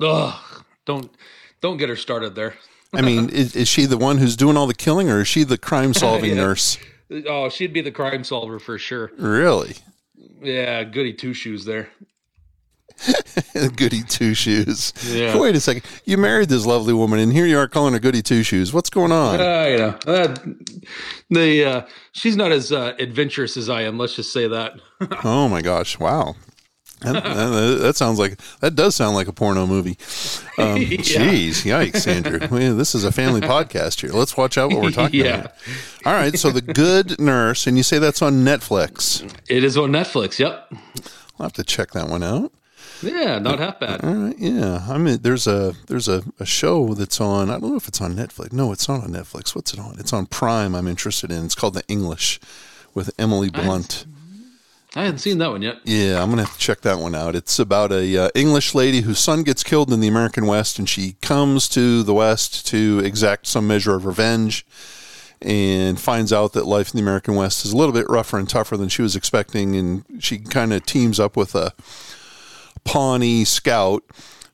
Ugh, 0.00 0.34
don't 0.84 1.10
don't 1.60 1.76
get 1.76 1.88
her 1.88 1.96
started 1.96 2.34
there. 2.34 2.54
I 2.94 3.00
mean, 3.00 3.30
is, 3.30 3.56
is 3.56 3.68
she 3.68 3.86
the 3.86 3.96
one 3.96 4.18
who's 4.18 4.36
doing 4.36 4.56
all 4.56 4.66
the 4.66 4.74
killing, 4.74 5.08
or 5.10 5.20
is 5.22 5.28
she 5.28 5.44
the 5.44 5.58
crime 5.58 5.94
solving 6.04 6.30
Yeah. 6.30 6.36
nurse? 6.44 6.78
Oh, 7.26 7.48
she'd 7.48 7.72
be 7.72 7.80
the 7.80 7.90
crime 7.90 8.24
solver 8.24 8.58
for 8.58 8.78
sure. 8.78 9.10
Really? 9.18 9.76
Yeah, 10.42 10.82
goody 10.84 11.12
two 11.12 11.34
shoes 11.34 11.64
there. 11.64 11.88
goody 13.76 14.02
two 14.02 14.34
shoes. 14.34 14.92
Yeah. 15.06 15.38
Wait 15.38 15.54
a 15.56 15.60
second. 15.60 15.82
You 16.04 16.18
married 16.18 16.48
this 16.48 16.66
lovely 16.66 16.94
woman, 16.94 17.18
and 17.18 17.32
here 17.32 17.46
you 17.46 17.58
are 17.58 17.68
calling 17.68 17.92
her 17.94 17.98
goody 17.98 18.22
two 18.22 18.42
shoes. 18.42 18.72
What's 18.72 18.90
going 18.90 19.12
on? 19.12 19.40
Uh, 19.40 19.64
you 19.68 19.78
know, 19.78 19.98
uh, 20.06 20.34
the 21.30 21.64
uh, 21.64 21.82
she's 22.12 22.36
not 22.36 22.52
as 22.52 22.72
uh, 22.72 22.94
adventurous 22.98 23.56
as 23.56 23.68
I 23.68 23.82
am. 23.82 23.98
Let's 23.98 24.14
just 24.16 24.32
say 24.32 24.48
that. 24.48 24.74
oh 25.24 25.48
my 25.48 25.62
gosh! 25.62 25.98
Wow. 25.98 26.36
That, 27.02 27.14
that, 27.24 27.78
that 27.82 27.96
sounds 27.96 28.20
like 28.20 28.38
that 28.60 28.76
does 28.76 28.94
sound 28.94 29.16
like 29.16 29.26
a 29.26 29.32
porno 29.32 29.66
movie. 29.66 29.98
Um, 30.56 30.76
Yeah. 30.76 30.98
Jeez, 30.98 31.64
yikes, 31.66 32.06
Andrew. 32.06 32.38
Well, 32.48 32.76
this 32.76 32.94
is 32.94 33.02
a 33.02 33.10
family 33.10 33.40
podcast 33.40 34.02
here. 34.02 34.10
Let's 34.12 34.36
watch 34.36 34.56
out 34.56 34.70
what 34.70 34.82
we're 34.82 34.92
talking 34.92 35.18
Yeah. 35.24 35.40
about. 35.40 35.52
All 36.06 36.12
right, 36.12 36.38
so 36.38 36.50
the 36.52 36.60
Good 36.62 37.18
Nurse, 37.18 37.66
and 37.66 37.76
you 37.76 37.82
say 37.82 37.98
that's 37.98 38.22
on 38.22 38.44
Netflix. 38.44 39.28
It 39.48 39.64
is 39.64 39.76
on 39.76 39.90
Netflix. 39.90 40.38
Yep. 40.38 40.68
I'll 41.40 41.46
have 41.46 41.52
to 41.54 41.64
check 41.64 41.90
that 41.90 42.08
one 42.08 42.22
out. 42.22 42.52
Yeah, 43.02 43.38
not 43.38 43.58
half 43.58 43.80
bad. 43.80 44.02
Right, 44.02 44.38
yeah. 44.38 44.86
I 44.88 44.98
mean, 44.98 45.18
there's 45.22 45.46
a 45.46 45.74
there's 45.86 46.08
a, 46.08 46.22
a 46.38 46.46
show 46.46 46.94
that's 46.94 47.20
on. 47.20 47.50
I 47.50 47.58
don't 47.58 47.70
know 47.70 47.76
if 47.76 47.88
it's 47.88 48.00
on 48.00 48.14
Netflix. 48.14 48.52
No, 48.52 48.72
it's 48.72 48.88
not 48.88 49.02
on 49.02 49.10
Netflix. 49.10 49.54
What's 49.54 49.72
it 49.72 49.80
on? 49.80 49.96
It's 49.98 50.12
on 50.12 50.26
Prime. 50.26 50.74
I'm 50.74 50.88
interested 50.88 51.30
in. 51.30 51.44
It's 51.44 51.54
called 51.54 51.74
The 51.74 51.84
English 51.88 52.40
with 52.94 53.10
Emily 53.18 53.50
Blunt. 53.50 54.06
I 54.94 55.04
hadn't 55.04 55.18
seen 55.18 55.38
that 55.38 55.50
one 55.50 55.62
yet. 55.62 55.78
Yeah, 55.84 56.22
I'm 56.22 56.28
gonna 56.28 56.44
have 56.44 56.52
to 56.52 56.58
check 56.58 56.82
that 56.82 56.98
one 56.98 57.14
out. 57.14 57.34
It's 57.34 57.58
about 57.58 57.92
a 57.92 58.26
uh, 58.26 58.28
English 58.34 58.74
lady 58.74 59.00
whose 59.00 59.18
son 59.18 59.42
gets 59.42 59.62
killed 59.62 59.90
in 59.90 60.00
the 60.00 60.08
American 60.08 60.46
West, 60.46 60.78
and 60.78 60.86
she 60.86 61.16
comes 61.22 61.68
to 61.70 62.02
the 62.02 62.12
West 62.12 62.66
to 62.66 63.00
exact 63.02 63.46
some 63.46 63.66
measure 63.66 63.94
of 63.94 64.04
revenge, 64.04 64.66
and 65.40 65.98
finds 65.98 66.30
out 66.30 66.52
that 66.52 66.66
life 66.66 66.92
in 66.92 66.98
the 66.98 67.02
American 67.02 67.34
West 67.36 67.64
is 67.64 67.72
a 67.72 67.76
little 67.76 67.94
bit 67.94 68.06
rougher 68.10 68.38
and 68.38 68.50
tougher 68.50 68.76
than 68.76 68.90
she 68.90 69.00
was 69.00 69.16
expecting, 69.16 69.74
and 69.76 70.04
she 70.20 70.38
kind 70.38 70.74
of 70.74 70.84
teams 70.84 71.18
up 71.18 71.38
with 71.38 71.54
a 71.54 71.72
Pawnee 72.84 73.44
scout 73.44 74.04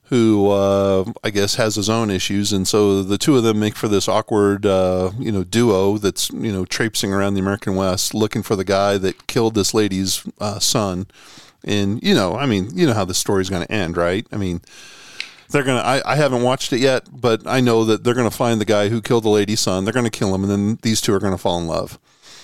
who 0.09 0.49
uh, 0.49 1.05
I 1.23 1.29
guess 1.29 1.55
has 1.55 1.75
his 1.75 1.87
own 1.87 2.09
issues, 2.09 2.51
and 2.51 2.67
so 2.67 3.03
the 3.03 3.19
two 3.19 3.37
of 3.37 3.43
them 3.43 3.59
make 3.59 3.75
for 3.75 3.87
this 3.87 4.07
awkward, 4.07 4.65
uh, 4.65 5.11
you 5.19 5.31
know, 5.31 5.43
duo 5.43 5.99
that's 5.99 6.31
you 6.31 6.51
know 6.51 6.65
traipsing 6.65 7.13
around 7.13 7.35
the 7.35 7.39
American 7.39 7.75
West 7.75 8.15
looking 8.15 8.41
for 8.41 8.55
the 8.55 8.63
guy 8.63 8.97
that 8.97 9.27
killed 9.27 9.53
this 9.53 9.73
lady's 9.73 10.25
uh, 10.39 10.57
son. 10.57 11.05
And 11.63 12.01
you 12.01 12.15
know, 12.15 12.35
I 12.35 12.47
mean, 12.47 12.75
you 12.75 12.87
know 12.87 12.95
how 12.95 13.05
the 13.05 13.13
story's 13.13 13.51
going 13.51 13.65
to 13.65 13.71
end, 13.71 13.97
right? 13.97 14.25
I 14.31 14.37
mean, 14.37 14.61
they're 15.49 15.63
gonna. 15.63 15.79
I, 15.79 16.13
I 16.13 16.15
haven't 16.15 16.43
watched 16.43 16.73
it 16.73 16.79
yet, 16.79 17.07
but 17.11 17.45
I 17.45 17.59
know 17.59 17.83
that 17.85 18.03
they're 18.03 18.13
gonna 18.13 18.31
find 18.31 18.59
the 18.61 18.65
guy 18.65 18.89
who 18.89 19.01
killed 19.01 19.23
the 19.23 19.29
lady's 19.29 19.59
son. 19.59 19.83
They're 19.83 19.93
gonna 19.93 20.09
kill 20.09 20.33
him, 20.33 20.43
and 20.43 20.51
then 20.51 20.79
these 20.81 21.01
two 21.01 21.13
are 21.13 21.19
gonna 21.19 21.37
fall 21.37 21.57
in 21.59 21.67
love. 21.67 21.99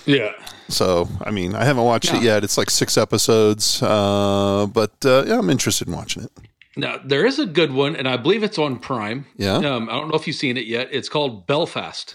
Yeah. 0.06 0.32
So, 0.68 1.08
I 1.20 1.30
mean, 1.30 1.54
I 1.54 1.64
haven't 1.64 1.84
watched 1.84 2.12
it 2.14 2.22
yet. 2.22 2.44
It's 2.44 2.56
like 2.56 2.70
six 2.70 2.96
episodes, 2.96 3.82
uh, 3.82 4.66
but 4.72 4.92
uh, 5.04 5.24
yeah, 5.26 5.38
I'm 5.38 5.50
interested 5.50 5.88
in 5.88 5.94
watching 5.94 6.24
it. 6.24 6.32
Now 6.76 6.98
there 7.02 7.24
is 7.24 7.38
a 7.38 7.46
good 7.46 7.72
one, 7.72 7.96
and 7.96 8.06
I 8.08 8.16
believe 8.16 8.42
it's 8.42 8.58
on 8.58 8.78
Prime. 8.78 9.26
Yeah? 9.36 9.56
Um, 9.56 9.88
I 9.88 9.92
don't 9.92 10.08
know 10.08 10.16
if 10.16 10.26
you've 10.26 10.36
seen 10.36 10.56
it 10.56 10.66
yet. 10.66 10.88
It's 10.92 11.08
called 11.08 11.46
Belfast. 11.46 12.14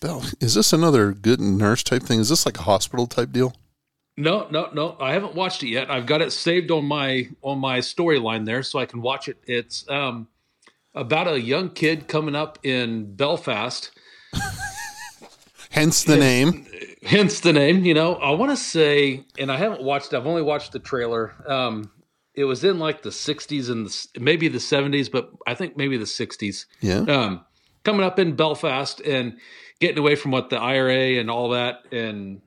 Bell, 0.00 0.24
is 0.40 0.54
this 0.54 0.72
another 0.72 1.12
good 1.12 1.40
nurse 1.40 1.82
type 1.82 2.02
thing? 2.02 2.20
Is 2.20 2.28
this 2.28 2.44
like 2.44 2.58
a 2.58 2.62
hospital 2.62 3.06
type 3.06 3.32
deal? 3.32 3.54
No, 4.16 4.48
no, 4.50 4.70
no. 4.72 4.96
I 4.98 5.12
haven't 5.12 5.34
watched 5.34 5.62
it 5.62 5.68
yet. 5.68 5.90
I've 5.90 6.06
got 6.06 6.22
it 6.22 6.32
saved 6.32 6.70
on 6.70 6.86
my 6.86 7.28
on 7.42 7.58
my 7.58 7.80
storyline 7.80 8.46
there, 8.46 8.62
so 8.62 8.78
I 8.78 8.86
can 8.86 9.02
watch 9.02 9.28
it. 9.28 9.38
It's 9.46 9.88
um, 9.90 10.28
about 10.94 11.28
a 11.28 11.40
young 11.40 11.70
kid 11.70 12.08
coming 12.08 12.34
up 12.34 12.58
in 12.62 13.14
Belfast. 13.14 13.90
Hence 15.70 16.04
the 16.04 16.16
name. 16.16 16.66
Hence 17.02 17.40
the 17.40 17.52
name. 17.52 17.84
You 17.84 17.92
know, 17.92 18.14
I 18.14 18.30
want 18.30 18.52
to 18.52 18.56
say, 18.56 19.26
and 19.38 19.52
I 19.52 19.58
haven't 19.58 19.82
watched. 19.82 20.14
I've 20.14 20.26
only 20.26 20.42
watched 20.42 20.72
the 20.72 20.78
trailer. 20.78 21.34
Um, 21.46 21.90
it 22.34 22.44
was 22.44 22.64
in 22.64 22.78
like 22.78 23.02
the 23.02 23.10
'60s 23.10 23.68
and 23.70 23.86
the, 23.86 24.20
maybe 24.20 24.48
the 24.48 24.58
'70s, 24.58 25.10
but 25.10 25.30
I 25.46 25.54
think 25.54 25.76
maybe 25.76 25.98
the 25.98 26.04
'60s. 26.04 26.64
Yeah. 26.80 27.00
Um, 27.00 27.44
coming 27.84 28.04
up 28.04 28.18
in 28.18 28.34
Belfast 28.34 29.00
and 29.00 29.36
getting 29.78 29.98
away 29.98 30.16
from 30.16 30.30
what 30.30 30.48
the 30.48 30.56
IRA 30.58 31.20
and 31.20 31.30
all 31.30 31.50
that, 31.50 31.92
and 31.92 32.40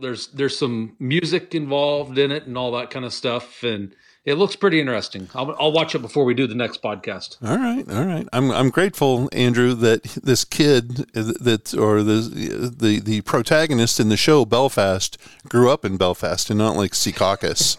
there's 0.00 0.28
there's 0.28 0.58
some 0.58 0.96
music 0.98 1.54
involved 1.54 2.18
in 2.18 2.30
it 2.30 2.46
and 2.46 2.56
all 2.56 2.72
that 2.72 2.90
kind 2.90 3.04
of 3.04 3.12
stuff, 3.12 3.62
and 3.62 3.94
it 4.24 4.34
looks 4.34 4.56
pretty 4.56 4.80
interesting. 4.80 5.28
I'll, 5.34 5.54
I'll 5.58 5.70
watch 5.72 5.94
it 5.94 6.00
before 6.00 6.24
we 6.24 6.34
do 6.34 6.46
the 6.48 6.54
next 6.56 6.82
podcast. 6.82 7.36
All 7.48 7.56
right, 7.56 7.88
all 7.90 8.04
right. 8.04 8.28
I'm 8.32 8.50
I'm 8.50 8.70
grateful, 8.70 9.28
Andrew, 9.32 9.72
that 9.74 10.02
this 10.22 10.44
kid 10.44 10.88
that 11.14 11.74
or 11.74 12.02
the 12.02 12.72
the 12.76 12.98
the 13.00 13.20
protagonist 13.22 14.00
in 14.00 14.08
the 14.08 14.16
show 14.16 14.44
Belfast 14.44 15.16
grew 15.48 15.70
up 15.70 15.84
in 15.84 15.96
Belfast 15.96 16.50
and 16.50 16.58
not 16.58 16.76
like 16.76 16.92
Secaucus, 16.92 17.76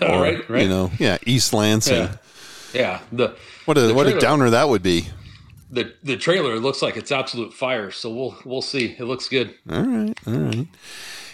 or 0.02 0.22
Right, 0.22 0.48
right. 0.48 0.62
you 0.62 0.68
know, 0.68 0.90
yeah, 0.98 1.18
East 1.26 1.52
Lansing. 1.52 1.96
Yeah, 2.04 2.16
yeah. 2.72 3.00
The 3.12 3.36
What 3.64 3.76
a 3.76 3.82
the 3.82 3.94
what 3.94 4.06
a 4.06 4.18
downer 4.18 4.50
that 4.50 4.68
would 4.68 4.82
be. 4.82 5.08
the 5.70 5.92
the 6.04 6.16
trailer 6.16 6.58
looks 6.60 6.80
like 6.80 6.96
it's 6.96 7.10
absolute 7.10 7.52
fire. 7.52 7.90
So 7.90 8.08
we'll 8.14 8.36
we'll 8.44 8.62
see. 8.62 8.94
It 8.98 9.04
looks 9.04 9.28
good. 9.28 9.54
All 9.68 9.82
right, 9.82 10.14
all 10.26 10.32
right. 10.34 10.66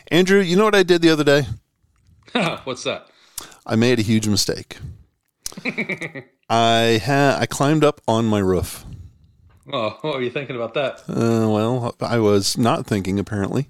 Andrew, 0.08 0.40
you 0.40 0.56
know 0.56 0.64
what 0.64 0.74
I 0.74 0.82
did 0.82 1.02
the 1.02 1.10
other 1.10 1.24
day? 1.24 1.46
What's 2.64 2.84
that? 2.84 3.08
I 3.66 3.76
made 3.76 3.98
a 3.98 4.02
huge 4.02 4.28
mistake. 4.28 4.78
I 6.50 7.00
had 7.02 7.40
I 7.40 7.46
climbed 7.46 7.84
up 7.84 8.00
on 8.06 8.26
my 8.26 8.38
roof. 8.38 8.84
Oh, 9.72 9.90
what 10.02 10.14
were 10.14 10.22
you 10.22 10.30
thinking 10.30 10.56
about 10.56 10.74
that? 10.74 11.00
Uh, 11.08 11.48
well, 11.48 11.94
I 12.00 12.18
was 12.18 12.58
not 12.58 12.86
thinking 12.86 13.18
apparently. 13.18 13.68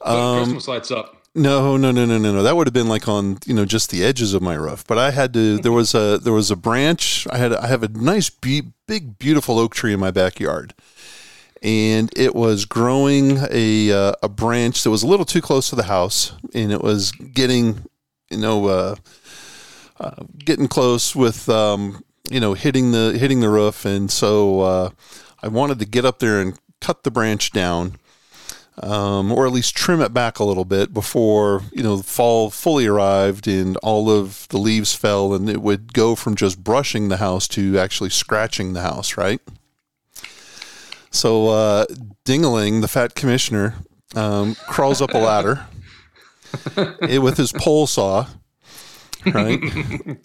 Um, 0.00 0.44
Christmas 0.44 0.68
lights 0.68 0.90
up. 0.90 1.22
No, 1.34 1.76
no, 1.76 1.90
no, 1.90 2.04
no, 2.04 2.16
no, 2.18 2.32
no. 2.32 2.42
That 2.44 2.56
would 2.56 2.68
have 2.68 2.74
been 2.74 2.88
like 2.88 3.08
on 3.08 3.38
you 3.44 3.54
know 3.54 3.64
just 3.64 3.90
the 3.90 4.04
edges 4.04 4.34
of 4.34 4.42
my 4.42 4.54
roof. 4.54 4.84
But 4.86 4.98
I 4.98 5.10
had 5.10 5.34
to. 5.34 5.58
There 5.58 5.72
was 5.72 5.94
a 5.94 6.18
there 6.18 6.32
was 6.32 6.50
a 6.50 6.56
branch. 6.56 7.26
I 7.30 7.38
had 7.38 7.52
I 7.52 7.66
have 7.66 7.82
a 7.82 7.88
nice 7.88 8.30
be- 8.30 8.72
big 8.86 9.18
beautiful 9.18 9.58
oak 9.58 9.74
tree 9.74 9.92
in 9.92 9.98
my 9.98 10.12
backyard, 10.12 10.74
and 11.64 12.12
it 12.16 12.34
was 12.34 12.66
growing 12.66 13.38
a 13.50 13.90
uh, 13.90 14.12
a 14.22 14.28
branch 14.28 14.84
that 14.84 14.90
was 14.90 15.02
a 15.02 15.06
little 15.08 15.26
too 15.26 15.40
close 15.40 15.70
to 15.70 15.76
the 15.76 15.84
house, 15.84 16.32
and 16.54 16.70
it 16.70 16.82
was 16.82 17.10
getting 17.10 17.84
you 18.30 18.40
know, 18.40 18.66
uh, 18.66 18.94
uh, 20.00 20.24
getting 20.44 20.68
close 20.68 21.14
with, 21.14 21.48
um, 21.48 22.04
you 22.30 22.40
know, 22.40 22.54
hitting 22.54 22.92
the 22.92 23.16
hitting 23.18 23.40
the 23.40 23.48
roof, 23.48 23.84
and 23.84 24.10
so 24.10 24.60
uh, 24.60 24.90
I 25.42 25.48
wanted 25.48 25.78
to 25.78 25.86
get 25.86 26.04
up 26.04 26.18
there 26.18 26.40
and 26.40 26.58
cut 26.80 27.04
the 27.04 27.10
branch 27.10 27.52
down, 27.52 27.96
um, 28.78 29.30
or 29.30 29.46
at 29.46 29.52
least 29.52 29.76
trim 29.76 30.00
it 30.00 30.12
back 30.12 30.38
a 30.38 30.44
little 30.44 30.64
bit 30.64 30.92
before 30.92 31.62
you 31.72 31.82
know 31.82 31.98
fall 31.98 32.50
fully 32.50 32.86
arrived 32.86 33.46
and 33.46 33.76
all 33.78 34.10
of 34.10 34.48
the 34.48 34.58
leaves 34.58 34.94
fell, 34.94 35.34
and 35.34 35.48
it 35.48 35.62
would 35.62 35.92
go 35.92 36.14
from 36.14 36.34
just 36.34 36.64
brushing 36.64 37.08
the 37.08 37.18
house 37.18 37.46
to 37.48 37.78
actually 37.78 38.10
scratching 38.10 38.72
the 38.72 38.82
house, 38.82 39.16
right? 39.16 39.40
So 41.14 41.48
uh, 41.48 41.86
Dingaling, 42.24 42.80
the 42.80 42.88
fat 42.88 43.14
commissioner, 43.14 43.74
um, 44.16 44.56
crawls 44.56 45.00
up 45.00 45.14
a 45.14 45.18
ladder 45.18 45.64
eh, 47.02 47.18
with 47.18 47.36
his 47.36 47.52
pole 47.52 47.86
saw, 47.86 48.26
right, 49.24 49.60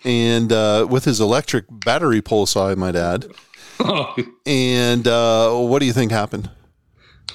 and 0.04 0.52
uh, 0.52 0.88
with 0.90 1.06
his 1.06 1.20
electric 1.22 1.66
battery 1.70 2.22
pole 2.22 2.48
saw, 2.48 2.70
I 2.70 2.76
might 2.76 2.96
add. 2.96 3.28
And 4.46 5.08
uh, 5.08 5.54
what 5.54 5.80
do 5.80 5.86
you 5.86 5.94
think 5.94 6.12
happened? 6.12 6.50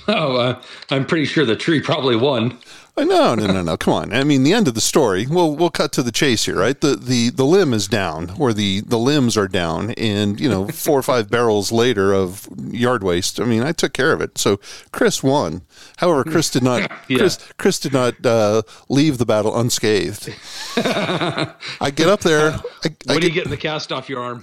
Oh, 0.07 0.37
uh, 0.37 0.63
I'm 0.91 1.07
pretty 1.07 1.25
sure 1.25 1.45
the 1.45 1.57
tree 1.57 1.81
probably 1.81 2.17
won. 2.17 2.59
Uh, 2.97 3.03
No, 3.05 3.35
no, 3.35 3.47
no, 3.47 3.63
no. 3.63 3.77
Come 3.77 3.95
on. 3.95 4.13
I 4.13 4.23
mean, 4.23 4.45
the 4.45 4.53
end 4.53 4.69
of 4.69 4.75
the 4.75 4.81
story. 4.81 5.27
We'll 5.27 5.57
we'll 5.57 5.71
cut 5.71 5.91
to 5.93 6.03
the 6.03 6.13
chase 6.13 6.45
here, 6.45 6.57
right? 6.57 6.81
The 6.81 6.95
the 6.95 7.31
the 7.31 7.45
limb 7.45 7.73
is 7.73 7.89
down, 7.89 8.33
or 8.39 8.53
the 8.53 8.83
the 8.83 8.99
limbs 8.99 9.37
are 9.37 9.49
down, 9.49 9.91
and 9.93 10.39
you 10.39 10.49
know, 10.49 10.69
four 10.85 10.99
or 10.99 11.03
five 11.03 11.29
barrels 11.31 11.73
later 11.73 12.13
of 12.13 12.49
yard 12.71 13.03
waste. 13.03 13.41
I 13.41 13.45
mean, 13.45 13.63
I 13.63 13.73
took 13.73 13.93
care 13.95 14.13
of 14.13 14.21
it. 14.21 14.39
So 14.39 14.61
Chris 14.93 15.23
won. 15.25 15.63
However, 15.97 16.23
Chris 16.23 16.51
did 16.51 16.63
not. 16.63 16.91
Yeah. 17.07 17.19
Chris 17.19 17.53
Chris 17.59 17.79
did 17.81 17.93
not 17.93 18.25
uh, 18.25 18.63
leave 18.89 19.19
the 19.19 19.27
battle 19.27 19.59
unscathed. 19.59 20.33
I 20.77 21.93
get 21.95 22.09
up 22.09 22.21
there. 22.21 22.53
I, 22.85 22.89
I 23.09 23.15
What 23.15 23.17
are 23.17 23.21
get, 23.21 23.25
you 23.25 23.31
getting 23.31 23.51
the 23.51 23.57
cast 23.59 23.93
off 23.93 24.09
your 24.09 24.21
arm? 24.21 24.41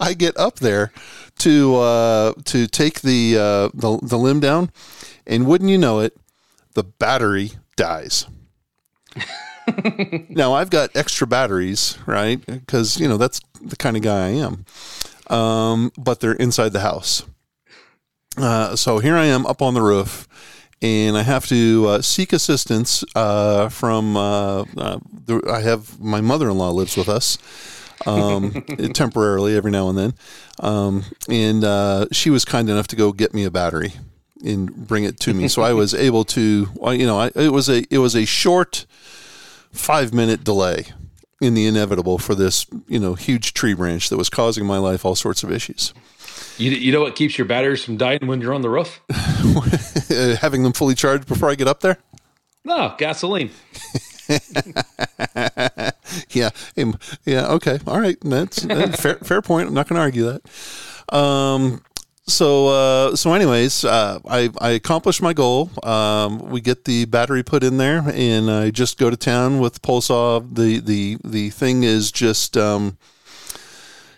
I 0.00 0.14
get 0.14 0.36
up 0.36 0.56
there 0.58 0.92
to 1.38 1.76
uh, 1.76 2.32
to 2.44 2.66
take 2.66 3.00
the, 3.00 3.36
uh, 3.36 3.68
the 3.74 3.98
the 4.02 4.18
limb 4.18 4.40
down, 4.40 4.70
and 5.26 5.46
wouldn't 5.46 5.70
you 5.70 5.78
know 5.78 6.00
it, 6.00 6.16
the 6.74 6.84
battery 6.84 7.52
dies. 7.76 8.26
now 10.28 10.54
I've 10.54 10.70
got 10.70 10.96
extra 10.96 11.26
batteries, 11.26 11.98
right? 12.06 12.44
Because 12.44 13.00
you 13.00 13.08
know 13.08 13.16
that's 13.16 13.40
the 13.60 13.76
kind 13.76 13.96
of 13.96 14.02
guy 14.02 14.26
I 14.26 14.30
am. 14.30 14.64
Um, 15.28 15.92
but 15.98 16.20
they're 16.20 16.32
inside 16.32 16.72
the 16.72 16.80
house. 16.80 17.24
Uh, 18.36 18.76
so 18.76 18.98
here 18.98 19.16
I 19.16 19.26
am 19.26 19.46
up 19.46 19.60
on 19.60 19.74
the 19.74 19.82
roof, 19.82 20.28
and 20.80 21.16
I 21.16 21.22
have 21.22 21.46
to 21.48 21.86
uh, 21.88 22.02
seek 22.02 22.32
assistance 22.32 23.04
uh, 23.14 23.68
from. 23.68 24.16
Uh, 24.16 24.64
uh, 24.76 24.98
the, 25.26 25.42
I 25.50 25.60
have 25.60 26.00
my 26.00 26.20
mother-in-law 26.20 26.70
lives 26.70 26.96
with 26.96 27.08
us 27.08 27.36
um, 28.06 28.52
temporarily 28.94 29.56
every 29.56 29.70
now 29.70 29.88
and 29.88 29.98
then, 29.98 30.14
um, 30.60 31.04
and 31.28 31.64
uh, 31.64 32.06
she 32.12 32.30
was 32.30 32.44
kind 32.44 32.68
enough 32.68 32.88
to 32.88 32.96
go 32.96 33.12
get 33.12 33.34
me 33.34 33.44
a 33.44 33.50
battery 33.50 33.94
and 34.44 34.74
bring 34.86 35.04
it 35.04 35.18
to 35.20 35.34
me. 35.34 35.48
So 35.48 35.62
I 35.62 35.72
was 35.72 35.94
able 35.94 36.24
to, 36.24 36.68
you 36.92 37.06
know, 37.06 37.18
I, 37.18 37.30
it 37.34 37.52
was 37.52 37.68
a 37.68 37.84
it 37.90 37.98
was 37.98 38.14
a 38.14 38.24
short 38.24 38.86
five 39.72 40.12
minute 40.12 40.44
delay 40.44 40.86
in 41.40 41.54
the 41.54 41.66
inevitable 41.66 42.18
for 42.18 42.34
this 42.34 42.66
you 42.88 42.98
know 42.98 43.14
huge 43.14 43.54
tree 43.54 43.74
branch 43.74 44.08
that 44.08 44.16
was 44.16 44.28
causing 44.28 44.66
my 44.66 44.78
life 44.78 45.04
all 45.04 45.14
sorts 45.14 45.42
of 45.42 45.52
issues. 45.52 45.94
You, 46.56 46.72
you 46.72 46.92
know 46.92 47.00
what 47.00 47.14
keeps 47.14 47.38
your 47.38 47.46
batteries 47.46 47.84
from 47.84 47.96
dying 47.96 48.26
when 48.26 48.40
you're 48.40 48.54
on 48.54 48.62
the 48.62 48.70
roof? 48.70 49.00
Having 50.40 50.64
them 50.64 50.72
fully 50.72 50.94
charged 50.94 51.28
before 51.28 51.50
I 51.50 51.54
get 51.54 51.68
up 51.68 51.80
there. 51.80 51.98
No, 52.64 52.94
gasoline. 52.98 53.50
yeah, 56.30 56.50
yeah, 57.24 57.48
okay, 57.48 57.78
all 57.86 58.00
right. 58.00 58.18
That's, 58.20 58.62
that's 58.62 59.00
fair. 59.00 59.14
Fair 59.22 59.42
point. 59.42 59.68
I'm 59.68 59.74
not 59.74 59.88
going 59.88 59.96
to 59.96 60.02
argue 60.02 60.24
that. 60.24 61.14
Um, 61.14 61.82
so, 62.26 62.68
uh, 62.68 63.16
so, 63.16 63.32
anyways, 63.32 63.84
uh, 63.84 64.18
I 64.28 64.50
I 64.60 64.70
accomplished 64.70 65.22
my 65.22 65.32
goal. 65.32 65.70
Um, 65.82 66.50
we 66.50 66.60
get 66.60 66.84
the 66.84 67.06
battery 67.06 67.42
put 67.42 67.64
in 67.64 67.78
there, 67.78 68.04
and 68.12 68.50
I 68.50 68.70
just 68.70 68.98
go 68.98 69.08
to 69.08 69.16
town 69.16 69.60
with 69.60 69.80
saw. 70.02 70.40
The 70.40 70.78
the 70.80 71.16
the 71.24 71.50
thing 71.50 71.84
is 71.84 72.12
just, 72.12 72.56
um, 72.58 72.98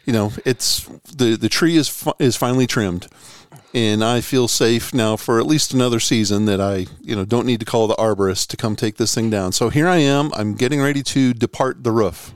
you 0.05 0.13
know, 0.13 0.33
it's 0.45 0.87
the 1.17 1.37
the 1.37 1.49
tree 1.49 1.77
is 1.77 1.89
fi- 1.89 2.15
is 2.19 2.35
finally 2.35 2.67
trimmed. 2.67 3.07
And 3.73 4.03
I 4.03 4.21
feel 4.21 4.49
safe 4.49 4.93
now 4.93 5.17
for 5.17 5.39
at 5.39 5.47
least 5.47 5.73
another 5.73 6.01
season 6.01 6.47
that 6.47 6.61
I, 6.61 6.87
you 7.01 7.15
know, 7.15 7.25
don't 7.25 7.47
need 7.47 7.61
to 7.61 7.67
call 7.67 7.87
the 7.87 7.95
arborist 7.95 8.49
to 8.49 8.57
come 8.57 8.75
take 8.75 8.97
this 8.97 9.15
thing 9.15 9.31
down. 9.31 9.53
So 9.53 9.69
here 9.69 9.87
I 9.87 9.99
am. 9.99 10.33
I'm 10.35 10.55
getting 10.55 10.81
ready 10.81 11.05
to 11.05 11.33
depart 11.33 11.85
the 11.85 11.93
roof. 11.93 12.33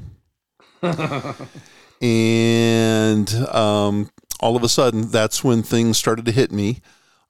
and 2.00 3.34
um, 3.48 4.10
all 4.38 4.54
of 4.54 4.62
a 4.62 4.68
sudden, 4.68 5.10
that's 5.10 5.42
when 5.42 5.64
things 5.64 5.98
started 5.98 6.24
to 6.26 6.32
hit 6.32 6.52
me 6.52 6.80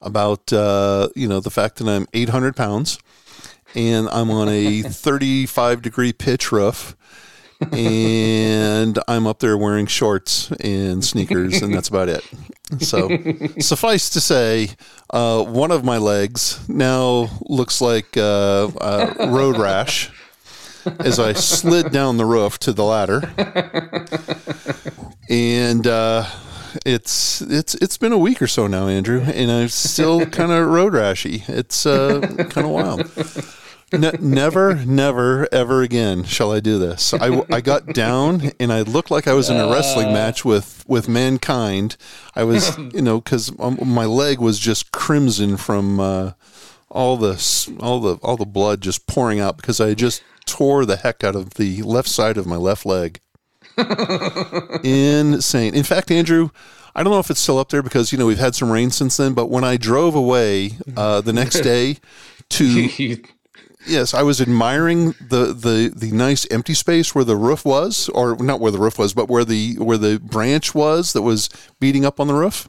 about, 0.02 0.52
uh, 0.52 1.08
you 1.16 1.26
know, 1.26 1.40
the 1.40 1.50
fact 1.50 1.76
that 1.76 1.88
I'm 1.88 2.06
800 2.12 2.54
pounds 2.54 2.98
and 3.74 4.08
I'm 4.10 4.30
on 4.30 4.50
a 4.50 4.82
35 4.82 5.80
degree 5.80 6.12
pitch 6.12 6.52
roof. 6.52 6.94
And 7.72 8.98
I'm 9.08 9.26
up 9.26 9.38
there 9.38 9.56
wearing 9.56 9.86
shorts 9.86 10.50
and 10.52 11.04
sneakers, 11.04 11.62
and 11.62 11.74
that's 11.74 11.88
about 11.88 12.08
it. 12.08 12.24
So, 12.80 13.08
suffice 13.60 14.10
to 14.10 14.20
say, 14.20 14.70
uh, 15.10 15.42
one 15.44 15.70
of 15.70 15.84
my 15.84 15.98
legs 15.98 16.66
now 16.68 17.28
looks 17.42 17.80
like 17.80 18.16
uh, 18.16 18.68
uh, 18.80 19.28
road 19.30 19.58
rash 19.58 20.10
as 21.00 21.18
I 21.18 21.32
slid 21.34 21.92
down 21.92 22.16
the 22.16 22.24
roof 22.24 22.58
to 22.60 22.72
the 22.72 22.84
ladder, 22.84 23.22
and 25.30 25.86
uh, 25.86 26.26
it's 26.84 27.40
it's 27.42 27.74
it's 27.76 27.98
been 27.98 28.12
a 28.12 28.18
week 28.18 28.42
or 28.42 28.46
so 28.46 28.66
now, 28.66 28.88
Andrew, 28.88 29.20
and 29.20 29.50
I'm 29.50 29.68
still 29.68 30.26
kind 30.26 30.50
of 30.52 30.66
road 30.68 30.92
rashy. 30.92 31.48
It's 31.48 31.86
uh, 31.86 32.20
kind 32.50 32.66
of 32.66 32.72
wild. 32.72 33.10
Ne- 33.98 34.12
never, 34.20 34.74
never, 34.74 35.48
ever 35.52 35.82
again 35.82 36.24
shall 36.24 36.52
I 36.52 36.60
do 36.60 36.78
this. 36.78 37.14
I, 37.14 37.42
I 37.50 37.60
got 37.60 37.86
down 37.88 38.52
and 38.60 38.72
I 38.72 38.82
looked 38.82 39.10
like 39.10 39.26
I 39.26 39.32
was 39.32 39.50
in 39.50 39.56
a 39.56 39.68
wrestling 39.68 40.12
match 40.12 40.44
with, 40.44 40.84
with 40.86 41.08
mankind. 41.08 41.96
I 42.34 42.44
was, 42.44 42.76
you 42.78 43.02
know, 43.02 43.20
because 43.20 43.56
my 43.58 44.04
leg 44.04 44.38
was 44.38 44.58
just 44.58 44.92
crimson 44.92 45.56
from 45.56 46.00
uh, 46.00 46.32
all 46.94 47.16
the 47.16 47.76
all 47.80 48.00
the 48.00 48.14
all 48.22 48.36
the 48.36 48.46
blood 48.46 48.80
just 48.80 49.06
pouring 49.06 49.40
out 49.40 49.56
because 49.56 49.80
I 49.80 49.94
just 49.94 50.22
tore 50.46 50.86
the 50.86 50.96
heck 50.96 51.24
out 51.24 51.34
of 51.34 51.54
the 51.54 51.82
left 51.82 52.08
side 52.08 52.36
of 52.36 52.46
my 52.46 52.56
left 52.56 52.86
leg. 52.86 53.20
Insane. 54.84 55.74
In 55.74 55.82
fact, 55.82 56.10
Andrew, 56.12 56.50
I 56.94 57.02
don't 57.02 57.12
know 57.12 57.18
if 57.18 57.30
it's 57.30 57.40
still 57.40 57.58
up 57.58 57.70
there 57.70 57.82
because 57.82 58.12
you 58.12 58.18
know 58.18 58.26
we've 58.26 58.38
had 58.38 58.54
some 58.54 58.70
rain 58.70 58.90
since 58.90 59.16
then. 59.16 59.34
But 59.34 59.50
when 59.50 59.64
I 59.64 59.76
drove 59.76 60.14
away 60.14 60.72
uh, 60.96 61.20
the 61.20 61.32
next 61.32 61.60
day 61.62 61.98
to 62.50 63.18
Yes, 63.86 64.14
I 64.14 64.22
was 64.22 64.40
admiring 64.40 65.14
the, 65.20 65.52
the 65.52 65.92
the 65.94 66.10
nice 66.12 66.46
empty 66.50 66.74
space 66.74 67.14
where 67.14 67.24
the 67.24 67.36
roof 67.36 67.64
was, 67.64 68.08
or 68.10 68.36
not 68.36 68.60
where 68.60 68.72
the 68.72 68.78
roof 68.78 68.98
was, 68.98 69.12
but 69.12 69.28
where 69.28 69.44
the 69.44 69.74
where 69.78 69.98
the 69.98 70.18
branch 70.18 70.74
was 70.74 71.12
that 71.12 71.22
was 71.22 71.48
beating 71.80 72.04
up 72.04 72.18
on 72.18 72.26
the 72.26 72.34
roof. 72.34 72.68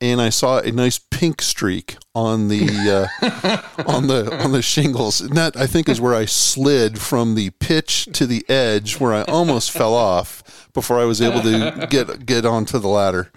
And 0.00 0.20
I 0.20 0.30
saw 0.30 0.58
a 0.58 0.72
nice 0.72 0.98
pink 0.98 1.40
streak 1.42 1.96
on 2.14 2.48
the 2.48 3.08
uh, 3.22 3.84
on 3.86 4.08
the 4.08 4.36
on 4.42 4.50
the 4.52 4.62
shingles. 4.62 5.20
And 5.20 5.36
that 5.36 5.56
I 5.56 5.66
think 5.66 5.88
is 5.88 6.00
where 6.00 6.14
I 6.14 6.24
slid 6.24 6.98
from 6.98 7.34
the 7.36 7.50
pitch 7.50 8.06
to 8.12 8.26
the 8.26 8.44
edge, 8.48 8.98
where 8.98 9.12
I 9.12 9.22
almost 9.22 9.70
fell 9.70 9.94
off 9.94 10.68
before 10.72 10.98
I 10.98 11.04
was 11.04 11.20
able 11.20 11.40
to 11.42 11.86
get 11.88 12.26
get 12.26 12.44
onto 12.44 12.78
the 12.78 12.88
ladder. 12.88 13.30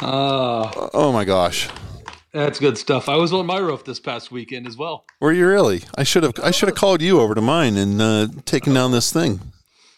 Uh, 0.00 0.88
Oh 0.92 1.12
my 1.12 1.24
gosh! 1.24 1.68
That's 2.32 2.58
good 2.58 2.76
stuff. 2.78 3.08
I 3.08 3.16
was 3.16 3.32
on 3.32 3.46
my 3.46 3.58
roof 3.58 3.84
this 3.84 4.00
past 4.00 4.30
weekend 4.30 4.66
as 4.66 4.76
well. 4.76 5.04
Were 5.20 5.32
you 5.32 5.46
really? 5.46 5.82
I 5.96 6.02
should 6.02 6.22
have 6.22 6.34
I 6.42 6.50
should 6.50 6.68
have 6.68 6.76
called 6.76 7.00
you 7.02 7.20
over 7.20 7.34
to 7.34 7.40
mine 7.40 7.76
and 7.76 8.00
uh, 8.00 8.28
taken 8.44 8.74
down 8.74 8.92
this 8.92 9.12
thing. 9.12 9.40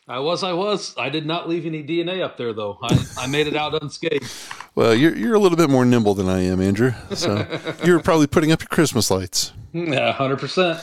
I 0.06 0.19
was, 0.19 0.43
I 0.44 0.52
was. 0.52 0.94
I 0.98 1.09
did 1.09 1.24
not 1.24 1.48
leave 1.48 1.65
any 1.65 1.82
DNA 1.82 2.23
up 2.23 2.36
there 2.36 2.52
though. 2.52 2.78
I, 2.82 3.05
I 3.20 3.27
made 3.27 3.47
it 3.47 3.56
out 3.56 3.81
unscathed. 3.82 4.31
Well, 4.77 4.93
you're 4.93 5.16
you're 5.16 5.35
a 5.35 5.39
little 5.39 5.56
bit 5.56 5.70
more 5.70 5.85
nimble 5.85 6.15
than 6.15 6.28
I 6.28 6.40
am, 6.40 6.61
Andrew. 6.61 6.94
So 7.15 7.47
you're 7.85 8.01
probably 8.01 8.27
putting 8.27 8.51
up 8.51 8.61
your 8.61 8.66
Christmas 8.66 9.09
lights. 9.09 9.52
Yeah, 9.73 10.11
hundred 10.12 10.40
percent. 10.40 10.81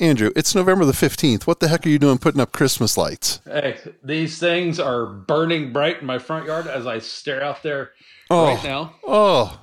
Andrew, 0.00 0.30
it's 0.34 0.54
November 0.54 0.86
the 0.86 0.92
15th. 0.92 1.46
What 1.46 1.60
the 1.60 1.68
heck 1.68 1.84
are 1.84 1.90
you 1.90 1.98
doing 1.98 2.16
putting 2.16 2.40
up 2.40 2.52
Christmas 2.52 2.96
lights? 2.96 3.40
Hey, 3.44 3.76
these 4.02 4.38
things 4.38 4.80
are 4.80 5.04
burning 5.04 5.70
bright 5.74 6.00
in 6.00 6.06
my 6.06 6.18
front 6.18 6.46
yard 6.46 6.66
as 6.66 6.86
I 6.86 6.98
stare 6.98 7.42
out 7.44 7.62
there 7.62 7.90
Oh. 8.30 8.54
right 8.54 8.64
now. 8.64 8.94
Oh, 9.04 9.60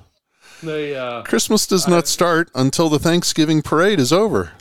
They, 0.64 0.94
uh, 0.96 1.22
Christmas 1.22 1.66
does 1.66 1.86
not 1.88 2.06
start 2.08 2.50
until 2.54 2.88
the 2.88 2.98
Thanksgiving 2.98 3.62
parade 3.62 3.98
is 4.00 4.12
over. 4.12 4.52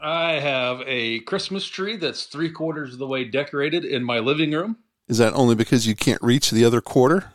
I 0.00 0.32
have 0.40 0.82
a 0.86 1.20
Christmas 1.20 1.66
tree 1.66 1.96
that's 1.96 2.24
three 2.24 2.50
quarters 2.50 2.94
of 2.94 2.98
the 2.98 3.06
way 3.06 3.24
decorated 3.24 3.84
in 3.84 4.02
my 4.02 4.18
living 4.18 4.50
room. 4.52 4.78
Is 5.08 5.18
that 5.18 5.32
only 5.34 5.54
because 5.54 5.86
you 5.86 5.94
can't 5.94 6.20
reach 6.22 6.50
the 6.50 6.64
other 6.64 6.80
quarter? 6.80 7.32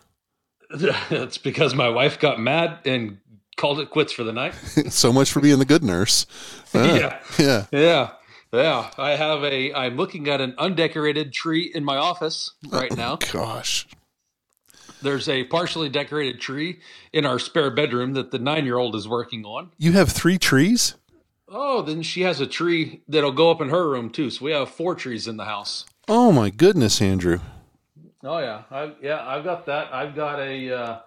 That's 1.10 1.38
because 1.38 1.74
my 1.76 1.88
wife 1.88 2.20
got 2.20 2.42
mad 2.42 2.80
and 2.84 3.20
called 3.56 3.80
it 3.80 3.90
quits 3.90 4.12
for 4.12 4.24
the 4.26 4.34
night. 4.34 4.54
so 4.90 5.14
much 5.14 5.32
for 5.32 5.40
being 5.40 5.60
the 5.60 5.66
good 5.66 5.84
nurse. 5.84 6.26
Ah, 6.74 6.96
Yeah. 6.96 7.20
Yeah. 7.40 7.66
Yeah. 7.72 8.10
Yeah, 8.54 8.90
I 8.98 9.12
have 9.12 9.44
a. 9.44 9.74
I'm 9.74 9.98
looking 9.98 10.28
at 10.30 10.40
an 10.42 10.56
undecorated 10.58 11.34
tree 11.34 11.72
in 11.74 11.84
my 11.84 11.98
office 11.98 12.52
right 12.70 12.96
now. 12.96 13.18
Gosh. 13.18 13.86
There's 15.02 15.30
a 15.30 15.44
partially 15.46 15.90
decorated 15.90 16.42
tree 16.42 16.80
in 17.14 17.26
our 17.26 17.40
spare 17.40 17.70
bedroom 17.72 18.14
that 18.14 18.32
the 18.32 18.40
nine 18.40 18.66
year 18.66 18.78
old 18.78 18.96
is 18.96 19.08
working 19.08 19.46
on. 19.46 19.72
You 19.78 19.94
have 19.94 20.10
three 20.10 20.38
trees? 20.38 20.96
Oh, 21.50 21.82
then 21.82 22.02
she 22.02 22.22
has 22.22 22.42
a 22.42 22.48
tree 22.48 23.04
that'll 23.08 23.32
go 23.32 23.52
up 23.52 23.62
in 23.62 23.70
her 23.70 23.90
room 23.90 24.10
too. 24.10 24.30
So 24.30 24.44
we 24.46 24.52
have 24.52 24.70
four 24.70 24.96
trees 24.96 25.28
in 25.28 25.38
the 25.38 25.46
house. 25.46 25.86
Oh 26.08 26.32
my 26.32 26.50
goodness, 26.50 27.02
Andrew. 27.02 27.40
Oh 28.24 28.40
yeah, 28.40 28.64
I 28.72 28.94
yeah, 29.02 29.26
I've 29.26 29.44
got 29.44 29.66
that. 29.68 29.94
I've 29.94 30.16
got 30.16 30.40
a. 30.40 30.74
Uh, 30.74 31.00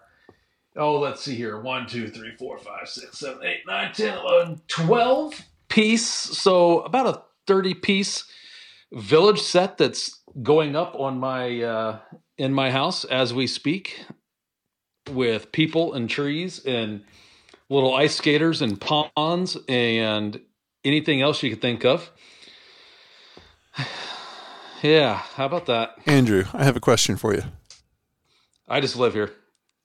oh, 0.76 0.98
let's 0.98 1.22
see 1.22 1.34
here. 1.34 1.60
One, 1.60 1.86
two, 1.86 2.08
three, 2.08 2.34
four, 2.38 2.58
five, 2.58 2.88
six, 2.88 3.18
seven, 3.18 3.44
eight, 3.44 3.60
nine, 3.66 3.92
ten, 3.92 4.16
eleven, 4.16 4.60
twelve 4.68 5.34
piece. 5.68 6.06
So 6.06 6.80
about 6.80 7.06
a 7.06 7.22
thirty 7.46 7.74
piece 7.74 8.24
village 8.92 9.40
set 9.40 9.76
that's 9.76 10.20
going 10.42 10.76
up 10.76 10.94
on 10.94 11.18
my 11.18 11.62
uh, 11.62 11.98
in 12.40 12.54
my 12.54 12.70
house 12.70 13.04
as 13.04 13.34
we 13.34 13.46
speak, 13.46 14.06
with 15.12 15.52
people 15.52 15.92
and 15.92 16.08
trees 16.08 16.64
and 16.64 17.04
little 17.68 17.94
ice 17.94 18.16
skaters 18.16 18.62
and 18.62 18.80
ponds 18.80 19.56
and 19.68 20.40
anything 20.84 21.20
else 21.20 21.42
you 21.42 21.50
could 21.50 21.62
think 21.62 21.84
of. 21.84 22.10
Yeah, 24.82 25.16
how 25.34 25.44
about 25.44 25.66
that? 25.66 25.96
Andrew, 26.06 26.44
I 26.54 26.64
have 26.64 26.74
a 26.74 26.80
question 26.80 27.18
for 27.18 27.34
you. 27.34 27.42
I 28.66 28.80
just 28.80 28.96
live 28.96 29.12
here. 29.12 29.30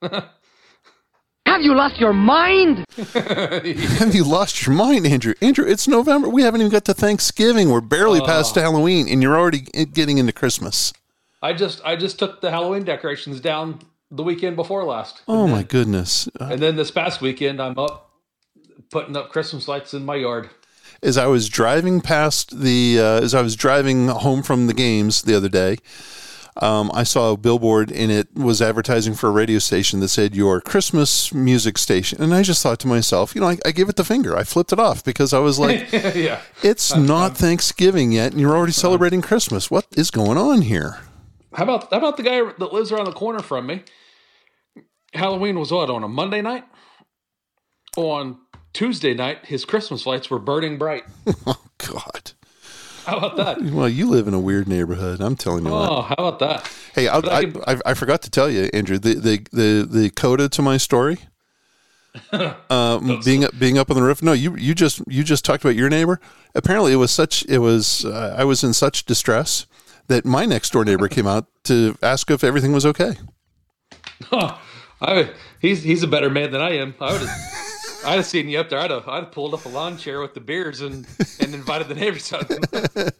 Have 0.00 1.60
you 1.60 1.74
lost 1.74 1.98
your 2.00 2.14
mind? 2.14 2.86
have 3.12 4.14
you 4.14 4.24
lost 4.24 4.66
your 4.66 4.74
mind, 4.74 5.06
Andrew? 5.06 5.34
Andrew, 5.42 5.66
it's 5.66 5.86
November. 5.86 6.28
We 6.30 6.42
haven't 6.42 6.60
even 6.62 6.72
got 6.72 6.86
to 6.86 6.94
Thanksgiving. 6.94 7.68
We're 7.70 7.80
barely 7.82 8.20
Oh. 8.20 8.24
past 8.26 8.56
ah. 8.56 8.62
Halloween, 8.62 9.06
and 9.08 9.22
you're 9.22 9.38
already 9.38 9.60
getting 9.60 10.16
into 10.18 10.32
Christmas. 10.32 10.92
I 11.46 11.52
just 11.52 11.80
I 11.84 11.94
just 11.94 12.18
took 12.18 12.40
the 12.40 12.50
Halloween 12.50 12.82
decorations 12.82 13.38
down 13.40 13.78
the 14.10 14.24
weekend 14.24 14.56
before 14.56 14.82
last. 14.82 15.22
Oh 15.28 15.46
my 15.46 15.62
goodness. 15.62 16.28
Uh, 16.40 16.48
And 16.52 16.60
then 16.60 16.74
this 16.74 16.90
past 16.90 17.20
weekend 17.20 17.62
I'm 17.62 17.78
up 17.78 18.10
putting 18.90 19.16
up 19.16 19.30
Christmas 19.30 19.68
lights 19.68 19.94
in 19.94 20.04
my 20.04 20.16
yard. 20.16 20.50
as 21.02 21.16
I 21.16 21.26
was 21.26 21.48
driving 21.48 22.00
past 22.00 22.60
the, 22.60 22.98
uh, 22.98 23.20
as 23.26 23.32
I 23.32 23.42
was 23.42 23.54
driving 23.54 24.08
home 24.08 24.42
from 24.42 24.66
the 24.66 24.74
games 24.74 25.22
the 25.22 25.36
other 25.36 25.48
day, 25.48 25.76
um, 26.56 26.90
I 26.94 27.02
saw 27.04 27.32
a 27.32 27.36
billboard 27.36 27.92
and 27.92 28.10
it 28.10 28.28
was 28.34 28.60
advertising 28.62 29.14
for 29.14 29.28
a 29.28 29.32
radio 29.32 29.58
station 29.60 30.00
that 30.00 30.08
said 30.08 30.34
your 30.34 30.60
Christmas 30.60 31.32
music 31.34 31.78
station. 31.78 32.20
And 32.22 32.34
I 32.34 32.42
just 32.42 32.62
thought 32.62 32.80
to 32.80 32.88
myself, 32.88 33.34
you 33.34 33.40
know, 33.40 33.48
I, 33.50 33.58
I 33.64 33.70
gave 33.72 33.88
it 33.88 33.96
the 33.96 34.04
finger. 34.04 34.36
I 34.36 34.42
flipped 34.44 34.72
it 34.72 34.80
off 34.80 35.04
because 35.04 35.32
I 35.32 35.38
was 35.38 35.58
like, 35.58 35.92
yeah. 35.92 36.40
it's 36.62 36.94
not 36.96 37.36
Thanksgiving 37.36 38.10
yet 38.10 38.32
and 38.32 38.40
you're 38.40 38.56
already 38.56 38.72
celebrating 38.72 39.22
Christmas. 39.22 39.70
What 39.70 39.86
is 39.96 40.10
going 40.10 40.38
on 40.38 40.62
here? 40.62 40.98
How 41.56 41.64
about 41.64 41.90
how 41.90 41.96
about 41.96 42.18
the 42.18 42.22
guy 42.22 42.42
that 42.42 42.72
lives 42.72 42.92
around 42.92 43.06
the 43.06 43.12
corner 43.12 43.40
from 43.40 43.66
me? 43.66 43.82
Halloween 45.14 45.58
was 45.58 45.72
what 45.72 45.88
on 45.88 46.04
a 46.04 46.08
Monday 46.08 46.42
night? 46.42 46.64
On 47.96 48.38
Tuesday 48.74 49.14
night, 49.14 49.46
his 49.46 49.64
Christmas 49.64 50.04
lights 50.04 50.28
were 50.28 50.38
burning 50.38 50.76
bright. 50.76 51.04
Oh, 51.46 51.62
God. 51.78 52.32
How 53.04 53.18
about 53.18 53.36
that? 53.36 53.62
Well, 53.62 53.88
you 53.88 54.08
live 54.08 54.26
in 54.26 54.34
a 54.34 54.40
weird 54.40 54.66
neighborhood. 54.66 55.20
I'm 55.20 55.36
telling 55.36 55.64
you 55.64 55.70
what. 55.70 55.90
Oh, 55.90 56.02
how 56.02 56.14
about 56.18 56.38
that? 56.40 56.72
Hey, 56.94 57.06
I, 57.06 57.18
I 57.18 57.52
I, 57.66 57.80
I 57.86 57.94
forgot 57.94 58.22
to 58.22 58.30
tell 58.30 58.50
you, 58.50 58.68
Andrew, 58.72 58.98
the, 58.98 59.14
the, 59.14 59.46
the, 59.52 59.88
the 59.88 60.10
coda 60.10 60.48
to 60.48 60.62
my 60.62 60.76
story. 60.76 61.18
Um, 62.70 63.20
being 63.24 63.44
up, 63.44 63.58
being 63.58 63.76
up 63.78 63.90
on 63.90 63.96
the 63.96 64.02
roof. 64.02 64.22
No, 64.22 64.32
you 64.32 64.56
you 64.56 64.74
just 64.74 65.02
you 65.06 65.22
just 65.22 65.44
talked 65.44 65.62
about 65.62 65.76
your 65.76 65.90
neighbor. 65.90 66.18
Apparently, 66.54 66.92
it 66.92 66.96
was 66.96 67.10
such 67.10 67.44
it 67.46 67.58
was 67.58 68.06
uh, 68.06 68.34
I 68.36 68.42
was 68.44 68.64
in 68.64 68.72
such 68.72 69.04
distress 69.04 69.66
that 70.08 70.24
my 70.24 70.46
next 70.46 70.72
door 70.72 70.84
neighbor 70.84 71.08
came 71.08 71.26
out 71.26 71.46
to 71.64 71.96
ask 72.02 72.30
if 72.30 72.44
everything 72.44 72.72
was 72.72 72.86
okay. 72.86 73.16
Huh. 74.22 74.56
I, 75.00 75.30
he's 75.60 75.82
he's 75.82 76.02
a 76.02 76.06
better 76.06 76.30
man 76.30 76.52
than 76.52 76.60
I 76.60 76.76
am. 76.76 76.94
I 77.00 77.12
would 77.12 77.20
have 77.22 77.30
I'd 78.06 78.16
have 78.16 78.26
seen 78.26 78.48
you 78.48 78.58
up 78.60 78.70
there. 78.70 78.78
I'd 78.78 78.90
have 78.90 79.06
I'd 79.08 79.24
have 79.24 79.32
pulled 79.32 79.52
up 79.52 79.64
a 79.64 79.68
lawn 79.68 79.98
chair 79.98 80.20
with 80.20 80.34
the 80.34 80.40
beers 80.40 80.80
and 80.80 81.06
and 81.40 81.54
invited 81.54 81.88
the 81.88 81.94
neighbors 81.94 82.32
out. 82.32 82.50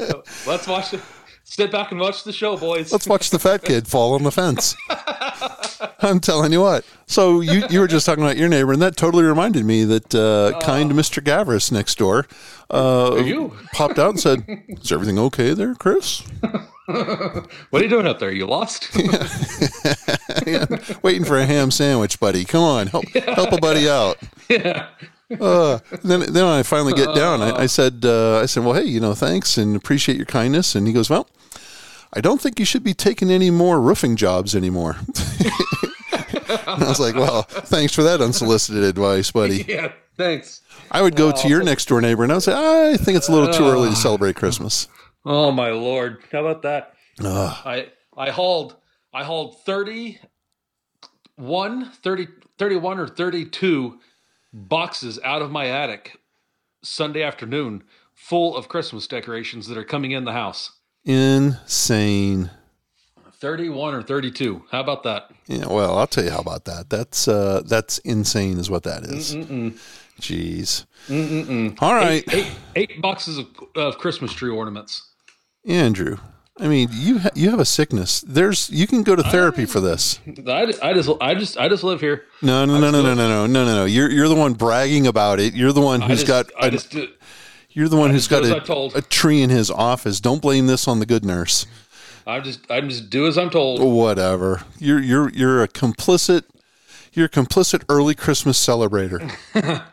So, 0.07 0.23
let's 0.47 0.67
watch 0.67 0.95
it. 0.95 1.01
Sit 1.45 1.71
back 1.71 1.91
and 1.91 2.01
watch 2.01 2.25
the 2.25 2.33
show, 2.33 2.57
boys. 2.57 2.93
Let's 2.93 3.07
watch 3.07 3.31
the 3.31 3.39
fat 3.39 3.63
kid 3.63 3.87
fall 3.87 4.15
on 4.15 4.23
the 4.25 4.33
fence. 4.33 4.75
I'm 6.01 6.21
telling 6.21 6.53
you 6.53 6.61
what. 6.61 6.85
So 7.07 7.41
you 7.41 7.65
you 7.71 7.81
were 7.81 7.87
just 7.87 8.07
talking 8.07 8.23
about 8.25 8.37
your 8.37 8.49
neighbor, 8.49 8.73
and 8.73 8.83
that 8.83 8.97
totally 8.97 9.25
reminded 9.25 9.65
me 9.65 9.85
that 9.85 10.15
uh, 10.15 10.59
kind 10.61 10.91
Mr. 10.93 11.23
Gavris 11.23 11.71
next 11.71 11.99
door 11.99 12.27
uh, 12.71 13.23
you? 13.25 13.57
popped 13.73 13.99
out 13.99 14.11
and 14.11 14.21
said, 14.21 14.45
"Is 14.69 14.91
everything 14.91 15.19
okay 15.19 15.55
there, 15.55 15.75
Chris?" 15.75 16.23
what 17.71 17.81
are 17.81 17.85
you 17.85 17.89
doing 17.89 18.07
up 18.07 18.19
there? 18.19 18.33
You 18.33 18.47
lost? 18.47 18.89
Yeah, 20.47 20.67
waiting 21.03 21.25
for 21.25 21.39
a 21.39 21.45
ham 21.45 21.73
sandwich, 21.73 22.21
buddy. 22.21 22.45
Come 22.45 22.63
on, 22.63 22.87
help 22.87 23.09
help 23.09 23.53
a 23.53 23.59
buddy 23.59 23.89
out. 23.89 24.17
yeah. 24.49 24.89
Uh, 25.41 25.81
then 26.05 26.33
then 26.33 26.45
I 26.45 26.63
finally 26.63 26.93
get 26.93 27.17
down, 27.17 27.43
I, 27.43 27.63
I 27.63 27.67
said 27.67 28.05
uh, 28.05 28.39
I 28.39 28.47
said, 28.47 28.63
"Well, 28.65 28.75
hey, 28.75 28.85
you 28.85 29.01
know, 29.01 29.15
thanks 29.15 29.59
and 29.59 29.75
appreciate 29.75 30.17
your 30.17 30.27
kindness." 30.27 30.77
And 30.77 30.87
he 30.87 30.93
goes, 30.93 31.11
"Well." 31.11 31.29
I 32.13 32.21
don't 32.21 32.41
think 32.41 32.59
you 32.59 32.65
should 32.65 32.85
be 32.85 32.95
taking 32.95 33.31
any 33.31 33.51
more 33.51 33.79
roofing 33.81 34.17
jobs 34.17 34.55
anymore. 34.55 34.97
and 35.01 35.53
I 36.67 36.89
was 36.89 37.01
like, 37.01 37.15
well, 37.15 37.43
thanks 37.43 37.93
for 37.95 38.03
that 38.05 38.23
unsolicited 38.23 38.85
advice, 38.85 39.31
buddy. 39.33 39.65
Yeah. 39.69 39.93
Thanks. 40.17 40.63
I 40.91 41.03
would 41.03 41.15
go 41.15 41.31
to 41.31 41.49
your 41.49 41.63
next 41.63 41.89
door 41.89 42.01
neighbor 42.01 42.23
and 42.23 42.33
I 42.33 42.37
would 42.37 42.43
say, 42.45 42.55
I 42.55 42.97
think 42.97 43.19
it's 43.19 43.29
a 43.29 43.33
little 43.33 43.53
too 43.53 43.67
early 43.67 43.91
to 43.91 43.97
celebrate 43.97 44.37
Christmas. 44.37 44.89
Oh 45.29 45.51
my 45.51 45.71
lord! 45.71 46.23
How 46.31 46.47
about 46.47 46.63
that? 46.63 46.95
Ugh. 47.21 47.57
I 47.65 47.89
I 48.17 48.31
hauled 48.31 48.77
I 49.13 49.25
hauled 49.25 49.61
31, 49.65 51.91
30, 51.91 52.29
31 52.59 53.01
or 53.01 53.09
32 53.09 53.99
boxes 54.53 55.19
out 55.25 55.43
of 55.43 55.51
my 55.51 55.67
attic 55.67 56.21
Sunday 56.83 57.25
afternoon 57.25 57.83
full 58.15 58.57
of 58.57 58.69
Christmas 58.69 59.09
decorations 59.09 59.67
that 59.67 59.77
are 59.77 59.85
coming 59.85 60.13
in 60.13 60.25
the 60.25 60.33
house. 60.33 60.79
Insane. 61.05 62.51
31 63.33 63.95
or 63.95 64.03
32. 64.03 64.63
How 64.71 64.81
about 64.81 65.03
that? 65.03 65.31
Yeah, 65.47 65.67
well, 65.67 65.99
I'll 65.99 66.07
tell 66.07 66.25
you 66.25 66.31
how 66.31 66.39
about 66.39 66.65
that. 66.67 66.89
That's 66.89 67.27
uh, 67.29 67.63
that's 67.67 67.99
insane, 67.99 68.59
is 68.59 68.71
what 68.71 68.85
that 68.85 69.03
is. 69.05 69.35
Mm-mm. 69.35 69.77
Jeez. 70.21 70.87
Mm-mm. 71.09 71.77
All 71.83 71.95
right, 71.95 72.25
Eight, 72.33 72.35
eight, 72.35 72.53
eight 72.77 73.03
boxes 73.03 73.39
of, 73.39 73.47
of 73.75 73.99
Christmas 73.99 74.33
tree 74.33 74.51
ornaments. 74.51 75.03
Andrew, 75.67 76.19
I 76.59 76.69
mean, 76.69 76.89
you 76.93 77.19
ha- 77.19 77.31
you 77.35 77.51
have 77.51 77.61
a 77.61 77.65
sickness. 77.65 78.23
There's 78.23 78.71
you 78.71 78.87
can 78.87 79.03
go 79.03 79.15
to 79.15 79.23
therapy 79.23 79.63
I, 79.63 79.67
for 79.67 79.81
this. 79.81 80.21
I, 80.47 80.73
I 80.83 80.93
just 80.95 81.11
I 81.21 81.35
just 81.35 81.59
I 81.59 81.69
just 81.69 81.85
live 81.85 82.01
here. 82.01 82.25
No 82.41 82.65
no 82.65 82.79
no 82.79 82.91
no 82.91 83.03
no, 83.03 83.15
no 83.15 83.29
no 83.29 83.47
no 83.47 83.65
no 83.65 83.75
no. 83.75 83.85
You're 83.85 84.11
you're 84.11 84.29
the 84.29 84.35
one 84.35 84.55
bragging 84.55 85.07
about 85.07 85.39
it. 85.41 85.55
You're 85.55 85.73
the 85.73 85.83
one 85.83 86.01
who's 86.01 86.23
I 86.23 86.25
just, 86.25 86.27
got. 86.27 86.47
I 86.63 86.67
a, 86.69 86.71
just 86.71 86.91
do, 86.91 87.09
you're 87.71 87.89
the 87.89 87.97
one 87.97 88.11
I 88.11 88.15
who's 88.15 88.27
got 88.27 88.45
a, 88.45 88.97
a 88.97 89.03
tree 89.03 89.43
in 89.43 89.51
his 89.51 89.71
office. 89.71 90.21
Don't 90.21 90.41
blame 90.41 90.67
this 90.67 90.89
on 90.89 90.99
the 90.99 91.07
good 91.07 91.25
nurse. 91.25 91.67
I'm 92.27 92.43
just 92.43 92.71
I'm 92.71 92.89
just 92.89 93.11
do 93.11 93.27
as 93.27 93.37
I'm 93.37 93.51
told. 93.51 93.81
Whatever. 93.81 94.63
You're 94.79 95.01
you're 95.01 95.29
you're 95.31 95.63
a 95.63 95.69
complicit. 95.69 96.45
You're 97.13 97.27
a 97.27 97.31
complicit 97.31 97.85
early 97.89 98.15
Christmas 98.15 98.65
celebrator. 98.65 99.31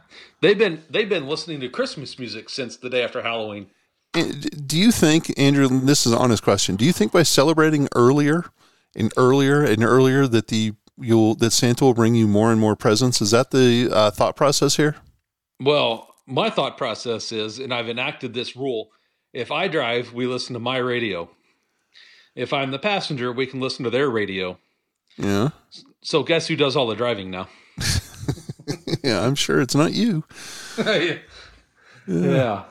they've 0.41 0.57
been 0.57 0.83
they've 0.89 1.09
been 1.09 1.27
listening 1.27 1.59
to 1.59 1.69
Christmas 1.69 2.17
music 2.17 2.49
since 2.49 2.77
the 2.77 2.89
day 2.89 3.03
after 3.03 3.21
Halloween. 3.21 3.67
Do 4.14 4.77
you 4.77 4.91
think, 4.91 5.38
Andrew? 5.40 5.68
This 5.68 6.06
is 6.06 6.11
an 6.11 6.19
honest 6.19 6.44
question. 6.44 6.76
Do 6.76 6.85
you 6.85 6.94
think 6.94 7.11
by 7.11 7.23
celebrating 7.23 7.88
earlier 7.95 8.45
and 8.95 9.11
earlier 9.18 9.64
and 9.64 9.84
earlier 9.84 10.27
that 10.27 10.48
the 10.48 10.73
you'll 10.99 11.35
that 11.35 11.52
Santa 11.52 11.84
will 11.84 11.95
bring 11.95 12.14
you 12.14 12.27
more 12.27 12.52
and 12.52 12.61
more 12.61 12.76
presents? 12.76 13.22
Is 13.22 13.31
that 13.31 13.52
the 13.52 13.90
uh, 13.91 14.11
thought 14.11 14.35
process 14.35 14.77
here? 14.77 14.95
Well, 15.60 16.14
my 16.27 16.49
thought 16.49 16.77
process 16.77 17.31
is, 17.31 17.57
and 17.57 17.73
I've 17.73 17.90
enacted 17.90 18.34
this 18.34 18.56
rule: 18.56 18.91
if 19.34 19.52
I 19.52 19.68
drive, 19.68 20.14
we 20.14 20.27
listen 20.27 20.53
to 20.53 20.60
my 20.60 20.77
radio. 20.77 21.30
If 22.35 22.53
I'm 22.53 22.72
the 22.72 22.80
passenger, 22.80 23.31
we 23.31 23.48
can 23.48 23.60
listen 23.60 23.84
to 23.84 23.90
their 23.90 24.10
radio. 24.10 24.57
Yeah, 25.18 25.49
So 26.02 26.23
guess 26.23 26.48
who 26.48 26.56
does 26.56 26.76
all 26.76 26.88
the 26.88 26.95
driving 26.95 27.30
now? 27.30 27.48
yeah. 29.03 29.22
I'm 29.22 29.35
sure 29.35 29.61
it's 29.61 29.76
not 29.76 29.94
you. 29.94 30.23
yeah. 30.77 31.18
yeah. 32.07 32.64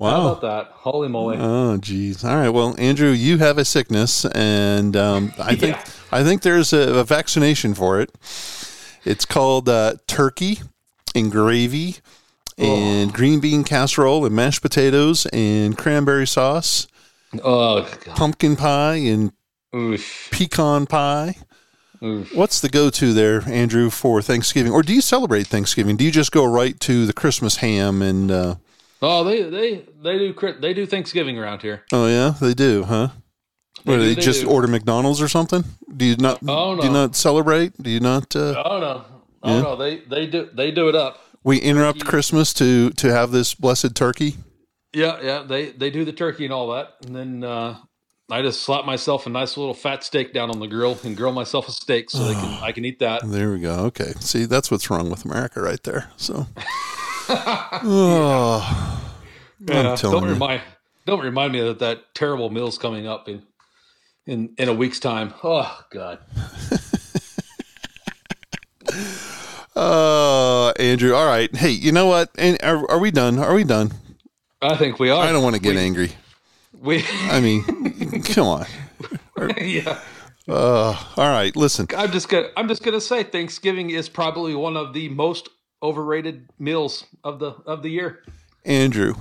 How 0.00 0.28
about 0.28 0.40
that? 0.42 0.66
Holy 0.72 1.08
moly! 1.08 1.36
Oh, 1.38 1.76
geez. 1.76 2.24
All 2.24 2.34
right. 2.36 2.48
Well, 2.48 2.74
Andrew, 2.78 3.10
you 3.10 3.38
have 3.38 3.58
a 3.58 3.64
sickness, 3.64 4.24
and 4.24 4.96
um, 4.96 5.32
I 5.38 5.54
think 5.56 5.76
Yeah. 5.76 5.84
I 6.12 6.24
think 6.24 6.42
there's 6.42 6.72
a, 6.72 6.98
a 7.00 7.04
vaccination 7.04 7.74
for 7.74 8.00
it. 8.00 8.10
It's 9.04 9.24
called 9.24 9.68
uh, 9.68 9.94
turkey 10.06 10.60
and 11.14 11.30
gravy, 11.30 11.96
and 12.58 13.12
green 13.12 13.40
bean 13.40 13.62
casserole, 13.64 14.24
and 14.24 14.34
mashed 14.34 14.62
potatoes, 14.62 15.26
and 15.26 15.76
cranberry 15.78 16.26
sauce, 16.26 16.86
Oh, 17.44 17.82
God. 18.04 18.16
pumpkin 18.16 18.56
pie, 18.56 18.96
and 18.96 19.32
Oof. 19.74 20.28
pecan 20.30 20.86
pie. 20.86 21.36
Oof. 22.02 22.34
What's 22.34 22.60
the 22.60 22.68
go-to 22.70 23.12
there, 23.12 23.42
Andrew, 23.46 23.90
for 23.90 24.20
Thanksgiving? 24.22 24.72
Or 24.72 24.82
do 24.82 24.94
you 24.94 25.00
celebrate 25.02 25.46
Thanksgiving? 25.46 25.96
Do 25.96 26.04
you 26.04 26.10
just 26.10 26.32
go 26.32 26.44
right 26.44 26.78
to 26.80 27.04
the 27.06 27.12
Christmas 27.12 27.56
ham 27.56 28.00
and 28.02 28.30
uh, 28.30 28.54
Oh, 29.02 29.24
they 29.24 29.42
they 29.42 29.86
they 30.02 30.18
do 30.18 30.34
they 30.60 30.74
do 30.74 30.86
Thanksgiving 30.86 31.38
around 31.38 31.62
here. 31.62 31.84
Oh 31.92 32.06
yeah, 32.06 32.34
they 32.40 32.54
do, 32.54 32.84
huh? 32.84 33.08
They 33.84 33.94
do 33.96 33.98
they, 34.00 34.14
they 34.14 34.20
just 34.20 34.42
do. 34.42 34.50
order 34.50 34.68
McDonald's 34.68 35.22
or 35.22 35.28
something? 35.28 35.64
Do 35.96 36.04
you 36.04 36.16
not? 36.16 36.40
Oh, 36.46 36.74
no. 36.74 36.80
Do 36.82 36.86
you 36.86 36.92
not 36.92 37.16
celebrate? 37.16 37.82
Do 37.82 37.88
you 37.90 38.00
not? 38.00 38.34
Uh, 38.36 38.62
Oh 38.66 38.78
no, 38.80 39.04
oh 39.42 39.54
Yeah. 39.56 39.62
no, 39.62 39.76
they 39.76 39.98
they 40.00 40.26
do 40.26 40.50
they 40.52 40.70
do 40.70 40.88
it 40.88 40.94
up. 40.94 41.18
we 41.44 41.58
interrupt 41.58 42.04
Christmas 42.04 42.52
to 42.54 42.90
to 42.90 43.10
have 43.12 43.30
this 43.30 43.54
blessed 43.54 43.94
turkey. 43.94 44.36
Yeah, 44.92 45.18
yeah, 45.22 45.42
they 45.48 45.70
they 45.70 45.88
do 45.90 46.04
the 46.04 46.12
turkey 46.12 46.44
and 46.44 46.52
all 46.52 46.68
that, 46.74 46.96
and 47.06 47.14
then 47.16 47.42
uh, 47.44 47.76
I 48.30 48.42
just 48.42 48.62
slap 48.62 48.84
myself 48.84 49.24
a 49.26 49.30
nice 49.30 49.56
little 49.56 49.72
fat 49.72 50.04
steak 50.04 50.34
down 50.34 50.50
on 50.50 50.58
the 50.60 50.66
grill 50.68 50.98
and 51.04 51.16
grill 51.16 51.32
myself 51.32 51.68
a 51.68 51.72
steak 51.72 52.10
so 52.10 52.18
they 52.24 52.34
can 52.34 52.58
I 52.62 52.72
can 52.72 52.84
eat 52.84 52.98
that. 52.98 53.22
There 53.24 53.50
we 53.52 53.60
go. 53.60 53.76
Okay. 53.86 54.12
See, 54.20 54.44
that's 54.44 54.70
what's 54.70 54.90
wrong 54.90 55.08
with 55.08 55.24
America 55.24 55.62
right 55.62 55.82
there. 55.84 56.10
So, 56.18 56.48
oh, 57.32 59.02
Yeah, 59.66 59.96
don't 60.00 60.22
you. 60.24 60.30
remind 60.30 60.62
don't 61.06 61.20
remind 61.20 61.52
me 61.52 61.60
that 61.60 61.78
that 61.80 62.14
terrible 62.14 62.50
meal's 62.50 62.78
coming 62.78 63.06
up 63.06 63.28
in 63.28 63.42
in 64.26 64.54
in 64.58 64.68
a 64.68 64.74
week's 64.74 64.98
time. 65.00 65.32
Oh 65.42 65.80
God, 65.90 66.18
Uh, 69.76 70.70
Andrew. 70.78 71.14
All 71.14 71.26
right. 71.26 71.54
Hey, 71.54 71.70
you 71.70 71.92
know 71.92 72.06
what? 72.06 72.30
Are, 72.62 72.90
are 72.90 72.98
we 72.98 73.10
done? 73.10 73.38
Are 73.38 73.54
we 73.54 73.64
done? 73.64 73.92
I 74.60 74.76
think 74.76 74.98
we 74.98 75.10
are. 75.10 75.22
I 75.24 75.32
don't 75.32 75.42
want 75.42 75.54
to 75.56 75.62
get 75.62 75.74
We- 75.76 75.80
angry. 75.80 76.12
We 76.82 77.04
I 77.24 77.40
mean, 77.40 77.62
come 78.22 78.46
on. 78.46 78.66
yeah. 79.58 80.00
Uh, 80.48 80.96
all 81.16 81.28
right. 81.28 81.54
Listen. 81.54 81.86
I'm 81.96 82.10
just 82.10 82.28
gonna 82.28 82.48
I'm 82.56 82.68
just 82.68 82.82
gonna 82.82 83.00
say 83.02 83.22
Thanksgiving 83.22 83.90
is 83.90 84.08
probably 84.08 84.54
one 84.54 84.76
of 84.78 84.92
the 84.94 85.08
most 85.10 85.48
overrated 85.82 86.48
meals 86.58 87.04
of 87.24 87.38
the 87.38 87.52
of 87.66 87.82
the 87.82 87.90
year. 87.90 88.22
Andrew. 88.64 89.14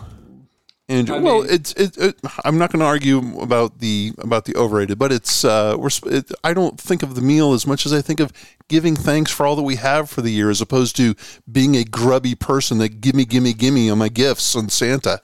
Andrew. 0.88 1.18
I 1.18 1.20
well, 1.20 1.42
mean- 1.44 1.52
it's 1.54 1.72
it, 1.74 1.98
it. 1.98 2.20
I'm 2.44 2.58
not 2.58 2.72
going 2.72 2.80
to 2.80 2.86
argue 2.86 3.40
about 3.40 3.78
the 3.80 4.12
about 4.18 4.46
the 4.46 4.56
overrated, 4.56 4.98
but 4.98 5.12
it's 5.12 5.46
uh, 5.46 5.76
we're. 5.78 5.92
It, 6.08 6.32
I 6.44 6.54
don't 6.56 6.80
think 6.82 7.04
of 7.04 7.14
the 7.14 7.22
meal 7.22 7.54
as 7.54 7.68
much 7.68 7.86
as 7.86 7.94
I 7.94 8.02
think 8.02 8.20
of 8.20 8.34
giving 8.70 8.96
thanks 8.96 9.30
for 9.32 9.46
all 9.46 9.56
that 9.56 9.62
we 9.62 9.76
have 9.76 10.10
for 10.10 10.22
the 10.24 10.32
year, 10.32 10.50
as 10.50 10.62
opposed 10.62 10.96
to 10.96 11.14
being 11.52 11.76
a 11.76 11.84
grubby 11.84 12.34
person 12.34 12.80
that 12.80 13.02
gimme, 13.02 13.26
gimme, 13.26 13.54
gimme 13.54 13.90
on 13.92 14.00
my 14.00 14.10
gifts 14.10 14.56
on 14.56 14.70
Santa. 14.70 15.22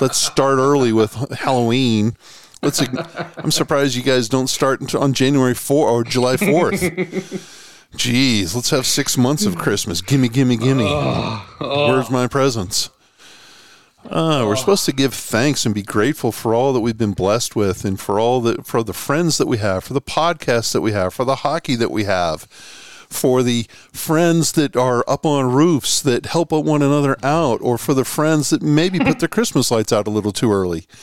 Let's 0.00 0.18
start 0.18 0.58
early 0.58 0.92
with 0.92 1.14
Halloween. 1.32 2.16
Let's. 2.62 2.80
I'm 3.38 3.50
surprised 3.50 3.96
you 3.96 4.04
guys 4.04 4.28
don't 4.28 4.48
start 4.48 4.80
until- 4.80 5.02
on 5.02 5.14
January 5.14 5.54
4 5.54 5.88
or 5.88 6.04
July 6.04 6.36
4th. 6.36 7.66
Jeez, 7.94 8.54
let's 8.54 8.70
have 8.70 8.86
six 8.86 9.16
months 9.16 9.46
of 9.46 9.56
Christmas. 9.56 10.00
Gimme, 10.02 10.28
gimme, 10.28 10.56
gimme. 10.56 10.84
Where's 11.58 12.10
my 12.10 12.26
presents? 12.26 12.90
Uh, 14.04 14.44
we're 14.46 14.56
supposed 14.56 14.84
to 14.86 14.92
give 14.92 15.12
thanks 15.12 15.66
and 15.66 15.74
be 15.74 15.82
grateful 15.82 16.30
for 16.30 16.54
all 16.54 16.72
that 16.72 16.80
we've 16.80 16.96
been 16.96 17.12
blessed 17.12 17.56
with, 17.56 17.84
and 17.84 17.98
for 17.98 18.20
all 18.20 18.40
the 18.40 18.62
for 18.62 18.82
the 18.82 18.92
friends 18.94 19.38
that 19.38 19.46
we 19.46 19.58
have, 19.58 19.84
for 19.84 19.92
the 19.92 20.00
podcasts 20.00 20.72
that 20.72 20.80
we 20.80 20.92
have, 20.92 21.12
for 21.12 21.24
the 21.24 21.36
hockey 21.36 21.74
that 21.74 21.90
we 21.90 22.04
have, 22.04 22.42
for 22.42 23.42
the 23.42 23.66
friends 23.92 24.52
that 24.52 24.76
are 24.76 25.04
up 25.08 25.26
on 25.26 25.52
roofs 25.52 26.00
that 26.00 26.26
help 26.26 26.52
one 26.52 26.80
another 26.80 27.16
out, 27.22 27.60
or 27.60 27.76
for 27.76 27.92
the 27.92 28.04
friends 28.04 28.50
that 28.50 28.62
maybe 28.62 28.98
put 28.98 29.18
their 29.18 29.28
Christmas 29.36 29.70
lights 29.70 29.92
out 29.92 30.06
a 30.06 30.10
little 30.10 30.32
too 30.32 30.52
early. 30.52 30.86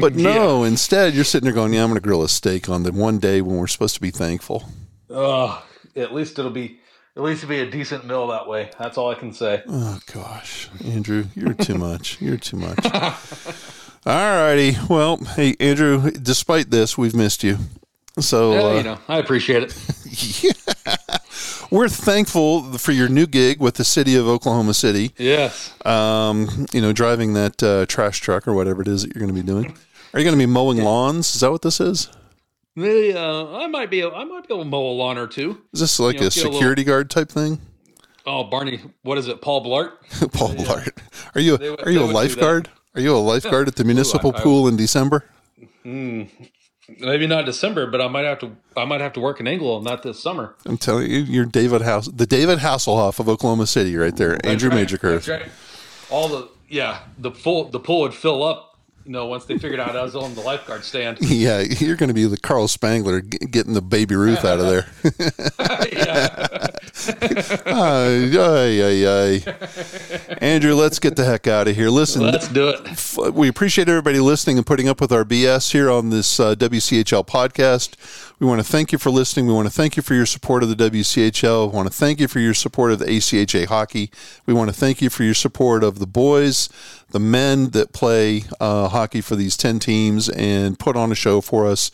But 0.00 0.16
no, 0.16 0.64
instead 0.64 1.14
you're 1.14 1.22
sitting 1.24 1.44
there 1.44 1.54
going, 1.54 1.72
"Yeah, 1.74 1.82
I'm 1.84 1.90
going 1.90 2.00
to 2.00 2.00
grill 2.00 2.24
a 2.24 2.28
steak 2.28 2.68
on 2.68 2.82
the 2.84 2.90
one 2.90 3.18
day 3.18 3.40
when 3.40 3.56
we're 3.56 3.68
supposed 3.68 3.94
to 3.94 4.00
be 4.00 4.10
thankful." 4.10 4.64
Oh, 5.08 5.64
at 5.96 6.14
least 6.14 6.38
it'll 6.38 6.50
be 6.50 6.80
at 7.16 7.22
least 7.22 7.42
it'll 7.42 7.50
be 7.50 7.60
a 7.60 7.70
decent 7.70 8.06
meal 8.06 8.26
that 8.28 8.46
way. 8.48 8.70
That's 8.78 8.96
all 8.96 9.10
I 9.10 9.14
can 9.14 9.32
say. 9.32 9.62
Oh 9.68 10.00
gosh, 10.12 10.68
Andrew, 10.84 11.26
you're 11.34 11.54
too 11.54 11.76
much. 11.76 12.20
You're 12.20 12.36
too 12.36 12.56
much. 12.56 12.78
All 14.06 14.14
righty. 14.14 14.76
Well, 14.88 15.18
hey 15.18 15.56
Andrew, 15.60 16.10
despite 16.10 16.70
this, 16.70 16.96
we've 16.96 17.14
missed 17.14 17.44
you. 17.44 17.58
So 18.18 18.52
Yeah, 18.52 18.60
uh, 18.60 18.74
you 18.74 18.82
know, 18.82 18.98
I 19.08 19.18
appreciate 19.18 19.62
it. 19.62 20.42
yeah. 20.42 20.96
we're 21.70 21.88
thankful 21.88 22.78
for 22.78 22.92
your 22.92 23.08
new 23.08 23.26
gig 23.26 23.60
with 23.60 23.74
the 23.74 23.84
city 23.84 24.16
of 24.16 24.26
Oklahoma 24.26 24.74
City. 24.74 25.12
Yes. 25.18 25.74
Um, 25.86 26.66
you 26.72 26.80
know, 26.80 26.92
driving 26.92 27.34
that 27.34 27.62
uh, 27.62 27.86
trash 27.86 28.20
truck 28.20 28.48
or 28.48 28.54
whatever 28.54 28.82
it 28.82 28.88
is 28.88 29.02
that 29.02 29.14
you're 29.14 29.20
going 29.20 29.34
to 29.34 29.40
be 29.40 29.46
doing. 29.46 29.76
Are 30.12 30.18
you 30.18 30.24
going 30.24 30.36
to 30.36 30.42
be 30.42 30.50
mowing 30.50 30.78
lawns? 30.78 31.34
Is 31.34 31.40
that 31.42 31.50
what 31.50 31.62
this 31.62 31.80
is? 31.80 32.08
Maybe, 32.76 33.12
uh, 33.14 33.46
I 33.58 33.66
might 33.66 33.90
be 33.90 34.04
I 34.04 34.24
might 34.24 34.46
be 34.46 34.54
able 34.54 34.64
to 34.64 34.70
mow 34.70 34.86
a 34.90 34.92
lawn 34.92 35.18
or 35.18 35.26
two. 35.26 35.60
Is 35.72 35.80
this 35.80 35.98
like 35.98 36.14
You 36.14 36.20
know, 36.22 36.26
a 36.26 36.30
get 36.30 36.36
a 36.36 36.40
little- 36.44 36.52
security 36.54 36.84
guard 36.84 37.10
type 37.10 37.28
thing? 37.30 37.60
Oh, 38.26 38.44
Barney, 38.44 38.80
what 39.02 39.18
is 39.18 39.28
it? 39.28 39.40
Paul 39.40 39.64
Blart? 39.64 39.92
Paul 40.32 40.50
Blart. 40.54 40.90
Are 41.34 41.40
you 41.40 41.56
They 41.56 41.68
are 41.68 41.90
you 41.90 42.00
a 42.00 42.02
would 42.02 42.06
do 42.06 42.06
that. 42.08 42.12
lifeguard? 42.14 42.68
Are 42.94 43.00
you 43.00 43.14
a 43.14 43.18
lifeguard 43.18 43.66
at 43.68 43.76
the 43.76 43.84
municipal 43.92 44.32
I- 44.34 44.38
I- 44.38 44.42
pool 44.42 44.68
in 44.68 44.76
December? 44.76 45.24
Hmm. 45.82 46.24
Maybe 46.98 47.26
not 47.28 47.44
December, 47.46 47.86
but 47.86 48.00
I 48.00 48.08
might 48.08 48.24
have 48.24 48.40
to. 48.40 48.56
I 48.76 48.84
might 48.84 49.00
have 49.00 49.12
to 49.12 49.20
work 49.20 49.38
an 49.40 49.46
angle 49.46 49.72
on 49.76 49.84
that 49.84 50.02
this 50.02 50.20
summer. 50.20 50.56
I'm 50.66 50.76
telling 50.76 51.08
you, 51.08 51.18
you're 51.20 51.44
David 51.44 51.82
House, 51.82 52.08
the 52.08 52.26
David 52.26 52.58
Hasselhoff 52.58 53.20
of 53.20 53.28
Oklahoma 53.28 53.68
City, 53.68 53.96
right 53.96 54.14
there. 54.16 54.44
Andrew 54.44 54.70
right, 54.70 54.86
Majorcurve. 54.88 55.24
that's 55.24 55.28
right. 55.28 55.48
All 56.10 56.26
the 56.28 56.48
yeah, 56.68 57.02
the 57.16 57.30
pool 57.30 57.70
the 57.70 57.78
pool 57.78 58.00
would 58.00 58.14
fill 58.14 58.42
up. 58.42 58.69
You 59.04 59.12
know, 59.12 59.26
once 59.26 59.46
they 59.46 59.58
figured 59.58 59.80
out 59.80 59.96
I 59.96 60.02
was 60.02 60.14
on 60.14 60.34
the 60.34 60.42
lifeguard 60.42 60.84
stand. 60.84 61.18
Yeah, 61.30 61.60
you're 61.60 61.96
going 61.96 62.08
to 62.08 62.14
be 62.14 62.26
the 62.26 62.36
Carl 62.36 62.66
Spackler 62.68 63.26
g- 63.28 63.38
getting 63.46 63.72
the 63.72 63.82
Baby 63.82 64.14
Ruth 64.14 64.44
out 64.44 64.60
of 64.60 64.66
there. 64.66 64.86
ay, 67.66 68.30
ay, 68.36 69.06
ay. 69.06 69.42
Andrew, 70.40 70.74
let's 70.74 70.98
get 70.98 71.16
the 71.16 71.24
heck 71.24 71.46
out 71.46 71.68
of 71.68 71.76
here. 71.76 71.88
Listen, 71.88 72.22
Let's 72.22 72.48
do 72.48 72.68
it. 72.68 72.80
f- 72.86 73.16
we 73.32 73.48
appreciate 73.48 73.88
everybody 73.88 74.20
listening 74.20 74.58
and 74.58 74.66
putting 74.66 74.88
up 74.88 75.00
with 75.00 75.12
our 75.12 75.24
BS 75.24 75.72
here 75.72 75.90
on 75.90 76.10
this 76.10 76.38
uh, 76.38 76.54
WCHL 76.54 77.26
podcast. 77.26 77.94
We 78.40 78.46
want 78.46 78.58
to 78.58 78.66
thank 78.66 78.90
you 78.90 78.96
for 78.96 79.10
listening. 79.10 79.46
We 79.46 79.52
want 79.52 79.68
to 79.68 79.72
thank 79.72 79.98
you 79.98 80.02
for 80.02 80.14
your 80.14 80.24
support 80.24 80.62
of 80.62 80.74
the 80.74 80.90
WCHL. 80.90 81.70
We 81.70 81.76
want 81.76 81.88
to 81.88 81.94
thank 81.94 82.20
you 82.20 82.26
for 82.26 82.40
your 82.40 82.54
support 82.54 82.90
of 82.90 82.98
the 82.98 83.04
ACHA 83.04 83.66
hockey. 83.66 84.10
We 84.46 84.54
want 84.54 84.70
to 84.70 84.74
thank 84.74 85.02
you 85.02 85.10
for 85.10 85.24
your 85.24 85.34
support 85.34 85.84
of 85.84 85.98
the 85.98 86.06
boys, 86.06 86.70
the 87.10 87.20
men 87.20 87.70
that 87.70 87.92
play 87.92 88.44
uh, 88.58 88.88
hockey 88.88 89.20
for 89.20 89.36
these 89.36 89.58
10 89.58 89.78
teams 89.78 90.30
and 90.30 90.78
put 90.78 90.96
on 90.96 91.12
a 91.12 91.14
show 91.14 91.42
for 91.42 91.66
us 91.66 91.90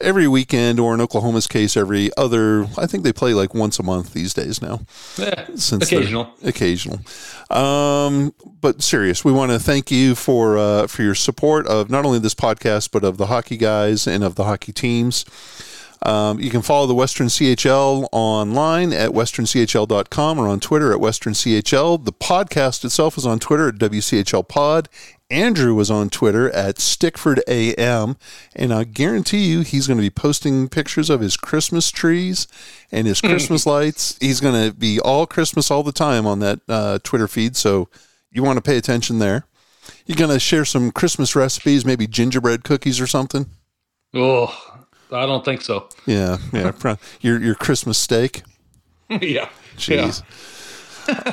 every 0.00 0.28
weekend, 0.28 0.78
or 0.78 0.92
in 0.92 1.00
Oklahoma's 1.00 1.46
case, 1.46 1.76
every 1.76 2.10
other. 2.16 2.66
I 2.76 2.86
think 2.86 3.04
they 3.04 3.12
play 3.12 3.32
like 3.32 3.54
once 3.54 3.78
a 3.78 3.82
month 3.82 4.12
these 4.12 4.34
days 4.34 4.60
now. 4.60 4.80
Yeah, 5.16 5.46
Since 5.56 5.90
occasional. 5.90 6.30
occasional. 6.44 7.00
Um, 7.50 8.34
but 8.60 8.82
serious, 8.82 9.24
we 9.24 9.32
want 9.32 9.52
to 9.52 9.58
thank 9.58 9.90
you 9.90 10.14
for 10.14 10.58
uh, 10.58 10.86
for 10.88 11.02
your 11.02 11.14
support 11.14 11.66
of 11.66 11.90
not 11.90 12.04
only 12.04 12.18
this 12.18 12.34
podcast 12.34 12.90
but 12.90 13.04
of 13.04 13.16
the 13.18 13.26
hockey 13.26 13.56
guys 13.56 14.06
and 14.06 14.24
of 14.24 14.34
the 14.34 14.44
hockey 14.44 14.72
teams. 14.72 15.24
Um, 16.04 16.38
you 16.38 16.50
can 16.50 16.60
follow 16.60 16.86
the 16.86 16.94
Western 16.94 17.28
CHL 17.28 18.08
online 18.12 18.92
at 18.92 19.10
westernchl.com 19.10 20.38
or 20.38 20.48
on 20.48 20.60
Twitter 20.60 20.92
at 20.92 21.00
Western 21.00 21.32
CHL. 21.32 22.04
The 22.04 22.12
podcast 22.12 22.84
itself 22.84 23.16
is 23.16 23.24
on 23.24 23.38
Twitter 23.38 23.68
at 23.68 23.76
WCHL 23.76 24.46
Pod. 24.46 24.90
Andrew 25.30 25.74
was 25.74 25.90
on 25.90 26.10
Twitter 26.10 26.50
at 26.50 26.76
Stickford 26.76 27.40
AM, 27.48 28.16
and 28.54 28.74
I 28.74 28.84
guarantee 28.84 29.46
you 29.46 29.62
he's 29.62 29.86
going 29.86 29.96
to 29.96 30.02
be 30.02 30.10
posting 30.10 30.68
pictures 30.68 31.08
of 31.08 31.20
his 31.20 31.38
Christmas 31.38 31.90
trees 31.90 32.46
and 32.92 33.06
his 33.06 33.22
Christmas 33.22 33.64
lights. 33.66 34.18
He's 34.20 34.40
going 34.40 34.70
to 34.70 34.76
be 34.76 35.00
all 35.00 35.26
Christmas 35.26 35.70
all 35.70 35.82
the 35.82 35.92
time 35.92 36.26
on 36.26 36.40
that 36.40 36.60
uh, 36.68 36.98
Twitter 37.02 37.26
feed, 37.26 37.56
so 37.56 37.88
you 38.30 38.42
want 38.42 38.58
to 38.58 38.62
pay 38.62 38.76
attention 38.76 39.18
there. 39.18 39.46
You're 40.04 40.16
going 40.16 40.30
to 40.30 40.38
share 40.38 40.66
some 40.66 40.90
Christmas 40.90 41.34
recipes, 41.34 41.86
maybe 41.86 42.06
gingerbread 42.06 42.62
cookies 42.62 43.00
or 43.00 43.06
something. 43.06 43.46
Oh, 44.12 44.73
I 45.14 45.26
don't 45.26 45.44
think 45.44 45.62
so. 45.62 45.88
Yeah, 46.06 46.38
yeah. 46.52 46.72
your 47.20 47.40
your 47.40 47.54
Christmas 47.54 47.98
steak. 47.98 48.42
yeah. 49.08 49.48
Jeez. 49.76 50.22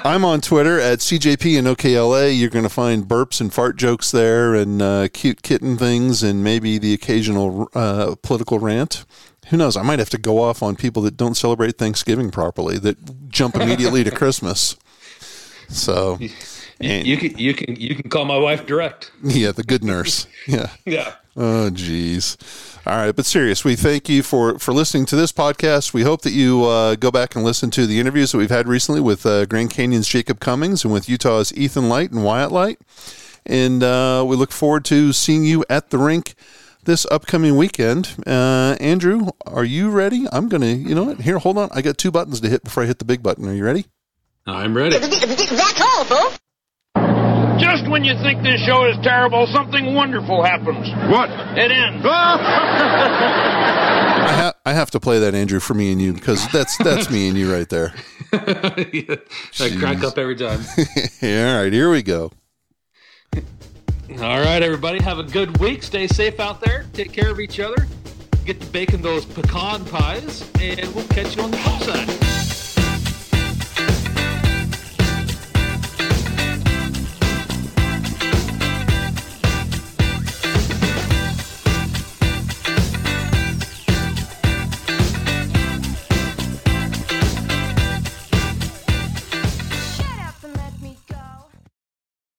I'm 0.03 0.25
on 0.25 0.41
Twitter 0.41 0.79
at 0.79 0.99
CJP 0.99 1.57
and 1.57 1.65
OKLA. 1.67 2.37
You're 2.37 2.49
going 2.49 2.63
to 2.63 2.69
find 2.69 3.05
burps 3.05 3.39
and 3.39 3.53
fart 3.53 3.77
jokes 3.77 4.11
there, 4.11 4.53
and 4.53 4.81
uh, 4.81 5.07
cute 5.13 5.43
kitten 5.43 5.77
things, 5.77 6.23
and 6.23 6.43
maybe 6.43 6.77
the 6.77 6.93
occasional 6.93 7.69
uh, 7.73 8.15
political 8.21 8.59
rant. 8.59 9.05
Who 9.47 9.57
knows? 9.57 9.77
I 9.77 9.81
might 9.81 9.99
have 9.99 10.09
to 10.09 10.17
go 10.17 10.41
off 10.41 10.61
on 10.61 10.75
people 10.75 11.01
that 11.03 11.15
don't 11.15 11.35
celebrate 11.35 11.77
Thanksgiving 11.77 12.31
properly, 12.31 12.79
that 12.79 13.29
jump 13.29 13.55
immediately 13.55 14.03
to 14.03 14.11
Christmas. 14.11 14.75
So, 15.69 16.19
You 16.81 17.15
can 17.17 17.37
you 17.37 17.53
can 17.53 17.75
you 17.75 17.95
can 17.95 18.09
call 18.09 18.25
my 18.25 18.37
wife 18.37 18.65
direct. 18.65 19.11
yeah, 19.23 19.51
the 19.51 19.63
good 19.63 19.83
nurse. 19.83 20.25
Yeah. 20.47 20.71
Yeah. 20.85 21.13
Oh, 21.37 21.69
geez. 21.69 22.37
All 22.85 22.97
right, 22.97 23.15
but 23.15 23.25
serious, 23.25 23.63
we 23.63 23.75
thank 23.75 24.09
you 24.09 24.21
for 24.21 24.59
for 24.59 24.73
listening 24.73 25.05
to 25.07 25.15
this 25.15 25.31
podcast. 25.31 25.93
We 25.93 26.01
hope 26.01 26.23
that 26.23 26.33
you 26.33 26.65
uh, 26.65 26.95
go 26.95 27.09
back 27.09 27.35
and 27.35 27.45
listen 27.45 27.71
to 27.71 27.85
the 27.85 27.99
interviews 27.99 28.31
that 28.31 28.37
we've 28.37 28.49
had 28.49 28.67
recently 28.67 28.99
with 28.99 29.25
uh, 29.25 29.45
Grand 29.45 29.69
Canyon's 29.69 30.09
Jacob 30.09 30.39
Cummings 30.39 30.83
and 30.83 30.93
with 30.93 31.07
Utah's 31.07 31.53
Ethan 31.55 31.87
Light 31.87 32.11
and 32.11 32.25
Wyatt 32.25 32.51
Light. 32.51 32.79
And 33.45 33.81
uh, 33.81 34.25
we 34.27 34.35
look 34.35 34.51
forward 34.51 34.83
to 34.85 35.13
seeing 35.13 35.45
you 35.45 35.63
at 35.69 35.89
the 35.89 35.97
rink 35.97 36.35
this 36.83 37.05
upcoming 37.09 37.55
weekend. 37.55 38.15
Uh, 38.27 38.75
Andrew, 38.79 39.27
are 39.45 39.63
you 39.63 39.89
ready? 39.89 40.25
I'm 40.31 40.49
gonna. 40.49 40.67
You 40.67 40.95
know 40.95 41.03
what? 41.05 41.21
Here, 41.21 41.37
hold 41.37 41.57
on. 41.57 41.69
I 41.71 41.81
got 41.81 41.97
two 41.97 42.11
buttons 42.11 42.41
to 42.41 42.49
hit 42.49 42.63
before 42.63 42.83
I 42.83 42.87
hit 42.87 42.99
the 42.99 43.05
big 43.05 43.23
button. 43.23 43.47
Are 43.47 43.53
you 43.53 43.63
ready? 43.63 43.85
I'm 44.47 44.75
ready. 44.75 44.97
That's 44.97 45.81
all, 45.81 46.03
folks. 46.05 46.39
Just 47.61 47.87
when 47.87 48.03
you 48.03 48.15
think 48.23 48.41
this 48.41 48.59
show 48.61 48.85
is 48.85 48.97
terrible, 49.03 49.45
something 49.47 49.93
wonderful 49.93 50.43
happens. 50.43 50.89
What? 51.11 51.29
It 51.29 51.71
ends. 51.71 52.03
I, 52.05 52.07
ha- 54.33 54.53
I 54.65 54.73
have 54.73 54.89
to 54.91 54.99
play 54.99 55.19
that 55.19 55.35
Andrew 55.35 55.59
for 55.59 55.75
me 55.75 55.91
and 55.91 56.01
you 56.01 56.13
because 56.13 56.47
that's 56.51 56.75
that's 56.77 57.11
me 57.11 57.27
and 57.27 57.37
you 57.37 57.53
right 57.53 57.69
there. 57.69 57.93
I 58.33 59.19
crack 59.79 60.03
up 60.03 60.17
every 60.17 60.35
time. 60.35 60.61
yeah, 61.21 61.53
all 61.55 61.61
right, 61.63 61.71
here 61.71 61.91
we 61.91 62.01
go. 62.01 62.31
All 63.35 64.39
right, 64.39 64.63
everybody, 64.63 64.99
have 65.03 65.19
a 65.19 65.23
good 65.23 65.59
week. 65.59 65.83
Stay 65.83 66.07
safe 66.07 66.39
out 66.39 66.61
there. 66.61 66.85
Take 66.93 67.11
care 67.13 67.29
of 67.29 67.39
each 67.39 67.59
other. 67.59 67.85
Get 68.43 68.59
to 68.59 68.65
baking 68.67 69.03
those 69.03 69.23
pecan 69.23 69.85
pies, 69.85 70.49
and 70.59 70.91
we'll 70.95 71.07
catch 71.09 71.35
you 71.35 71.43
on 71.43 71.51
the 71.51 71.57
flip 71.57 71.83
side. 71.83 72.09